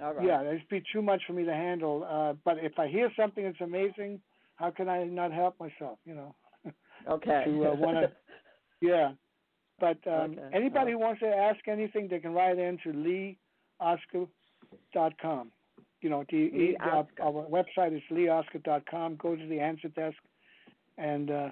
right. 0.00 0.26
yeah, 0.26 0.42
it'd 0.42 0.68
be 0.68 0.82
too 0.92 1.02
much 1.02 1.22
for 1.26 1.34
me 1.34 1.44
to 1.44 1.52
handle. 1.52 2.04
Uh, 2.08 2.32
but 2.44 2.58
if 2.58 2.78
I 2.78 2.88
hear 2.88 3.12
something 3.16 3.44
that's 3.44 3.60
amazing, 3.60 4.20
how 4.56 4.72
can 4.72 4.88
I 4.88 5.04
not 5.04 5.32
help 5.32 5.58
myself? 5.60 5.98
You 6.04 6.14
know. 6.14 6.34
Okay. 7.06 7.42
to 7.44 7.66
uh, 7.66 7.74
want 7.74 7.98
to, 7.98 8.10
yeah. 8.80 9.12
But 9.78 9.98
um, 10.06 10.38
okay. 10.38 10.48
anybody 10.54 10.92
who 10.92 10.98
wants 10.98 11.20
to 11.20 11.26
ask 11.26 11.68
anything, 11.68 12.08
they 12.08 12.18
can 12.18 12.32
write 12.32 12.58
in 12.58 12.78
to 12.82 13.36
leeoskar.com 13.82 15.50
you 16.04 16.10
know, 16.10 16.22
the, 16.30 16.76
our, 16.80 17.06
our, 17.22 17.46
website 17.46 17.96
is 17.96 18.02
leeoskar.com. 18.12 19.16
Go 19.16 19.34
to 19.34 19.46
the 19.46 19.58
answer 19.58 19.88
desk, 19.88 20.18
and 20.98 21.30
uh, 21.30 21.48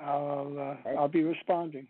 I'll 0.00 0.76
uh, 0.86 0.90
I'll 0.96 1.08
be 1.08 1.24
responding. 1.24 1.88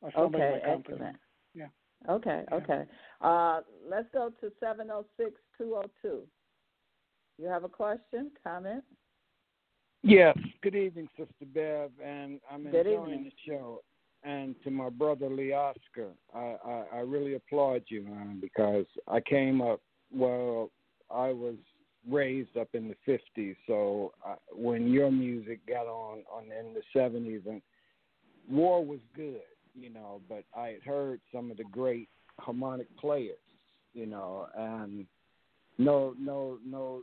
Or 0.00 0.10
somebody 0.16 0.42
Okay, 0.42 0.54
in 0.54 0.58
my 0.58 0.74
company. 0.74 0.94
excellent. 0.96 1.16
Yeah. 1.54 1.66
Okay, 2.10 2.42
okay. 2.52 2.82
Uh, 3.20 3.60
let's 3.88 4.08
go 4.12 4.32
to 4.40 4.50
seven 4.58 4.88
zero 4.88 5.06
six 5.16 5.30
two 5.56 5.66
zero 5.66 5.84
two. 6.02 6.22
You 7.38 7.46
have 7.46 7.62
a 7.62 7.68
question, 7.68 8.32
comment? 8.42 8.82
Yes. 10.02 10.36
Good 10.62 10.74
evening, 10.74 11.08
Sister 11.16 11.46
Bev, 11.54 11.90
and 12.04 12.40
I'm 12.50 12.64
Good 12.64 12.88
enjoying 12.88 13.12
evening. 13.12 13.24
the 13.46 13.52
show. 13.52 13.82
And 14.24 14.56
to 14.64 14.70
my 14.72 14.88
brother 14.88 15.28
Lee 15.28 15.52
Oskar, 15.52 16.10
I, 16.34 16.56
I, 16.64 16.84
I 16.94 16.98
really 17.00 17.34
applaud 17.34 17.82
you, 17.86 18.02
man, 18.02 18.40
because 18.40 18.86
I 19.06 19.20
came 19.20 19.60
up. 19.60 19.80
Well, 20.14 20.70
I 21.10 21.32
was 21.32 21.56
raised 22.08 22.56
up 22.56 22.68
in 22.74 22.88
the 22.88 23.18
'50s, 23.38 23.56
so 23.66 24.12
I, 24.24 24.34
when 24.52 24.88
your 24.88 25.10
music 25.10 25.60
got 25.66 25.86
on 25.86 26.22
on 26.32 26.44
in 26.44 26.74
the 26.74 26.82
'70s, 26.98 27.46
and 27.46 27.62
war 28.50 28.84
was 28.84 29.00
good, 29.14 29.40
you 29.74 29.90
know, 29.90 30.20
but 30.28 30.44
I 30.56 30.68
had 30.68 30.82
heard 30.82 31.20
some 31.32 31.50
of 31.50 31.56
the 31.56 31.64
great 31.64 32.08
harmonic 32.38 32.94
players, 32.96 33.38
you 33.94 34.06
know, 34.06 34.48
and 34.56 35.06
no, 35.78 36.14
no, 36.18 36.58
no 36.66 37.02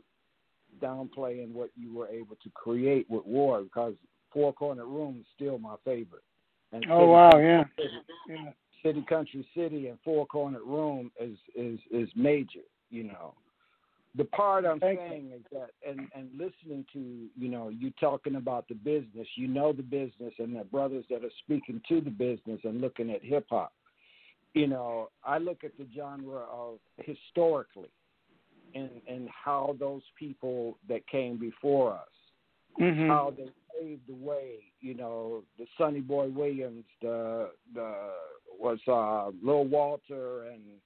downplaying 0.82 1.52
what 1.52 1.70
you 1.76 1.94
were 1.94 2.08
able 2.08 2.36
to 2.42 2.50
create 2.54 3.08
with 3.10 3.26
War 3.26 3.62
because 3.62 3.94
Four 4.32 4.52
Corner 4.52 4.86
Room 4.86 5.18
is 5.20 5.26
still 5.34 5.58
my 5.58 5.74
favorite. 5.84 6.22
And 6.72 6.86
Oh 6.88 7.06
wow, 7.06 7.38
yeah. 7.38 7.64
City, 7.76 7.90
Yeah. 8.28 8.52
City 8.82 9.04
Country 9.08 9.46
City 9.54 9.88
and 9.88 9.98
Four 10.04 10.26
Corner 10.26 10.62
Room 10.64 11.10
is 11.20 11.36
is 11.54 11.78
is 11.90 12.08
major. 12.14 12.60
You 12.90 13.04
know, 13.04 13.34
the 14.16 14.24
part 14.24 14.64
I'm 14.64 14.80
saying 14.80 15.30
is 15.34 15.42
that 15.52 15.70
and 15.88 16.08
and 16.14 16.28
listening 16.32 16.84
to 16.92 17.28
you 17.38 17.48
know 17.48 17.68
you 17.68 17.92
talking 18.00 18.36
about 18.36 18.66
the 18.68 18.74
business, 18.74 19.28
you 19.36 19.46
know 19.46 19.72
the 19.72 19.82
business, 19.82 20.34
and 20.38 20.56
the 20.56 20.64
brothers 20.64 21.04
that 21.10 21.24
are 21.24 21.30
speaking 21.44 21.80
to 21.88 22.00
the 22.00 22.10
business 22.10 22.60
and 22.64 22.80
looking 22.80 23.10
at 23.10 23.24
hip 23.24 23.46
hop. 23.50 23.72
You 24.54 24.66
know, 24.66 25.10
I 25.24 25.38
look 25.38 25.62
at 25.62 25.78
the 25.78 25.86
genre 25.94 26.44
of 26.50 26.78
historically 26.98 27.90
and 28.74 28.90
and 29.08 29.28
how 29.28 29.76
those 29.78 30.02
people 30.18 30.76
that 30.88 31.06
came 31.06 31.38
before 31.38 31.92
us, 31.92 32.08
Mhm. 32.80 33.08
how 33.08 33.30
they 33.30 33.50
paved 33.78 34.06
the 34.08 34.14
way. 34.14 34.72
You 34.80 34.94
know, 34.94 35.44
the 35.58 35.66
Sonny 35.78 36.00
Boy 36.00 36.28
Williams, 36.28 36.84
the 37.00 37.52
the 37.74 38.12
was 38.58 38.80
uh, 38.88 39.30
Lil 39.42 39.64
Walter, 39.64 40.48
and 40.48 40.80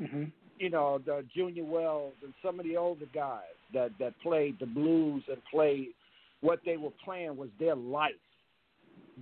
Mhm. 0.00 0.32
You 0.60 0.68
know 0.68 1.00
the 1.04 1.24
Junior 1.34 1.64
Wells 1.64 2.12
and 2.22 2.34
some 2.44 2.60
of 2.60 2.66
the 2.66 2.76
older 2.76 3.06
guys 3.12 3.40
that 3.72 3.90
that 3.98 4.12
played 4.22 4.58
the 4.60 4.66
blues 4.66 5.24
and 5.28 5.38
played 5.50 5.88
what 6.42 6.60
they 6.64 6.76
were 6.76 6.92
playing 7.02 7.36
was 7.36 7.48
their 7.58 7.74
life. 7.74 8.12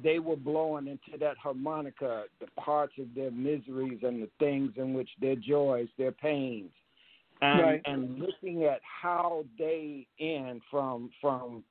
They 0.02 0.18
were 0.18 0.36
blowing 0.36 0.88
into 0.88 1.18
that 1.18 1.38
harmonica 1.38 2.24
the 2.40 2.46
parts 2.60 2.92
of 2.98 3.06
their 3.14 3.30
miseries 3.30 4.00
and 4.02 4.22
the 4.22 4.28
things 4.38 4.72
in 4.76 4.94
which 4.94 5.08
their 5.20 5.36
joys, 5.36 5.88
their 5.96 6.12
pains, 6.12 6.70
and 7.40 7.60
Right. 7.60 7.82
and 7.84 8.18
looking 8.18 8.64
at 8.64 8.80
how 8.82 9.44
they 9.58 10.06
end 10.18 10.60
from 10.70 11.10
from 11.20 11.62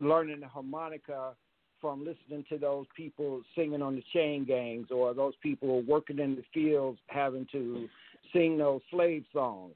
learning 0.00 0.40
the 0.40 0.48
harmonica 0.48 1.34
from 1.80 2.04
listening 2.04 2.44
to 2.48 2.58
those 2.58 2.86
people 2.96 3.42
singing 3.56 3.82
on 3.82 3.96
the 3.96 4.04
chain 4.12 4.44
gangs 4.44 4.88
or 4.90 5.14
those 5.14 5.34
people 5.42 5.82
working 5.82 6.18
in 6.18 6.36
the 6.36 6.44
fields 6.54 6.98
having 7.08 7.46
to 7.52 7.88
sing 8.32 8.58
those 8.58 8.80
slave 8.90 9.24
songs. 9.32 9.74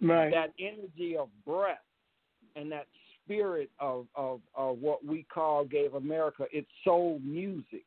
Right. 0.00 0.32
That 0.32 0.52
energy 0.58 1.16
of 1.16 1.28
breath 1.46 1.78
and 2.56 2.70
that 2.72 2.86
spirit 3.24 3.70
of, 3.78 4.06
of, 4.14 4.40
of 4.54 4.78
what 4.78 5.04
we 5.04 5.24
call 5.32 5.64
gave 5.64 5.94
America 5.94 6.46
its 6.52 6.68
soul 6.84 7.20
music. 7.24 7.84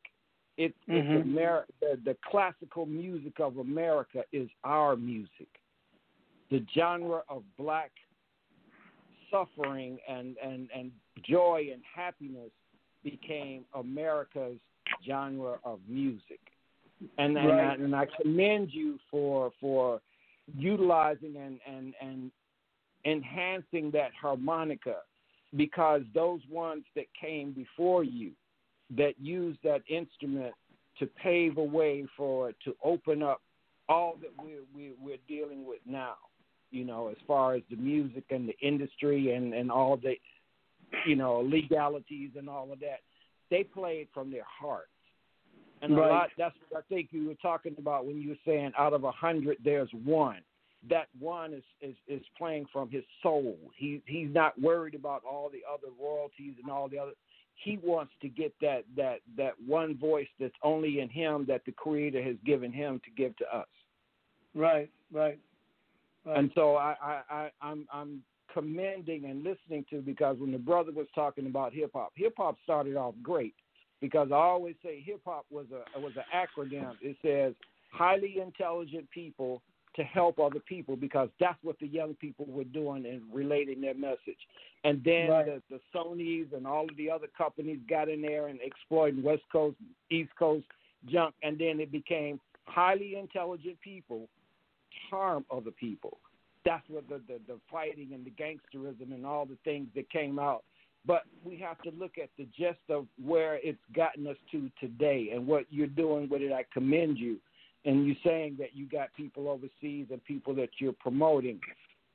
It, 0.56 0.74
Mhm. 0.88 1.34
It's 1.36 1.70
the, 1.80 2.00
the 2.04 2.16
classical 2.30 2.86
music 2.86 3.40
of 3.40 3.58
America 3.58 4.24
is 4.32 4.48
our 4.64 4.96
music. 4.96 5.48
The 6.50 6.64
genre 6.74 7.22
of 7.28 7.42
black 7.58 7.90
suffering 9.30 9.98
and, 10.08 10.36
and, 10.42 10.70
and 10.74 10.90
joy 11.28 11.68
and 11.72 11.82
happiness 11.94 12.50
became 13.04 13.64
America's 13.74 14.58
genre 15.06 15.58
of 15.64 15.80
music. 15.86 16.40
And 17.18 17.36
and, 17.36 17.48
Right. 17.48 17.60
I, 17.60 17.74
and 17.74 17.94
I 17.94 18.06
commend 18.20 18.72
you 18.72 18.98
for 19.10 19.52
for 19.60 20.00
utilizing 20.56 21.36
and, 21.36 21.58
and, 21.66 21.94
and 22.00 22.30
enhancing 23.04 23.90
that 23.92 24.12
harmonica 24.20 24.96
because 25.56 26.02
those 26.14 26.40
ones 26.50 26.84
that 26.94 27.06
came 27.20 27.52
before 27.52 28.04
you 28.04 28.32
that 28.96 29.14
used 29.18 29.58
that 29.64 29.82
instrument 29.88 30.54
to 30.98 31.06
pave 31.06 31.58
a 31.58 31.62
way 31.62 32.06
for 32.16 32.50
it 32.50 32.56
to 32.64 32.74
open 32.82 33.22
up 33.22 33.42
all 33.88 34.16
that 34.20 34.30
we're, 34.42 34.62
we're, 34.74 34.94
we're 35.00 35.18
dealing 35.28 35.66
with 35.66 35.80
now, 35.86 36.14
you 36.70 36.84
know, 36.84 37.08
as 37.08 37.16
far 37.26 37.54
as 37.54 37.62
the 37.70 37.76
music 37.76 38.24
and 38.30 38.48
the 38.48 38.56
industry 38.66 39.34
and, 39.34 39.54
and 39.54 39.70
all 39.70 39.96
the, 39.96 40.14
you 41.06 41.16
know, 41.16 41.40
legalities 41.40 42.30
and 42.36 42.48
all 42.48 42.72
of 42.72 42.80
that. 42.80 43.00
They 43.50 43.62
played 43.62 44.08
from 44.12 44.30
their 44.30 44.46
hearts. 44.46 44.88
And 45.82 45.92
a 45.92 46.00
lot, 46.00 46.30
that's 46.38 46.54
what 46.68 46.84
I 46.84 46.94
think 46.94 47.08
you 47.10 47.28
were 47.28 47.34
talking 47.34 47.74
about 47.78 48.06
when 48.06 48.20
you 48.20 48.30
were 48.30 48.38
saying 48.46 48.72
out 48.78 48.92
of 48.92 49.04
a 49.04 49.10
hundred, 49.10 49.58
there's 49.64 49.90
one. 50.04 50.38
That 50.88 51.08
one 51.18 51.52
is, 51.52 51.62
is, 51.80 51.94
is 52.08 52.22
playing 52.38 52.66
from 52.72 52.90
his 52.90 53.02
soul. 53.22 53.56
He, 53.76 54.02
he's 54.06 54.32
not 54.32 54.60
worried 54.60 54.94
about 54.94 55.22
all 55.28 55.50
the 55.50 55.62
other 55.70 55.92
royalties 56.00 56.54
and 56.62 56.70
all 56.70 56.88
the 56.88 56.98
other. 56.98 57.12
He 57.56 57.78
wants 57.82 58.12
to 58.22 58.28
get 58.28 58.54
that, 58.60 58.84
that, 58.96 59.20
that 59.36 59.52
one 59.66 59.96
voice 59.96 60.28
that's 60.38 60.54
only 60.62 61.00
in 61.00 61.08
him 61.08 61.44
that 61.48 61.62
the 61.66 61.72
Creator 61.72 62.22
has 62.22 62.36
given 62.44 62.72
him 62.72 63.00
to 63.04 63.10
give 63.10 63.36
to 63.38 63.56
us. 63.56 63.66
Right, 64.54 64.90
right. 65.12 65.38
Right. 66.26 66.38
And 66.38 66.50
so 66.54 66.74
I, 66.74 66.96
I, 67.00 67.22
I 67.30 67.50
I'm 67.62 67.86
I'm 67.92 68.22
commending 68.52 69.26
and 69.26 69.44
listening 69.44 69.84
to 69.90 70.00
because 70.00 70.38
when 70.38 70.50
the 70.50 70.58
brother 70.58 70.90
was 70.90 71.06
talking 71.14 71.46
about 71.46 71.72
hip 71.72 71.92
hop, 71.94 72.12
hip 72.16 72.34
hop 72.36 72.56
started 72.64 72.96
off 72.96 73.14
great 73.22 73.54
because 74.06 74.28
I 74.32 74.36
always 74.36 74.76
say 74.84 75.02
hip 75.04 75.20
hop 75.24 75.46
was 75.50 75.66
a 75.72 75.98
was 75.98 76.12
an 76.16 76.24
acronym. 76.34 76.94
It 77.00 77.16
says 77.22 77.54
highly 77.90 78.38
intelligent 78.40 79.10
people 79.10 79.62
to 79.96 80.04
help 80.04 80.38
other 80.38 80.60
people 80.60 80.94
because 80.94 81.28
that's 81.40 81.58
what 81.62 81.78
the 81.80 81.86
young 81.86 82.14
people 82.14 82.44
were 82.48 82.64
doing 82.64 83.06
and 83.06 83.22
relating 83.32 83.80
their 83.80 83.94
message. 83.94 84.38
And 84.84 85.02
then 85.02 85.30
Right. 85.30 85.46
the, 85.46 85.62
the 85.70 85.80
Sony's 85.94 86.52
and 86.52 86.66
all 86.66 86.84
of 86.84 86.96
the 86.96 87.10
other 87.10 87.28
companies 87.36 87.80
got 87.88 88.08
in 88.08 88.20
there 88.20 88.48
and 88.48 88.60
exploited 88.60 89.24
West 89.24 89.42
Coast, 89.50 89.76
East 90.10 90.30
Coast 90.38 90.66
junk, 91.06 91.34
and 91.42 91.58
then 91.58 91.80
it 91.80 91.90
became 91.90 92.38
highly 92.66 93.16
intelligent 93.16 93.80
people 93.80 94.28
harm 95.10 95.44
other 95.50 95.70
people. 95.70 96.18
That's 96.64 96.84
what 96.88 97.08
the, 97.08 97.20
the, 97.26 97.40
the 97.46 97.58
fighting 97.70 98.10
and 98.12 98.24
the 98.24 98.30
gangsterism 98.30 99.14
and 99.14 99.24
all 99.24 99.46
the 99.46 99.58
things 99.64 99.88
that 99.94 100.10
came 100.10 100.38
out. 100.38 100.64
But 101.06 101.22
we 101.44 101.56
have 101.58 101.80
to 101.82 101.90
look 101.90 102.12
at 102.20 102.30
the 102.36 102.46
gist 102.56 102.80
of 102.90 103.06
where 103.22 103.60
it's 103.62 103.78
gotten 103.94 104.26
us 104.26 104.36
to 104.52 104.70
today 104.80 105.30
and 105.32 105.46
what 105.46 105.66
you're 105.70 105.86
doing 105.86 106.28
with 106.28 106.42
it. 106.42 106.52
I 106.52 106.64
commend 106.72 107.18
you. 107.18 107.38
And 107.84 108.06
you're 108.06 108.16
saying 108.24 108.56
that 108.58 108.74
you 108.74 108.88
got 108.88 109.14
people 109.16 109.48
overseas 109.48 110.06
and 110.10 110.24
people 110.24 110.54
that 110.56 110.70
you're 110.80 110.92
promoting. 110.92 111.60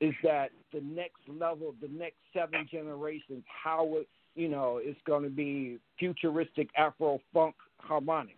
Is 0.00 0.12
that 0.22 0.50
the 0.72 0.80
next 0.80 1.20
level, 1.28 1.74
the 1.80 1.88
next 1.88 2.16
seven 2.34 2.68
generations, 2.70 3.44
how 3.46 3.88
it, 3.94 4.08
you 4.34 4.48
know, 4.48 4.80
it's 4.82 5.00
going 5.06 5.22
to 5.22 5.30
be 5.30 5.78
futuristic 5.98 6.68
Afro 6.76 7.20
funk 7.32 7.54
harmonics. 7.78 8.34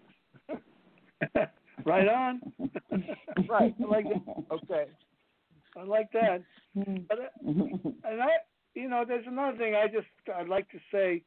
right 1.84 2.08
on. 2.08 2.40
right. 3.48 3.74
I 3.82 3.86
like 3.88 4.06
it. 4.06 4.22
Okay. 4.52 4.84
I 5.76 5.82
like 5.82 6.12
that. 6.12 6.42
But 6.74 7.18
uh, 7.18 7.48
and 7.48 8.22
I, 8.22 8.28
you 8.74 8.88
know, 8.88 9.04
there's 9.06 9.26
another 9.26 9.56
thing 9.56 9.74
I 9.74 9.86
just 9.86 10.06
I'd 10.34 10.48
like 10.48 10.68
to 10.70 10.78
say. 10.92 11.22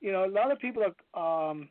You 0.00 0.12
know, 0.12 0.24
a 0.24 0.32
lot 0.32 0.50
of 0.50 0.58
people 0.58 0.82
are 1.14 1.50
um, 1.50 1.68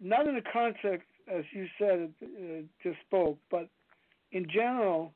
not 0.00 0.28
in 0.28 0.34
the 0.34 0.42
context 0.52 1.06
as 1.32 1.44
you 1.52 1.66
said 1.78 2.12
uh, 2.22 2.62
just 2.82 2.98
spoke, 3.06 3.38
but 3.50 3.68
in 4.32 4.46
general, 4.48 5.12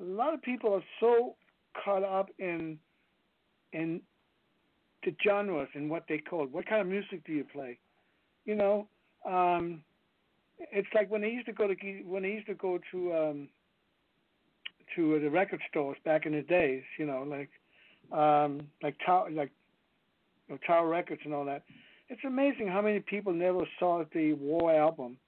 a 0.00 0.04
lot 0.04 0.34
of 0.34 0.42
people 0.42 0.74
are 0.74 0.84
so 1.00 1.34
caught 1.84 2.04
up 2.04 2.30
in 2.38 2.78
in 3.72 4.00
the 5.04 5.14
genres 5.24 5.68
and 5.74 5.90
what 5.90 6.04
they 6.08 6.18
call 6.18 6.46
what 6.46 6.66
kind 6.66 6.80
of 6.80 6.86
music 6.86 7.24
do 7.24 7.32
you 7.32 7.44
play? 7.44 7.78
You 8.44 8.54
know, 8.54 8.88
um, 9.28 9.82
it's 10.58 10.88
like 10.94 11.10
when 11.10 11.20
they 11.20 11.30
used 11.30 11.46
to 11.46 11.52
go 11.52 11.66
to 11.66 11.74
when 12.04 12.22
they 12.22 12.30
used 12.30 12.46
to 12.46 12.54
go 12.54 12.78
to 12.92 13.14
um, 13.14 13.48
to 14.94 15.20
the 15.20 15.30
record 15.30 15.60
stores 15.68 15.98
back 16.04 16.26
in 16.26 16.32
the 16.32 16.42
days. 16.42 16.82
You 16.98 17.06
know, 17.06 17.24
like 17.28 17.50
um, 18.12 18.62
like 18.82 18.96
Tower 19.04 19.30
like 19.30 19.50
you 20.48 20.54
know, 20.54 20.60
Tower 20.66 20.88
Records 20.88 21.22
and 21.24 21.34
all 21.34 21.44
that. 21.46 21.62
It's 22.08 22.22
amazing 22.24 22.68
how 22.68 22.82
many 22.82 23.00
people 23.00 23.32
never 23.32 23.66
saw 23.78 24.04
the 24.14 24.34
War 24.34 24.72
album 24.72 25.18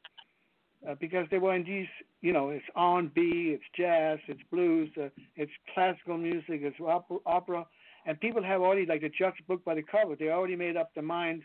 uh, 0.89 0.95
because 1.01 1.27
they 1.31 1.39
were 1.39 1.55
in 1.55 1.65
these. 1.65 1.89
You 2.21 2.33
know, 2.33 2.51
it's 2.51 2.65
R&B, 2.75 3.21
it's 3.55 3.63
jazz, 3.77 4.19
it's 4.27 4.41
blues, 4.51 4.91
uh, 5.01 5.09
it's 5.37 5.53
classical 5.73 6.19
music, 6.19 6.63
it's 6.63 6.77
opera, 7.27 7.65
and 8.07 8.21
people 8.21 8.43
have 8.43 8.61
already 8.61 8.87
like 8.87 9.03
to 9.03 9.09
judge 9.09 9.35
book 9.47 9.65
by 9.65 9.77
the 9.77 9.83
cover. 9.83 10.17
They 10.17 10.31
already 10.31 10.57
made 10.57 10.77
up 10.77 10.93
their 10.95 11.05
mind 11.05 11.43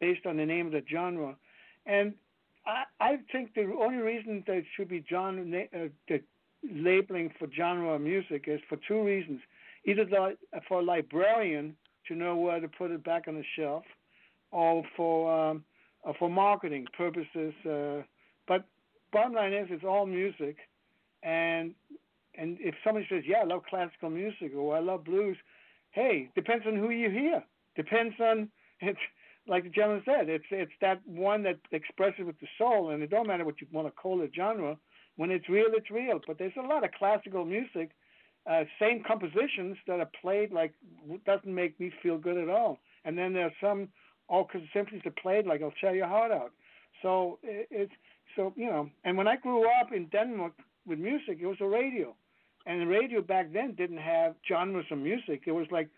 based 0.00 0.26
on 0.26 0.36
the 0.36 0.44
name 0.44 0.66
of 0.66 0.72
the 0.72 0.82
genre, 0.90 1.36
and 1.86 2.14
I 2.66 2.84
I 3.00 3.18
think 3.30 3.54
the 3.54 3.72
only 3.80 3.98
reason 3.98 4.42
there 4.46 4.64
should 4.76 4.88
be 4.88 5.04
genre 5.08 5.42
uh, 5.42 5.88
the 6.08 6.20
labeling 6.68 7.32
for 7.38 7.48
genre 7.56 7.98
music 7.98 8.44
is 8.46 8.60
for 8.68 8.78
two 8.88 9.02
reasons: 9.04 9.40
either 9.84 10.04
the, 10.04 10.36
for 10.68 10.80
a 10.80 10.82
librarian 10.82 11.76
to 12.08 12.14
know 12.14 12.36
where 12.36 12.60
to 12.60 12.68
put 12.68 12.90
it 12.90 13.04
back 13.04 13.24
on 13.28 13.34
the 13.34 13.44
shelf, 13.56 13.84
or 14.50 14.82
for 14.96 15.50
um, 15.50 15.64
or 16.02 16.14
for 16.18 16.30
marketing 16.30 16.86
purposes. 16.96 17.54
Uh, 17.68 18.02
but 18.46 18.64
bottom 19.12 19.34
line 19.34 19.52
is, 19.52 19.68
it's 19.70 19.84
all 19.84 20.06
music, 20.06 20.56
and 21.22 21.74
and 22.36 22.56
if 22.60 22.74
somebody 22.84 23.06
says, 23.10 23.24
"Yeah, 23.26 23.38
I 23.38 23.44
love 23.44 23.62
classical 23.68 24.10
music," 24.10 24.52
or 24.56 24.76
"I 24.76 24.80
love 24.80 25.04
blues," 25.04 25.36
hey, 25.90 26.30
depends 26.34 26.66
on 26.66 26.76
who 26.76 26.90
you 26.90 27.10
hear. 27.10 27.42
Depends 27.76 28.14
on 28.20 28.48
it's 28.80 28.98
like 29.46 29.64
the 29.64 29.70
gentleman 29.70 30.02
said. 30.04 30.28
It's 30.28 30.44
it's 30.50 30.72
that 30.80 31.00
one 31.06 31.42
that 31.44 31.58
expresses 31.72 32.24
with 32.24 32.38
the 32.40 32.48
soul, 32.58 32.90
and 32.90 33.02
it 33.02 33.10
don't 33.10 33.26
matter 33.26 33.44
what 33.44 33.60
you 33.60 33.66
want 33.72 33.88
to 33.88 33.92
call 33.92 34.22
it 34.22 34.32
genre. 34.34 34.76
When 35.16 35.30
it's 35.32 35.48
real, 35.48 35.68
it's 35.72 35.90
real. 35.90 36.20
But 36.26 36.38
there's 36.38 36.52
a 36.56 36.66
lot 36.66 36.84
of 36.84 36.92
classical 36.92 37.44
music, 37.44 37.90
uh, 38.48 38.64
same 38.80 39.02
compositions 39.06 39.76
that 39.86 40.00
are 40.00 40.10
played 40.20 40.52
like 40.52 40.72
doesn't 41.26 41.54
make 41.54 41.78
me 41.78 41.92
feel 42.02 42.18
good 42.18 42.36
at 42.36 42.48
all. 42.48 42.78
And 43.04 43.16
then 43.16 43.32
there's 43.32 43.52
some 43.60 43.88
orchestra 44.28 44.68
symphonies 44.72 45.02
that 45.04 45.16
played 45.16 45.46
like 45.46 45.62
"I'll 45.62 45.72
tear 45.80 45.94
your 45.94 46.08
heart 46.08 46.32
out." 46.32 46.52
So 47.02 47.38
it, 47.42 47.68
it's 47.70 47.92
so 48.36 48.52
you 48.56 48.66
know. 48.66 48.90
And 49.04 49.16
when 49.16 49.28
I 49.28 49.36
grew 49.36 49.64
up 49.80 49.92
in 49.92 50.06
Denmark 50.06 50.52
with 50.86 50.98
music, 50.98 51.38
it 51.40 51.46
was 51.46 51.58
a 51.60 51.66
radio 51.66 52.14
and 52.68 52.82
the 52.82 52.86
radio 52.86 53.22
back 53.22 53.52
then 53.52 53.74
didn't 53.74 53.98
have 53.98 54.34
genres 54.46 54.84
of 54.90 54.98
music. 54.98 55.42
It 55.46 55.52
was 55.52 55.66
like, 55.70 55.88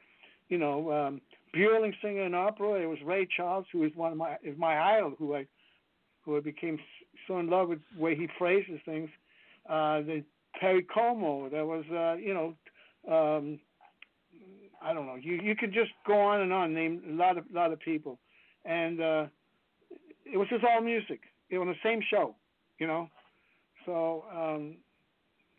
you 0.49 0.57
know, 0.57 0.93
um, 0.93 1.21
Björling 1.55 1.93
singing 2.01 2.25
an 2.25 2.35
opera. 2.35 2.81
It 2.81 2.87
was 2.87 2.99
Ray 3.05 3.27
Charles, 3.37 3.67
who 3.73 3.83
is 3.83 3.91
one 3.97 4.13
of 4.13 4.19
my 4.19 4.37
is 4.45 4.57
my 4.57 4.79
idol, 4.79 5.15
who 5.19 5.35
I 5.35 5.47
who 6.25 6.37
I 6.37 6.41
became 6.41 6.79
so 7.27 7.39
in 7.41 7.49
love 7.51 7.69
with 7.69 7.81
the 7.95 8.01
way 8.01 8.15
he 8.15 8.29
phrases 8.39 8.79
things. 8.85 9.11
Uh, 9.69 10.01
the 10.03 10.25
Perry 10.59 10.83
Como. 10.83 11.49
There 11.49 11.67
was, 11.67 11.85
uh, 11.91 12.15
you 12.15 12.35
know, 12.35 12.55
um, 13.11 13.61
I 14.83 14.93
don't 14.95 15.07
know. 15.07 15.17
You 15.17 15.35
you 15.43 15.55
could 15.55 15.73
just 15.73 15.91
go 16.07 16.19
on 16.19 16.41
and 16.41 16.53
on, 16.53 16.73
name 16.75 17.03
a 17.09 17.13
lot 17.13 17.39
of 17.39 17.45
lot 17.53 17.73
of 17.73 17.81
people, 17.81 18.19
and 18.65 19.01
uh, 19.01 19.27
it 20.25 20.37
was 20.37 20.49
just 20.49 20.65
all 20.65 20.81
music. 20.81 21.21
It 21.51 21.59
was 21.59 21.69
the 21.69 21.89
same 21.89 22.01
show, 22.11 22.35
you 22.79 22.87
know. 22.87 23.09
So 23.87 24.25
um, 24.35 24.77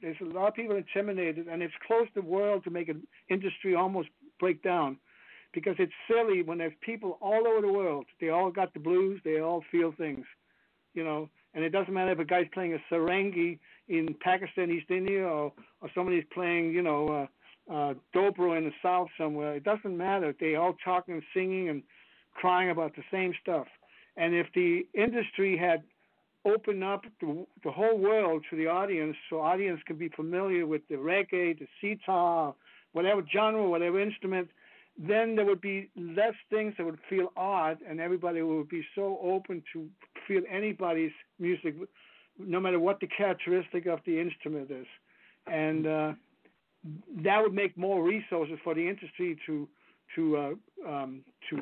there's 0.02 0.18
a 0.22 0.26
lot 0.26 0.48
of 0.48 0.54
people 0.54 0.76
intimidated, 0.76 1.48
and 1.48 1.62
it's 1.62 1.74
closed 1.86 2.12
the 2.16 2.22
world 2.22 2.64
to 2.64 2.70
make 2.70 2.90
an 2.90 3.06
industry 3.30 3.76
almost 3.76 4.10
break 4.40 4.64
down, 4.64 4.98
because 5.54 5.76
it's 5.78 5.94
silly 6.10 6.42
when 6.42 6.58
there's 6.58 6.74
people 6.82 7.18
all 7.22 7.48
over 7.48 7.62
the 7.62 7.72
world. 7.72 8.06
They 8.20 8.30
all 8.30 8.52
got 8.52 8.74
the 8.74 8.80
blues. 8.80 9.22
They 9.24 9.40
all 9.40 9.64
feel 9.72 9.92
things, 9.98 10.26
you 10.94 11.04
know. 11.04 11.30
And 11.54 11.64
it 11.64 11.70
doesn't 11.70 11.94
matter 11.94 12.14
if 12.14 12.20
a 12.20 12.26
guy's 12.26 12.48
playing 12.54 12.74
a 12.74 12.94
sarangi 12.94 13.60
in 13.88 14.16
Pakistan, 14.22 14.72
East 14.72 14.90
India, 14.90 15.26
or 15.26 15.54
or 15.82 15.90
somebody's 15.96 16.26
playing, 16.34 16.72
you 16.72 16.82
know, 16.82 17.08
uh, 17.70 17.74
uh, 17.74 17.94
dobro 18.16 18.58
in 18.58 18.66
the 18.66 18.74
South 18.82 19.08
somewhere. 19.18 19.56
It 19.56 19.64
doesn't 19.64 19.98
matter. 19.98 20.34
They 20.40 20.56
all 20.56 20.76
talking 20.84 21.16
and 21.16 21.24
singing 21.34 21.70
and 21.70 21.84
crying 22.34 22.70
about 22.70 22.96
the 22.96 23.04
same 23.12 23.34
stuff. 23.42 23.68
And 24.18 24.34
if 24.36 24.48
the 24.54 24.86
industry 24.94 25.58
had 25.58 25.84
opened 26.46 26.84
up 26.84 27.06
the, 27.20 27.46
the 27.64 27.72
whole 27.72 27.98
world 27.98 28.44
to 28.50 28.56
the 28.56 28.68
audience 28.68 29.16
so 29.30 29.42
audience 29.42 29.80
can 29.86 29.98
be 29.98 30.10
familiar 30.10 30.66
with 30.66 30.82
the 30.90 30.96
reggae, 30.96 31.58
the 31.58 31.68
sitar, 31.80 32.54
whatever 32.94 33.22
genre, 33.34 33.68
whatever 33.68 34.02
instrument, 34.02 34.50
then 34.98 35.36
there 35.36 35.46
would 35.46 35.62
be 35.62 35.90
less 35.96 36.34
things 36.50 36.74
that 36.78 36.86
would 36.86 37.00
feel 37.10 37.32
odd 37.38 37.78
and 37.88 38.00
everybody 38.00 38.42
would 38.42 38.70
be 38.70 38.86
so 38.96 39.20
open 39.24 39.64
to 39.72 39.88
feel 40.28 40.42
anybody's 40.52 41.12
music 41.40 41.76
no 42.46 42.60
matter 42.60 42.80
what 42.80 43.00
the 43.00 43.08
characteristic 43.08 43.86
of 43.86 44.00
the 44.06 44.20
instrument 44.20 44.72
is. 44.72 44.88
And 45.48 45.88
uh, 45.88 46.14
that 47.24 47.42
would 47.42 47.54
make 47.54 47.78
more 47.78 48.04
resources 48.04 48.58
for 48.64 48.74
the 48.74 48.88
industry 48.88 49.38
to 49.46 49.68
to 50.16 50.38
uh, 50.38 50.90
um, 50.90 51.22
to 51.50 51.62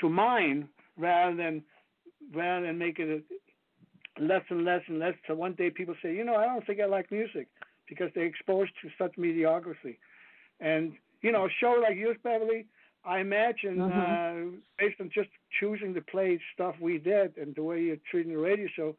to 0.00 0.08
mine 0.08 0.68
rather 0.96 1.36
than 1.36 1.62
rather 2.34 2.66
than 2.66 2.78
make 2.78 2.98
it 2.98 3.24
less 4.18 4.42
and 4.48 4.64
less 4.64 4.82
and 4.88 4.98
less. 4.98 5.14
So 5.26 5.34
one 5.34 5.52
day 5.54 5.70
people 5.70 5.94
say, 6.02 6.14
you 6.14 6.24
know, 6.24 6.36
I 6.36 6.46
don't 6.46 6.66
think 6.66 6.80
I 6.80 6.86
like 6.86 7.10
music 7.10 7.48
because 7.88 8.10
they're 8.14 8.24
exposed 8.24 8.72
to 8.82 8.88
such 8.98 9.16
mediocrity. 9.16 9.98
And 10.60 10.92
you 11.22 11.32
know, 11.32 11.46
a 11.46 11.50
show 11.60 11.80
like 11.82 11.96
yours, 11.96 12.16
Beverly, 12.22 12.66
I 13.04 13.20
imagine, 13.20 13.76
mm-hmm. 13.76 14.54
uh, 14.54 14.58
based 14.78 15.00
on 15.00 15.10
just 15.14 15.30
choosing 15.60 15.94
to 15.94 16.00
play 16.00 16.40
stuff 16.54 16.74
we 16.80 16.98
did 16.98 17.36
and 17.36 17.54
the 17.54 17.62
way 17.62 17.80
you're 17.80 17.96
treating 18.10 18.32
the 18.32 18.38
radio 18.38 18.66
show, 18.74 18.96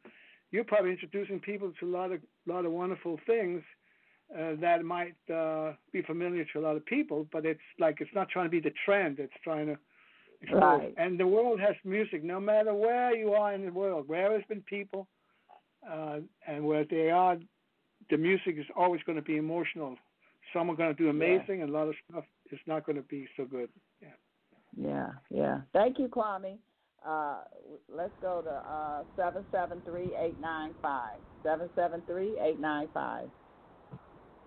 you're 0.51 0.63
probably 0.63 0.91
introducing 0.91 1.39
people 1.39 1.71
to 1.79 1.85
a 1.85 1.91
lot 1.91 2.11
of 2.11 2.21
lot 2.45 2.65
of 2.65 2.71
wonderful 2.71 3.19
things 3.25 3.61
uh, 4.37 4.55
that 4.59 4.83
might 4.83 5.15
uh, 5.33 5.73
be 5.91 6.01
familiar 6.01 6.45
to 6.53 6.59
a 6.59 6.61
lot 6.61 6.75
of 6.75 6.85
people. 6.85 7.27
But 7.31 7.45
it's 7.45 7.59
like 7.79 8.01
it's 8.01 8.13
not 8.13 8.29
trying 8.29 8.45
to 8.45 8.51
be 8.51 8.59
the 8.59 8.73
trend; 8.85 9.19
it's 9.19 9.33
trying 9.43 9.67
to 9.67 9.77
Right. 10.51 10.93
And 10.97 11.19
the 11.19 11.27
world 11.27 11.59
has 11.59 11.75
music, 11.83 12.23
no 12.23 12.39
matter 12.39 12.73
where 12.73 13.15
you 13.15 13.33
are 13.33 13.53
in 13.53 13.65
the 13.65 13.71
world, 13.71 14.07
where 14.07 14.29
there's 14.29 14.43
been 14.47 14.61
people, 14.61 15.07
uh, 15.89 16.19
and 16.47 16.63
where 16.63 16.85
they 16.85 17.09
are, 17.09 17.37
the 18.09 18.17
music 18.17 18.55
is 18.57 18.65
always 18.75 19.01
going 19.03 19.15
to 19.15 19.21
be 19.21 19.37
emotional. 19.37 19.97
Some 20.53 20.69
are 20.69 20.75
going 20.75 20.95
to 20.95 21.03
do 21.03 21.09
amazing, 21.09 21.57
yeah. 21.57 21.63
and 21.63 21.69
a 21.69 21.73
lot 21.73 21.87
of 21.87 21.95
stuff 22.09 22.23
is 22.51 22.59
not 22.67 22.85
going 22.85 22.95
to 22.95 23.01
be 23.03 23.27
so 23.35 23.45
good. 23.45 23.69
Yeah. 24.01 24.07
Yeah, 24.79 25.09
yeah. 25.29 25.61
Thank 25.73 25.97
you, 25.97 26.07
Kwame. 26.07 26.57
Uh, 27.05 27.37
let's 27.89 28.13
go 28.21 28.41
to 28.41 28.49
uh, 28.49 29.03
seven 29.15 29.45
seven 29.51 29.81
three 29.85 30.11
eight 30.19 30.39
nine 30.41 30.73
five. 30.81 31.17
Seven 31.43 31.69
seven 31.75 32.01
three 32.07 32.37
eight 32.39 32.59
nine 32.59 32.87
five. 32.93 33.29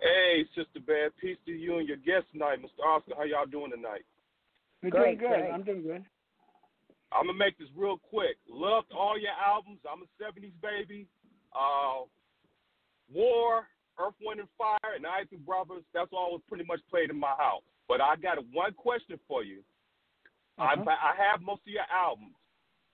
Hey, 0.01 0.45
Sister 0.57 0.81
Bad, 0.87 1.13
peace 1.21 1.37
to 1.47 1.53
you 1.53 1.79
and 1.79 1.87
your 1.87 1.99
guest 1.99 2.27
tonight, 2.33 2.59
Mr. 2.61 2.85
Oskar. 2.87 3.15
How 3.17 3.25
y'all 3.25 3.47
doing 3.47 3.71
tonight? 3.71 4.05
We're 4.83 4.91
great, 4.91 5.19
doing 5.19 5.31
good. 5.31 5.41
Great. 5.41 5.53
I'm 5.53 5.63
doing 5.63 5.83
good. 5.83 6.05
I'm 7.13 7.27
gonna 7.27 7.39
make 7.39 7.59
this 7.59 7.69
real 7.77 7.99
quick. 7.99 8.37
Loved 8.49 8.93
all 8.97 9.19
your 9.19 9.35
albums. 9.35 9.81
I'm 9.85 10.03
a 10.03 10.09
'70s 10.23 10.53
baby. 10.63 11.07
Uh, 11.53 12.07
War, 13.13 13.67
Earth, 13.99 14.15
Wind 14.23 14.41
and 14.41 14.49
Fire, 14.57 14.95
and 14.97 15.05
Isley 15.07 15.39
Brothers. 15.39 15.83
That's 15.93 16.13
all 16.13 16.33
was 16.33 16.43
pretty 16.49 16.65
much 16.65 16.81
played 16.91 17.11
in 17.11 17.19
my 17.19 17.35
house. 17.37 17.63
But 17.89 18.01
I 18.01 18.17
got 18.17 18.39
one 18.53 18.73
question 18.75 19.19
for 19.27 19.43
you. 19.43 19.61
Uh-huh. 20.59 20.85
I, 20.87 21.13
I 21.13 21.13
have 21.19 21.43
most 21.43 21.63
of 21.67 21.73
your 21.73 21.89
albums, 21.91 22.37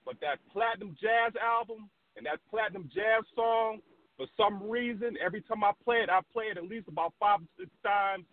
but 0.07 0.15
that 0.23 0.39
platinum 0.55 0.95
jazz 0.95 1.35
album 1.35 1.91
and 2.15 2.25
that 2.25 2.39
platinum 2.49 2.87
jazz 2.95 3.27
song, 3.35 3.83
for 4.15 4.25
some 4.39 4.63
reason, 4.63 5.19
every 5.19 5.41
time 5.43 5.67
I 5.67 5.75
play 5.83 5.97
it, 5.97 6.09
I 6.09 6.21
play 6.31 6.45
it 6.45 6.57
at 6.57 6.63
least 6.63 6.87
about 6.87 7.11
five 7.19 7.43
or 7.43 7.51
six 7.59 7.69
times 7.83 8.23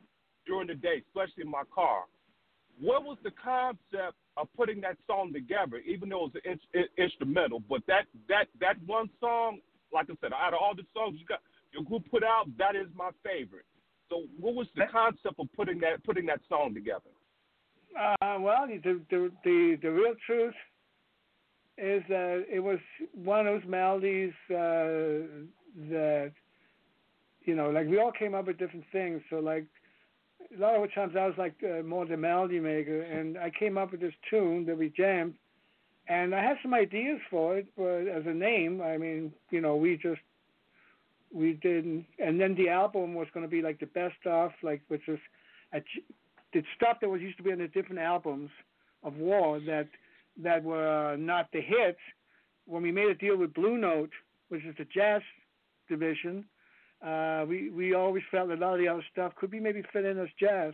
during 0.47 0.69
the 0.71 0.79
day, 0.79 1.03
especially 1.03 1.43
in 1.43 1.51
my 1.51 1.67
car 1.75 2.05
what 2.81 3.05
was 3.05 3.19
the 3.23 3.31
concept 3.31 4.17
of 4.37 4.49
putting 4.57 4.81
that 4.81 4.97
song 5.07 5.33
together, 5.33 5.79
even 5.87 6.09
though 6.09 6.27
it 6.27 6.35
was 6.35 6.43
an 6.45 6.59
in, 6.75 6.81
in, 6.81 7.05
instrumental? 7.05 7.61
But 7.69 7.83
that 7.87 8.07
that 8.29 8.47
that 8.61 8.77
one 8.87 9.09
song, 9.21 9.61
like 9.93 10.07
I 10.11 10.15
said, 10.21 10.33
out 10.33 10.55
of 10.55 10.61
all 10.61 10.75
the 10.75 10.85
songs 10.95 11.19
you 11.19 11.27
got 11.27 11.41
your 11.73 11.85
group 11.85 12.11
put 12.11 12.25
out, 12.25 12.47
that 12.59 12.77
is 12.77 12.87
my 12.95 13.11
favorite. 13.23 13.67
So, 14.11 14.25
what 14.39 14.55
was 14.55 14.67
the 14.77 14.87
concept 14.91 15.39
of 15.39 15.47
putting 15.57 15.81
that 15.81 16.05
putting 16.05 16.27
that 16.27 16.41
song 16.49 16.75
together? 16.75 17.11
Uh, 17.99 18.39
well, 18.41 18.67
the, 18.67 19.01
the 19.11 19.31
the 19.45 19.79
the 19.83 19.91
real 19.91 20.15
truth 20.27 20.55
is 21.77 22.03
that 22.09 22.47
it 22.51 22.61
was 22.61 22.79
one 23.13 23.47
of 23.47 23.61
those 23.61 23.69
melodies 23.69 24.33
uh, 24.51 25.27
that 25.91 26.33
you 27.45 27.55
know, 27.55 27.71
like 27.71 27.89
we 27.89 27.99
all 27.99 28.13
came 28.13 28.35
up 28.35 28.47
with 28.47 28.59
different 28.59 28.85
things. 28.91 29.23
So, 29.31 29.37
like 29.37 29.67
a 30.57 30.61
lot 30.61 30.83
of 30.83 30.95
times 30.95 31.15
I 31.19 31.27
was 31.27 31.35
like 31.37 31.55
uh, 31.63 31.83
more 31.83 32.07
the 32.07 32.17
melody 32.17 32.61
maker, 32.61 33.03
and 33.03 33.39
I 33.39 33.51
came 33.51 33.79
up 33.79 33.93
with 33.93 34.01
this 34.01 34.15
tune 34.31 34.67
that 34.67 34.79
we 34.79 34.91
jammed, 34.91 35.35
and 36.09 36.35
I 36.35 36.43
had 36.43 36.57
some 36.63 36.75
ideas 36.75 37.21
for 37.31 37.59
it, 37.59 37.67
but 37.77 38.09
as 38.09 38.25
a 38.27 38.33
name, 38.33 38.81
I 38.81 38.97
mean, 38.97 39.33
you 39.51 39.61
know, 39.61 39.77
we 39.77 39.97
just 39.97 40.21
we 41.33 41.55
didn't, 41.55 42.07
and 42.19 42.41
then 42.41 42.55
the 42.55 42.69
album 42.69 43.15
was 43.15 43.27
going 43.35 43.45
to 43.45 43.51
be 43.51 43.63
like 43.63 43.81
the 43.81 43.87
best 43.87 44.17
of, 44.27 44.53
like 44.63 44.81
which 44.89 45.03
was 45.09 45.19
a, 45.73 45.83
the 46.53 46.63
stuff 46.77 46.99
that 47.01 47.11
was 47.11 47.21
used 47.21 47.37
to 47.39 47.43
be 47.43 47.53
on 47.53 47.59
the 47.59 47.69
different 47.69 48.01
albums 48.01 48.51
of 49.03 49.17
War 49.17 49.61
that 49.61 49.89
that 50.43 50.63
were 50.63 51.17
not 51.19 51.49
the 51.53 51.61
hits. 51.61 51.99
When 52.67 52.83
we 52.83 52.93
made 52.93 53.09
a 53.09 53.15
deal 53.15 53.37
with 53.37 53.55
Blue 53.55 53.77
Note, 53.79 54.11
which 54.49 54.65
is 54.65 54.75
the 54.77 54.87
jazz 54.87 55.23
division, 55.89 56.45
uh, 57.07 57.45
we 57.49 57.71
we 57.71 57.95
always 57.95 58.23
felt 58.31 58.49
that 58.49 58.59
a 58.59 58.61
lot 58.61 58.75
of 58.75 58.81
the 58.81 58.89
other 58.89 59.05
stuff 59.13 59.35
could 59.37 59.51
be 59.51 59.61
maybe 59.61 59.83
fit 59.93 60.05
in 60.05 60.19
as 60.19 60.29
jazz. 60.41 60.73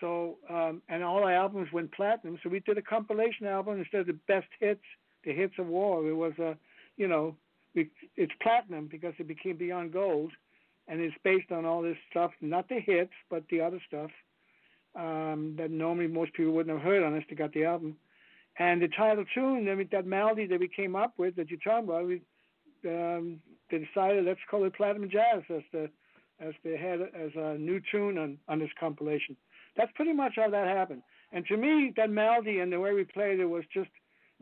So 0.00 0.38
um, 0.48 0.82
and 0.88 1.02
all 1.02 1.24
our 1.24 1.34
albums 1.34 1.72
went 1.72 1.92
platinum. 1.92 2.38
So 2.42 2.48
we 2.48 2.60
did 2.60 2.78
a 2.78 2.82
compilation 2.82 3.46
album 3.46 3.78
instead 3.80 4.02
of 4.02 4.06
the 4.06 4.18
best 4.28 4.46
hits, 4.60 4.84
the 5.24 5.32
hits 5.32 5.54
of 5.58 5.66
war. 5.66 6.08
It 6.08 6.14
was 6.14 6.32
a, 6.38 6.56
you 6.96 7.08
know, 7.08 7.34
we, 7.74 7.90
it's 8.16 8.32
platinum 8.40 8.86
because 8.90 9.14
it 9.18 9.26
became 9.26 9.56
Beyond 9.56 9.92
Gold, 9.92 10.32
and 10.86 11.00
it's 11.00 11.16
based 11.24 11.50
on 11.50 11.64
all 11.64 11.82
this 11.82 11.96
stuff, 12.10 12.30
not 12.40 12.68
the 12.68 12.80
hits, 12.80 13.12
but 13.28 13.42
the 13.50 13.60
other 13.60 13.80
stuff. 13.88 14.10
um, 14.94 15.54
that 15.56 15.70
normally 15.70 16.06
most 16.08 16.32
people 16.34 16.52
wouldn't 16.52 16.76
have 16.76 16.84
heard 16.84 17.02
unless 17.02 17.24
they 17.28 17.36
got 17.36 17.52
the 17.52 17.64
album. 17.64 17.96
And 18.58 18.82
the 18.82 18.88
title 18.88 19.24
tune, 19.34 19.68
I 19.68 19.74
mean, 19.74 19.88
that 19.92 20.06
melody 20.06 20.46
that 20.46 20.58
we 20.58 20.68
came 20.68 20.96
up 20.96 21.14
with 21.16 21.36
that 21.36 21.48
you're 21.48 21.60
talking 21.60 21.88
about, 21.88 22.06
we 22.06 22.20
um, 22.86 23.40
they 23.70 23.78
decided 23.78 24.24
let's 24.24 24.40
call 24.50 24.64
it 24.64 24.74
Platinum 24.74 25.10
Jazz 25.10 25.42
as 25.50 25.62
the 25.72 25.90
as 26.40 26.54
they 26.64 26.76
had 26.76 27.00
as 27.00 27.30
a 27.36 27.56
new 27.58 27.80
tune 27.90 28.18
on 28.18 28.38
on 28.48 28.58
this 28.58 28.70
compilation. 28.78 29.36
That's 29.76 29.92
pretty 29.94 30.12
much 30.12 30.34
how 30.36 30.50
that 30.50 30.66
happened. 30.66 31.02
And 31.32 31.46
to 31.46 31.56
me, 31.56 31.92
that 31.96 32.10
melody 32.10 32.58
and 32.60 32.72
the 32.72 32.80
way 32.80 32.92
we 32.94 33.04
played 33.04 33.38
it 33.38 33.46
was 33.46 33.64
just 33.72 33.90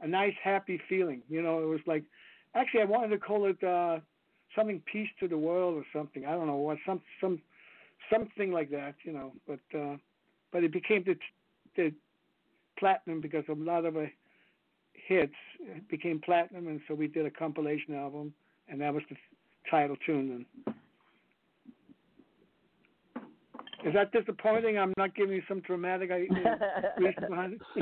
a 0.00 0.06
nice, 0.06 0.34
happy 0.42 0.80
feeling. 0.88 1.22
You 1.28 1.42
know, 1.42 1.62
it 1.62 1.66
was 1.66 1.80
like 1.86 2.04
actually 2.54 2.82
I 2.82 2.86
wanted 2.86 3.08
to 3.08 3.18
call 3.18 3.46
it 3.46 3.62
uh, 3.62 4.00
something 4.54 4.82
"Peace 4.90 5.10
to 5.20 5.28
the 5.28 5.38
World" 5.38 5.76
or 5.76 5.84
something. 5.92 6.24
I 6.24 6.32
don't 6.32 6.46
know 6.46 6.56
what 6.56 6.78
some 6.86 7.02
some 7.20 7.40
something 8.10 8.52
like 8.52 8.70
that. 8.70 8.94
You 9.04 9.12
know, 9.12 9.32
but 9.46 9.78
uh, 9.78 9.96
but 10.52 10.64
it 10.64 10.72
became 10.72 11.04
the 11.04 11.16
the 11.76 11.92
platinum 12.78 13.20
because 13.20 13.44
a 13.48 13.52
lot 13.52 13.84
of 13.84 13.94
the 13.94 14.08
hits 14.92 15.32
became 15.88 16.20
platinum, 16.20 16.68
and 16.68 16.80
so 16.88 16.94
we 16.94 17.06
did 17.06 17.26
a 17.26 17.30
compilation 17.30 17.94
album, 17.94 18.32
and 18.68 18.80
that 18.80 18.92
was 18.92 19.02
the 19.10 19.16
title 19.70 19.96
tune. 20.04 20.46
Then. 20.66 20.74
Is 23.86 23.94
that 23.94 24.10
disappointing? 24.10 24.78
I'm 24.78 24.92
not 24.96 25.14
giving 25.14 25.36
you 25.36 25.42
some 25.48 25.60
dramatic 25.60 26.10
reason 26.98 27.24
behind 27.28 27.52
it. 27.52 27.60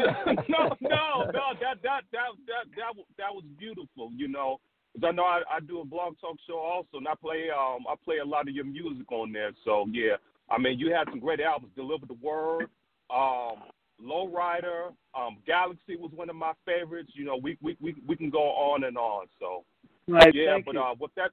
no, 0.49 0.77
no, 0.81 1.25
no. 1.33 1.55
That 1.61 1.81
that 1.83 2.03
that 2.13 2.35
that 2.47 2.67
that 2.67 2.95
that 3.17 3.35
was 3.35 3.45
beautiful. 3.59 4.11
You 4.15 4.29
know, 4.29 4.61
because 4.93 5.09
I 5.09 5.13
know 5.13 5.25
I, 5.25 5.41
I 5.51 5.61
do 5.61 5.81
a 5.81 5.85
blog 5.85 6.17
talk 6.21 6.37
show 6.47 6.59
also, 6.59 6.99
and 6.99 7.09
I 7.09 7.15
play 7.15 7.47
um 7.51 7.87
I 7.89 7.95
play 8.05 8.19
a 8.19 8.25
lot 8.25 8.49
of 8.49 8.55
your 8.55 8.67
music 8.67 9.11
on 9.13 9.33
there. 9.33 9.53
So 9.65 9.87
yeah, 9.91 10.17
I 10.51 10.59
mean 10.59 10.79
you 10.79 10.93
had 10.93 11.09
some 11.09 11.21
great 11.21 11.41
albums. 11.41 11.73
Deliver 11.75 12.05
the 12.05 12.19
Word, 12.21 12.69
um, 13.09 13.63
Lowrider, 14.03 14.93
um, 15.17 15.39
Galaxy 15.47 15.97
was 15.97 16.11
one 16.15 16.29
of 16.29 16.37
my 16.37 16.53
favorites. 16.67 17.13
You 17.15 17.25
know, 17.25 17.37
we 17.37 17.57
we 17.63 17.77
we 17.81 17.95
we 18.07 18.17
can 18.17 18.31
go 18.31 18.43
on 18.43 18.85
and 18.85 18.97
on. 18.99 19.27
So 19.39 19.65
right, 20.09 20.35
yeah, 20.35 20.59
but 20.65 20.77
uh, 20.77 20.95
with 20.99 21.15
that 21.17 21.31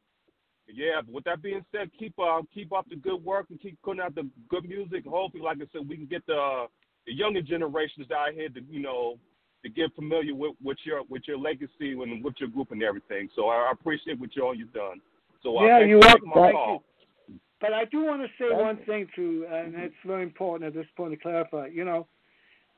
yeah, 0.68 1.02
but 1.06 1.14
with 1.14 1.24
that 1.26 1.42
being 1.42 1.66
said, 1.72 1.90
keep 1.98 2.14
uh, 2.20 2.42
keep 2.54 2.72
up 2.74 2.88
the 2.90 2.96
good 2.96 3.24
work 3.24 3.48
and 3.50 3.60
keep 3.60 3.82
putting 3.82 4.02
out 4.02 4.16
the 4.16 4.30
good 4.50 4.68
music. 4.68 5.06
Hopefully, 5.06 5.44
like 5.44 5.58
I 5.58 5.66
said, 5.72 5.88
we 5.88 5.96
can 5.98 6.06
get 6.06 6.26
the 6.28 6.66
the 7.08 7.14
younger 7.14 7.42
generations 7.42 8.08
out 8.12 8.34
here 8.34 8.50
to 8.50 8.62
you 8.70 8.82
know 8.82 9.18
to 9.64 9.70
get 9.70 9.94
familiar 9.96 10.36
with, 10.36 10.56
with 10.64 10.78
your 10.84 11.04
with 11.10 11.24
your 11.28 11.38
legacy 11.38 11.92
and 11.92 12.24
with 12.24 12.36
your 12.40 12.50
group 12.50 12.72
and 12.72 12.84
everything. 12.84 13.30
So 13.36 13.48
I, 13.48 13.72
appreciate 13.72 14.20
what 14.20 14.36
you 14.36 14.44
all 14.44 14.56
you've 14.56 14.74
done. 14.74 15.02
So 15.44 15.58
uh, 15.58 15.66
yeah, 15.66 15.80
you're 15.80 16.00
welcome. 16.00 16.32
Thank 16.34 16.54
call. 16.54 16.84
you. 17.28 17.40
But 17.60 17.74
I 17.74 17.86
do 17.86 18.04
want 18.04 18.22
to 18.24 18.28
say 18.40 18.50
Thank 18.50 18.62
one 18.62 18.78
thing 18.86 19.08
too, 19.16 19.46
and 19.50 19.76
it's 19.76 19.96
very 20.06 20.24
important 20.24 20.68
at 20.68 20.74
this 20.74 20.88
point 20.98 21.14
to 21.14 21.18
clarify. 21.18 21.68
You 21.68 21.86
know, 21.86 22.08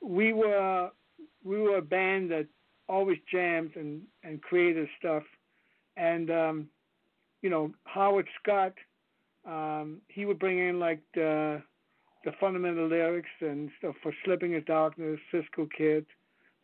we 0.03 0.33
were 0.33 0.89
we 1.43 1.59
were 1.59 1.77
a 1.77 1.81
band 1.81 2.31
that 2.31 2.47
always 2.87 3.17
jammed 3.31 3.75
and 3.75 4.01
and 4.23 4.41
created 4.41 4.87
stuff, 4.99 5.23
and 5.97 6.29
um, 6.29 6.69
you 7.41 7.49
know 7.49 7.71
Howard 7.85 8.27
Scott, 8.41 8.73
um, 9.45 10.01
he 10.09 10.25
would 10.25 10.39
bring 10.39 10.59
in 10.59 10.79
like 10.79 10.99
the 11.13 11.61
the 12.25 12.31
fundamental 12.39 12.87
lyrics 12.87 13.29
and 13.41 13.69
stuff 13.79 13.95
for 14.01 14.13
Slipping 14.23 14.53
in 14.53 14.63
Darkness, 14.65 15.19
Cisco 15.31 15.67
Kid. 15.75 16.05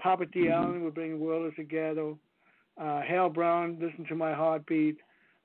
Papa 0.02 0.26
Dee 0.26 0.46
Mhm. 0.46 0.54
Allen 0.54 0.84
would 0.86 0.94
bring 0.94 1.20
World 1.20 1.52
is 1.52 1.60
a 1.60 1.64
Ghetto. 1.64 2.18
Uh, 2.78 3.02
Hal 3.02 3.30
Brown, 3.30 3.78
Listen 3.80 4.06
to 4.06 4.16
My 4.16 4.34
Heartbeat. 4.34 4.98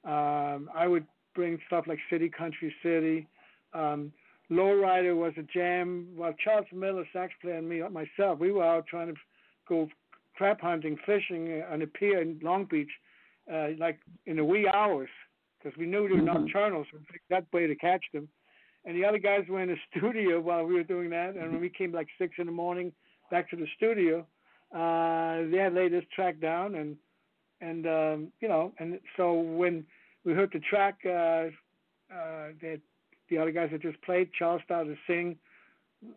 Um, 0.05 0.71
I 0.73 0.87
would 0.87 1.05
bring 1.35 1.61
stuff 1.67 1.89
like 1.89 1.99
City 2.09 2.29
Country 2.29 2.73
City. 2.81 3.27
Um, 3.73 4.13
Lowrider 4.51 5.17
was 5.17 5.33
a 5.39 5.43
jam. 5.43 6.09
Well, 6.17 6.35
Charles 6.43 6.67
Miller, 6.73 7.09
sax 7.13 7.33
player, 7.41 7.57
and 7.57 7.69
me 7.69 7.83
myself, 7.89 8.39
we 8.39 8.53
were 8.53 8.65
out 8.65 8.87
trying 8.87 9.09
to 9.09 9.15
go 9.69 9.89
crab 10.35 10.61
hunting, 10.61 10.99
fishing 11.07 11.63
on 11.71 11.83
a 11.83 11.87
pier 11.87 12.21
in 12.21 12.39
Long 12.43 12.65
Beach, 12.65 12.91
uh, 13.53 13.69
like 13.79 14.01
in 14.27 14.37
the 14.37 14.45
wee 14.45 14.69
hours, 14.69 15.09
because 15.59 15.77
we 15.79 15.87
knew 15.87 16.09
they 16.09 16.15
were 16.15 16.21
Mhm. 16.21 16.47
nocturnal, 16.47 16.85
so 16.85 16.99
we 16.99 17.05
picked 17.11 17.29
that 17.29 17.51
way 17.53 17.67
to 17.67 17.75
catch 17.77 18.05
them. 18.13 18.29
And 18.85 18.95
the 18.95 19.05
other 19.05 19.19
guys 19.19 19.49
were 19.49 19.61
in 19.61 19.69
the 19.69 19.77
studio 19.91 20.41
while 20.41 20.65
we 20.65 20.75
were 20.75 20.83
doing 20.83 21.11
that. 21.11 21.37
And 21.37 21.53
when 21.53 21.61
we 21.61 21.71
came 21.71 21.93
like 21.93 22.09
six 22.19 22.39
in 22.39 22.47
the 22.47 22.53
morning 22.53 22.93
back 23.31 23.49
to 23.51 23.57
the 23.57 23.67
studio, 23.77 24.27
uh, 24.73 25.43
they 25.51 25.59
had 25.59 25.73
laid 25.73 25.93
this 25.93 26.05
track 26.15 26.39
down, 26.41 26.75
and 26.75 26.97
and 27.61 27.87
um, 27.87 28.33
you 28.41 28.49
know, 28.49 28.75
and 28.79 29.01
so 29.17 29.33
when 29.33 29.87
we 30.25 30.35
heard 30.35 30.51
the 30.53 30.61
track, 30.61 30.97
uh, 31.07 31.49
uh, 32.13 32.53
that 32.61 32.81
the 33.31 33.39
other 33.39 33.51
guys 33.51 33.71
that 33.73 33.83
just 33.83 34.01
played, 34.03 34.31
Charles 34.39 34.63
started 34.65 34.91
to 34.91 34.97
sing 35.07 35.37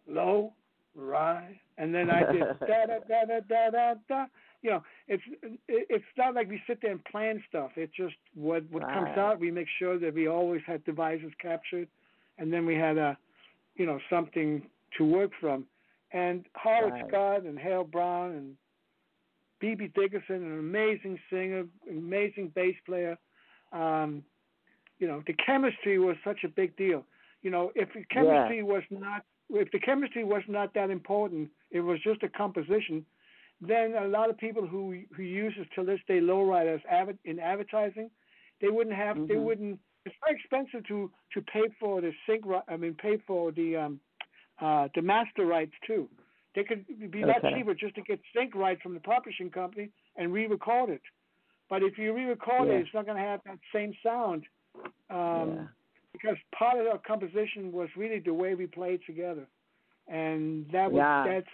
low, 0.07 0.53
right, 0.95 1.57
and 1.77 1.93
then 1.93 2.09
I 2.09 2.31
did 2.31 2.41
da 2.59 2.85
da 2.85 2.99
da 3.07 3.25
da 3.25 3.39
da 3.47 3.69
da 3.69 3.93
da. 4.07 4.25
You 4.61 4.71
know, 4.71 4.83
it's 5.07 5.23
it's 5.67 6.05
not 6.17 6.33
like 6.33 6.49
we 6.49 6.61
sit 6.67 6.79
there 6.81 6.91
and 6.91 7.03
plan 7.05 7.43
stuff. 7.47 7.71
It's 7.75 7.95
just 7.95 8.15
what 8.33 8.63
what 8.71 8.83
comes 8.83 9.17
out. 9.17 9.39
We 9.39 9.51
make 9.51 9.67
sure 9.79 9.99
that 9.99 10.13
we 10.13 10.27
always 10.27 10.61
had 10.65 10.83
devices 10.83 11.31
captured, 11.41 11.87
and 12.37 12.51
then 12.51 12.65
we 12.65 12.75
had 12.75 12.97
a, 12.97 13.17
you 13.75 13.85
know, 13.85 13.99
something 14.09 14.63
to 14.97 15.05
work 15.05 15.31
from. 15.39 15.65
And 16.11 16.45
Howard 16.53 16.93
Right. 16.93 17.05
Scott 17.07 17.43
and 17.43 17.59
Hal 17.59 17.83
Brown 17.83 18.31
and 18.31 18.55
B.B. 19.59 19.91
Dickerson, 19.95 20.35
an 20.35 20.59
amazing 20.59 21.19
singer, 21.29 21.65
amazing 21.89 22.51
bass 22.55 22.75
player. 22.85 23.17
Um, 23.71 24.23
you 24.99 25.07
know, 25.07 25.23
the 25.27 25.33
chemistry 25.33 25.99
was 25.99 26.15
such 26.23 26.43
a 26.43 26.47
big 26.47 26.75
deal. 26.77 27.05
You 27.41 27.51
know, 27.51 27.71
if 27.75 27.89
the 27.93 28.03
chemistry 28.11 28.63
was 28.63 28.83
not, 28.89 29.23
if 29.49 29.71
the 29.71 29.79
chemistry 29.79 30.23
was 30.23 30.43
not 30.47 30.73
that 30.73 30.89
important, 30.89 31.49
it 31.71 31.81
was 31.81 31.99
just 32.01 32.23
a 32.23 32.29
composition. 32.29 33.05
Then 33.61 33.95
a 33.95 34.07
lot 34.07 34.29
of 34.29 34.37
people 34.37 34.65
who 34.67 35.01
who 35.15 35.23
uses 35.23 35.65
to 35.75 35.83
this 35.83 35.99
day 36.07 36.19
lowriders 36.19 36.81
in 37.25 37.39
advertising, 37.39 38.09
they 38.61 38.69
wouldn't 38.69 38.95
have, 38.95 39.15
they 39.27 39.35
Mhm. 39.35 39.43
wouldn't. 39.43 39.79
It's 40.05 40.15
very 40.25 40.35
expensive 40.39 40.83
to 40.87 41.11
to 41.33 41.41
pay 41.41 41.67
for 41.79 42.01
the 42.01 42.13
sync. 42.25 42.45
I 42.67 42.77
mean, 42.77 42.95
pay 42.95 43.17
for 43.17 43.51
the 43.51 43.75
um, 43.77 43.99
uh, 44.59 44.87
the 44.95 45.01
master 45.01 45.45
rights 45.45 45.73
too. 45.85 46.09
They 46.55 46.63
could 46.63 47.11
be 47.11 47.23
lot 47.23 47.37
Okay. 47.37 47.53
cheaper 47.53 47.75
just 47.75 47.95
to 47.95 48.01
get 48.01 48.19
sync 48.33 48.55
rights 48.55 48.81
from 48.81 48.95
the 48.95 48.99
publishing 48.99 49.51
company 49.51 49.91
and 50.15 50.33
re-record 50.33 50.89
it. 50.89 51.01
But 51.69 51.83
if 51.83 51.97
you 51.97 52.13
re-record 52.13 52.67
Yeah. 52.67 52.75
it, 52.75 52.81
it's 52.81 52.93
not 52.93 53.05
going 53.05 53.17
to 53.17 53.23
have 53.23 53.43
that 53.43 53.59
same 53.71 53.93
sound. 54.01 54.47
Um, 55.09 55.55
Yeah. 55.55 55.67
Because 56.13 56.37
part 56.51 56.79
of 56.79 56.87
our 56.87 56.97
composition 56.97 57.71
was 57.71 57.89
really 57.95 58.17
the 58.19 58.33
way 58.33 58.55
we 58.55 58.65
played 58.65 59.01
together, 59.05 59.45
and 60.07 60.67
that 60.71 60.91
was 60.91 60.97
Yeah. 60.99 61.27
that's 61.27 61.53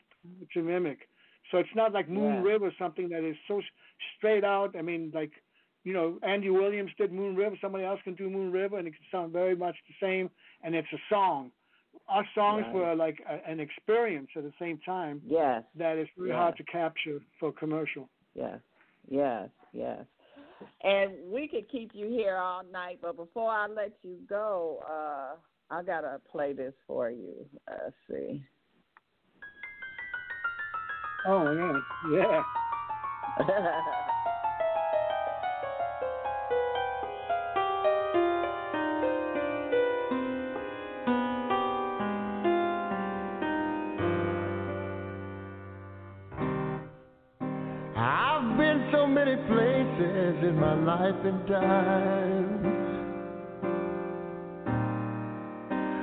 to 0.54 0.62
mimic. 0.64 1.10
So 1.52 1.58
it's 1.58 1.76
not 1.76 1.92
like 1.92 2.08
Moon 2.08 2.36
Yeah. 2.36 2.44
River, 2.44 2.72
something 2.80 3.10
that 3.10 3.24
is 3.26 3.36
so 3.48 3.62
straight 4.16 4.46
out. 4.46 4.76
I 4.78 4.82
mean, 4.82 5.12
like 5.14 5.32
you 5.84 5.92
know, 5.92 6.18
Andy 6.24 6.50
Williams 6.50 6.92
did 6.98 7.12
Moon 7.12 7.36
River. 7.36 7.58
Somebody 7.60 7.84
else 7.84 8.02
can 8.04 8.14
do 8.16 8.30
Moon 8.30 8.54
River, 8.54 8.78
and 8.78 8.88
it 8.88 8.92
can 8.92 9.06
sound 9.12 9.34
very 9.34 9.54
much 9.56 9.76
the 9.90 9.94
same. 10.00 10.30
And 10.62 10.74
it's 10.76 10.94
a 10.94 11.02
song. 11.10 11.52
Our 12.08 12.26
songs 12.34 12.64
Right. 12.68 12.74
were 12.74 12.96
like 12.96 13.20
a, 13.28 13.46
an 13.46 13.60
experience 13.60 14.30
at 14.38 14.44
the 14.44 14.54
same 14.60 14.78
time. 14.80 15.22
Yes. 15.26 15.66
That 15.76 15.98
is 15.98 16.08
very 16.18 16.30
Yes. 16.30 16.38
hard 16.38 16.56
to 16.58 16.64
capture 16.64 17.20
for 17.38 17.52
commercial. 17.52 18.08
Yes, 18.34 18.62
yes, 19.10 19.50
yes. 19.74 20.06
And 20.84 21.14
we 21.32 21.48
could 21.48 21.70
keep 21.70 21.92
you 21.94 22.08
here 22.08 22.38
all 22.38 22.64
night, 22.72 23.00
but 23.02 23.16
before 23.16 23.52
I 23.52 23.68
let 23.68 23.94
you 24.04 24.18
go, 24.28 24.84
uh, 24.90 25.36
I 25.70 25.84
gotta 25.84 26.20
play 26.32 26.54
this 26.54 26.74
for 26.88 27.10
you. 27.10 27.46
Let's 27.68 27.96
see. 28.10 28.44
Oh 31.28 31.82
yeah, 32.12 32.44
yeah. 33.40 34.04
places 50.04 50.44
in 50.44 50.56
my 50.60 50.76
life 50.76 51.26
and 51.26 51.48
time. 51.48 52.66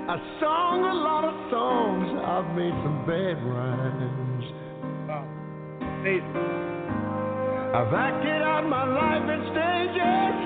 I 0.09 0.17
sung 0.41 0.85
a 0.85 0.95
lot 0.95 1.25
of 1.25 1.35
songs, 1.51 2.09
I've 2.25 2.57
made 2.57 2.75
some 2.83 3.05
bad 3.07 3.39
rhymes. 3.45 4.45
I've 7.73 7.95
acted 7.95 8.43
out 8.43 8.67
my 8.69 8.85
life 8.85 9.31
in 9.31 9.41
stages 9.53 10.37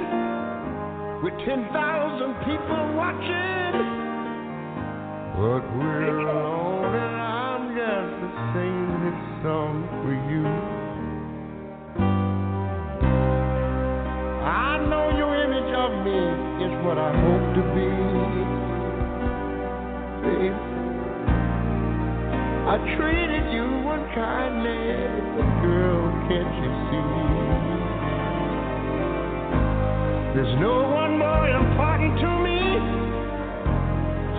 with 1.23 1.35
10,000 1.47 2.35
people 2.45 2.95
watching. 2.97 3.75
But 5.35 5.63
we're 5.79 6.21
alone 6.21 6.95
and 6.95 7.17
I'm 7.17 7.75
just 7.75 8.15
singing 8.53 9.01
this 9.05 9.21
song 9.43 9.75
for 10.03 10.15
you. 10.31 10.64
What 16.95 17.03
I 17.03 17.15
hope 17.27 17.47
to 17.59 17.63
be. 17.75 17.91
Babe. 20.23 20.59
I 22.71 22.77
treated 22.95 23.45
you 23.51 23.67
unkindly, 23.95 24.95
but 25.35 25.51
girl, 25.59 26.07
can't 26.31 26.55
you 26.63 26.71
see? 26.87 27.11
There's 30.35 30.55
no 30.61 30.87
one 30.87 31.19
more 31.19 31.49
important 31.51 32.15
to 32.23 32.31
me. 32.47 32.63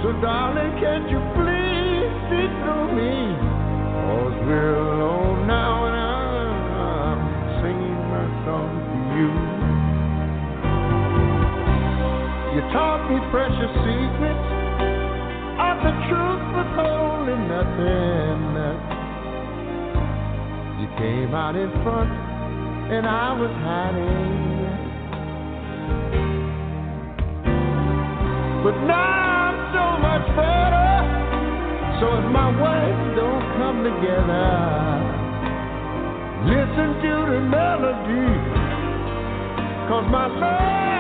So 0.02 0.16
darling, 0.22 0.80
can't 0.80 1.10
you 1.12 1.20
please 1.36 2.08
see 2.32 2.48
through 2.64 2.88
me? 2.96 3.36
Cause 4.00 4.38
we're 4.48 4.76
alone 4.80 5.25
Me 13.06 13.20
precious 13.30 13.70
secrets 13.86 14.48
of 15.62 15.78
the 15.86 15.94
truth 16.10 16.46
withholding 16.58 17.48
nothing. 17.48 18.42
You 20.82 20.88
came 20.98 21.36
out 21.36 21.56
in 21.56 21.70
front 21.86 22.10
and 22.92 23.06
I 23.06 23.34
was 23.38 23.52
hiding. 23.62 24.66
But 28.66 28.76
now 28.90 29.54
I'm 29.54 29.58
so 29.70 29.86
much 30.02 30.26
better. 30.34 30.90
So 32.02 32.06
if 32.10 32.26
my 32.34 32.50
words 32.58 33.02
don't 33.22 33.46
come 33.62 33.86
together, 33.86 34.50
listen 36.50 36.90
to 37.06 37.14
the 37.30 37.42
melody. 37.54 38.34
Cause 39.90 40.06
my 40.10 40.26
love's 40.26 40.95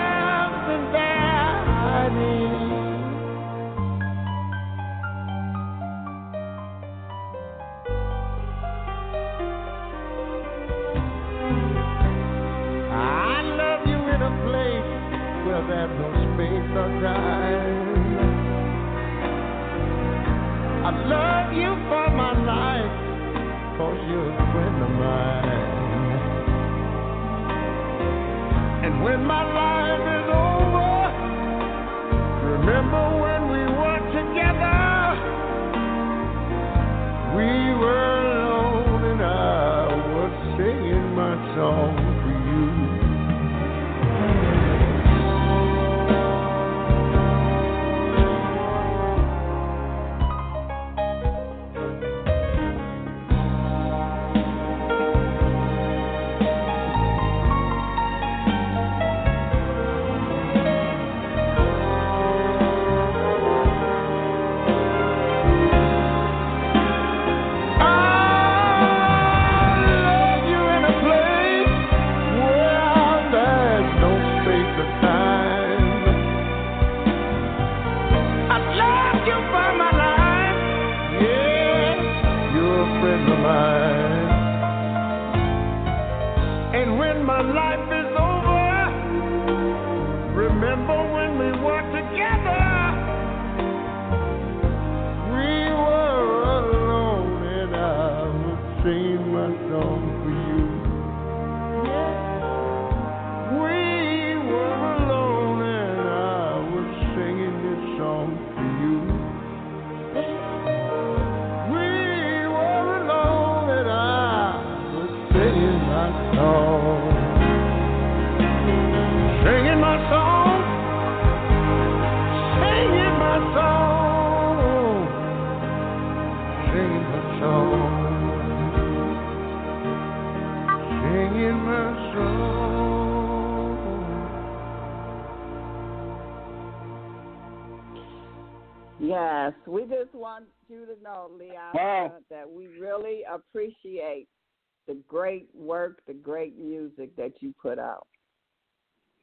that 147.35 147.45
you 147.45 147.53
put 147.61 147.79
out. 147.79 148.07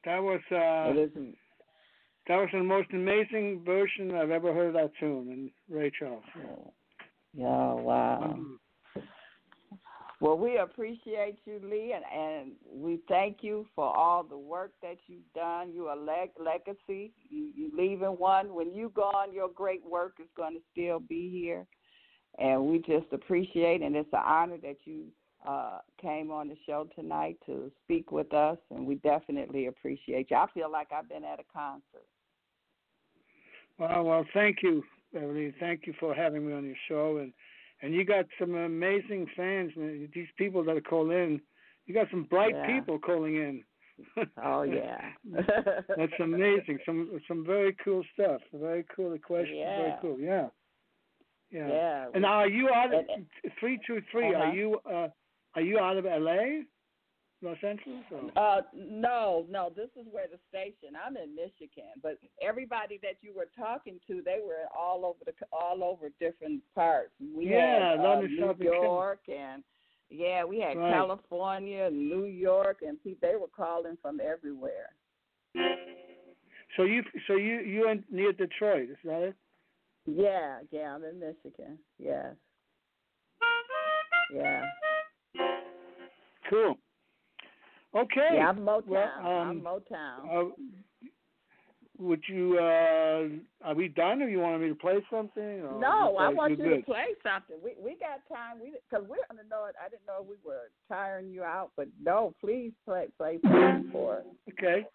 That 0.05 0.23
was 0.23 0.41
uh, 0.51 0.93
that 2.29 2.37
was 2.37 2.49
the 2.53 2.63
most 2.63 2.89
amazing 2.93 3.63
version 3.65 4.15
I've 4.15 4.31
ever 4.31 4.53
heard 4.53 4.69
of 4.69 4.75
that 4.75 4.93
tune, 4.99 5.29
and 5.31 5.51
Ray 5.69 5.91
Charles. 5.97 6.23
Yeah, 7.35 7.47
wow. 7.47 8.37
Well, 10.21 10.39
we 10.39 10.59
appreciate 10.59 11.39
you, 11.45 11.61
Lee, 11.65 11.95
and, 11.97 12.05
and 12.17 12.53
we 12.73 13.01
thank 13.09 13.39
you 13.41 13.67
for 13.75 13.85
all 13.85 14.23
the 14.23 14.39
work 14.39 14.71
that 14.81 14.99
you've 15.09 15.33
done. 15.35 15.73
You 15.73 15.87
are 15.87 15.97
leg- 15.97 16.31
legacy. 16.39 17.13
You, 17.29 17.51
you 17.57 17.73
leaving 17.77 18.11
one. 18.11 18.55
When 18.55 18.73
you 18.73 18.93
gone, 18.95 19.33
your 19.33 19.49
great 19.49 19.85
work 19.85 20.19
is 20.21 20.29
going 20.37 20.55
to 20.55 20.61
still 20.71 21.01
be 21.01 21.29
here. 21.29 21.67
And 22.39 22.67
we 22.67 22.79
just 22.79 23.13
appreciate, 23.13 23.83
and 23.83 23.97
it's 23.97 24.13
an 24.13 24.23
honor 24.25 24.59
that 24.63 24.77
you 24.85 25.07
uh, 25.47 25.79
came 26.01 26.31
on 26.31 26.49
the 26.49 26.57
show 26.67 26.89
tonight 26.95 27.37
to 27.47 27.71
speak 27.85 28.13
with 28.13 28.33
us, 28.33 28.59
and 28.71 28.87
we 28.87 28.97
definitely 28.97 29.67
appreciate 29.67 30.31
you. 30.31 30.37
I 30.37 30.47
feel 30.55 30.71
like 30.71 30.89
I've 30.93 31.09
been 31.09 31.25
at 31.25 31.41
a 31.41 31.45
concert. 31.53 32.07
Wow, 33.79 34.03
well, 34.05 34.25
thank 34.35 34.59
you, 34.63 34.85
Beverly. 35.13 35.55
Thank 35.59 35.87
you 35.87 35.95
for 35.99 36.15
having 36.15 36.47
me 36.47 36.53
on 36.53 36.65
your 36.65 36.77
show, 36.89 37.19
and 37.19 37.33
and 37.83 37.93
you 37.95 38.05
got 38.05 38.27
some 38.39 38.55
amazing 38.55 39.27
fans. 39.37 39.73
man. 39.77 40.09
These 40.15 40.29
people 40.37 40.63
that 40.65 40.77
are 40.77 40.81
calling 40.81 41.17
in, 41.19 41.41
you 41.87 41.95
got 41.95 42.07
some 42.11 42.25
bright 42.25 42.55
Yeah. 42.55 42.67
people 42.79 42.99
calling 42.99 43.37
in. 43.37 43.65
Oh 44.43 44.63
yeah, 44.63 45.13
That's 45.25 46.13
amazing. 46.21 46.79
Some 46.87 47.21
some 47.29 47.45
very 47.45 47.77
cool 47.85 48.03
stuff. 48.15 48.41
Very 48.53 48.85
cool 48.95 49.17
questions. 49.19 49.59
Very 49.59 49.89
Yeah. 49.89 49.99
cool. 50.01 50.19
Yeah. 50.19 50.49
Yeah. 51.51 51.69
Yeah. 51.69 52.07
And 52.15 52.25
are 52.25 52.49
you 52.49 52.69
on 52.69 53.05
three 53.61 53.79
two 53.87 54.01
three? 54.11 54.35
Uh-huh. 54.35 54.45
Are 54.45 54.55
you 54.55 54.81
uh 54.91 55.09
are 55.55 55.63
you 55.63 55.79
out 55.79 55.97
of 55.97 56.07
L.A., 56.07 56.63
Los 57.43 57.57
Angeles? 57.67 58.05
Or? 58.13 58.31
Uh, 58.37 58.63
no, 58.73 59.45
no. 59.51 59.73
This 59.75 59.89
is 60.01 60.07
where 60.13 60.27
the 60.29 60.39
station. 60.49 60.95
I'm 60.95 61.17
in 61.17 61.35
Michigan, 61.35 61.91
but 62.01 62.19
everybody 62.41 63.01
that 63.03 63.17
you 63.21 63.35
were 63.35 63.49
talking 63.59 63.99
to, 64.07 64.23
they 64.25 64.39
were 64.47 64.67
all 64.79 65.05
over 65.05 65.19
the 65.27 65.33
all 65.53 65.83
over 65.83 66.11
different 66.21 66.63
parts. 66.75 67.11
We 67.21 67.51
Yeah, 67.51 67.91
had 67.91 68.01
uh, 68.01 68.03
London 68.03 68.37
New 68.37 68.65
York, 68.65 69.21
and 69.29 69.65
yeah, 70.09 70.45
we 70.45 70.61
had 70.61 70.77
Right. 70.77 70.93
California, 70.93 71.91
New 71.91 72.27
York, 72.27 72.83
and. 72.87 72.97
They 73.21 73.35
were 73.35 73.49
calling 73.49 73.99
from 74.01 74.21
everywhere. 74.21 74.91
So 76.77 76.85
you 76.85 77.03
so 77.27 77.35
you 77.35 77.61
you 77.61 77.89
in 77.91 78.05
near 78.11 78.33
Detroit? 78.33 78.89
Is 78.91 78.97
that 79.05 79.23
it? 79.23 79.37
Yeah, 80.07 80.59
yeah. 80.71 80.95
I'm 80.95 81.05
in 81.05 81.19
Michigan. 81.19 81.79
Yes. 81.99 82.35
Yeah. 84.33 84.65
Cool. 86.49 86.77
Okay. 87.95 88.31
Yeah, 88.35 88.49
I'm 88.49 88.59
Motown. 88.59 88.87
Well, 88.87 89.13
um, 89.19 89.27
I'm 89.27 89.61
Motown. 89.61 90.51
Uh, 90.51 90.51
would 91.99 92.23
you? 92.27 92.59
uh 92.59 93.29
Are 93.67 93.75
we 93.75 93.89
done, 93.89 94.23
or 94.23 94.29
you 94.29 94.41
want 94.41 94.61
me 94.63 94.69
to 94.69 94.75
play 94.75 95.05
something? 95.11 95.61
Or 95.61 95.79
No, 95.81 96.17
I 96.19 96.29
want 96.31 96.51
you 96.51 96.57
good? 96.57 96.79
to 96.79 96.83
play 96.85 97.15
something. 97.23 97.57
We 97.63 97.75
we 97.83 97.97
got 97.99 98.27
time. 98.35 98.59
We 98.61 98.73
because 98.91 99.07
we're 99.09 99.17
gonna 99.31 99.49
know 99.49 99.67
it. 99.67 99.77
I 99.85 99.89
didn't 99.89 100.07
know 100.07 100.27
we 100.27 100.37
were 100.45 100.71
tiring 100.89 101.31
you 101.31 101.45
out, 101.45 101.71
but 101.77 101.89
no, 102.03 102.35
please 102.41 102.73
play 102.85 103.09
play 103.19 103.39
something 103.43 103.91
for 103.93 104.19
us. 104.19 104.25
Okay. 104.53 104.87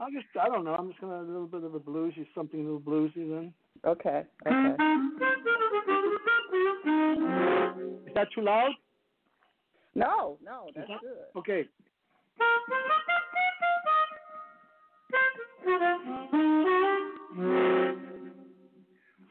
I'll 0.00 0.10
just. 0.10 0.26
I 0.40 0.48
don't 0.48 0.64
know. 0.64 0.74
I'm 0.74 0.88
just 0.88 1.00
gonna 1.00 1.22
a 1.22 1.22
little 1.22 1.46
bit 1.46 1.62
of 1.62 1.74
a 1.74 1.80
bluesy, 1.80 2.26
something 2.34 2.60
a 2.60 2.62
little 2.64 2.80
bluesy 2.80 3.28
then. 3.28 3.54
Okay. 3.86 4.24
Okay. 4.46 4.82
Is 8.06 8.14
that 8.14 8.28
too 8.34 8.42
loud? 8.42 8.72
No, 9.94 10.38
no, 10.42 10.70
that's 10.74 10.88
that- 10.88 11.00
good. 11.00 11.26
Okay. 11.36 11.68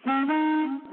Hmm. 0.03 0.88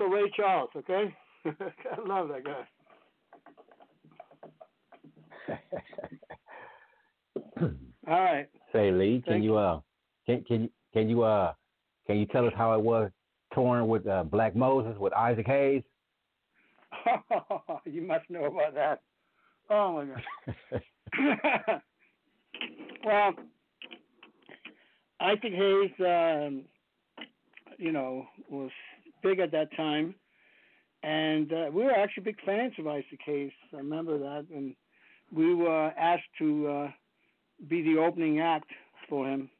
For 0.00 0.08
Ray 0.08 0.32
Charles, 0.34 0.70
okay? 0.74 1.14
I 1.44 1.50
love 2.06 2.28
that 2.28 2.42
guy. 2.42 2.66
All 8.08 8.20
right. 8.22 8.48
Say, 8.72 8.90
Lee, 8.90 9.20
can 9.22 9.34
Thank 9.34 9.44
you 9.44 9.58
uh, 9.58 9.80
can 10.24 10.42
can 10.44 10.62
you 10.62 10.70
can 10.94 11.10
you 11.10 11.22
uh, 11.22 11.52
can 12.06 12.16
you 12.16 12.24
tell 12.24 12.46
us 12.46 12.54
how 12.56 12.72
it 12.72 12.80
was 12.80 13.10
touring 13.52 13.88
with 13.88 14.06
uh, 14.06 14.22
Black 14.22 14.56
Moses 14.56 14.96
with 14.98 15.12
Isaac 15.12 15.46
Hayes? 15.46 15.82
you 17.84 18.00
must 18.00 18.24
know 18.30 18.46
about 18.46 18.72
that. 18.74 19.02
Oh 19.68 19.92
my 19.92 20.06
God. 20.06 21.82
well, 23.04 23.34
Isaac 25.20 25.52
Hayes, 25.52 25.90
um, 26.00 26.64
you 27.76 27.92
know, 27.92 28.24
was 28.48 28.70
big 29.22 29.38
at 29.38 29.52
that 29.52 29.74
time, 29.76 30.14
and 31.02 31.52
uh, 31.52 31.70
we 31.72 31.84
were 31.84 31.92
actually 31.92 32.24
big 32.24 32.40
fans 32.44 32.72
of 32.78 32.86
Isaac 32.86 33.20
Hayes. 33.24 33.52
I 33.72 33.78
remember 33.78 34.18
that, 34.18 34.46
and 34.54 34.74
we 35.32 35.54
were 35.54 35.92
asked 35.98 36.22
to 36.38 36.68
uh, 36.68 36.88
be 37.68 37.82
the 37.82 38.00
opening 38.00 38.40
act 38.40 38.70
for 39.08 39.26
him. 39.26 39.50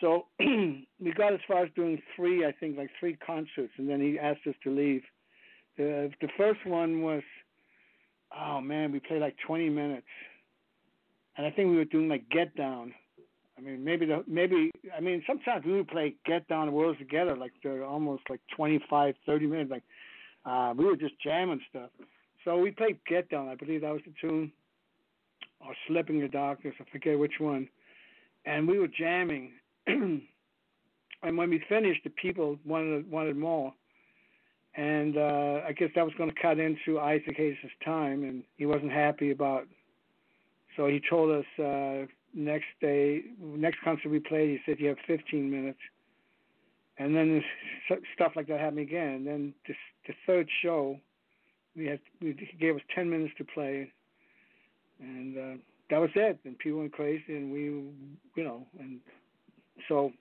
So 0.00 0.26
we 0.38 1.12
got 1.16 1.32
as 1.32 1.40
far 1.48 1.64
as 1.64 1.70
doing 1.74 2.00
three, 2.14 2.44
I 2.44 2.52
think, 2.52 2.76
like 2.76 2.90
three 3.00 3.16
concerts, 3.16 3.72
and 3.78 3.88
then 3.88 4.00
he 4.00 4.18
asked 4.18 4.46
us 4.46 4.54
to 4.64 4.70
leave. 4.70 5.02
The 5.76 6.10
the 6.20 6.28
first 6.36 6.64
one 6.66 7.02
was, 7.02 7.22
oh 8.36 8.60
man, 8.60 8.92
we 8.92 9.00
played 9.00 9.20
like 9.20 9.36
20 9.46 9.68
minutes, 9.70 10.06
and 11.36 11.46
I 11.46 11.50
think 11.50 11.70
we 11.70 11.76
were 11.76 11.84
doing 11.84 12.08
like 12.08 12.28
Get 12.28 12.54
Down. 12.56 12.92
I 13.56 13.60
mean, 13.60 13.84
maybe 13.84 14.06
the 14.06 14.24
maybe 14.26 14.70
I 14.96 15.00
mean 15.00 15.22
sometimes 15.26 15.64
we 15.64 15.72
would 15.72 15.88
play 15.88 16.14
Get 16.26 16.48
Down 16.48 16.66
the 16.66 16.72
Worlds 16.72 16.98
Together 16.98 17.36
like 17.36 17.52
they're 17.62 17.84
almost 17.84 18.24
like 18.28 18.40
25, 18.56 19.14
30 19.26 19.46
minutes. 19.46 19.70
Like 19.70 19.84
uh, 20.44 20.74
we 20.76 20.84
were 20.84 20.96
just 20.96 21.14
jamming 21.22 21.60
stuff. 21.70 21.90
So 22.44 22.58
we 22.58 22.72
played 22.72 22.98
Get 23.08 23.30
Down. 23.30 23.48
I 23.48 23.54
believe 23.54 23.82
that 23.82 23.92
was 23.92 24.02
the 24.04 24.12
tune, 24.20 24.52
or 25.60 25.74
Slipping 25.88 26.20
the 26.20 26.28
Darkness. 26.28 26.74
I 26.80 26.84
forget 26.90 27.18
which 27.18 27.34
one. 27.38 27.68
And 28.44 28.68
we 28.68 28.78
were 28.78 28.88
jamming. 28.88 29.52
and 29.86 30.20
when 31.22 31.48
we 31.48 31.62
finished, 31.68 32.02
the 32.04 32.10
people 32.10 32.58
wanted 32.64 33.10
wanted 33.10 33.36
more. 33.36 33.72
And 34.76 35.16
uh, 35.16 35.60
I 35.66 35.72
guess 35.72 35.90
that 35.94 36.04
was 36.04 36.14
going 36.18 36.30
to 36.30 36.42
cut 36.42 36.58
into 36.58 36.98
Isaac 36.98 37.36
Hayes' 37.36 37.56
time, 37.84 38.24
and 38.24 38.42
he 38.56 38.66
wasn't 38.66 38.90
happy 38.90 39.30
about. 39.30 39.68
So 40.76 40.88
he 40.88 41.00
told 41.08 41.30
us 41.30 41.44
uh, 41.64 42.06
next 42.34 42.66
day, 42.80 43.22
next 43.40 43.78
concert 43.82 44.10
we 44.10 44.18
played, 44.18 44.50
he 44.50 44.58
said 44.66 44.80
you 44.80 44.88
have 44.88 44.98
15 45.06 45.50
minutes. 45.50 45.78
And 46.98 47.14
then 47.14 47.42
this, 47.90 47.98
stuff 48.14 48.32
like 48.36 48.46
that 48.48 48.60
happened 48.60 48.80
again. 48.80 49.14
And 49.14 49.26
then 49.26 49.54
this, 49.66 49.76
the 50.06 50.14
third 50.26 50.48
show, 50.62 50.98
we 51.76 51.86
had 51.86 52.00
we, 52.20 52.36
he 52.38 52.56
gave 52.58 52.76
us 52.76 52.82
10 52.94 53.10
minutes 53.10 53.34
to 53.38 53.44
play, 53.44 53.90
and 55.00 55.36
uh, 55.36 55.56
that 55.90 56.00
was 56.00 56.10
it. 56.14 56.38
And 56.44 56.56
people 56.58 56.78
went 56.80 56.92
crazy, 56.92 57.24
and 57.36 57.52
we, 57.52 57.62
you 58.36 58.44
know, 58.44 58.64
and 58.78 59.00
so 59.88 60.12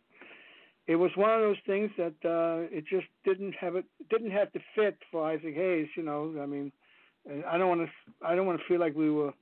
it 0.88 0.95
was 0.95 1.11
one 1.15 1.30
of 1.31 1.41
those 1.41 1.57
things 1.65 1.91
that 1.98 2.14
uh 2.26 2.68
it 2.76 2.85
just 2.90 3.06
didn't 3.23 3.53
have 3.53 3.76
it 3.76 3.85
didn't 4.10 4.31
have 4.31 4.52
to 4.53 4.60
fit 4.76 4.98
for 5.11 5.30
Isaac 5.30 5.56
Hayes, 5.56 5.88
you 5.95 6.03
know. 6.03 6.34
I 6.41 6.45
mean, 6.45 6.72
I 7.48 7.57
don't 7.57 7.69
want 7.69 7.81
to 7.81 8.26
I 8.26 8.35
don't 8.35 8.45
want 8.45 8.60
to 8.60 8.68
feel 8.68 8.80
like 8.80 8.95
we 8.95 9.10
were 9.10 9.34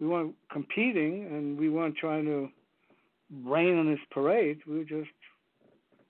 we 0.00 0.06
weren't 0.06 0.34
competing 0.52 1.26
and 1.26 1.58
we 1.58 1.68
weren't 1.70 1.96
trying 1.96 2.24
to 2.26 2.48
rain 3.44 3.76
on 3.78 3.86
his 3.88 3.98
parade. 4.10 4.58
We 4.66 4.78
were 4.78 4.84
just 4.84 5.10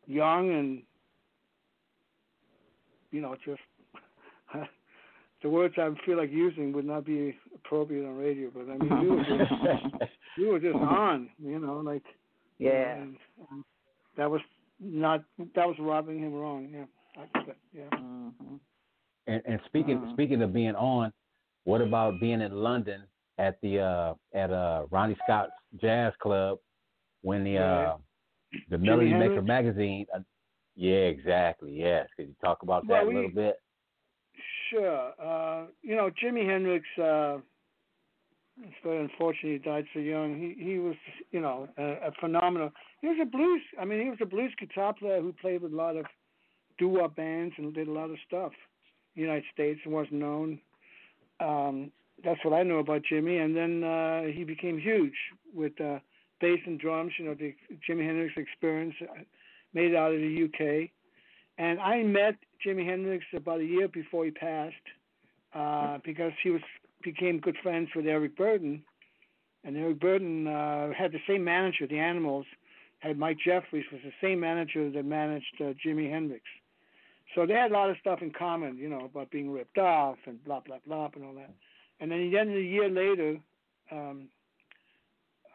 young 0.06 0.50
and 0.50 0.82
you 3.10 3.20
know 3.20 3.36
just 3.44 3.60
the 5.42 5.48
words 5.48 5.74
I 5.78 5.90
feel 6.04 6.16
like 6.18 6.30
using 6.30 6.72
would 6.72 6.84
not 6.86 7.04
be 7.04 7.36
appropriate 7.54 8.06
on 8.06 8.16
radio, 8.16 8.50
but 8.54 8.70
I 8.70 8.76
mean 8.78 9.00
we 9.00 9.08
were 9.08 9.24
just 9.24 9.52
we 10.38 10.46
were 10.46 10.60
just 10.60 10.74
on, 11.06 11.28
you 11.42 11.58
know, 11.58 11.78
like 11.78 12.02
Yeah. 12.58 12.96
and, 12.96 13.16
um, 13.50 13.64
that 14.16 14.30
was 14.30 14.40
not 14.80 15.24
that 15.54 15.66
was 15.66 15.76
robbing 15.80 16.18
him 16.20 16.34
wrong. 16.34 16.68
Yeah, 16.72 16.84
I, 17.16 17.26
yeah. 17.72 17.82
Mm-hmm. 17.98 18.54
And, 19.26 19.42
and 19.46 19.60
speaking 19.66 19.98
Uh-huh. 19.98 20.12
speaking 20.12 20.42
of 20.42 20.52
being 20.52 20.74
on, 20.74 21.12
what 21.64 21.80
about 21.80 22.20
being 22.20 22.40
in 22.40 22.52
London 22.52 23.02
at 23.38 23.60
the 23.62 23.80
uh, 23.80 24.14
at 24.34 24.50
uh, 24.50 24.84
Ronnie 24.90 25.16
Scott's 25.24 25.52
Jazz 25.80 26.12
Club 26.20 26.58
when 27.22 27.44
the 27.44 27.58
uh, 27.58 27.96
the 28.70 28.78
Melody 28.78 29.12
Maker 29.12 29.34
Hendrix? 29.34 29.46
magazine? 29.46 30.06
Uh, 30.14 30.20
yeah, 30.76 30.94
exactly. 30.94 31.72
Yes, 31.72 32.08
could 32.16 32.28
you 32.28 32.34
talk 32.42 32.62
about 32.62 32.86
that 32.88 33.06
Well, 33.06 33.12
a 33.12 33.14
little 33.14 33.30
bit? 33.30 33.56
Sure. 34.70 35.12
Uh, 35.20 35.66
you 35.82 35.96
know, 35.96 36.10
Jimi 36.22 36.46
Hendrix. 36.46 36.86
Uh, 36.98 37.38
it's 38.60 38.74
very 38.82 39.00
unfortunate 39.00 39.52
he 39.52 39.58
died 39.58 39.84
so 39.94 40.00
young. 40.00 40.36
He 40.36 40.62
he 40.62 40.78
was, 40.78 40.96
you 41.30 41.40
know, 41.40 41.68
a, 41.78 42.08
a 42.08 42.12
phenomenal. 42.20 42.72
He 43.00 43.06
was 43.06 43.18
a 43.22 43.24
blues. 43.24 43.62
I 43.80 43.84
mean, 43.84 44.02
he 44.02 44.10
was 44.10 44.18
a 44.20 44.26
blues 44.26 44.52
guitar 44.58 44.92
player 44.92 45.20
who 45.20 45.32
played 45.32 45.62
with 45.62 45.72
a 45.72 45.76
lot 45.76 45.96
of 45.96 46.06
doo-wop 46.78 47.14
bands 47.14 47.54
and 47.58 47.72
did 47.74 47.88
a 47.88 47.92
lot 47.92 48.10
of 48.10 48.16
stuff. 48.26 48.52
United 49.14 49.44
States 49.52 49.80
and 49.84 49.92
wasn't 49.92 50.14
known. 50.14 50.60
Um, 51.40 51.92
that's 52.24 52.44
what 52.44 52.54
I 52.54 52.62
know 52.62 52.78
about 52.78 53.02
Jimmy. 53.08 53.38
And 53.38 53.56
then 53.56 53.84
uh, 53.84 54.22
he 54.24 54.44
became 54.44 54.78
huge 54.78 55.14
with 55.54 55.80
uh, 55.80 55.98
bass 56.40 56.60
and 56.66 56.78
drums. 56.78 57.12
You 57.18 57.26
know, 57.26 57.34
the 57.34 57.54
Jimi 57.88 58.04
Hendrix 58.04 58.34
experience 58.36 58.94
uh, 59.02 59.22
made 59.74 59.94
out 59.94 60.12
of 60.12 60.20
the 60.20 60.44
UK. 60.44 60.90
And 61.58 61.80
I 61.80 62.02
met 62.02 62.36
Jimi 62.64 62.86
Hendrix 62.86 63.24
about 63.34 63.60
a 63.60 63.64
year 63.64 63.88
before 63.88 64.24
he 64.24 64.30
passed 64.30 64.74
uh, 65.54 65.98
because 66.04 66.32
he 66.42 66.50
was 66.50 66.62
became 67.02 67.38
good 67.38 67.56
friends 67.62 67.88
with 67.94 68.06
Eric 68.06 68.36
Burdon, 68.36 68.82
and 69.64 69.76
Eric 69.76 70.00
Burdon 70.00 70.48
uh, 70.48 70.92
had 70.92 71.12
the 71.12 71.20
same 71.28 71.44
manager, 71.44 71.86
the 71.86 71.98
Animals, 71.98 72.44
had 73.00 73.18
Mike 73.18 73.38
Jeffery 73.44 73.84
was 73.92 74.00
the 74.04 74.12
same 74.20 74.40
manager 74.40 74.90
that 74.90 75.04
managed 75.04 75.60
uh, 75.60 75.72
Jimi 75.84 76.10
Hendrix. 76.10 76.42
So 77.34 77.46
they 77.46 77.54
had 77.54 77.70
a 77.70 77.74
lot 77.74 77.90
of 77.90 77.96
stuff 78.00 78.20
in 78.22 78.32
common, 78.32 78.78
you 78.78 78.88
know, 78.88 79.04
about 79.04 79.30
being 79.30 79.50
ripped 79.50 79.78
off 79.78 80.16
and 80.26 80.42
blah 80.44 80.60
blah 80.60 80.78
blah 80.86 81.10
and 81.14 81.24
all 81.24 81.34
that. 81.34 81.52
And 82.00 82.10
then 82.10 82.30
then 82.32 82.48
a 82.50 82.60
year 82.60 82.88
later, 82.88 83.38
um, 83.90 84.28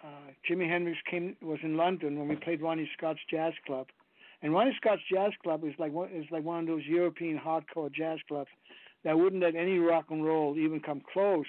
uh, 0.03 0.31
Jimi 0.49 0.67
Hendrix 0.69 0.99
came 1.09 1.35
was 1.41 1.59
in 1.63 1.77
London 1.77 2.19
when 2.19 2.27
we 2.27 2.35
played 2.35 2.61
Ronnie 2.61 2.89
Scott's 2.97 3.21
Jazz 3.29 3.53
Club, 3.65 3.87
and 4.41 4.53
Ronnie 4.53 4.75
Scott's 4.75 5.01
Jazz 5.11 5.31
Club 5.41 5.63
is 5.63 5.73
like 5.79 5.93
one 5.93 6.09
is 6.11 6.25
like 6.31 6.43
one 6.43 6.59
of 6.59 6.67
those 6.67 6.85
European 6.85 7.39
hardcore 7.39 7.91
jazz 7.91 8.19
clubs 8.27 8.49
that 9.03 9.17
wouldn't 9.17 9.41
let 9.41 9.55
any 9.55 9.77
rock 9.79 10.05
and 10.09 10.25
roll 10.25 10.57
even 10.57 10.79
come 10.79 11.01
close. 11.13 11.45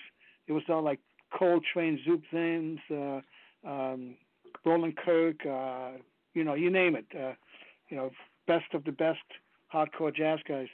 It 0.46 0.52
was 0.52 0.62
all 0.68 0.82
like 0.82 1.00
Coltrane, 1.36 1.98
Zoot 2.06 2.22
Sims, 2.30 2.80
uh, 2.90 3.68
um, 3.68 4.16
Roland 4.64 4.96
Kirk, 4.96 5.44
uh, 5.46 5.92
you 6.34 6.44
know, 6.44 6.54
you 6.54 6.70
name 6.70 6.96
it. 6.96 7.06
Uh, 7.14 7.32
you 7.88 7.96
know, 7.96 8.10
best 8.46 8.72
of 8.74 8.84
the 8.84 8.92
best 8.92 9.18
hardcore 9.72 10.14
jazz 10.14 10.38
guys. 10.48 10.68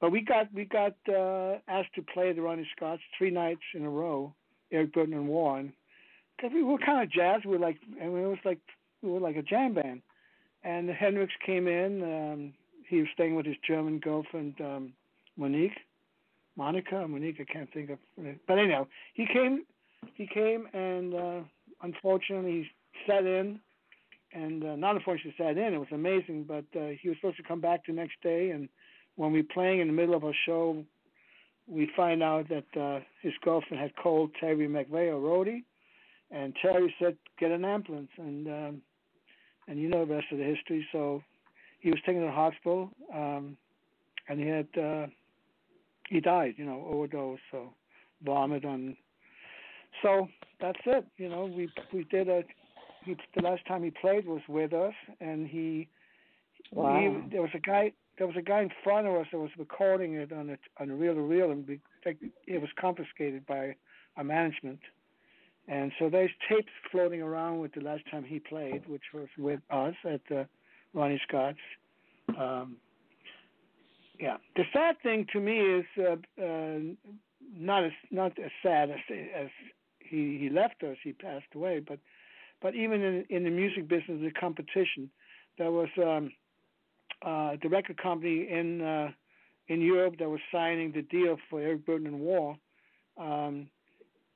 But 0.00 0.12
we 0.12 0.20
got 0.20 0.52
we 0.54 0.64
got 0.64 0.94
uh, 1.08 1.58
asked 1.68 1.94
to 1.96 2.02
play 2.02 2.32
the 2.32 2.42
Ronnie 2.42 2.68
Scotts 2.76 3.02
three 3.16 3.30
nights 3.30 3.62
in 3.74 3.84
a 3.84 3.90
row, 3.90 4.32
Eric 4.70 4.94
Burdon 4.94 5.14
and 5.14 5.28
Warren, 5.28 5.72
because 6.36 6.52
we 6.54 6.62
were 6.62 6.78
kind 6.78 7.02
of 7.02 7.10
jazz. 7.10 7.42
We 7.44 7.52
were 7.52 7.58
like, 7.58 7.78
mean, 7.98 8.16
it 8.16 8.26
was 8.26 8.38
like 8.44 8.60
we 9.02 9.10
were 9.10 9.20
like 9.20 9.36
a 9.36 9.42
jam 9.42 9.74
band. 9.74 10.02
And 10.64 10.88
the 10.88 10.92
Hendrix 10.92 11.32
came 11.44 11.68
in. 11.68 12.02
Um, 12.02 12.52
he 12.88 12.98
was 12.98 13.08
staying 13.14 13.36
with 13.36 13.46
his 13.46 13.56
German 13.66 13.98
girlfriend 13.98 14.54
um, 14.60 14.92
Monique, 15.36 15.78
Monica, 16.56 17.06
Monique. 17.06 17.36
I 17.40 17.52
can't 17.52 17.72
think 17.72 17.90
of. 17.90 17.98
But 18.46 18.58
anyhow, 18.58 18.86
he 19.14 19.26
came. 19.26 19.64
He 20.14 20.26
came, 20.26 20.68
and 20.72 21.14
uh, 21.14 21.40
unfortunately, 21.82 22.52
he 22.52 22.66
sat 23.06 23.24
in, 23.24 23.58
and 24.32 24.64
uh, 24.64 24.76
not 24.76 24.96
unfortunately 24.96 25.34
sat 25.36 25.56
in. 25.56 25.74
It 25.74 25.78
was 25.78 25.88
amazing, 25.92 26.44
but 26.44 26.64
uh, 26.78 26.90
he 27.00 27.08
was 27.08 27.18
supposed 27.18 27.36
to 27.38 27.42
come 27.42 27.60
back 27.60 27.86
the 27.86 27.92
next 27.92 28.20
day, 28.22 28.50
and 28.50 28.68
when 29.18 29.32
we 29.32 29.40
were 29.40 29.48
playing 29.52 29.80
in 29.80 29.88
the 29.88 29.92
middle 29.92 30.14
of 30.14 30.22
our 30.22 30.32
show, 30.46 30.84
we 31.66 31.90
find 31.96 32.22
out 32.22 32.46
that 32.48 32.80
uh, 32.80 33.00
his 33.20 33.32
girlfriend 33.42 33.82
had 33.82 33.94
called 33.96 34.30
Terry 34.38 34.68
McVeigh, 34.68 35.10
a 35.10 35.20
roadie, 35.20 35.64
and 36.30 36.54
Terry 36.62 36.94
said, 37.00 37.16
"Get 37.38 37.50
an 37.50 37.64
ambulance," 37.64 38.10
and 38.16 38.46
um, 38.46 38.82
and 39.66 39.80
you 39.80 39.88
know 39.88 40.06
the 40.06 40.14
rest 40.14 40.28
of 40.30 40.38
the 40.38 40.44
history. 40.44 40.86
So 40.92 41.20
he 41.80 41.90
was 41.90 41.98
taken 42.06 42.20
to 42.20 42.28
the 42.28 42.32
hospital, 42.32 42.90
um, 43.12 43.56
and 44.28 44.38
he 44.38 44.46
had 44.46 44.68
uh, 44.80 45.06
he 46.08 46.20
died, 46.20 46.54
you 46.56 46.64
know, 46.64 46.86
overdose, 46.88 47.40
so 47.50 47.72
vomit 48.24 48.64
on. 48.64 48.96
So 50.00 50.28
that's 50.60 50.78
it. 50.86 51.04
You 51.16 51.28
know, 51.28 51.46
we 51.46 51.68
we 51.92 52.04
did 52.04 52.28
a. 52.28 52.44
He, 53.04 53.16
the 53.34 53.42
last 53.42 53.66
time 53.66 53.82
he 53.82 53.90
played 53.90 54.28
was 54.28 54.42
with 54.48 54.72
us, 54.72 54.94
and 55.20 55.48
he. 55.48 55.88
Wow. 56.70 57.00
He, 57.00 57.30
there 57.32 57.42
was 57.42 57.50
a 57.54 57.58
guy. 57.58 57.92
There 58.18 58.26
was 58.26 58.36
a 58.36 58.42
guy 58.42 58.62
in 58.62 58.70
front 58.82 59.06
of 59.06 59.14
us 59.14 59.26
that 59.30 59.38
was 59.38 59.50
recording 59.56 60.14
it 60.14 60.32
on 60.32 60.50
a 60.50 60.58
on 60.82 60.90
a 60.90 60.94
reel 60.94 61.14
to 61.14 61.20
reel, 61.20 61.50
and 61.52 61.68
it 62.04 62.60
was 62.60 62.70
confiscated 62.78 63.46
by 63.46 63.76
our 64.16 64.24
management. 64.24 64.80
And 65.68 65.92
so 65.98 66.08
there's 66.08 66.30
tapes 66.48 66.72
floating 66.90 67.22
around 67.22 67.60
with 67.60 67.74
the 67.74 67.80
last 67.80 68.02
time 68.10 68.24
he 68.24 68.40
played, 68.40 68.88
which 68.88 69.02
was 69.12 69.28
with 69.36 69.60
us 69.70 69.94
at 70.04 70.20
the 70.28 70.48
Ronnie 70.94 71.20
Scott's. 71.28 71.58
Um, 72.38 72.76
yeah, 74.18 74.38
the 74.56 74.64
sad 74.72 74.96
thing 75.02 75.26
to 75.32 75.40
me 75.40 75.58
is 75.58 75.84
uh, 75.98 76.16
uh, 76.42 76.78
not 77.56 77.84
as 77.84 77.92
not 78.10 78.38
as 78.38 78.50
sad 78.62 78.90
as 78.90 78.98
as 79.36 79.48
he 80.00 80.38
he 80.40 80.48
left 80.50 80.82
us. 80.82 80.96
He 81.04 81.12
passed 81.12 81.46
away, 81.54 81.80
but 81.86 81.98
but 82.60 82.74
even 82.74 83.02
in 83.02 83.24
in 83.30 83.44
the 83.44 83.50
music 83.50 83.86
business, 83.86 84.20
the 84.20 84.32
competition, 84.32 85.10
there 85.56 85.70
was 85.70 85.88
um, 85.98 86.32
uh, 87.22 87.56
the 87.62 87.68
record 87.68 87.96
company 88.00 88.48
in 88.50 88.80
uh, 88.80 89.10
in 89.68 89.80
Europe 89.80 90.16
that 90.18 90.28
was 90.28 90.40
signing 90.50 90.92
the 90.92 91.02
deal 91.02 91.36
for 91.50 91.60
Eric 91.60 91.84
Burdon 91.86 92.06
and 92.06 92.20
War. 92.20 92.56
Um, 93.18 93.68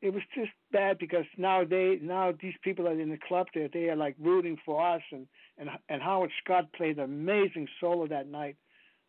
it 0.00 0.12
was 0.12 0.22
just 0.34 0.50
bad 0.72 0.98
because 0.98 1.24
now 1.38 1.64
they 1.64 1.98
now 2.02 2.32
these 2.42 2.54
people 2.62 2.88
are 2.88 3.00
in 3.00 3.08
the 3.10 3.18
club 3.28 3.46
there 3.54 3.68
they 3.72 3.88
are 3.88 3.96
like 3.96 4.16
rooting 4.20 4.58
for 4.64 4.84
us 4.84 5.02
and 5.12 5.26
and 5.58 5.70
and 5.88 6.02
Howard 6.02 6.30
Scott 6.42 6.72
played 6.72 6.98
an 6.98 7.04
amazing 7.04 7.68
solo 7.80 8.06
that 8.08 8.26
night 8.28 8.56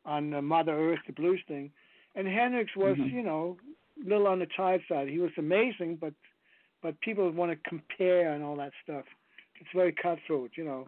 on 0.05 0.45
Mother 0.45 0.73
Earth 0.73 0.99
the 1.07 1.13
blues 1.13 1.41
thing, 1.47 1.71
and 2.15 2.27
Hendrix 2.27 2.75
was 2.75 2.97
Mm-hmm. 2.97 3.15
you 3.17 3.23
know 3.23 3.57
a 4.05 4.09
little 4.09 4.27
on 4.27 4.39
the 4.39 4.47
tired 4.57 4.81
side. 4.89 5.07
He 5.07 5.19
was 5.19 5.31
amazing, 5.37 5.97
but 5.99 6.13
but 6.81 6.99
people 7.01 7.29
want 7.31 7.51
to 7.51 7.69
compare 7.69 8.33
and 8.33 8.43
all 8.43 8.55
that 8.57 8.73
stuff. 8.83 9.05
It's 9.59 9.69
very 9.73 9.93
cutthroat, 9.93 10.51
you 10.55 10.65
know, 10.65 10.87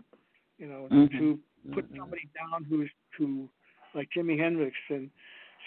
you 0.57 0.67
know 0.67 0.87
Mhm. 0.91 1.17
to 1.17 1.39
put 1.73 1.85
mm-hmm. 1.85 1.99
somebody 1.99 2.29
down 2.35 2.63
who's 2.63 2.89
who 3.17 3.47
like 3.93 4.09
Jimi 4.15 4.37
Hendrix 4.37 4.75
and 4.89 5.09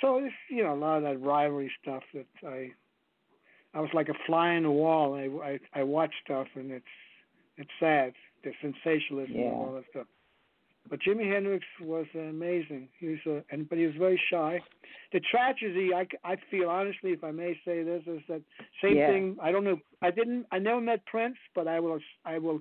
so 0.00 0.18
it's 0.18 0.34
you 0.48 0.62
know 0.62 0.74
a 0.74 0.76
lot 0.76 0.98
of 0.98 1.02
that 1.04 1.20
rivalry 1.20 1.70
stuff 1.82 2.02
that 2.14 2.26
I 2.46 2.70
I 3.74 3.80
was 3.80 3.90
like 3.92 4.08
a 4.08 4.14
fly 4.26 4.54
on 4.56 4.62
the 4.62 4.70
wall. 4.70 5.14
I 5.14 5.50
I, 5.74 5.80
I 5.80 5.82
watch 5.82 6.12
stuff 6.24 6.46
and 6.54 6.70
it's 6.70 6.84
it's 7.56 7.70
sad 7.80 8.12
the 8.44 8.52
sensationalism 8.60 9.34
Yeah. 9.34 9.46
and 9.46 9.54
all 9.54 9.74
that 9.74 9.84
stuff. 9.90 10.06
But 10.88 11.00
Jimi 11.00 11.30
Hendrix 11.30 11.66
was 11.82 12.06
amazing. 12.14 12.88
He 12.98 13.08
was 13.08 13.18
a, 13.26 13.44
and 13.50 13.68
but 13.68 13.76
he 13.76 13.84
was 13.84 13.94
very 13.96 14.20
shy. 14.30 14.60
The 15.12 15.20
tragedy, 15.20 15.90
I, 15.94 16.06
I 16.24 16.36
feel 16.50 16.70
honestly, 16.70 17.10
if 17.10 17.22
I 17.22 17.30
may 17.30 17.60
say 17.64 17.82
this, 17.82 18.02
is 18.06 18.22
that 18.28 18.40
same 18.82 18.96
Yeah. 18.96 19.08
thing. 19.08 19.36
I 19.42 19.52
don't 19.52 19.64
know. 19.64 19.80
I 20.00 20.10
didn't. 20.10 20.46
I 20.50 20.58
never 20.58 20.80
met 20.80 21.04
Prince, 21.06 21.36
but 21.54 21.68
I 21.68 21.80
will. 21.80 21.98
I 22.24 22.38
will 22.38 22.60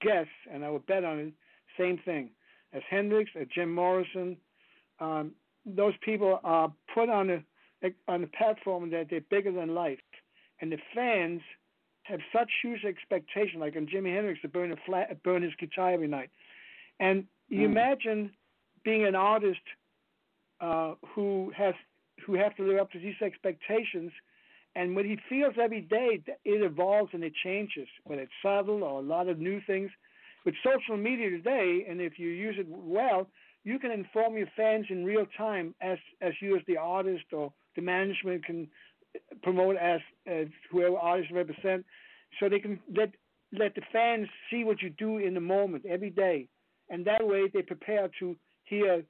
guess 0.00 0.26
and 0.50 0.64
I 0.64 0.70
will 0.70 0.80
bet 0.80 1.04
on 1.04 1.18
it. 1.18 1.32
Same 1.78 1.98
thing 1.98 2.30
as 2.72 2.82
Hendrix, 2.88 3.30
as 3.40 3.46
Jim 3.54 3.74
Morrison. 3.74 4.36
Um, 5.00 5.32
those 5.66 5.94
people 6.02 6.40
are 6.44 6.72
put 6.94 7.08
on 7.08 7.30
a 7.30 7.42
on 8.08 8.22
a 8.22 8.26
platform 8.26 8.90
that 8.90 9.06
they're 9.08 9.22
bigger 9.30 9.52
than 9.52 9.74
life, 9.74 9.98
and 10.60 10.70
the 10.70 10.78
fans 10.94 11.40
have 12.02 12.20
such 12.32 12.50
huge 12.62 12.84
expectation. 12.84 13.60
Like 13.60 13.76
on 13.76 13.86
Jimi 13.86 14.14
Hendrix 14.14 14.40
to 14.42 14.48
burn 14.48 14.72
a 14.72 14.76
flat, 14.86 15.22
burn 15.22 15.42
his 15.42 15.52
guitar 15.58 15.92
every 15.92 16.08
night, 16.08 16.30
and 16.98 17.26
you 17.48 17.66
Mm. 17.66 17.72
imagine 17.72 18.36
being 18.84 19.04
an 19.04 19.14
artist 19.14 19.60
uh, 20.60 20.94
who 21.14 21.52
has 21.56 21.74
who 22.26 22.34
have 22.34 22.54
to 22.56 22.62
live 22.62 22.78
up 22.78 22.90
to 22.92 22.98
these 22.98 23.20
expectations, 23.22 24.12
and 24.74 24.94
what 24.94 25.04
he 25.04 25.16
feels 25.28 25.54
every 25.58 25.80
day, 25.80 26.22
it 26.44 26.62
evolves 26.62 27.14
and 27.14 27.24
it 27.24 27.32
changes, 27.42 27.88
whether 28.04 28.22
it's 28.22 28.32
subtle 28.42 28.84
or 28.84 29.00
a 29.00 29.02
lot 29.02 29.28
of 29.28 29.38
new 29.38 29.60
things. 29.66 29.90
With 30.44 30.54
social 30.64 30.96
media 30.96 31.30
today, 31.30 31.86
and 31.88 32.00
if 32.00 32.18
you 32.18 32.28
use 32.28 32.56
it 32.58 32.66
well, 32.68 33.28
you 33.64 33.78
can 33.78 33.90
inform 33.90 34.36
your 34.36 34.48
fans 34.56 34.86
in 34.88 35.04
real 35.04 35.26
time 35.36 35.74
as 35.80 35.98
as 36.22 36.32
you 36.40 36.56
as 36.56 36.62
the 36.66 36.78
artist 36.78 37.24
or 37.32 37.52
the 37.76 37.82
management 37.82 38.44
can 38.44 38.68
promote 39.42 39.76
as, 39.76 40.00
as 40.26 40.46
whoever 40.70 40.96
artists 40.96 41.32
represent, 41.32 41.84
so 42.38 42.48
they 42.48 42.60
can 42.60 42.80
let 42.96 43.10
let 43.52 43.74
the 43.74 43.82
fans 43.92 44.28
see 44.50 44.64
what 44.64 44.80
you 44.80 44.90
do 44.90 45.18
in 45.18 45.34
the 45.34 45.40
moment 45.40 45.84
every 45.84 46.10
day, 46.10 46.48
and 46.88 47.04
that 47.04 47.26
way 47.26 47.48
they 47.52 47.62
prepare 47.62 48.08
to 48.20 48.36
hear 48.64 49.02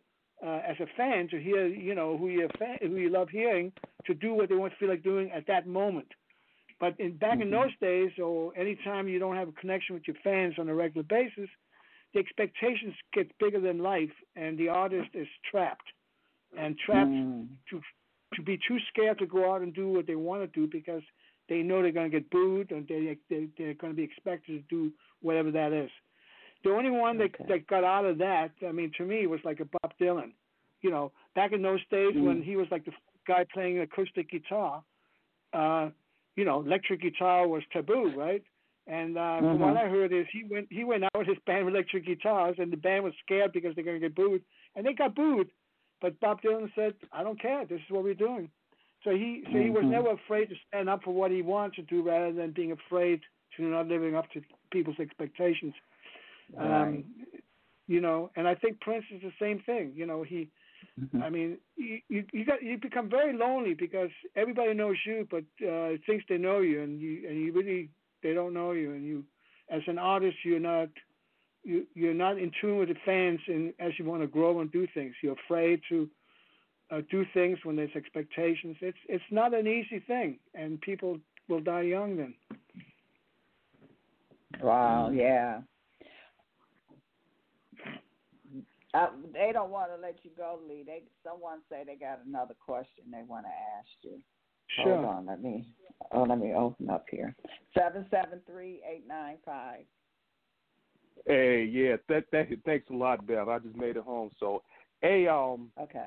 uh, 0.44 0.61
as 0.66 0.77
a 0.81 0.86
fan 0.97 1.28
to 1.28 1.40
hear 1.40 1.66
you 1.66 1.94
know 1.94 2.16
who 2.16 2.28
you 2.28 2.48
fan, 2.59 2.78
who 2.81 2.97
you 2.97 3.11
love 3.11 3.28
hearing 3.28 3.73
to 4.07 4.15
do 4.15 4.35
what 4.35 4.48
they 4.48 4.55
want 4.55 4.73
to 4.73 4.78
feel 4.78 4.89
like 4.89 5.02
doing 5.02 5.31
at 5.31 5.47
that 5.47 5.66
moment. 5.66 6.09
But 6.81 6.98
in, 6.98 7.16
back 7.19 7.40
in 7.40 7.51
those 7.51 7.70
days, 7.81 8.11
or 8.19 8.57
anytime 8.57 9.07
you 9.07 9.19
don't 9.19 9.36
have 9.36 9.48
a 9.48 9.52
connection 9.52 9.94
with 9.94 10.09
your 10.09 10.16
fans 10.24 10.55
on 10.59 10.69
a 10.69 10.74
regular 10.74 11.05
basis, 11.05 11.48
the 12.15 12.19
expectations 12.19 12.94
get 13.12 13.31
bigger 13.39 13.61
than 13.61 13.78
life, 13.78 14.11
and 14.35 14.59
the 14.59 14.69
artist 14.69 15.11
is 15.15 15.28
trapped, 15.48 15.89
and 16.59 16.77
trapped 16.78 17.11
Mm. 17.11 17.48
to 17.69 17.81
to 18.35 18.43
be 18.43 18.57
too 18.66 18.78
scared 18.89 19.19
to 19.19 19.27
go 19.27 19.52
out 19.52 19.61
and 19.61 19.74
do 19.74 19.89
what 19.89 20.07
they 20.07 20.15
want 20.15 20.40
to 20.40 20.61
do 20.61 20.66
because 20.70 21.02
they 21.48 21.62
know 21.62 21.82
they're 21.82 21.90
going 21.90 22.09
to 22.09 22.20
get 22.20 22.31
booed 22.31 22.70
and 22.70 22.86
they, 22.86 23.19
they 23.28 23.48
they're 23.59 23.74
going 23.74 23.93
to 23.93 23.97
be 23.97 24.05
expected 24.05 24.52
to 24.69 24.74
do 24.74 24.93
whatever 25.20 25.51
that 25.51 25.73
is. 25.73 25.90
The 26.62 26.70
only 26.70 26.90
one 26.90 27.19
that 27.19 27.32
that 27.48 27.66
got 27.66 27.85
out 27.85 28.05
of 28.05 28.19
that, 28.19 28.52
I 28.66 28.73
mean, 28.73 28.93
to 28.98 29.05
me, 29.05 29.27
was 29.27 29.40
like 29.44 29.61
a 29.61 29.65
Bob 29.65 29.93
Dylan. 30.01 30.32
You 30.81 30.90
know, 30.90 31.12
back 31.35 31.52
in 31.52 31.61
those 31.61 31.81
days 31.90 32.15
when 32.16 32.43
he 32.43 32.57
was 32.57 32.69
like 32.70 32.85
the 32.85 32.93
guy 33.27 33.44
playing 33.52 33.81
acoustic 33.81 34.31
guitar, 34.31 34.82
uh, 35.52 35.90
you 36.40 36.46
know, 36.46 36.60
electric 36.60 37.02
guitar 37.02 37.46
was 37.46 37.62
taboo, 37.70 38.14
right? 38.16 38.42
And 38.86 39.18
uh, 39.18 39.40
from 39.40 39.60
what. 39.60 39.76
I 39.76 39.88
heard 39.88 40.10
is 40.10 40.26
he 40.32 40.42
went 40.50 40.68
he 40.70 40.84
went 40.84 41.04
out 41.04 41.18
with 41.20 41.28
his 41.28 41.36
band 41.46 41.66
with 41.66 41.74
electric 41.74 42.06
guitars, 42.06 42.56
and 42.58 42.72
the 42.72 42.78
band 42.78 43.04
was 43.04 43.12
scared 43.22 43.52
because 43.52 43.74
they're 43.74 43.84
going 43.84 44.00
to 44.00 44.08
get 44.08 44.16
booed, 44.16 44.42
and 44.74 44.86
they 44.86 44.94
got 44.94 45.14
booed. 45.14 45.50
But 46.00 46.18
Bob 46.20 46.40
Dylan 46.40 46.70
said, 46.74 46.94
"I 47.12 47.22
don't 47.22 47.40
care. 47.40 47.66
This 47.66 47.80
is 47.80 47.90
what 47.90 48.04
we're 48.04 48.14
doing." 48.14 48.48
So 49.04 49.10
he 49.10 49.44
so 49.52 49.58
he 49.58 49.68
was 49.68 49.84
Mhm. 49.84 49.90
never 49.96 50.10
afraid 50.12 50.48
to 50.48 50.56
stand 50.66 50.88
up 50.88 51.02
for 51.04 51.12
what 51.12 51.30
he 51.30 51.42
wanted 51.42 51.74
to 51.76 51.82
do, 51.94 52.02
rather 52.02 52.32
than 52.32 52.52
being 52.52 52.72
afraid 52.72 53.20
to 53.56 53.62
not 53.62 53.86
living 53.88 54.14
up 54.16 54.30
to 54.32 54.42
people's 54.70 54.98
expectations. 54.98 55.74
Um, 56.56 57.04
you 57.86 58.00
know, 58.00 58.30
and 58.36 58.48
I 58.48 58.54
think 58.54 58.80
Prince 58.80 59.04
is 59.10 59.20
the 59.20 59.34
same 59.38 59.58
thing. 59.60 59.92
You 59.94 60.06
know, 60.06 60.22
he. 60.22 60.48
Mm-hmm. 61.01 61.23
I 61.23 61.31
mean, 61.31 61.59
you 61.77 62.01
you 62.09 62.24
you, 62.32 62.44
got, 62.44 62.62
you 62.62 62.78
become 62.78 63.09
very 63.09 63.36
lonely 63.36 63.74
because 63.74 64.11
everybody 64.36 64.74
knows 64.74 64.97
you, 65.07 65.27
but 65.31 65.44
uh, 65.66 65.90
thinks 66.07 66.24
they 66.28 66.39
know 66.39 66.61
you, 66.61 66.82
and 66.82 67.01
you 67.01 67.28
and 67.28 67.39
you 67.39 67.52
really 67.52 67.89
they 68.23 68.35
don't 68.35 68.55
know 68.55 68.73
you, 68.73 68.93
and 68.93 69.05
you, 69.05 69.24
as 69.70 69.82
an 69.86 69.98
artist, 69.98 70.36
you're 70.44 70.61
not 70.61 70.89
you 71.62 71.86
you're 71.94 72.15
not 72.15 72.39
in 72.39 72.51
tune 72.61 72.78
with 72.78 72.89
the 72.89 72.97
fans, 73.05 73.40
and 73.47 73.73
as 73.78 73.93
you 73.98 74.05
want 74.05 74.23
to 74.23 74.27
grow 74.27 74.61
and 74.61 74.70
do 74.73 74.86
things, 74.94 75.15
you're 75.23 75.36
afraid 75.47 75.81
to 75.89 76.09
uh, 76.90 77.01
do 77.11 77.24
things 77.32 77.59
when 77.65 77.77
there's 77.77 77.94
expectations. 77.94 78.77
It's 78.81 78.98
it's 79.09 79.24
not 79.31 79.55
an 79.55 79.66
easy 79.66 80.01
thing, 80.07 80.39
and 80.55 80.81
people 80.81 81.19
will 81.48 81.61
die 81.61 81.82
young 81.82 82.16
then. 82.16 82.35
Wow, 84.62 85.11
yeah. 85.11 85.61
Uh, 88.92 89.08
they 89.32 89.50
don't 89.52 89.70
want 89.70 89.90
to 89.94 90.00
let 90.00 90.16
you 90.24 90.30
go, 90.36 90.58
Lee. 90.68 90.82
They 90.84 91.02
someone 91.24 91.60
say 91.70 91.84
they 91.86 91.94
got 91.94 92.20
another 92.26 92.54
question 92.58 93.04
they 93.10 93.22
want 93.22 93.46
to 93.46 93.50
ask 93.78 93.88
you. 94.02 94.20
Sure. 94.82 94.96
Hold 94.96 95.04
on, 95.04 95.26
let 95.26 95.42
me 95.42 95.66
oh 96.12 96.22
let 96.22 96.38
me 96.38 96.54
open 96.54 96.90
up 96.90 97.04
here. 97.10 97.34
Seven 97.76 98.06
seven 98.10 98.40
three 98.46 98.80
eight 98.88 99.06
nine 99.06 99.36
five. 99.44 99.84
Hey, 101.26 101.64
yeah, 101.64 101.96
that, 102.08 102.24
that, 102.32 102.46
thanks 102.64 102.88
a 102.90 102.94
lot, 102.94 103.26
Bev. 103.26 103.48
I 103.48 103.58
just 103.58 103.76
made 103.76 103.96
it 103.96 104.02
home. 104.02 104.30
So, 104.40 104.62
hey, 105.02 105.28
um, 105.28 105.70
Okay. 105.78 106.06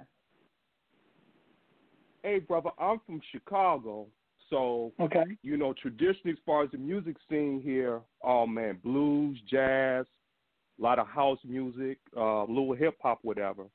hey, 2.23 2.39
brother, 2.39 2.71
I'm 2.79 2.99
from 3.05 3.21
Chicago. 3.31 4.07
So, 4.49 4.91
Okay. 4.99 5.37
you 5.41 5.55
know, 5.55 5.73
traditionally, 5.73 6.31
as 6.33 6.39
far 6.45 6.63
as 6.63 6.71
the 6.71 6.77
music 6.77 7.15
scene 7.29 7.61
here, 7.61 8.01
oh 8.23 8.47
man, 8.47 8.79
blues, 8.83 9.39
jazz, 9.49 10.05
a 10.79 10.81
lot 10.81 10.99
of 10.99 11.07
house 11.07 11.39
music, 11.43 11.99
uh, 12.17 12.21
a 12.21 12.47
little 12.47 12.73
hip 12.73 12.95
hop, 13.01 13.19
whatever. 13.21 13.65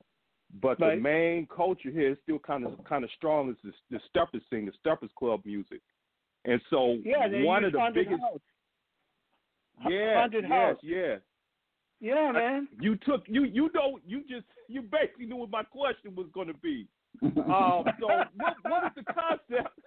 But 0.63 0.81
Right. 0.81 0.95
the 0.97 1.01
main 1.01 1.47
culture 1.47 1.91
here 1.91 2.11
is 2.13 2.19
still 2.23 2.39
kind 2.39 2.65
of 2.65 2.83
kind 2.85 3.05
of 3.05 3.11
strong. 3.13 3.51
Is 3.51 3.57
the, 3.63 3.73
the 3.91 4.01
steppers 4.09 4.43
scene, 4.51 4.67
the 4.67 4.73
steppers 4.81 5.11
club 5.19 5.43
music, 5.45 5.83
and 6.45 6.61
so 6.71 6.95
Yeah, 7.05 7.29
they 7.29 7.43
one 7.45 7.63
use 7.63 7.69
of 7.69 7.73
the 7.75 7.79
haunted 7.81 8.05
biggest, 8.07 8.23
house. 8.23 8.41
yeah, 9.91 10.15
haunted 10.21 10.45
yes, 10.45 10.51
house. 10.51 10.77
yeah. 10.83 11.17
Yeah, 12.01 12.33
man. 12.33 12.69
You 12.81 12.97
took 12.97 13.25
you 13.29 13.45
you 13.45 13.71
know 13.75 13.99
you 14.07 14.23
just 14.29 14.47
you 14.69 14.83
basically 14.83 15.27
knew 15.27 15.37
what 15.37 15.51
my 15.51 15.65
question 15.65 16.15
was 16.15 16.27
going 16.33 16.49
to 16.49 16.55
be. 16.55 16.87
Um, 17.23 17.85
so 17.99 18.07
what, 18.07 18.29
what 18.37 18.83
was 18.83 18.93
the 18.95 19.03
concept? 19.05 19.79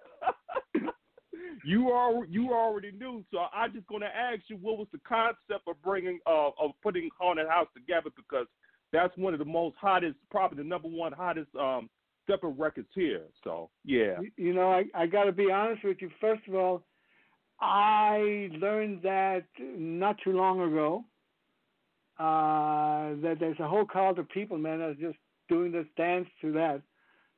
You 1.65 1.89
are 1.89 2.25
you 2.25 2.53
already 2.53 2.91
knew, 2.91 3.23
so 3.31 3.39
I 3.53 3.67
just 3.67 3.87
to 4.01 4.07
ask 4.15 4.41
you 4.47 4.57
what 4.57 4.77
was 4.77 4.87
the 4.91 4.99
concept 5.07 5.67
of 5.67 5.81
bringing 5.83 6.19
uh, 6.25 6.49
of 6.59 6.71
putting 6.83 7.09
haunted 7.19 7.47
house 7.47 7.67
together 7.75 8.09
because 8.15 8.47
that's 8.91 9.15
one 9.17 9.33
of 9.33 9.39
the 9.39 9.45
most 9.45 9.75
hottest, 9.79 10.17
probably 10.29 10.57
the 10.57 10.67
number 10.67 10.87
one 10.87 11.11
hottest 11.13 11.53
um 11.55 11.89
stepper 12.23 12.49
records 12.49 12.89
here. 12.93 13.23
So 13.43 13.69
yeah, 13.85 14.19
You- 14.21 14.31
You 14.37 14.53
know, 14.53 14.71
I 14.71 14.85
I 14.93 15.05
got 15.07 15.25
to 15.25 15.31
be 15.31 15.51
honest 15.51 15.83
with 15.83 16.01
you. 16.01 16.09
First 16.19 16.47
of 16.47 16.55
all, 16.55 16.83
I 17.59 18.49
learned 18.59 19.01
that 19.03 19.45
not 19.59 20.17
too 20.23 20.31
long 20.33 20.61
ago. 20.61 21.05
Uh, 22.19 23.15
that 23.23 23.37
there's 23.39 23.59
a 23.59 23.67
whole 23.67 23.85
cult 23.85 24.19
of 24.19 24.29
people, 24.29 24.57
man, 24.57 24.79
that's 24.79 24.99
just 24.99 25.17
doing 25.49 25.71
this 25.71 25.87
dance 25.97 26.27
to 26.39 26.51
that. 26.51 26.81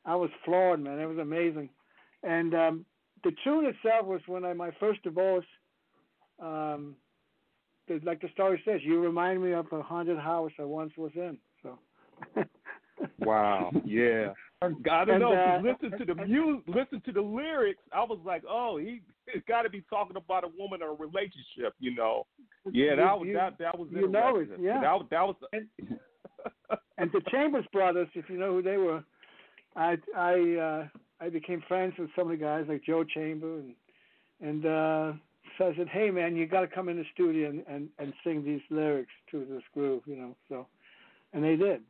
I 0.05 0.15
was 0.15 0.29
floored, 0.43 0.81
man. 0.83 0.99
It 0.99 1.05
was 1.05 1.19
amazing. 1.19 1.69
And 2.23 2.53
um, 2.53 2.85
the 3.23 3.31
tune 3.43 3.65
itself 3.65 4.05
was 4.05 4.21
when 4.27 4.45
I 4.45 4.53
my 4.53 4.71
first 4.79 5.03
divorce. 5.03 5.45
Um, 6.39 6.95
the, 7.87 7.99
like 8.03 8.21
the 8.21 8.29
story 8.29 8.61
says, 8.65 8.79
you 8.83 9.01
remind 9.01 9.43
me 9.43 9.53
of 9.53 9.65
a 9.71 9.81
haunted 9.81 10.17
house 10.17 10.51
I 10.59 10.63
once 10.63 10.93
was 10.97 11.11
in. 11.15 11.37
So. 11.61 11.77
wow, 13.19 13.71
yeah. 13.85 14.33
I 14.61 15.03
don't 15.05 15.19
know. 15.19 15.33
uh, 15.33 15.59
listen 15.61 15.97
to 15.97 16.05
the 16.05 16.15
music, 16.25 16.63
listen 16.67 17.01
to 17.05 17.11
the 17.11 17.21
lyrics. 17.21 17.81
I 17.93 18.01
was 18.03 18.19
like, 18.25 18.43
oh, 18.49 18.77
he 18.77 19.01
it's 19.27 19.45
got 19.47 19.63
to 19.63 19.69
be 19.69 19.83
talking 19.89 20.15
about 20.15 20.45
a 20.45 20.49
woman 20.57 20.81
or 20.81 20.91
a 20.91 20.95
relationship, 20.95 21.73
you 21.79 21.93
know. 21.93 22.25
Yeah, 22.71 22.95
that 22.95 23.19
was 23.19 23.27
You- 23.27 23.33
that 23.33 23.57
that 23.59 23.77
was 23.77 23.89
you 23.91 24.07
know 24.07 24.37
it, 24.37 24.49
yeah. 24.59 24.79
That 24.79 24.93
was 24.93 25.07
that 25.11 25.27
was. 25.27 25.35
and 26.97 27.11
the 27.11 27.21
Chambers 27.29 27.65
brothers, 27.73 28.07
if 28.13 28.29
you 28.29 28.37
know 28.37 28.53
who 28.53 28.61
they 28.61 28.77
were, 28.77 29.03
I 29.75 29.97
I 30.15 30.55
uh, 30.55 30.87
I 31.23 31.29
became 31.29 31.63
friends 31.67 31.93
with 31.97 32.09
some 32.15 32.29
of 32.29 32.37
the 32.37 32.43
guys 32.43 32.65
like 32.67 32.83
Joe 32.83 33.03
Chamber 33.03 33.59
and 33.59 33.75
and 34.41 34.65
uh, 34.65 35.13
so 35.57 35.67
I 35.69 35.75
said, 35.77 35.87
hey 35.87 36.09
man, 36.11 36.35
you 36.35 36.45
got 36.47 36.61
to 36.61 36.67
come 36.67 36.89
in 36.89 36.97
the 36.97 37.05
studio 37.13 37.49
and, 37.49 37.63
and 37.67 37.87
and 37.97 38.13
sing 38.23 38.43
these 38.43 38.61
lyrics 38.69 39.13
to 39.31 39.45
this 39.49 39.63
groove, 39.73 40.03
you 40.05 40.17
know. 40.17 40.35
So, 40.49 40.67
and 41.33 41.43
they 41.43 41.55
did. 41.55 41.81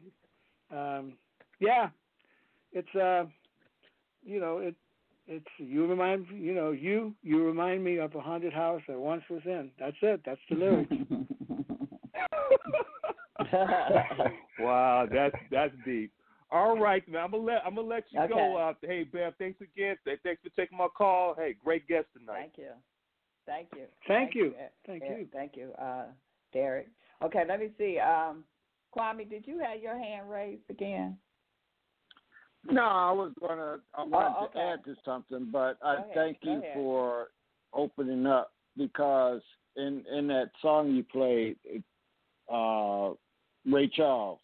Um, 0.71 1.13
yeah, 1.59 1.89
it's 2.73 2.93
uh, 2.95 3.25
you 4.23 4.39
know 4.39 4.59
it. 4.59 4.75
It's 5.25 5.47
you 5.57 5.87
remind 5.87 6.27
you 6.31 6.53
know 6.53 6.71
you 6.71 7.15
you 7.23 7.43
remind 7.43 7.83
me 7.83 7.97
of 7.97 8.13
a 8.13 8.21
haunted 8.21 8.53
house 8.53 8.81
I 8.89 8.95
once 8.95 9.23
was 9.29 9.41
in. 9.45 9.71
That's 9.79 9.97
it. 10.01 10.21
That's 10.25 10.41
the 10.49 10.57
lyrics. 10.57 10.93
wow, 14.59 15.07
that's 15.11 15.35
that's 15.49 15.73
deep. 15.85 16.11
All 16.53 16.77
right, 16.79 17.03
now 17.09 17.25
I'm 17.25 17.31
gonna 17.31 17.43
let 17.43 17.65
I'm 17.65 17.73
gonna 17.73 17.87
let 17.87 18.03
you 18.11 18.19
go. 18.27 18.35
Okay. 18.35 18.77
Uh, 18.85 18.87
hey, 18.87 19.03
Bev, 19.05 19.33
thanks 19.39 19.59
again. 19.59 19.95
Thanks 20.05 20.41
for 20.43 20.49
taking 20.55 20.77
my 20.77 20.87
call. 20.95 21.33
Hey, 21.35 21.55
great 21.65 21.87
guest 21.87 22.05
tonight. 22.15 22.41
Thank 22.41 22.57
you. 22.57 22.69
Thank 23.47 23.67
you. 23.75 23.85
Thank 24.07 24.35
you. 24.35 24.53
Eh, 24.59 24.67
Thank 24.85 25.03
eh, 25.03 25.17
you. 25.17 25.27
Thank 25.33 25.57
you, 25.57 25.71
uh, 25.81 26.05
Derek. 26.53 26.89
Okay, 27.23 27.43
let 27.47 27.59
me 27.59 27.71
see. 27.79 27.97
Um, 27.97 28.43
Kwame, 28.95 29.27
did 29.27 29.47
you 29.47 29.59
have 29.59 29.81
your 29.81 29.97
hand 29.97 30.29
raised 30.29 30.69
again? 30.69 31.17
No, 32.69 32.83
I 32.83 33.11
was 33.11 33.31
gonna. 33.41 33.77
I 33.95 34.03
wanted 34.03 34.35
Oh, 34.37 34.45
okay. 34.45 34.59
to 34.59 34.65
add 34.65 34.85
to 34.85 34.95
something, 35.03 35.49
but 35.51 35.79
I 35.83 35.95
ahead, 35.95 36.11
thank 36.13 36.37
you 36.43 36.59
ahead. 36.59 36.75
for 36.75 37.29
opening 37.73 38.27
up 38.27 38.53
because 38.77 39.41
in 39.75 40.05
in 40.05 40.27
that 40.27 40.51
song 40.61 40.91
you 40.91 41.03
played, 41.03 41.57
uh, 42.47 43.13
Ray 43.65 43.87
Charles 43.87 44.39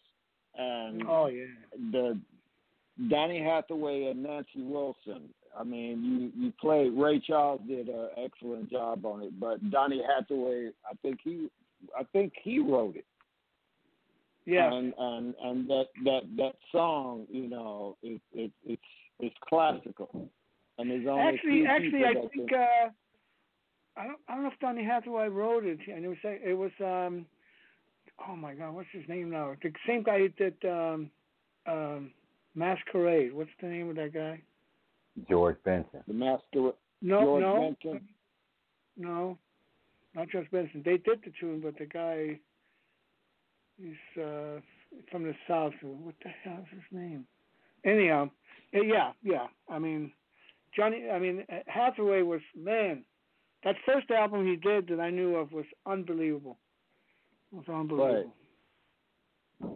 and 0.56 1.02
Oh 1.08 1.26
yeah. 1.26 1.44
the 1.92 2.18
Donny 3.08 3.42
Hathaway 3.42 4.04
and 4.10 4.22
Nancy 4.22 4.62
Wilson. 4.62 5.30
I 5.58 5.64
mean, 5.64 6.32
you 6.36 6.44
you 6.44 6.52
played. 6.60 6.92
Ray 6.92 7.20
Charles 7.20 7.60
did 7.66 7.88
an 7.88 8.08
excellent 8.16 8.70
job 8.70 9.04
on 9.04 9.22
it, 9.22 9.38
but 9.40 9.70
Donny 9.70 10.02
Hathaway, 10.06 10.70
I 10.88 10.94
think 11.02 11.18
he, 11.24 11.48
I 11.98 12.04
think 12.12 12.32
he 12.42 12.58
wrote 12.58 12.96
it. 12.96 13.04
Yeah. 14.46 14.72
And 14.72 14.92
and 14.98 15.34
and 15.42 15.68
that 15.68 15.86
that 16.04 16.20
that 16.36 16.54
song, 16.72 17.26
you 17.30 17.48
know, 17.48 17.96
it 18.02 18.20
it 18.32 18.52
it's 18.64 18.82
it's 19.18 19.36
classical. 19.48 20.28
And 20.78 20.90
there's 20.90 21.06
only 21.06 21.22
Actually, 21.22 21.66
actually, 21.66 22.04
I 22.04 22.14
think 22.14 22.48
can- 22.48 22.58
uh, 22.58 22.90
I 23.96 24.04
don't. 24.04 24.18
I 24.28 24.34
don't 24.34 24.44
know 24.44 24.50
if 24.50 24.58
Donny 24.60 24.84
Hathaway 24.84 25.28
wrote 25.28 25.64
it. 25.64 25.78
And 25.92 26.04
it 26.04 26.08
was. 26.08 26.18
It 26.24 26.56
was. 26.56 26.70
Um, 26.80 27.26
oh 28.28 28.36
my 28.36 28.54
God, 28.54 28.74
what's 28.74 28.88
his 28.92 29.08
name 29.08 29.30
now? 29.30 29.54
The 29.62 29.72
same 29.86 30.02
guy 30.02 30.20
that 30.20 30.36
did 30.36 30.70
um, 30.70 31.10
um, 31.66 32.10
Masquerade. 32.54 33.32
What's 33.32 33.50
the 33.60 33.68
name 33.68 33.90
of 33.90 33.96
that 33.96 34.12
guy? 34.12 34.40
George 35.28 35.56
Benson. 35.64 36.02
the 36.06 36.14
master. 36.14 36.72
No, 37.02 37.20
George 37.20 37.42
no, 37.42 37.76
Benson. 37.82 38.08
no, 38.96 39.38
not 40.14 40.28
George 40.30 40.50
Benson. 40.50 40.82
They 40.84 40.98
did 40.98 41.20
the 41.24 41.32
tune, 41.40 41.60
but 41.62 41.78
the 41.78 41.86
guy, 41.86 42.38
he's 43.80 44.22
uh, 44.22 44.60
from 45.10 45.24
the 45.24 45.34
south. 45.48 45.72
What 45.82 46.14
the 46.22 46.30
hell 46.44 46.58
is 46.60 46.68
his 46.70 46.98
name? 46.98 47.26
Anyhow, 47.84 48.30
eh, 48.74 48.80
yeah, 48.84 49.12
yeah. 49.22 49.46
I 49.68 49.78
mean, 49.78 50.12
Johnny. 50.76 51.08
I 51.10 51.18
mean, 51.18 51.44
Hathaway 51.66 52.22
was 52.22 52.40
man. 52.56 53.04
That 53.64 53.76
first 53.84 54.10
album 54.10 54.46
he 54.46 54.56
did 54.56 54.88
that 54.88 55.00
I 55.00 55.10
knew 55.10 55.36
of 55.36 55.52
was 55.52 55.66
unbelievable. 55.86 56.56
It 57.52 57.56
was 57.56 57.68
unbelievable. 57.68 58.34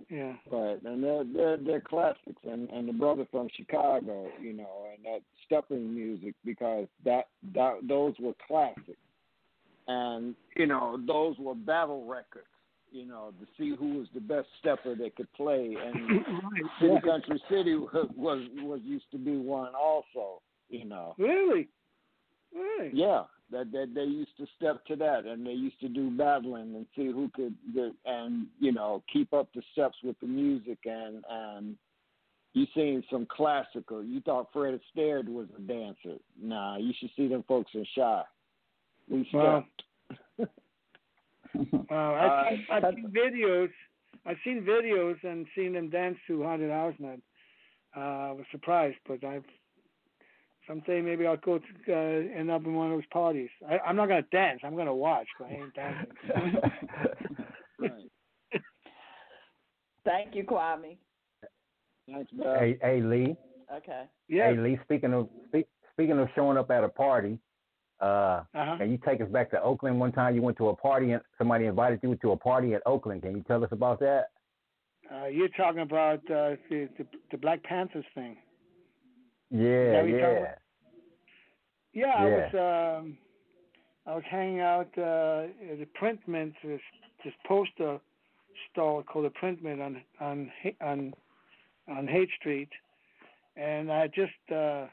Yeah. 0.09 0.35
Right, 0.51 0.83
and 0.83 1.03
they're 1.03 1.25
they're 1.25 1.57
they're 1.59 1.81
classics, 1.81 2.41
and 2.51 2.71
and 2.71 2.89
the 2.89 2.93
brother 2.93 3.27
from 3.31 3.49
Chicago, 3.55 4.29
you 4.41 4.53
know, 4.55 4.87
and 4.95 5.05
that 5.05 5.21
stepping 5.45 5.95
music 5.95 6.35
because 6.45 6.87
that 7.05 7.29
that 7.55 7.81
those 7.87 8.15
were 8.19 8.33
classics, 8.47 8.97
and 9.89 10.35
you 10.57 10.67
know 10.67 10.99
those 11.07 11.37
were 11.39 11.55
battle 11.55 12.07
records, 12.07 12.47
you 12.93 13.07
know, 13.07 13.33
to 13.41 13.47
see 13.59 13.75
who 13.77 13.99
was 13.99 14.09
the 14.15 14.21
best 14.21 14.47
stepper 14.61 14.95
that 14.95 15.17
could 15.17 15.31
play, 15.35 15.77
and 15.79 16.25
City. 16.81 16.95
Country 17.05 17.43
City 17.51 17.75
was 17.75 18.09
was 18.17 18.49
was 18.63 18.81
used 18.85 19.11
to 19.11 19.19
be 19.19 19.37
one 19.37 19.75
also, 19.75 20.41
you 20.71 20.87
know. 20.87 21.15
Really? 21.19 21.69
Really? 22.55 22.91
Yeah, 22.95 23.25
that 23.51 23.71
that 23.73 23.93
they 23.95 24.05
used 24.05 24.37
to 24.39 24.47
step 24.57 24.85
to 24.87 24.97
that, 24.97 25.27
and 25.27 25.47
they 25.47 25.53
used 25.53 25.81
to 25.81 25.89
do 25.89 26.11
battling 26.11 26.75
and 26.75 26.87
see 26.97 27.07
who 27.07 27.31
could 27.35 27.55
get, 27.75 27.93
and 28.07 28.47
you 28.59 28.73
know 28.73 29.03
keep 29.13 29.33
up 29.33 29.49
the 29.55 29.63
steps 29.73 29.97
with 30.03 30.19
the 30.21 30.27
music 30.27 30.79
and 30.85 31.25
and 31.29 31.77
You 32.55 32.67
seen 32.75 33.03
some 33.11 33.27
classical. 33.27 34.03
You 34.03 34.21
thought 34.21 34.49
Fred 34.53 34.79
Astaire 34.79 35.27
was 35.29 35.49
a 35.59 35.61
dancer. 35.61 36.19
Nah, 36.41 36.77
you 36.77 36.93
should 36.99 37.11
see 37.17 37.27
them 37.27 37.45
folks 37.49 37.73
in 37.75 37.85
Chi. 37.95 38.23
We 39.09 39.29
Wow. 39.33 39.65
Wow, 41.89 42.15
I've, 42.15 42.57
seen, 42.57 42.67
I've 42.71 42.95
seen 42.95 43.13
videos. 43.17 43.71
I've 44.27 44.37
seen 44.45 44.67
videos 44.69 45.23
and 45.23 45.47
seen 45.55 45.75
them 45.75 45.89
dance 45.89 46.19
to 46.27 46.43
Haunted 46.43 46.71
House. 46.71 46.95
Uh, 47.05 48.01
I 48.01 48.33
was 48.33 48.45
surprised, 48.51 48.97
but 49.07 49.23
I've 49.23 49.45
someday 50.67 51.01
maybe 51.01 51.27
I'll 51.27 51.37
go 51.37 51.59
to 51.59 51.93
uh, 51.93 52.39
end 52.39 52.51
up 52.51 52.65
in 52.65 52.75
one 52.75 52.91
of 52.91 52.97
those 52.97 53.07
parties. 53.13 53.51
I, 53.69 53.79
I'm 53.79 53.97
not 53.97 54.09
gonna 54.09 54.23
dance. 54.33 54.61
I'm 54.65 54.77
gonna 54.77 54.95
watch, 54.95 55.27
but 55.39 55.49
I 55.49 55.53
ain't 55.53 55.75
dancing. 55.75 56.11
right. 57.79 58.11
Thank 60.05 60.35
you, 60.35 60.45
Kwame. 60.45 60.97
Thanks, 62.07 62.31
Hey, 62.43 62.79
hey, 62.83 63.01
Lee. 63.01 63.37
Okay. 63.75 64.05
Yeah. 64.29 64.51
Hey, 64.51 64.57
Lee. 64.59 64.79
Speaking 64.85 65.15
of 65.15 65.29
speak, 65.49 65.67
speaking 65.93 66.19
of 66.19 66.29
showing 66.35 66.59
up 66.59 66.71
at 66.71 66.85
a 66.85 66.89
party, 66.89 67.39
uh, 68.01 68.43
Uh-huh. 68.55 68.77
can 68.79 68.91
you 68.91 68.99
take 68.99 69.21
us 69.23 69.29
back 69.31 69.51
to 69.53 69.63
Oakland? 69.63 69.99
One 69.99 70.13
time 70.13 70.35
you 70.35 70.43
went 70.43 70.59
to 70.59 70.69
a 70.69 70.77
party 70.77 71.13
and 71.13 71.23
somebody 71.39 71.65
invited 71.67 72.01
you 72.03 72.15
to 72.17 72.33
a 72.33 72.37
party 72.37 72.75
at 72.75 72.83
Oakland. 72.85 73.23
Can 73.23 73.35
you 73.37 73.43
tell 73.45 73.65
us 73.65 73.73
about 73.73 74.01
that? 74.01 74.31
Uh, 75.15 75.27
you're 75.27 75.49
talking 75.49 75.81
about 75.83 76.19
uh, 76.31 76.57
the, 76.71 76.89
the 76.99 77.07
the 77.31 77.39
Black 77.39 77.63
Panthers 77.63 78.05
thing. 78.15 78.37
Yeah, 79.51 79.93
that 79.93 80.01
what 80.03 80.11
you're 80.11 80.21
talking 80.21 80.45
yeah. 80.45 80.55
Yeah, 81.93 82.07
I 82.07 82.25
Yeah. 82.25 82.51
was 82.53 83.01
um, 83.03 83.19
I 84.07 84.15
was 84.15 84.25
hanging 84.31 84.61
out 84.61 84.91
uh, 84.99 85.47
at 85.71 85.79
the 85.79 85.89
Print 85.95 86.21
Mint, 86.27 86.55
this 86.63 86.81
this 87.25 87.35
poster 87.47 88.01
store 88.71 89.03
called 89.03 89.27
the 89.27 89.31
Print 89.31 89.63
Mint 89.63 89.81
on 89.81 90.03
on 90.21 90.53
on 90.81 91.15
on 91.89 92.07
Haight 92.07 92.31
Street, 92.39 92.71
and 93.57 93.91
I 93.93 94.09
just 94.09 94.53
uh, 94.55 94.87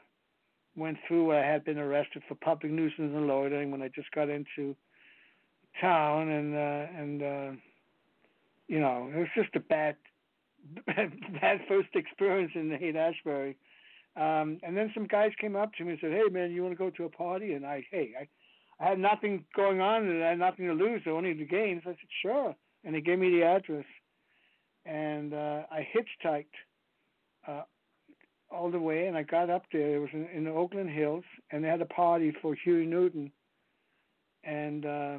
went 0.76 0.98
through. 1.06 1.32
I 1.32 1.40
had 1.40 1.64
been 1.64 1.78
arrested 1.78 2.22
for 2.28 2.34
public 2.36 2.72
nuisance 2.72 3.12
and 3.14 3.26
loitering 3.26 3.70
when 3.70 3.82
I 3.82 3.88
just 3.88 4.10
got 4.12 4.28
into 4.28 4.76
town, 5.80 6.28
and 6.28 6.54
uh, 6.54 6.86
and 7.00 7.22
uh, 7.22 7.50
you 8.68 8.80
know 8.80 9.10
it 9.12 9.18
was 9.18 9.28
just 9.34 9.54
a 9.56 9.60
bad 9.60 9.96
bad 10.86 11.60
first 11.68 11.94
experience 11.94 12.52
in 12.54 12.70
Haight 12.70 12.96
Ashbury. 12.96 13.56
Um, 14.16 14.58
and 14.62 14.76
then 14.76 14.90
some 14.94 15.06
guys 15.06 15.32
came 15.40 15.56
up 15.56 15.72
to 15.74 15.84
me 15.84 15.92
and 15.92 15.98
said, 16.00 16.12
"Hey, 16.12 16.28
man, 16.30 16.50
you 16.50 16.62
want 16.62 16.72
to 16.72 16.78
go 16.78 16.90
to 16.90 17.04
a 17.04 17.08
party?" 17.08 17.54
And 17.54 17.64
I, 17.64 17.84
hey, 17.90 18.10
I, 18.18 18.84
I 18.84 18.90
had 18.90 18.98
nothing 18.98 19.44
going 19.56 19.80
on 19.80 20.06
and 20.06 20.22
I 20.22 20.30
had 20.30 20.38
nothing 20.38 20.66
to 20.66 20.74
lose, 20.74 21.02
only 21.06 21.34
to 21.34 21.44
gain. 21.44 21.80
So 21.82 21.90
I 21.90 21.94
said, 21.94 22.08
"Sure." 22.20 22.54
And 22.84 22.94
they 22.94 23.00
gave 23.00 23.18
me 23.18 23.30
the 23.30 23.44
address, 23.44 23.84
and 24.84 25.32
uh, 25.32 25.62
I 25.70 25.86
hitchhiked 25.94 26.44
uh, 27.46 27.62
all 28.50 28.70
the 28.70 28.78
way, 28.78 29.06
and 29.06 29.16
I 29.16 29.22
got 29.22 29.50
up 29.50 29.64
there. 29.72 29.96
It 29.96 29.98
was 30.00 30.10
in, 30.12 30.26
in 30.34 30.44
the 30.44 30.50
Oakland 30.50 30.90
Hills, 30.90 31.24
and 31.50 31.64
they 31.64 31.68
had 31.68 31.80
a 31.80 31.86
party 31.86 32.32
for 32.42 32.54
Huey 32.54 32.84
Newton, 32.86 33.32
and 34.44 34.84
uh, 34.84 35.18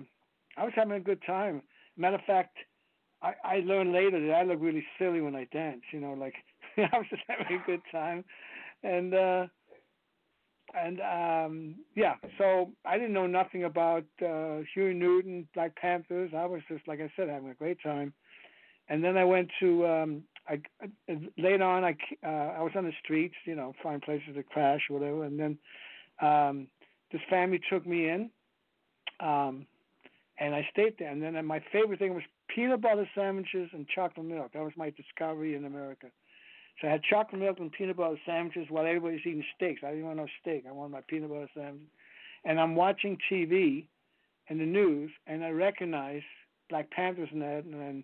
I 0.58 0.64
was 0.64 0.74
having 0.76 0.94
a 0.94 1.00
good 1.00 1.22
time. 1.26 1.62
Matter 1.98 2.16
of 2.16 2.22
fact, 2.26 2.58
I, 3.22 3.34
I 3.44 3.56
learned 3.66 3.94
later 3.94 4.26
that 4.28 4.34
I 4.34 4.44
look 4.44 4.60
really 4.62 4.86
silly 5.00 5.22
when 5.22 5.36
I 5.36 5.48
dance. 5.52 5.82
You 5.92 6.00
know, 6.00 6.14
like 6.14 6.36
I 6.78 6.98
was 6.98 7.08
just 7.10 7.24
having 7.28 7.60
a 7.62 7.66
good 7.66 7.82
time, 7.92 8.24
and 8.84 9.14
uh, 9.14 9.48
and 10.74 11.00
um, 11.02 11.76
yeah. 11.96 12.16
So 12.38 12.72
I 12.86 12.98
didn't 12.98 13.14
know 13.14 13.28
nothing 13.28 13.64
about 13.66 14.06
uh, 14.26 14.60
Huey 14.74 14.94
Newton, 14.94 15.48
Black 15.54 15.76
Panthers. 15.76 16.32
I 16.36 16.46
was 16.46 16.62
just 16.68 16.88
like 16.88 17.00
I 17.00 17.12
said, 17.16 17.30
having 17.30 17.50
a 17.50 17.56
great 17.56 17.78
time. 17.84 18.14
And 18.90 19.04
then 19.04 19.18
I 19.18 19.24
went 19.24 19.50
to 19.62 19.88
um, 19.88 20.24
I 20.48 20.60
uh, 20.84 21.16
later 21.38 21.64
on. 21.64 21.84
I 21.84 21.96
uh, 22.26 22.58
I 22.58 22.62
was 22.62 22.72
on 22.76 22.86
the 22.86 22.94
streets, 23.04 23.36
you 23.46 23.56
know, 23.56 23.74
find 23.82 24.02
places 24.02 24.36
to 24.36 24.44
crash 24.44 24.82
or 24.90 25.00
whatever. 25.00 25.24
And 25.24 25.40
then 25.40 25.58
um, 26.22 26.68
this 27.12 27.22
family 27.30 27.62
took 27.72 27.86
me 27.86 28.10
in, 28.10 28.30
um, 29.20 29.66
and 30.40 30.54
I 30.54 30.68
stayed 30.72 30.96
there. 31.00 31.10
And 31.10 31.22
then 31.22 31.46
my 31.46 31.64
favorite 31.72 32.00
thing 32.00 32.14
was 32.14 32.24
peanut 32.54 32.82
butter 32.82 33.08
sandwiches 33.16 33.70
and 33.74 33.88
chocolate 33.88 34.26
milk. 34.26 34.52
That 34.54 34.64
was 34.64 34.74
my 34.76 34.90
discovery 34.92 35.56
in 35.56 35.66
America. 35.66 36.08
So 36.82 36.88
I 36.88 36.92
had 36.92 37.04
chocolate 37.04 37.42
milk 37.42 37.60
and 37.60 37.72
peanut 37.72 37.98
butter 37.98 38.20
sandwiches 38.26 38.68
while 38.70 38.86
everybody's 38.86 39.22
eating 39.22 39.46
steaks. 39.56 39.82
I 39.84 39.92
didn't 39.92 40.06
want 40.06 40.18
no 40.18 40.28
steak. 40.42 40.66
I 40.68 40.72
wanted 40.72 40.92
my 40.92 41.02
peanut 41.08 41.30
butter 41.30 41.50
sandwich. 41.56 41.88
And 42.46 42.60
I'm 42.60 42.76
watching 42.76 43.18
TV 43.32 43.86
and 44.50 44.60
the 44.60 44.66
news, 44.66 45.12
and 45.28 45.44
I 45.44 45.50
recognize 45.50 46.24
Black 46.70 46.90
Panthers 46.92 47.30
in 47.32 47.40
that, 47.40 47.64
and 47.64 48.04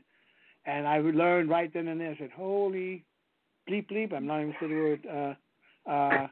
and 0.66 0.88
I 0.88 1.00
learned 1.00 1.50
right 1.50 1.74
then 1.74 1.88
and 1.88 2.00
there. 2.00 2.12
I 2.12 2.18
said, 2.18 2.32
"Holy 2.32 3.04
bleep 3.70 3.90
bleep!" 3.90 4.14
I'm 4.14 4.28
not 4.28 4.42
even 4.42 4.56
saying 4.60 4.72
the 4.72 4.78
word. 4.78 5.06
Uh, 5.88 5.90
uh, 5.90 6.28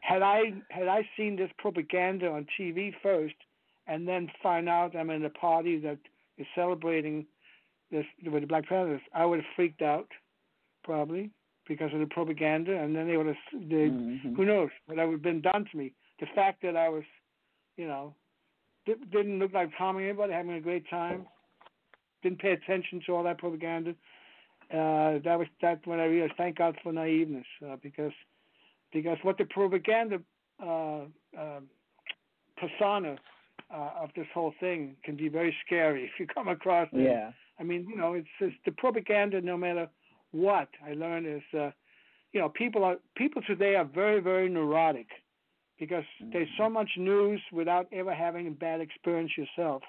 had 0.00 0.22
I 0.22 0.52
had 0.70 0.88
I 0.88 1.08
seen 1.16 1.36
this 1.36 1.50
propaganda 1.58 2.28
on 2.28 2.46
TV 2.58 2.92
first, 3.02 3.36
and 3.86 4.06
then 4.06 4.30
find 4.42 4.68
out 4.68 4.94
I'm 4.94 5.10
in 5.10 5.24
a 5.24 5.30
party 5.30 5.78
that 5.80 5.98
is 6.36 6.46
celebrating 6.54 7.26
this 7.90 8.04
with 8.24 8.42
the 8.42 8.46
Black 8.46 8.68
Panthers, 8.68 9.00
I 9.14 9.24
would 9.24 9.38
have 9.38 9.54
freaked 9.56 9.82
out, 9.82 10.08
probably 10.84 11.30
because 11.68 11.92
of 11.92 12.00
the 12.00 12.06
propaganda, 12.06 12.76
and 12.76 12.96
then 12.96 13.06
they 13.06 13.16
would 13.16 13.26
have. 13.26 13.36
They, 13.52 13.86
Who 14.36 14.44
knows 14.44 14.70
what 14.86 14.96
would 14.96 15.12
have 15.12 15.22
been 15.22 15.42
done 15.42 15.66
to 15.70 15.76
me? 15.76 15.92
The 16.18 16.26
fact 16.34 16.62
that 16.62 16.76
I 16.76 16.88
was, 16.88 17.04
you 17.76 17.86
know, 17.86 18.14
di- 18.86 18.94
didn't 19.12 19.38
look 19.38 19.52
like 19.52 19.72
harming 19.74 20.06
anybody, 20.06 20.32
having 20.32 20.52
a 20.52 20.60
great 20.60 20.88
time, 20.88 21.26
didn't 22.22 22.40
pay 22.40 22.52
attention 22.52 23.02
to 23.06 23.14
all 23.14 23.22
that 23.24 23.38
propaganda. 23.38 23.90
Uh, 24.72 25.20
that 25.24 25.38
was 25.38 25.46
that 25.62 25.86
when 25.86 26.00
I 26.00 26.06
realized. 26.06 26.34
Thank 26.36 26.58
God 26.58 26.76
for 26.82 26.92
naiveness, 26.92 27.44
uh, 27.64 27.76
because 27.82 28.12
because 28.92 29.18
what 29.22 29.38
the 29.38 29.44
propaganda 29.44 30.20
uh, 30.62 31.02
uh, 31.38 31.60
persona 32.56 33.16
uh, 33.72 33.90
of 34.02 34.10
this 34.16 34.26
whole 34.34 34.54
thing 34.60 34.96
can 35.04 35.16
be 35.16 35.28
very 35.28 35.54
scary 35.64 36.04
if 36.04 36.10
you 36.18 36.26
come 36.26 36.48
across 36.48 36.88
it. 36.92 37.02
Yeah. 37.02 37.30
I 37.60 37.64
mean, 37.64 37.86
you 37.88 37.96
know, 37.96 38.14
it's 38.14 38.28
just 38.38 38.56
the 38.64 38.72
propaganda. 38.72 39.40
No 39.40 39.56
matter 39.56 39.88
what 40.32 40.68
I 40.84 40.94
learned 40.94 41.26
is, 41.26 41.42
uh, 41.58 41.70
you 42.32 42.40
know, 42.40 42.48
people 42.48 42.84
are 42.84 42.96
people 43.16 43.42
today 43.46 43.74
are 43.76 43.84
very 43.84 44.20
very 44.20 44.48
neurotic 44.48 45.06
because 45.78 46.04
there's 46.32 46.48
so 46.58 46.68
much 46.68 46.90
news 46.96 47.40
without 47.52 47.86
ever 47.92 48.14
having 48.14 48.48
a 48.48 48.50
bad 48.50 48.80
experience 48.80 49.32
yourself 49.36 49.82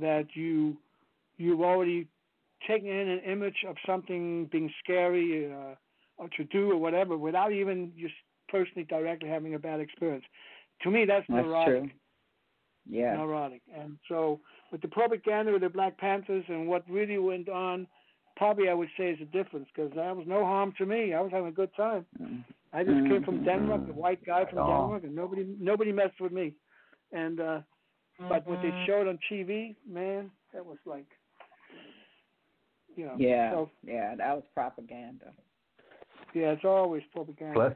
that 0.00 0.26
you 0.34 0.76
you've 1.36 1.60
already 1.60 2.06
taken 2.66 2.88
in 2.88 3.08
an 3.08 3.20
image 3.20 3.64
of 3.68 3.76
something 3.86 4.46
being 4.50 4.72
scary 4.82 5.52
uh, 5.52 5.74
or 6.16 6.28
to 6.36 6.44
do 6.44 6.72
or 6.72 6.76
whatever 6.76 7.16
without 7.16 7.52
even 7.52 7.92
just 7.98 8.14
personally 8.48 8.84
directly 8.84 9.28
having 9.28 9.54
a 9.54 9.58
bad 9.58 9.80
experience. 9.80 10.24
To 10.82 10.90
me, 10.90 11.04
that's, 11.04 11.24
That's 11.28 11.44
neurotic. 11.44 11.82
true. 11.82 11.90
Yeah. 12.88 13.16
Neurotic. 13.16 13.62
And 13.76 13.98
so 14.08 14.40
with 14.72 14.80
the 14.80 14.88
propaganda 14.88 15.52
with 15.52 15.62
the 15.62 15.68
Black 15.68 15.98
Panthers 15.98 16.44
and 16.48 16.66
what 16.66 16.88
really 16.88 17.18
went 17.18 17.48
on, 17.48 17.86
probably 18.38 18.68
I 18.68 18.74
would 18.74 18.88
say 18.96 19.10
is 19.10 19.20
a 19.20 19.24
difference 19.26 19.68
because 19.74 19.92
there 19.94 20.14
was 20.14 20.26
no 20.26 20.44
harm 20.44 20.72
to 20.78 20.86
me. 20.86 21.12
I 21.12 21.20
was 21.20 21.30
having 21.32 21.48
a 21.48 21.52
good 21.52 21.70
time. 21.76 22.06
I 22.72 22.84
just 22.84 23.06
came 23.08 23.22
from 23.22 23.44
Denmark, 23.44 23.82
a 23.88 23.92
white 23.92 24.24
guy 24.24 24.44
from 24.44 24.58
Denmark, 24.58 25.04
and 25.04 25.14
nobody 25.14 25.46
nobody 25.58 25.92
messed 25.92 26.20
with 26.20 26.32
me. 26.32 26.54
And 27.12 27.40
uh 27.40 27.60
but 28.28 28.46
what 28.48 28.60
they 28.62 28.74
showed 28.86 29.06
on 29.06 29.18
TV, 29.30 29.76
man, 29.88 30.30
that 30.52 30.64
was 30.64 30.78
like, 30.86 31.06
you 32.96 33.04
know. 33.06 33.14
Yeah. 33.18 33.52
So 33.52 33.70
yeah, 33.86 34.14
that 34.16 34.34
was 34.34 34.44
propaganda. 34.54 35.32
yeah, 36.34 36.52
it's 36.52 36.64
always 36.64 37.02
propaganda. 37.12 37.54
Plus, 37.54 37.72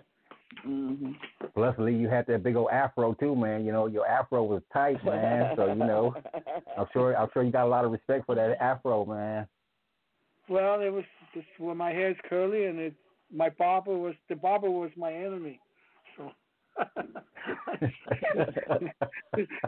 Mm-hmm. 0.67 1.13
plus, 1.55 1.75
Lee, 1.79 1.95
you 1.95 2.09
had 2.09 2.27
that 2.27 2.43
big 2.43 2.57
old 2.57 2.71
afro 2.71 3.15
too, 3.15 3.35
man. 3.35 3.65
You 3.65 3.73
know, 3.73 3.87
your 3.87 4.07
afro 4.07 4.45
was 4.45 4.63
tight, 4.73 5.03
man. 5.05 5.55
so 5.57 5.67
you 5.67 5.75
know, 5.77 6.15
I'm 6.79 6.87
sure, 6.93 7.17
I'm 7.17 7.29
sure 7.33 7.43
you 7.43 7.51
got 7.51 7.65
a 7.65 7.69
lot 7.69 7.85
of 7.87 7.91
respect 7.91 8.27
for 8.27 8.35
that 8.35 8.61
afro, 8.61 9.05
man. 9.07 9.49
Well, 10.53 10.83
it 10.83 10.91
was 10.91 11.05
just 11.33 11.47
well, 11.59 11.75
my 11.75 11.93
hair's 11.93 12.17
curly, 12.29 12.67
and 12.67 12.79
it 12.79 12.95
my 13.35 13.49
barber 13.49 13.97
was 13.97 14.15
the 14.29 14.37
barber 14.37 14.71
was 14.71 14.91
my 14.97 15.11
enemy, 15.11 15.59
so 16.17 16.31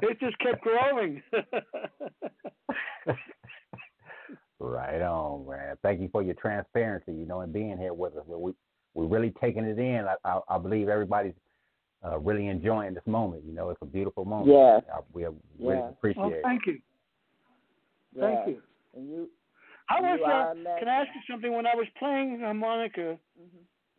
it 0.02 0.20
just 0.20 0.38
kept 0.38 0.60
growing. 0.62 1.22
Right 4.60 5.02
on, 5.02 5.46
man. 5.46 5.76
Thank 5.82 6.00
you 6.00 6.08
for 6.10 6.22
your 6.22 6.34
transparency, 6.34 7.12
you 7.12 7.26
know, 7.26 7.40
and 7.40 7.52
being 7.52 7.76
here 7.76 7.92
with 7.92 8.16
us. 8.16 8.22
We 8.26 8.52
we're 8.94 9.06
really 9.06 9.34
taking 9.38 9.64
it 9.64 9.78
in. 9.78 10.06
I 10.06 10.14
I, 10.24 10.40
I 10.48 10.58
believe 10.58 10.88
everybody's 10.88 11.34
uh, 12.02 12.18
really 12.18 12.46
enjoying 12.46 12.94
this 12.94 13.02
moment. 13.06 13.42
You 13.44 13.52
know, 13.52 13.68
it's 13.70 13.82
a 13.82 13.86
beautiful 13.86 14.24
moment. 14.24 14.56
Yes. 14.56 14.82
Uh, 14.90 15.02
we 15.12 15.24
really 15.24 15.34
Yes. 15.58 15.90
appreciate 15.90 16.22
oh, 16.22 16.28
it. 16.28 16.42
thank 16.42 16.66
you, 16.66 16.78
thank 18.18 18.38
Yeah. 18.46 18.46
you. 18.46 18.62
And 18.94 19.10
you, 19.10 19.28
How 19.86 20.00
was 20.02 20.20
uh. 20.24 20.78
Can 20.78 20.88
I 20.88 21.02
ask 21.02 21.08
you 21.14 21.20
something? 21.30 21.52
When 21.52 21.66
I 21.66 21.74
was 21.74 21.86
playing 21.98 22.40
harmonica 22.40 23.18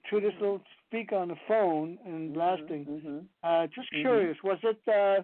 to 0.10 0.20
this 0.20 0.34
little 0.40 0.62
speaker 0.88 1.16
on 1.16 1.30
the 1.30 1.36
phone 1.48 1.98
and 2.06 2.34
blasting, 2.34 2.86
mm-hmm. 2.86 3.20
uh, 3.44 3.68
just 3.68 3.92
Mhm. 3.94 4.02
curious, 4.02 4.38
was 4.44 4.60
it 4.64 4.80
uh, 4.88 5.24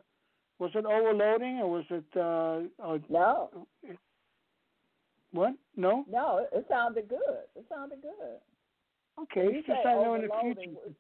was 0.60 0.72
it 0.76 0.86
overloading 0.86 1.60
or 1.60 1.70
was 1.72 1.86
it 1.90 2.06
uh, 2.16 2.84
or, 2.84 3.00
No, 3.10 3.68
what? 5.32 5.54
No. 5.76 6.06
no, 6.08 6.48
it, 6.52 6.66
sounded 6.70 7.08
good. 7.08 7.46
It 7.56 7.66
sounded 7.70 8.02
good. 8.02 8.40
Okay, 9.24 9.46
you 9.54 9.64
just 9.64 9.86
I 9.86 9.94
know 9.96 10.16
in 10.16 10.22
the 10.22 10.30
future. 10.42 10.94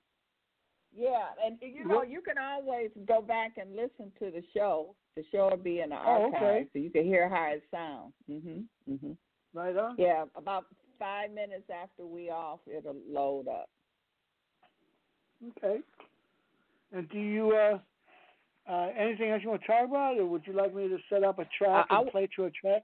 Yeah, 0.93 1.27
and 1.43 1.57
you 1.61 1.85
know 1.85 2.03
you 2.03 2.21
can 2.21 2.37
always 2.37 2.89
go 3.07 3.21
back 3.21 3.57
and 3.57 3.75
listen 3.75 4.11
to 4.19 4.31
the 4.31 4.43
show. 4.53 4.95
The 5.15 5.23
show 5.31 5.49
will 5.49 5.57
be 5.57 5.81
in 5.81 5.89
the 5.89 5.95
Oh, 5.95 6.25
archive, 6.31 6.33
okay. 6.35 6.67
so 6.73 6.79
you 6.79 6.89
can 6.89 7.05
hear 7.05 7.29
how 7.29 7.51
it 7.51 7.63
sounds. 7.71 8.13
Mhm. 8.29 8.65
Mhm. 8.89 9.17
Right 9.53 9.75
on. 9.75 9.95
Yeah, 9.97 10.25
about 10.35 10.65
five 10.97 11.31
minutes 11.31 11.69
after 11.73 12.05
we 12.05 12.29
off, 12.29 12.59
it'll 12.67 12.95
load 13.09 13.47
up. 13.47 13.69
Okay. 15.57 15.79
And 16.93 17.09
do 17.09 17.19
you 17.19 17.51
uh, 17.55 17.79
uh, 18.71 18.89
anything 18.97 19.31
else 19.31 19.41
you 19.43 19.49
want 19.49 19.61
to 19.61 19.67
talk 19.67 19.87
about, 19.89 20.17
or 20.17 20.25
would 20.25 20.45
you 20.45 20.53
like 20.53 20.73
me 20.73 20.87
to 20.87 20.97
set 21.09 21.23
up 21.23 21.39
a 21.39 21.45
track 21.57 21.87
I- 21.89 21.95
I 21.95 22.01
and 22.01 22.11
play 22.11 22.27
through 22.33 22.45
a 22.45 22.51
track? 22.51 22.83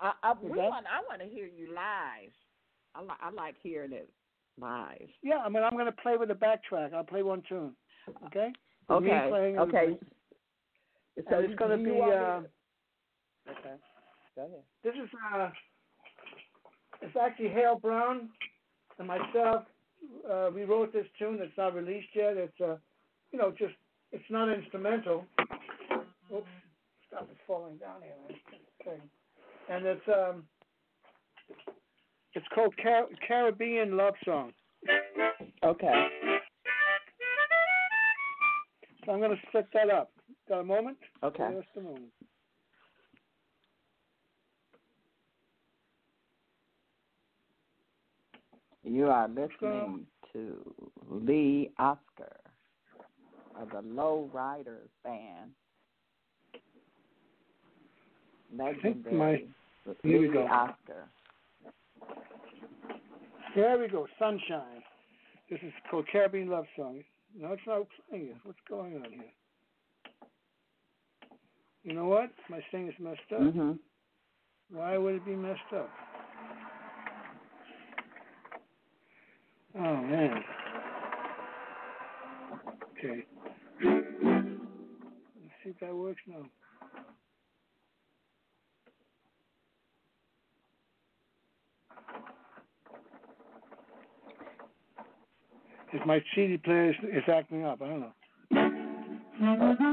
I 0.00 0.12
I, 0.22 0.32
we 0.40 0.48
that- 0.50 0.56
want 0.56 0.86
I 0.86 1.00
want 1.08 1.20
to 1.22 1.28
hear 1.28 1.46
you 1.46 1.68
live. 1.68 2.32
I 2.94 3.02
like 3.02 3.18
I 3.22 3.30
like 3.30 3.54
hearing 3.62 3.92
it 3.92 4.10
live. 4.60 5.08
Yeah, 5.22 5.38
I 5.38 5.48
mean 5.48 5.62
I'm 5.62 5.72
going 5.72 5.86
to 5.86 5.92
play 5.92 6.16
with 6.16 6.28
the 6.28 6.34
backtrack. 6.34 6.92
I'll 6.92 7.04
play 7.04 7.22
one 7.22 7.42
tune. 7.48 7.74
Okay. 8.26 8.52
Okay. 8.90 9.10
and- 9.10 9.58
Okay. 9.60 9.86
And 11.16 11.26
So 11.28 11.38
it's 11.40 11.54
going 11.56 11.78
to 11.78 11.84
be. 11.84 12.00
Uh, 12.00 12.40
okay. 13.50 13.74
Go 14.38 14.44
ahead. 14.44 14.62
this 14.84 14.94
is 14.94 15.10
uh, 15.34 15.50
it's 17.02 17.16
actually 17.20 17.48
Hal 17.48 17.76
Brown 17.76 18.28
and 19.00 19.08
myself. 19.08 19.64
Uh, 20.30 20.50
we 20.54 20.62
wrote 20.62 20.92
this 20.92 21.06
tune. 21.18 21.40
It's 21.42 21.58
not 21.58 21.74
released 21.74 22.06
yet. 22.14 22.36
It's 22.36 22.60
uh, 22.60 22.76
you 23.32 23.38
know, 23.40 23.50
just 23.50 23.74
it's 24.12 24.22
not 24.30 24.48
instrumental. 24.48 25.24
Oops, 26.32 26.46
stuff 27.08 27.24
is 27.32 27.36
falling 27.48 27.78
down 27.78 28.00
here. 28.00 28.14
man. 28.28 28.38
Okay. 28.80 29.02
And 29.70 29.84
it's 29.84 30.06
um, 30.06 30.44
it's 32.34 32.46
called 32.54 32.74
Car- 32.80 33.08
Caribbean 33.26 33.96
Love 33.96 34.14
Song. 34.24 34.52
Okay. 35.64 36.06
So 39.04 39.12
I'm 39.12 39.18
going 39.18 39.32
to 39.32 39.42
split 39.48 39.66
that 39.74 39.90
up. 39.90 40.12
Got 40.48 40.60
a 40.60 40.64
moment? 40.64 40.98
Okay. 41.24 41.48
Just 41.56 41.76
a 41.76 41.80
moment. 41.80 42.12
You 48.88 49.08
are 49.10 49.28
listening 49.28 50.06
to 50.32 50.56
Lee 51.10 51.70
Oskar 51.78 52.40
of 53.60 53.68
the 53.70 53.82
Low 53.82 54.30
Riders 54.32 54.88
Band. 55.04 55.50
think 58.80 59.04
my- 59.12 59.44
Legendary 59.84 59.96
here 60.02 60.20
we 60.20 60.28
Lee 60.28 60.32
go. 60.32 60.46
Oskar. 60.46 61.08
There 63.54 63.78
we 63.78 63.88
go. 63.88 64.08
Sunshine. 64.18 64.82
This 65.50 65.60
is 65.62 65.72
called 65.90 66.06
Caribbean 66.10 66.48
Love 66.48 66.66
Song. 66.74 67.04
No, 67.36 67.52
it's 67.52 67.62
not 67.66 67.86
playing 68.08 68.28
it. 68.28 68.36
What's 68.44 68.58
going 68.70 68.96
on 68.96 69.12
here? 69.12 69.32
You 71.82 71.92
know 71.92 72.06
what? 72.06 72.30
My 72.48 72.64
thing 72.70 72.88
is 72.88 72.94
messed 72.98 73.20
up. 73.34 73.40
Mm-hmm. 73.40 73.72
Why 74.70 74.96
would 74.96 75.16
it 75.16 75.26
be 75.26 75.36
messed 75.36 75.60
up? 75.74 75.90
Oh 79.80 79.96
man. 79.96 80.42
Okay. 82.98 83.24
Let's 83.84 83.96
see 85.62 85.70
if 85.70 85.78
that 85.80 85.94
works 85.94 86.20
now. 86.26 86.44
If 95.92 96.04
my 96.06 96.20
CD 96.34 96.56
player 96.58 96.90
is, 96.90 96.96
is 97.04 97.22
acting 97.32 97.64
up, 97.64 97.80
I 97.80 97.86
don't 97.86 98.00
know. 98.00 98.12
Mm-hmm. 99.40 99.88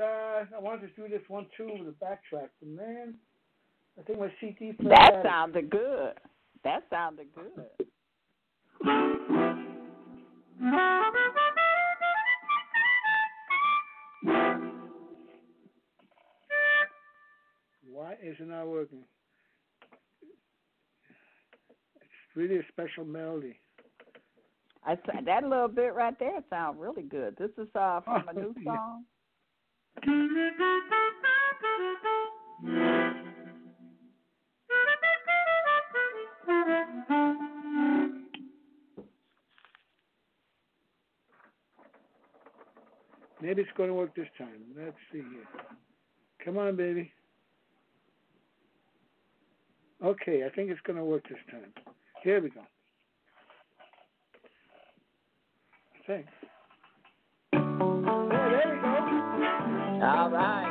Uh, 0.00 0.44
I 0.56 0.60
wanted 0.60 0.94
to 0.94 1.02
do 1.02 1.08
this 1.08 1.22
one 1.28 1.46
too 1.56 1.68
with 1.78 1.88
a 1.88 2.04
backtrack, 2.04 2.48
but 2.60 2.68
man, 2.68 3.14
I 3.98 4.02
think 4.02 4.18
my 4.18 4.32
CD 4.40 4.72
player. 4.72 4.90
That 4.90 5.14
it. 5.14 5.24
sounded 5.24 5.70
good. 5.70 6.12
That 6.64 6.82
sounded 6.90 7.26
good. 7.34 7.66
Why 17.90 18.12
is 18.22 18.36
it 18.40 18.48
not 18.48 18.66
working? 18.66 19.04
It's 21.96 22.36
really 22.36 22.58
a 22.58 22.62
special 22.72 23.04
melody. 23.04 23.56
I 24.86 24.96
that 25.24 25.44
little 25.44 25.68
bit 25.68 25.94
right 25.94 26.18
there 26.18 26.42
sounds 26.50 26.78
really 26.78 27.02
good. 27.02 27.36
This 27.38 27.50
is 27.58 27.68
uh 27.74 28.00
from 28.00 28.28
a 28.28 28.32
new 28.32 28.54
song. 28.64 29.04
Maybe 43.44 43.60
it's 43.60 43.70
going 43.76 43.90
to 43.90 43.94
work 43.94 44.14
this 44.16 44.26
time. 44.38 44.48
Let's 44.74 44.96
see 45.12 45.18
here. 45.18 45.46
Come 46.42 46.56
on, 46.56 46.76
baby. 46.76 47.12
Okay, 50.02 50.44
I 50.44 50.48
think 50.54 50.70
it's 50.70 50.80
going 50.86 50.96
to 50.98 51.04
work 51.04 51.28
this 51.28 51.38
time. 51.50 51.72
Here 52.22 52.40
we 52.40 52.48
go. 52.48 52.62
I 56.08 56.24
All 60.04 60.30
right. 60.30 60.63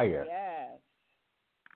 Fire. 0.00 0.24
Yes. 0.26 0.78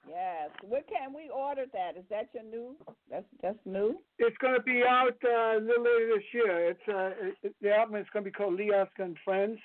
Yes. 0.09 0.51
Where 0.68 0.82
can 0.82 1.12
we 1.14 1.28
order 1.30 1.64
that? 1.72 1.96
Is 1.98 2.05
that 2.10 2.28
your 2.34 2.44
new? 2.44 2.76
That's 3.10 3.24
that's 3.42 3.59
new. 3.64 3.98
It's 4.18 4.36
going 4.38 4.55
to 4.55 4.62
be 4.62 4.82
out 4.88 5.16
uh, 5.24 5.59
a 5.59 5.60
little 5.60 5.84
later 5.84 6.12
this 6.16 6.24
year. 6.32 6.70
It's 6.70 6.88
uh, 6.88 7.10
it, 7.42 7.55
the 7.60 7.74
album 7.74 7.96
is 7.96 8.06
going 8.12 8.24
to 8.24 8.30
be 8.30 8.34
called 8.34 8.55
Lee 8.55 8.70
Oskar 8.72 9.02
and 9.02 9.16
Friends, 9.24 9.59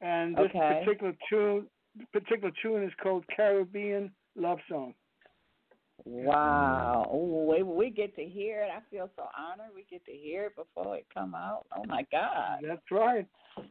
and 0.00 0.36
this 0.36 0.46
Okay. 0.54 0.82
particular 0.84 1.12
tune, 1.30 1.66
particular 2.12 2.52
tune 2.62 2.82
is 2.82 2.92
called 3.02 3.24
Caribbean 3.34 4.10
Love 4.36 4.58
Song. 4.68 4.94
Wow. 6.04 7.08
Oh, 7.10 7.44
we 7.50 7.62
we 7.62 7.90
get 7.90 8.14
to 8.16 8.24
hear 8.24 8.62
it. 8.62 8.70
I 8.74 8.80
feel 8.90 9.10
so 9.16 9.24
honored. 9.36 9.72
We 9.74 9.84
get 9.90 10.04
to 10.06 10.12
hear 10.12 10.46
it 10.46 10.56
before 10.56 10.96
it 10.96 11.06
come 11.12 11.34
out. 11.34 11.66
Oh 11.76 11.84
my 11.86 12.06
God. 12.10 12.60
That's 12.66 12.90
right. 12.90 13.26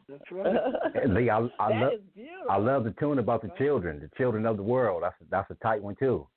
That's 0.09 0.31
right. 0.31 0.55
Lee, 1.09 1.29
I, 1.29 1.37
I 1.59 1.69
That 1.69 1.81
love 1.81 1.93
is 1.93 2.01
beautiful. 2.13 2.51
I 2.51 2.57
love 2.57 2.83
the 2.83 2.91
tune 2.99 3.19
about 3.19 3.41
the 3.41 3.51
children, 3.57 3.99
the 3.99 4.09
children 4.17 4.45
of 4.45 4.57
the 4.57 4.63
world. 4.63 5.03
That's 5.03 5.15
that's 5.31 5.49
a 5.51 5.55
tight 5.55 5.81
one 5.81 5.95
too. 5.95 6.27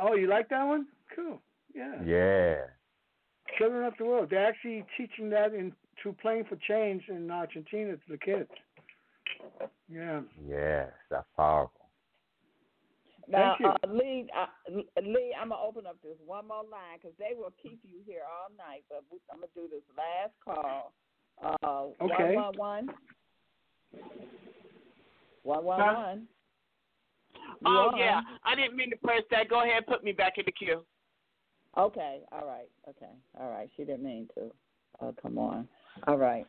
oh, 0.00 0.14
you 0.14 0.26
like 0.26 0.48
that 0.48 0.64
one? 0.64 0.86
Cool. 1.14 1.40
Yeah. 1.74 2.02
Yeah. 2.04 2.56
Children 3.58 3.84
of 3.84 3.94
the 3.98 4.04
world. 4.04 4.28
They're 4.30 4.46
actually 4.46 4.84
teaching 4.96 5.30
that 5.30 5.54
in 5.54 5.72
through 6.02 6.16
playing 6.20 6.44
for 6.48 6.56
change 6.68 7.04
in 7.08 7.30
Argentina 7.30 7.92
to 7.92 8.02
the 8.08 8.18
kids. 8.18 8.50
Yeah. 9.88 10.20
Yes, 10.46 10.90
that's 11.10 11.26
powerful. 11.36 11.85
Now, 13.28 13.56
Thank 13.58 13.60
you. 13.60 13.90
uh, 13.90 13.92
Lee, 13.92 14.28
uh, 14.36 15.00
Lee, 15.02 15.34
I'm 15.40 15.48
gonna 15.48 15.60
open 15.60 15.86
up 15.86 15.96
this 16.02 16.16
one 16.24 16.46
more 16.46 16.62
line 16.62 16.98
because 17.00 17.16
they 17.18 17.34
will 17.36 17.52
keep 17.60 17.80
you 17.82 17.98
here 18.06 18.22
all 18.22 18.50
night. 18.56 18.84
But 18.88 19.02
we, 19.10 19.18
I'm 19.32 19.38
gonna 19.40 19.48
do 19.54 19.68
this 19.68 19.82
last 19.96 20.32
call. 20.44 20.92
Uh, 21.42 22.04
Okay. 22.04 22.34
One 22.36 22.56
one 22.56 22.56
one. 22.56 22.94
One 25.42 25.64
one 25.64 25.80
Huh? 25.80 25.94
one. 25.94 26.28
Oh 27.64 27.90
You 27.94 27.98
yeah. 28.04 28.20
I 28.44 28.54
didn't 28.54 28.76
mean 28.76 28.90
to 28.90 28.96
press 28.96 29.22
that. 29.30 29.48
Go 29.48 29.62
ahead, 29.62 29.78
and 29.78 29.86
put 29.86 30.04
me 30.04 30.12
back 30.12 30.38
in 30.38 30.44
the 30.46 30.52
queue. 30.52 30.84
Okay. 31.76 32.20
All 32.32 32.46
right. 32.46 32.68
Okay. 32.88 33.12
All 33.38 33.50
right. 33.50 33.68
She 33.76 33.84
didn't 33.84 34.04
mean 34.04 34.28
to. 34.34 34.52
Oh, 35.00 35.14
come 35.20 35.36
on. 35.36 35.68
All 36.06 36.16
right. 36.16 36.46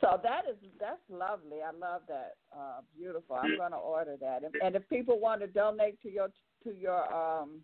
So 0.00 0.20
that 0.22 0.42
is 0.50 0.56
that's 0.78 1.00
lovely. 1.08 1.58
I 1.62 1.70
love 1.76 2.02
that. 2.08 2.34
Uh, 2.52 2.80
beautiful. 2.96 3.36
I'm 3.36 3.56
gonna 3.56 3.78
order 3.78 4.16
that. 4.20 4.44
And, 4.44 4.54
and 4.62 4.76
if 4.76 4.88
people 4.88 5.18
want 5.18 5.40
to 5.40 5.46
donate 5.46 6.00
to 6.02 6.10
your 6.10 6.28
to 6.64 6.74
your 6.74 7.12
um 7.12 7.62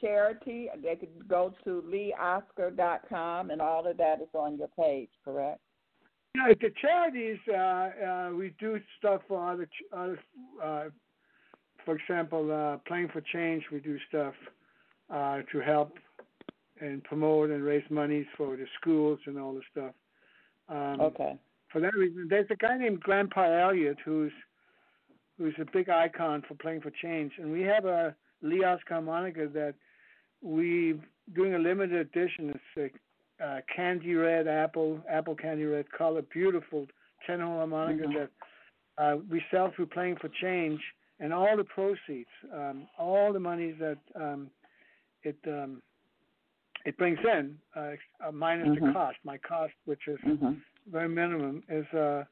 charity, 0.00 0.68
they 0.82 0.96
could 0.96 1.28
go 1.28 1.54
to 1.64 1.82
leeoskar.com 1.86 3.50
and 3.50 3.60
all 3.60 3.86
of 3.86 3.96
that 3.96 4.20
is 4.20 4.28
on 4.34 4.58
your 4.58 4.68
page, 4.78 5.08
correct? 5.24 5.60
Yeah, 6.34 6.52
the 6.60 6.70
charities, 6.80 7.38
uh, 7.48 7.56
uh, 7.56 8.30
we 8.36 8.54
do 8.60 8.78
stuff 8.98 9.22
for 9.26 9.50
other, 9.50 9.68
other 9.92 10.18
uh, 10.62 10.84
for 11.84 11.96
example, 11.96 12.52
uh, 12.52 12.76
Playing 12.86 13.08
for 13.08 13.22
Change, 13.32 13.64
we 13.72 13.80
do 13.80 13.96
stuff 14.08 14.34
uh, 15.10 15.38
to 15.50 15.60
help 15.60 15.96
and 16.80 17.02
promote 17.04 17.50
and 17.50 17.64
raise 17.64 17.84
monies 17.88 18.26
for 18.36 18.54
the 18.56 18.66
schools 18.78 19.18
and 19.26 19.38
all 19.38 19.54
the 19.54 19.62
stuff. 19.72 19.94
Um, 20.68 21.00
Okay. 21.00 21.38
For 21.68 21.80
that 21.80 21.94
reason, 21.94 22.28
there's 22.28 22.50
a 22.50 22.56
guy 22.56 22.78
named 22.78 23.00
Grandpa 23.00 23.44
Elliott 23.44 23.98
who's 24.04 24.32
who's 25.36 25.54
a 25.60 25.66
big 25.70 25.90
icon 25.90 26.42
for 26.48 26.54
Playing 26.54 26.80
for 26.80 26.90
Change, 26.90 27.32
and 27.38 27.52
we 27.52 27.60
have 27.62 27.84
a 27.84 28.14
Lee 28.40 28.64
Oskar 28.64 28.94
harmonica 28.94 29.48
that 29.48 29.74
we 30.40 30.98
doing 31.34 31.54
a 31.54 31.58
limited 31.58 31.98
edition. 31.98 32.54
It's 32.76 32.94
a 33.40 33.44
uh, 33.44 33.60
candy 33.74 34.14
red 34.14 34.48
apple, 34.48 35.02
apple 35.10 35.34
candy 35.34 35.64
red 35.64 35.90
color, 35.92 36.22
beautiful 36.22 36.86
ten 37.26 37.40
hole 37.40 37.58
harmonica 37.58 38.04
Mhm. 38.04 38.14
that 38.14 38.30
uh, 38.98 39.16
we 39.28 39.44
sell 39.50 39.70
through 39.72 39.86
Playing 39.86 40.16
for 40.16 40.28
Change, 40.28 40.80
and 41.20 41.34
all 41.34 41.56
the 41.56 41.64
proceeds, 41.64 42.30
um, 42.52 42.88
all 42.96 43.32
the 43.32 43.40
monies 43.40 43.76
that 43.78 43.98
um, 44.14 44.50
it 45.22 45.36
um, 45.46 45.82
it 46.86 46.96
brings 46.96 47.18
in, 47.24 47.58
uh, 47.74 47.92
uh, 48.26 48.32
minus 48.32 48.68
the 48.74 48.80
Mhm. 48.80 48.92
cost, 48.92 49.18
my 49.24 49.36
cost, 49.38 49.74
which 49.84 50.06
is 50.08 50.18
Mm-hmm. 50.24 50.54
very 50.86 51.08
minimum, 51.08 51.62
is 51.68 51.86
uh, 51.92 52.24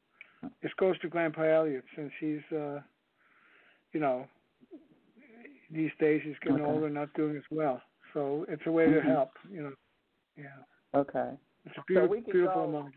this 0.62 0.72
goes 0.74 0.98
to 1.01 1.09
Grandpa 1.09 1.43
Elliott 1.43 1.85
since 1.97 2.12
he's 2.20 2.43
uh, 2.52 2.81
you 3.93 4.01
know 4.01 4.26
these 5.70 5.90
days 5.98 6.22
he's 6.24 6.39
getting 6.40 6.60
Okay. 6.60 6.70
older, 6.70 6.86
and 6.86 6.94
not 6.94 7.12
doing 7.14 7.36
as 7.36 7.43
well. 7.51 7.82
So 8.12 8.47
it's 8.48 8.64
a 8.66 8.70
way 8.70 8.86
to 8.86 9.01
Mhm. 9.01 9.05
help, 9.05 9.36
you 9.51 9.62
know. 9.62 9.74
Yeah, 10.36 10.62
Okay. 10.94 11.36
it's 11.64 11.76
a 11.76 11.82
So 11.93 12.06
we 12.06 12.20
could 12.22 12.32
beautiful 12.32 12.66
go-. 12.66 12.93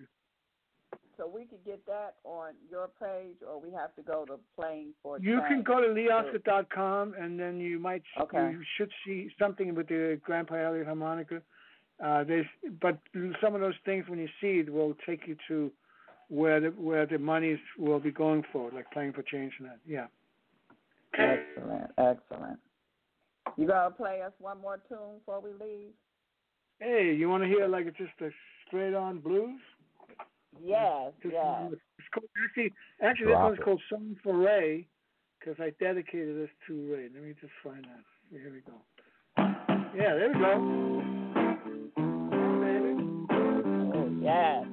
So 1.18 1.27
we 1.27 1.45
could 1.45 1.64
get 1.65 1.84
that 1.88 2.15
on 2.23 2.53
your 2.69 2.89
page, 3.02 3.38
or 3.48 3.60
we 3.60 3.72
have 3.72 3.95
to 3.95 4.03
go 4.03 4.23
to 4.26 4.39
Playing 4.56 4.94
for 5.02 5.19
You 5.19 5.41
can 5.48 5.64
go 5.64 5.81
to 5.81 5.88
leeoskar.com 5.88 7.15
and 7.19 7.39
then 7.39 7.60
you 7.60 7.80
might 7.80 8.03
Okay. 8.19 8.52
you 8.52 8.61
should 8.77 8.91
see 9.06 9.30
something 9.39 9.73
with 9.73 9.88
the 9.88 10.19
Grandpa 10.23 10.56
Elliott 10.56 10.85
harmonica. 10.85 11.41
Uh, 12.03 12.23
there's 12.23 12.45
but 12.80 12.99
some 13.41 13.56
of 13.56 13.61
those 13.61 13.73
things 13.84 14.07
when 14.07 14.19
you 14.19 14.27
see 14.39 14.60
it 14.60 14.72
will 14.72 14.95
take 15.07 15.27
you 15.27 15.35
to 15.48 15.72
where 16.30 16.60
the 16.60 16.68
where 16.69 17.06
the 17.07 17.18
monies 17.18 17.60
will 17.77 17.99
be 17.99 18.11
going 18.11 18.44
for, 18.52 18.69
like 18.72 18.89
playing 18.91 19.14
for 19.14 19.23
change 19.23 19.53
and 19.60 19.68
that. 19.69 19.80
Yeah. 19.88 20.07
Excellent, 21.14 21.91
excellent. 21.98 22.60
You 23.56 23.65
gonna 23.65 23.89
play 23.91 24.22
us 24.22 24.34
one 24.39 24.61
more 24.61 24.80
tune 24.88 25.18
before 25.19 25.41
we 25.41 25.52
leave? 25.53 25.89
Hey, 26.80 27.15
you 27.18 27.27
want 27.27 27.44
to 27.44 27.49
hear 27.49 27.68
like 27.68 27.88
it's 27.88 27.98
just 27.98 28.11
a 28.22 28.30
straight 28.68 28.94
on 28.94 29.19
blues? 29.19 29.60
Yes, 30.63 31.13
This 31.23 31.34
yes. 31.34 31.71
It's 31.99 32.07
called, 32.13 32.29
actually, 32.43 32.73
actually 33.01 33.27
this 33.27 33.35
one's 33.35 33.57
it. 33.59 33.63
called 33.63 33.81
Song 33.89 34.15
for 34.23 34.38
Ray 34.38 34.88
because 35.39 35.59
I 35.59 35.71
dedicated 35.84 36.38
this 36.38 36.49
to 36.67 36.93
Ray. 36.93 37.09
Let 37.13 37.23
me 37.23 37.34
just 37.39 37.53
find 37.63 37.84
that. 37.84 38.03
Here 38.31 38.51
we 38.51 38.61
go. 38.61 38.73
Yeah, 39.95 40.15
there 40.15 40.29
we 40.29 40.39
go. 40.39 40.53
Oh, 43.93 44.09
yes. 44.21 44.65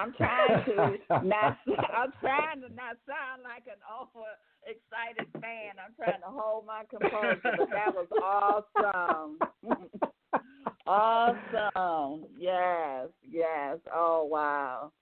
I'm 0.00 0.12
trying 0.14 0.64
to 0.64 0.98
not. 1.26 1.58
I'm 1.68 2.12
trying 2.20 2.60
to 2.62 2.68
not 2.74 2.96
sound 3.06 3.42
like 3.44 3.64
an 3.66 3.80
overexcited 3.86 5.32
fan. 5.40 5.72
I'm 5.84 5.94
trying 5.96 6.20
to 6.20 6.28
hold 6.28 6.66
my 6.66 6.84
composure. 6.88 7.40
But 7.42 7.68
that 7.70 7.94
was 7.94 8.64
awesome. 8.76 9.38
awesome. 10.86 12.24
Yes. 12.38 13.08
Yes. 13.28 13.78
Oh 13.94 14.24
wow. 14.24 14.92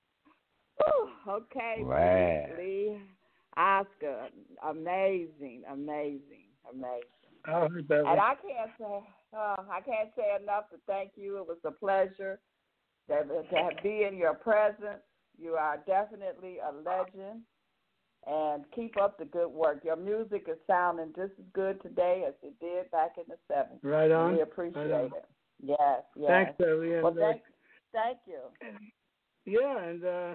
Whew. 0.79 1.11
Okay. 1.29 1.83
Right. 1.83 2.55
Lee, 2.59 2.99
Oskar, 3.57 4.29
amazing, 4.69 5.63
amazing, 5.71 6.49
amazing. 6.73 7.03
Oh, 7.47 7.65
And 7.65 8.21
I 8.21 8.35
can't 8.35 8.71
say, 8.79 9.01
uh, 9.37 9.57
I 9.71 9.81
can't 9.81 10.11
say 10.17 10.37
enough 10.41 10.71
to 10.71 10.77
thank 10.87 11.13
you. 11.17 11.39
It 11.39 11.47
was 11.47 11.59
a 11.65 11.71
pleasure 11.71 12.41
to, 13.09 13.25
to 13.25 13.71
be 13.83 14.05
in 14.05 14.17
your 14.17 14.35
presence. 14.35 15.03
You 15.41 15.53
are 15.53 15.79
definitely 15.87 16.57
a 16.59 16.73
legend, 16.73 17.43
and 18.27 18.65
keep 18.75 18.97
up 19.01 19.19
the 19.19 19.25
good 19.25 19.49
work. 19.49 19.81
Your 19.85 19.97
music 19.97 20.47
is 20.49 20.57
sounding 20.67 21.13
just 21.17 21.33
as 21.39 21.45
good 21.53 21.81
today 21.83 22.25
as 22.27 22.35
it 22.43 22.55
did 22.61 22.91
back 22.91 23.13
in 23.17 23.25
the 23.29 23.55
'70s. 23.55 23.79
Right 23.83 24.11
on. 24.11 24.35
We 24.35 24.41
appreciate 24.43 24.91
Right 24.91 25.01
on. 25.05 25.07
it. 25.07 25.25
Yes, 25.63 26.03
yes. 26.17 26.29
Thanks, 26.29 26.53
Barry. 26.59 26.95
And, 26.95 27.03
Well, 27.03 27.13
uh, 27.13 27.33
thank, 27.33 27.43
thank 27.93 28.19
you. 28.27 28.41
yeah, 29.45 29.83
and 29.85 30.05
uh, 30.05 30.35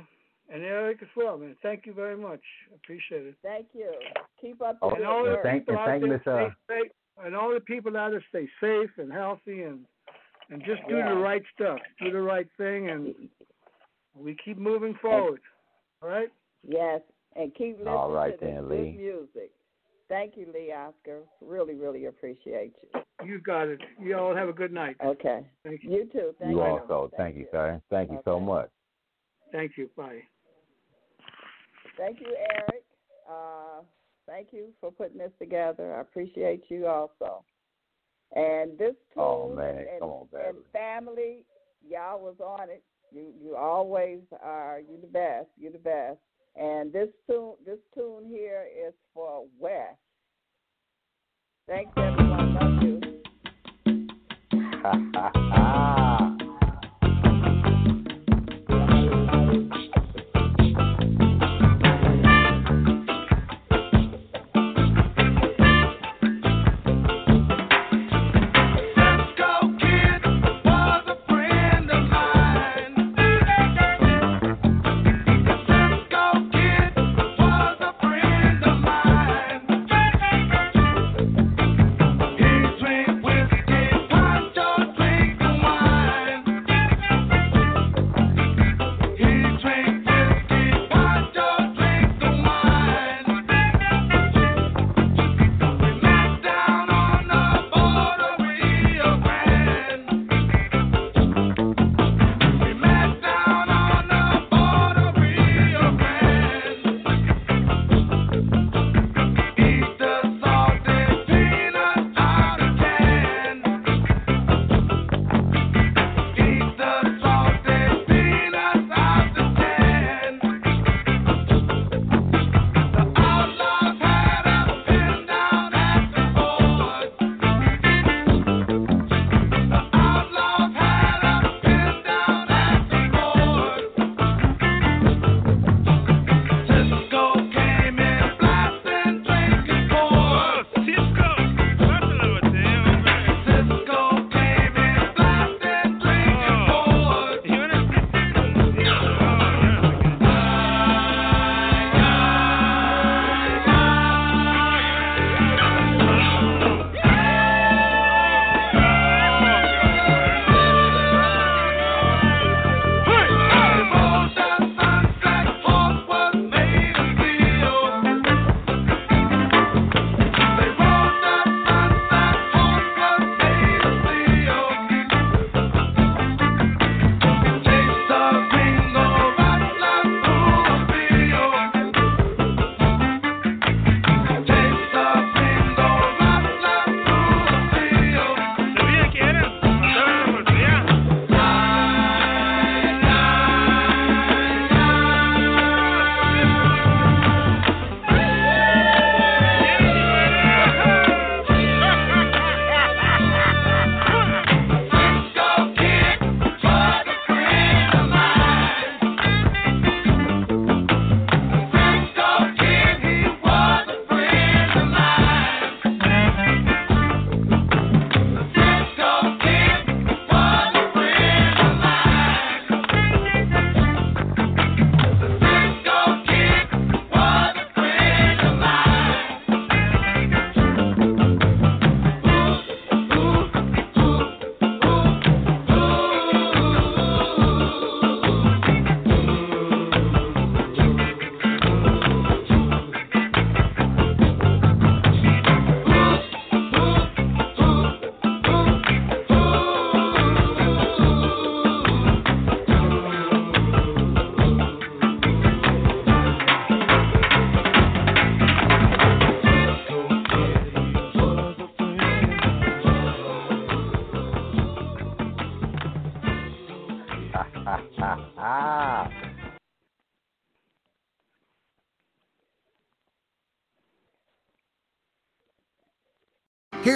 and 0.49 0.61
Airik 0.63 1.01
as 1.01 1.07
well, 1.15 1.37
man. 1.37 1.55
Thank 1.61 1.85
you 1.85 1.93
very 1.93 2.17
much. 2.17 2.41
Appreciate 2.73 3.25
it. 3.25 3.35
Thank 3.43 3.67
you. 3.73 3.91
Keep 4.41 4.61
up 4.61 4.79
the 4.79 4.85
Oh, 4.85 4.89
good 4.89 4.97
and 4.99 5.07
all 5.07 5.23
work. 5.23 5.43
thank- 5.43 5.65
people 5.65 5.79
and 5.81 5.85
thank 5.85 6.01
you, 6.03 6.09
there 6.09 6.17
Miss, 6.17 6.51
uh, 6.51 6.53
stay 6.65 6.89
and 7.25 7.35
all 7.35 7.53
the 7.53 7.59
people 7.59 7.95
out 7.95 8.11
there 8.11 8.23
stay 8.29 8.47
safe 8.59 8.89
and 8.97 9.11
healthy 9.13 9.63
and 9.63 9.85
and 10.49 10.63
just 10.63 10.81
do 10.87 10.97
Yeah. 10.97 11.13
the 11.13 11.19
right 11.19 11.43
stuff, 11.53 11.79
do 11.99 12.11
the 12.11 12.21
right 12.21 12.47
thing, 12.57 12.89
and 12.89 13.29
we 14.15 14.35
keep 14.35 14.57
moving 14.57 14.93
forward. 14.95 15.41
All 16.01 16.09
right. 16.09 16.31
Yes, 16.63 17.01
and 17.35 17.53
keep 17.55 17.77
listening 17.77 17.93
All 17.93 18.11
right 18.11 18.37
to 18.39 18.45
then, 18.45 18.67
good 18.67 18.69
Lee. 18.69 18.91
music. 18.91 19.51
Thank 20.09 20.37
you, 20.37 20.51
Lee 20.53 20.71
Oskar. 20.71 21.23
Really, 21.41 21.75
really 21.75 22.05
appreciate 22.05 22.75
you. 22.93 23.01
You 23.25 23.39
got 23.39 23.69
it. 23.69 23.81
You 23.99 24.17
all 24.17 24.35
have 24.35 24.49
a 24.49 24.53
good 24.53 24.71
night. 24.73 24.97
Okay. 25.03 25.45
Thank 25.63 25.83
you. 25.83 25.91
You 25.91 26.05
too. 26.05 26.35
Thank 26.37 26.51
you 26.51 26.57
you. 26.57 26.61
also. 26.61 27.09
Thank 27.17 27.37
you, 27.37 27.47
sir. 27.51 27.81
Thank 27.89 28.11
you 28.11 28.19
so 28.25 28.39
much. 28.39 28.69
Thank 29.51 29.77
you. 29.77 29.89
Bye. 29.95 30.19
Thank 31.97 32.19
you, 32.19 32.27
Airik. 32.27 32.83
Uh, 33.29 33.81
thank 34.27 34.49
you 34.51 34.73
for 34.81 34.91
putting 34.91 35.17
this 35.17 35.31
together. 35.39 35.95
I 35.95 36.01
appreciate 36.01 36.63
you 36.69 36.87
also. 36.87 37.43
And 38.35 38.77
this 38.77 38.95
tune 39.14 39.23
Oh, 39.23 39.53
man. 39.55 39.85
and, 39.93 40.01
on, 40.01 40.27
and 40.34 40.57
family, 40.72 41.45
y'all 41.88 42.19
was 42.19 42.35
on 42.43 42.69
it. 42.69 42.84
You 43.11 43.31
you 43.39 43.55
always 43.55 44.22
are. 44.41 44.80
You 44.80 44.97
the 44.99 45.07
best. 45.07 45.47
You 45.57 45.72
the 45.72 45.77
best. 45.77 46.18
And 46.55 46.91
this 46.91 47.10
tune 47.30 47.53
this 47.65 47.80
tune 47.93 48.26
here 48.27 48.65
is 48.76 48.93
for 49.14 49.45
West. 49.60 49.97
Thanks 51.68 51.91
everyone. 51.95 52.53
Love 52.55 52.84
you. 52.84 52.99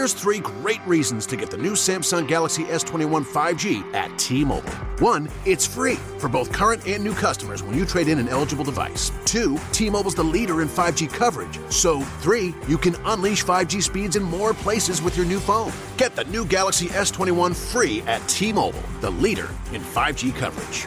Here's 0.07 0.21
three 0.21 0.39
great 0.39 0.79
reasons 0.87 1.25
to 1.25 1.35
get 1.35 1.51
the 1.51 1.57
new 1.57 1.73
Samsung 1.73 2.29
Galaxy 2.29 2.63
S21 2.63 3.25
5G 3.25 3.93
at 3.93 4.17
T-Mobile. 4.17 4.69
One, 4.99 5.27
it's 5.43 5.67
free 5.67 5.95
for 6.17 6.29
both 6.29 6.49
current 6.53 6.87
and 6.87 7.03
new 7.03 7.13
customers 7.13 7.61
when 7.61 7.77
you 7.77 7.85
trade 7.85 8.07
in 8.07 8.17
an 8.17 8.29
eligible 8.29 8.63
device. 8.63 9.11
Two, 9.25 9.59
T-Mobile's 9.73 10.15
the 10.15 10.23
leader 10.23 10.61
in 10.61 10.69
5G 10.69 11.09
coverage. 11.09 11.59
So, 11.69 11.99
three, 12.21 12.55
you 12.69 12.77
can 12.77 12.95
unleash 13.03 13.43
5G 13.43 13.83
speeds 13.83 14.15
in 14.15 14.23
more 14.23 14.53
places 14.53 15.01
with 15.01 15.17
your 15.17 15.25
new 15.25 15.41
phone. 15.41 15.73
Get 15.97 16.15
the 16.15 16.23
new 16.23 16.45
Galaxy 16.45 16.85
S21 16.85 17.53
free 17.53 18.01
at 18.03 18.25
T-Mobile, 18.29 18.83
the 19.01 19.09
leader 19.09 19.49
in 19.73 19.81
5G 19.81 20.33
coverage. 20.33 20.85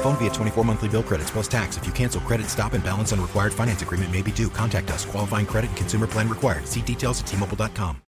Phone 0.00 0.16
via 0.16 0.30
24 0.30 0.64
monthly 0.64 0.88
bill 0.88 1.04
credits 1.04 1.30
plus 1.30 1.46
tax. 1.46 1.76
If 1.76 1.86
you 1.86 1.92
cancel 1.92 2.20
credit, 2.22 2.46
stop 2.46 2.72
and 2.72 2.82
balance 2.82 3.12
on 3.12 3.20
required 3.20 3.54
finance 3.54 3.82
agreement 3.82 4.10
may 4.10 4.22
be 4.22 4.32
due. 4.32 4.48
Contact 4.48 4.90
us. 4.90 5.04
Qualifying 5.04 5.46
credit 5.46 5.68
and 5.68 5.76
consumer 5.76 6.08
plan 6.08 6.28
required. 6.28 6.66
See 6.66 6.82
details 6.82 7.20
at 7.20 7.28
tmobile.com. 7.28 8.02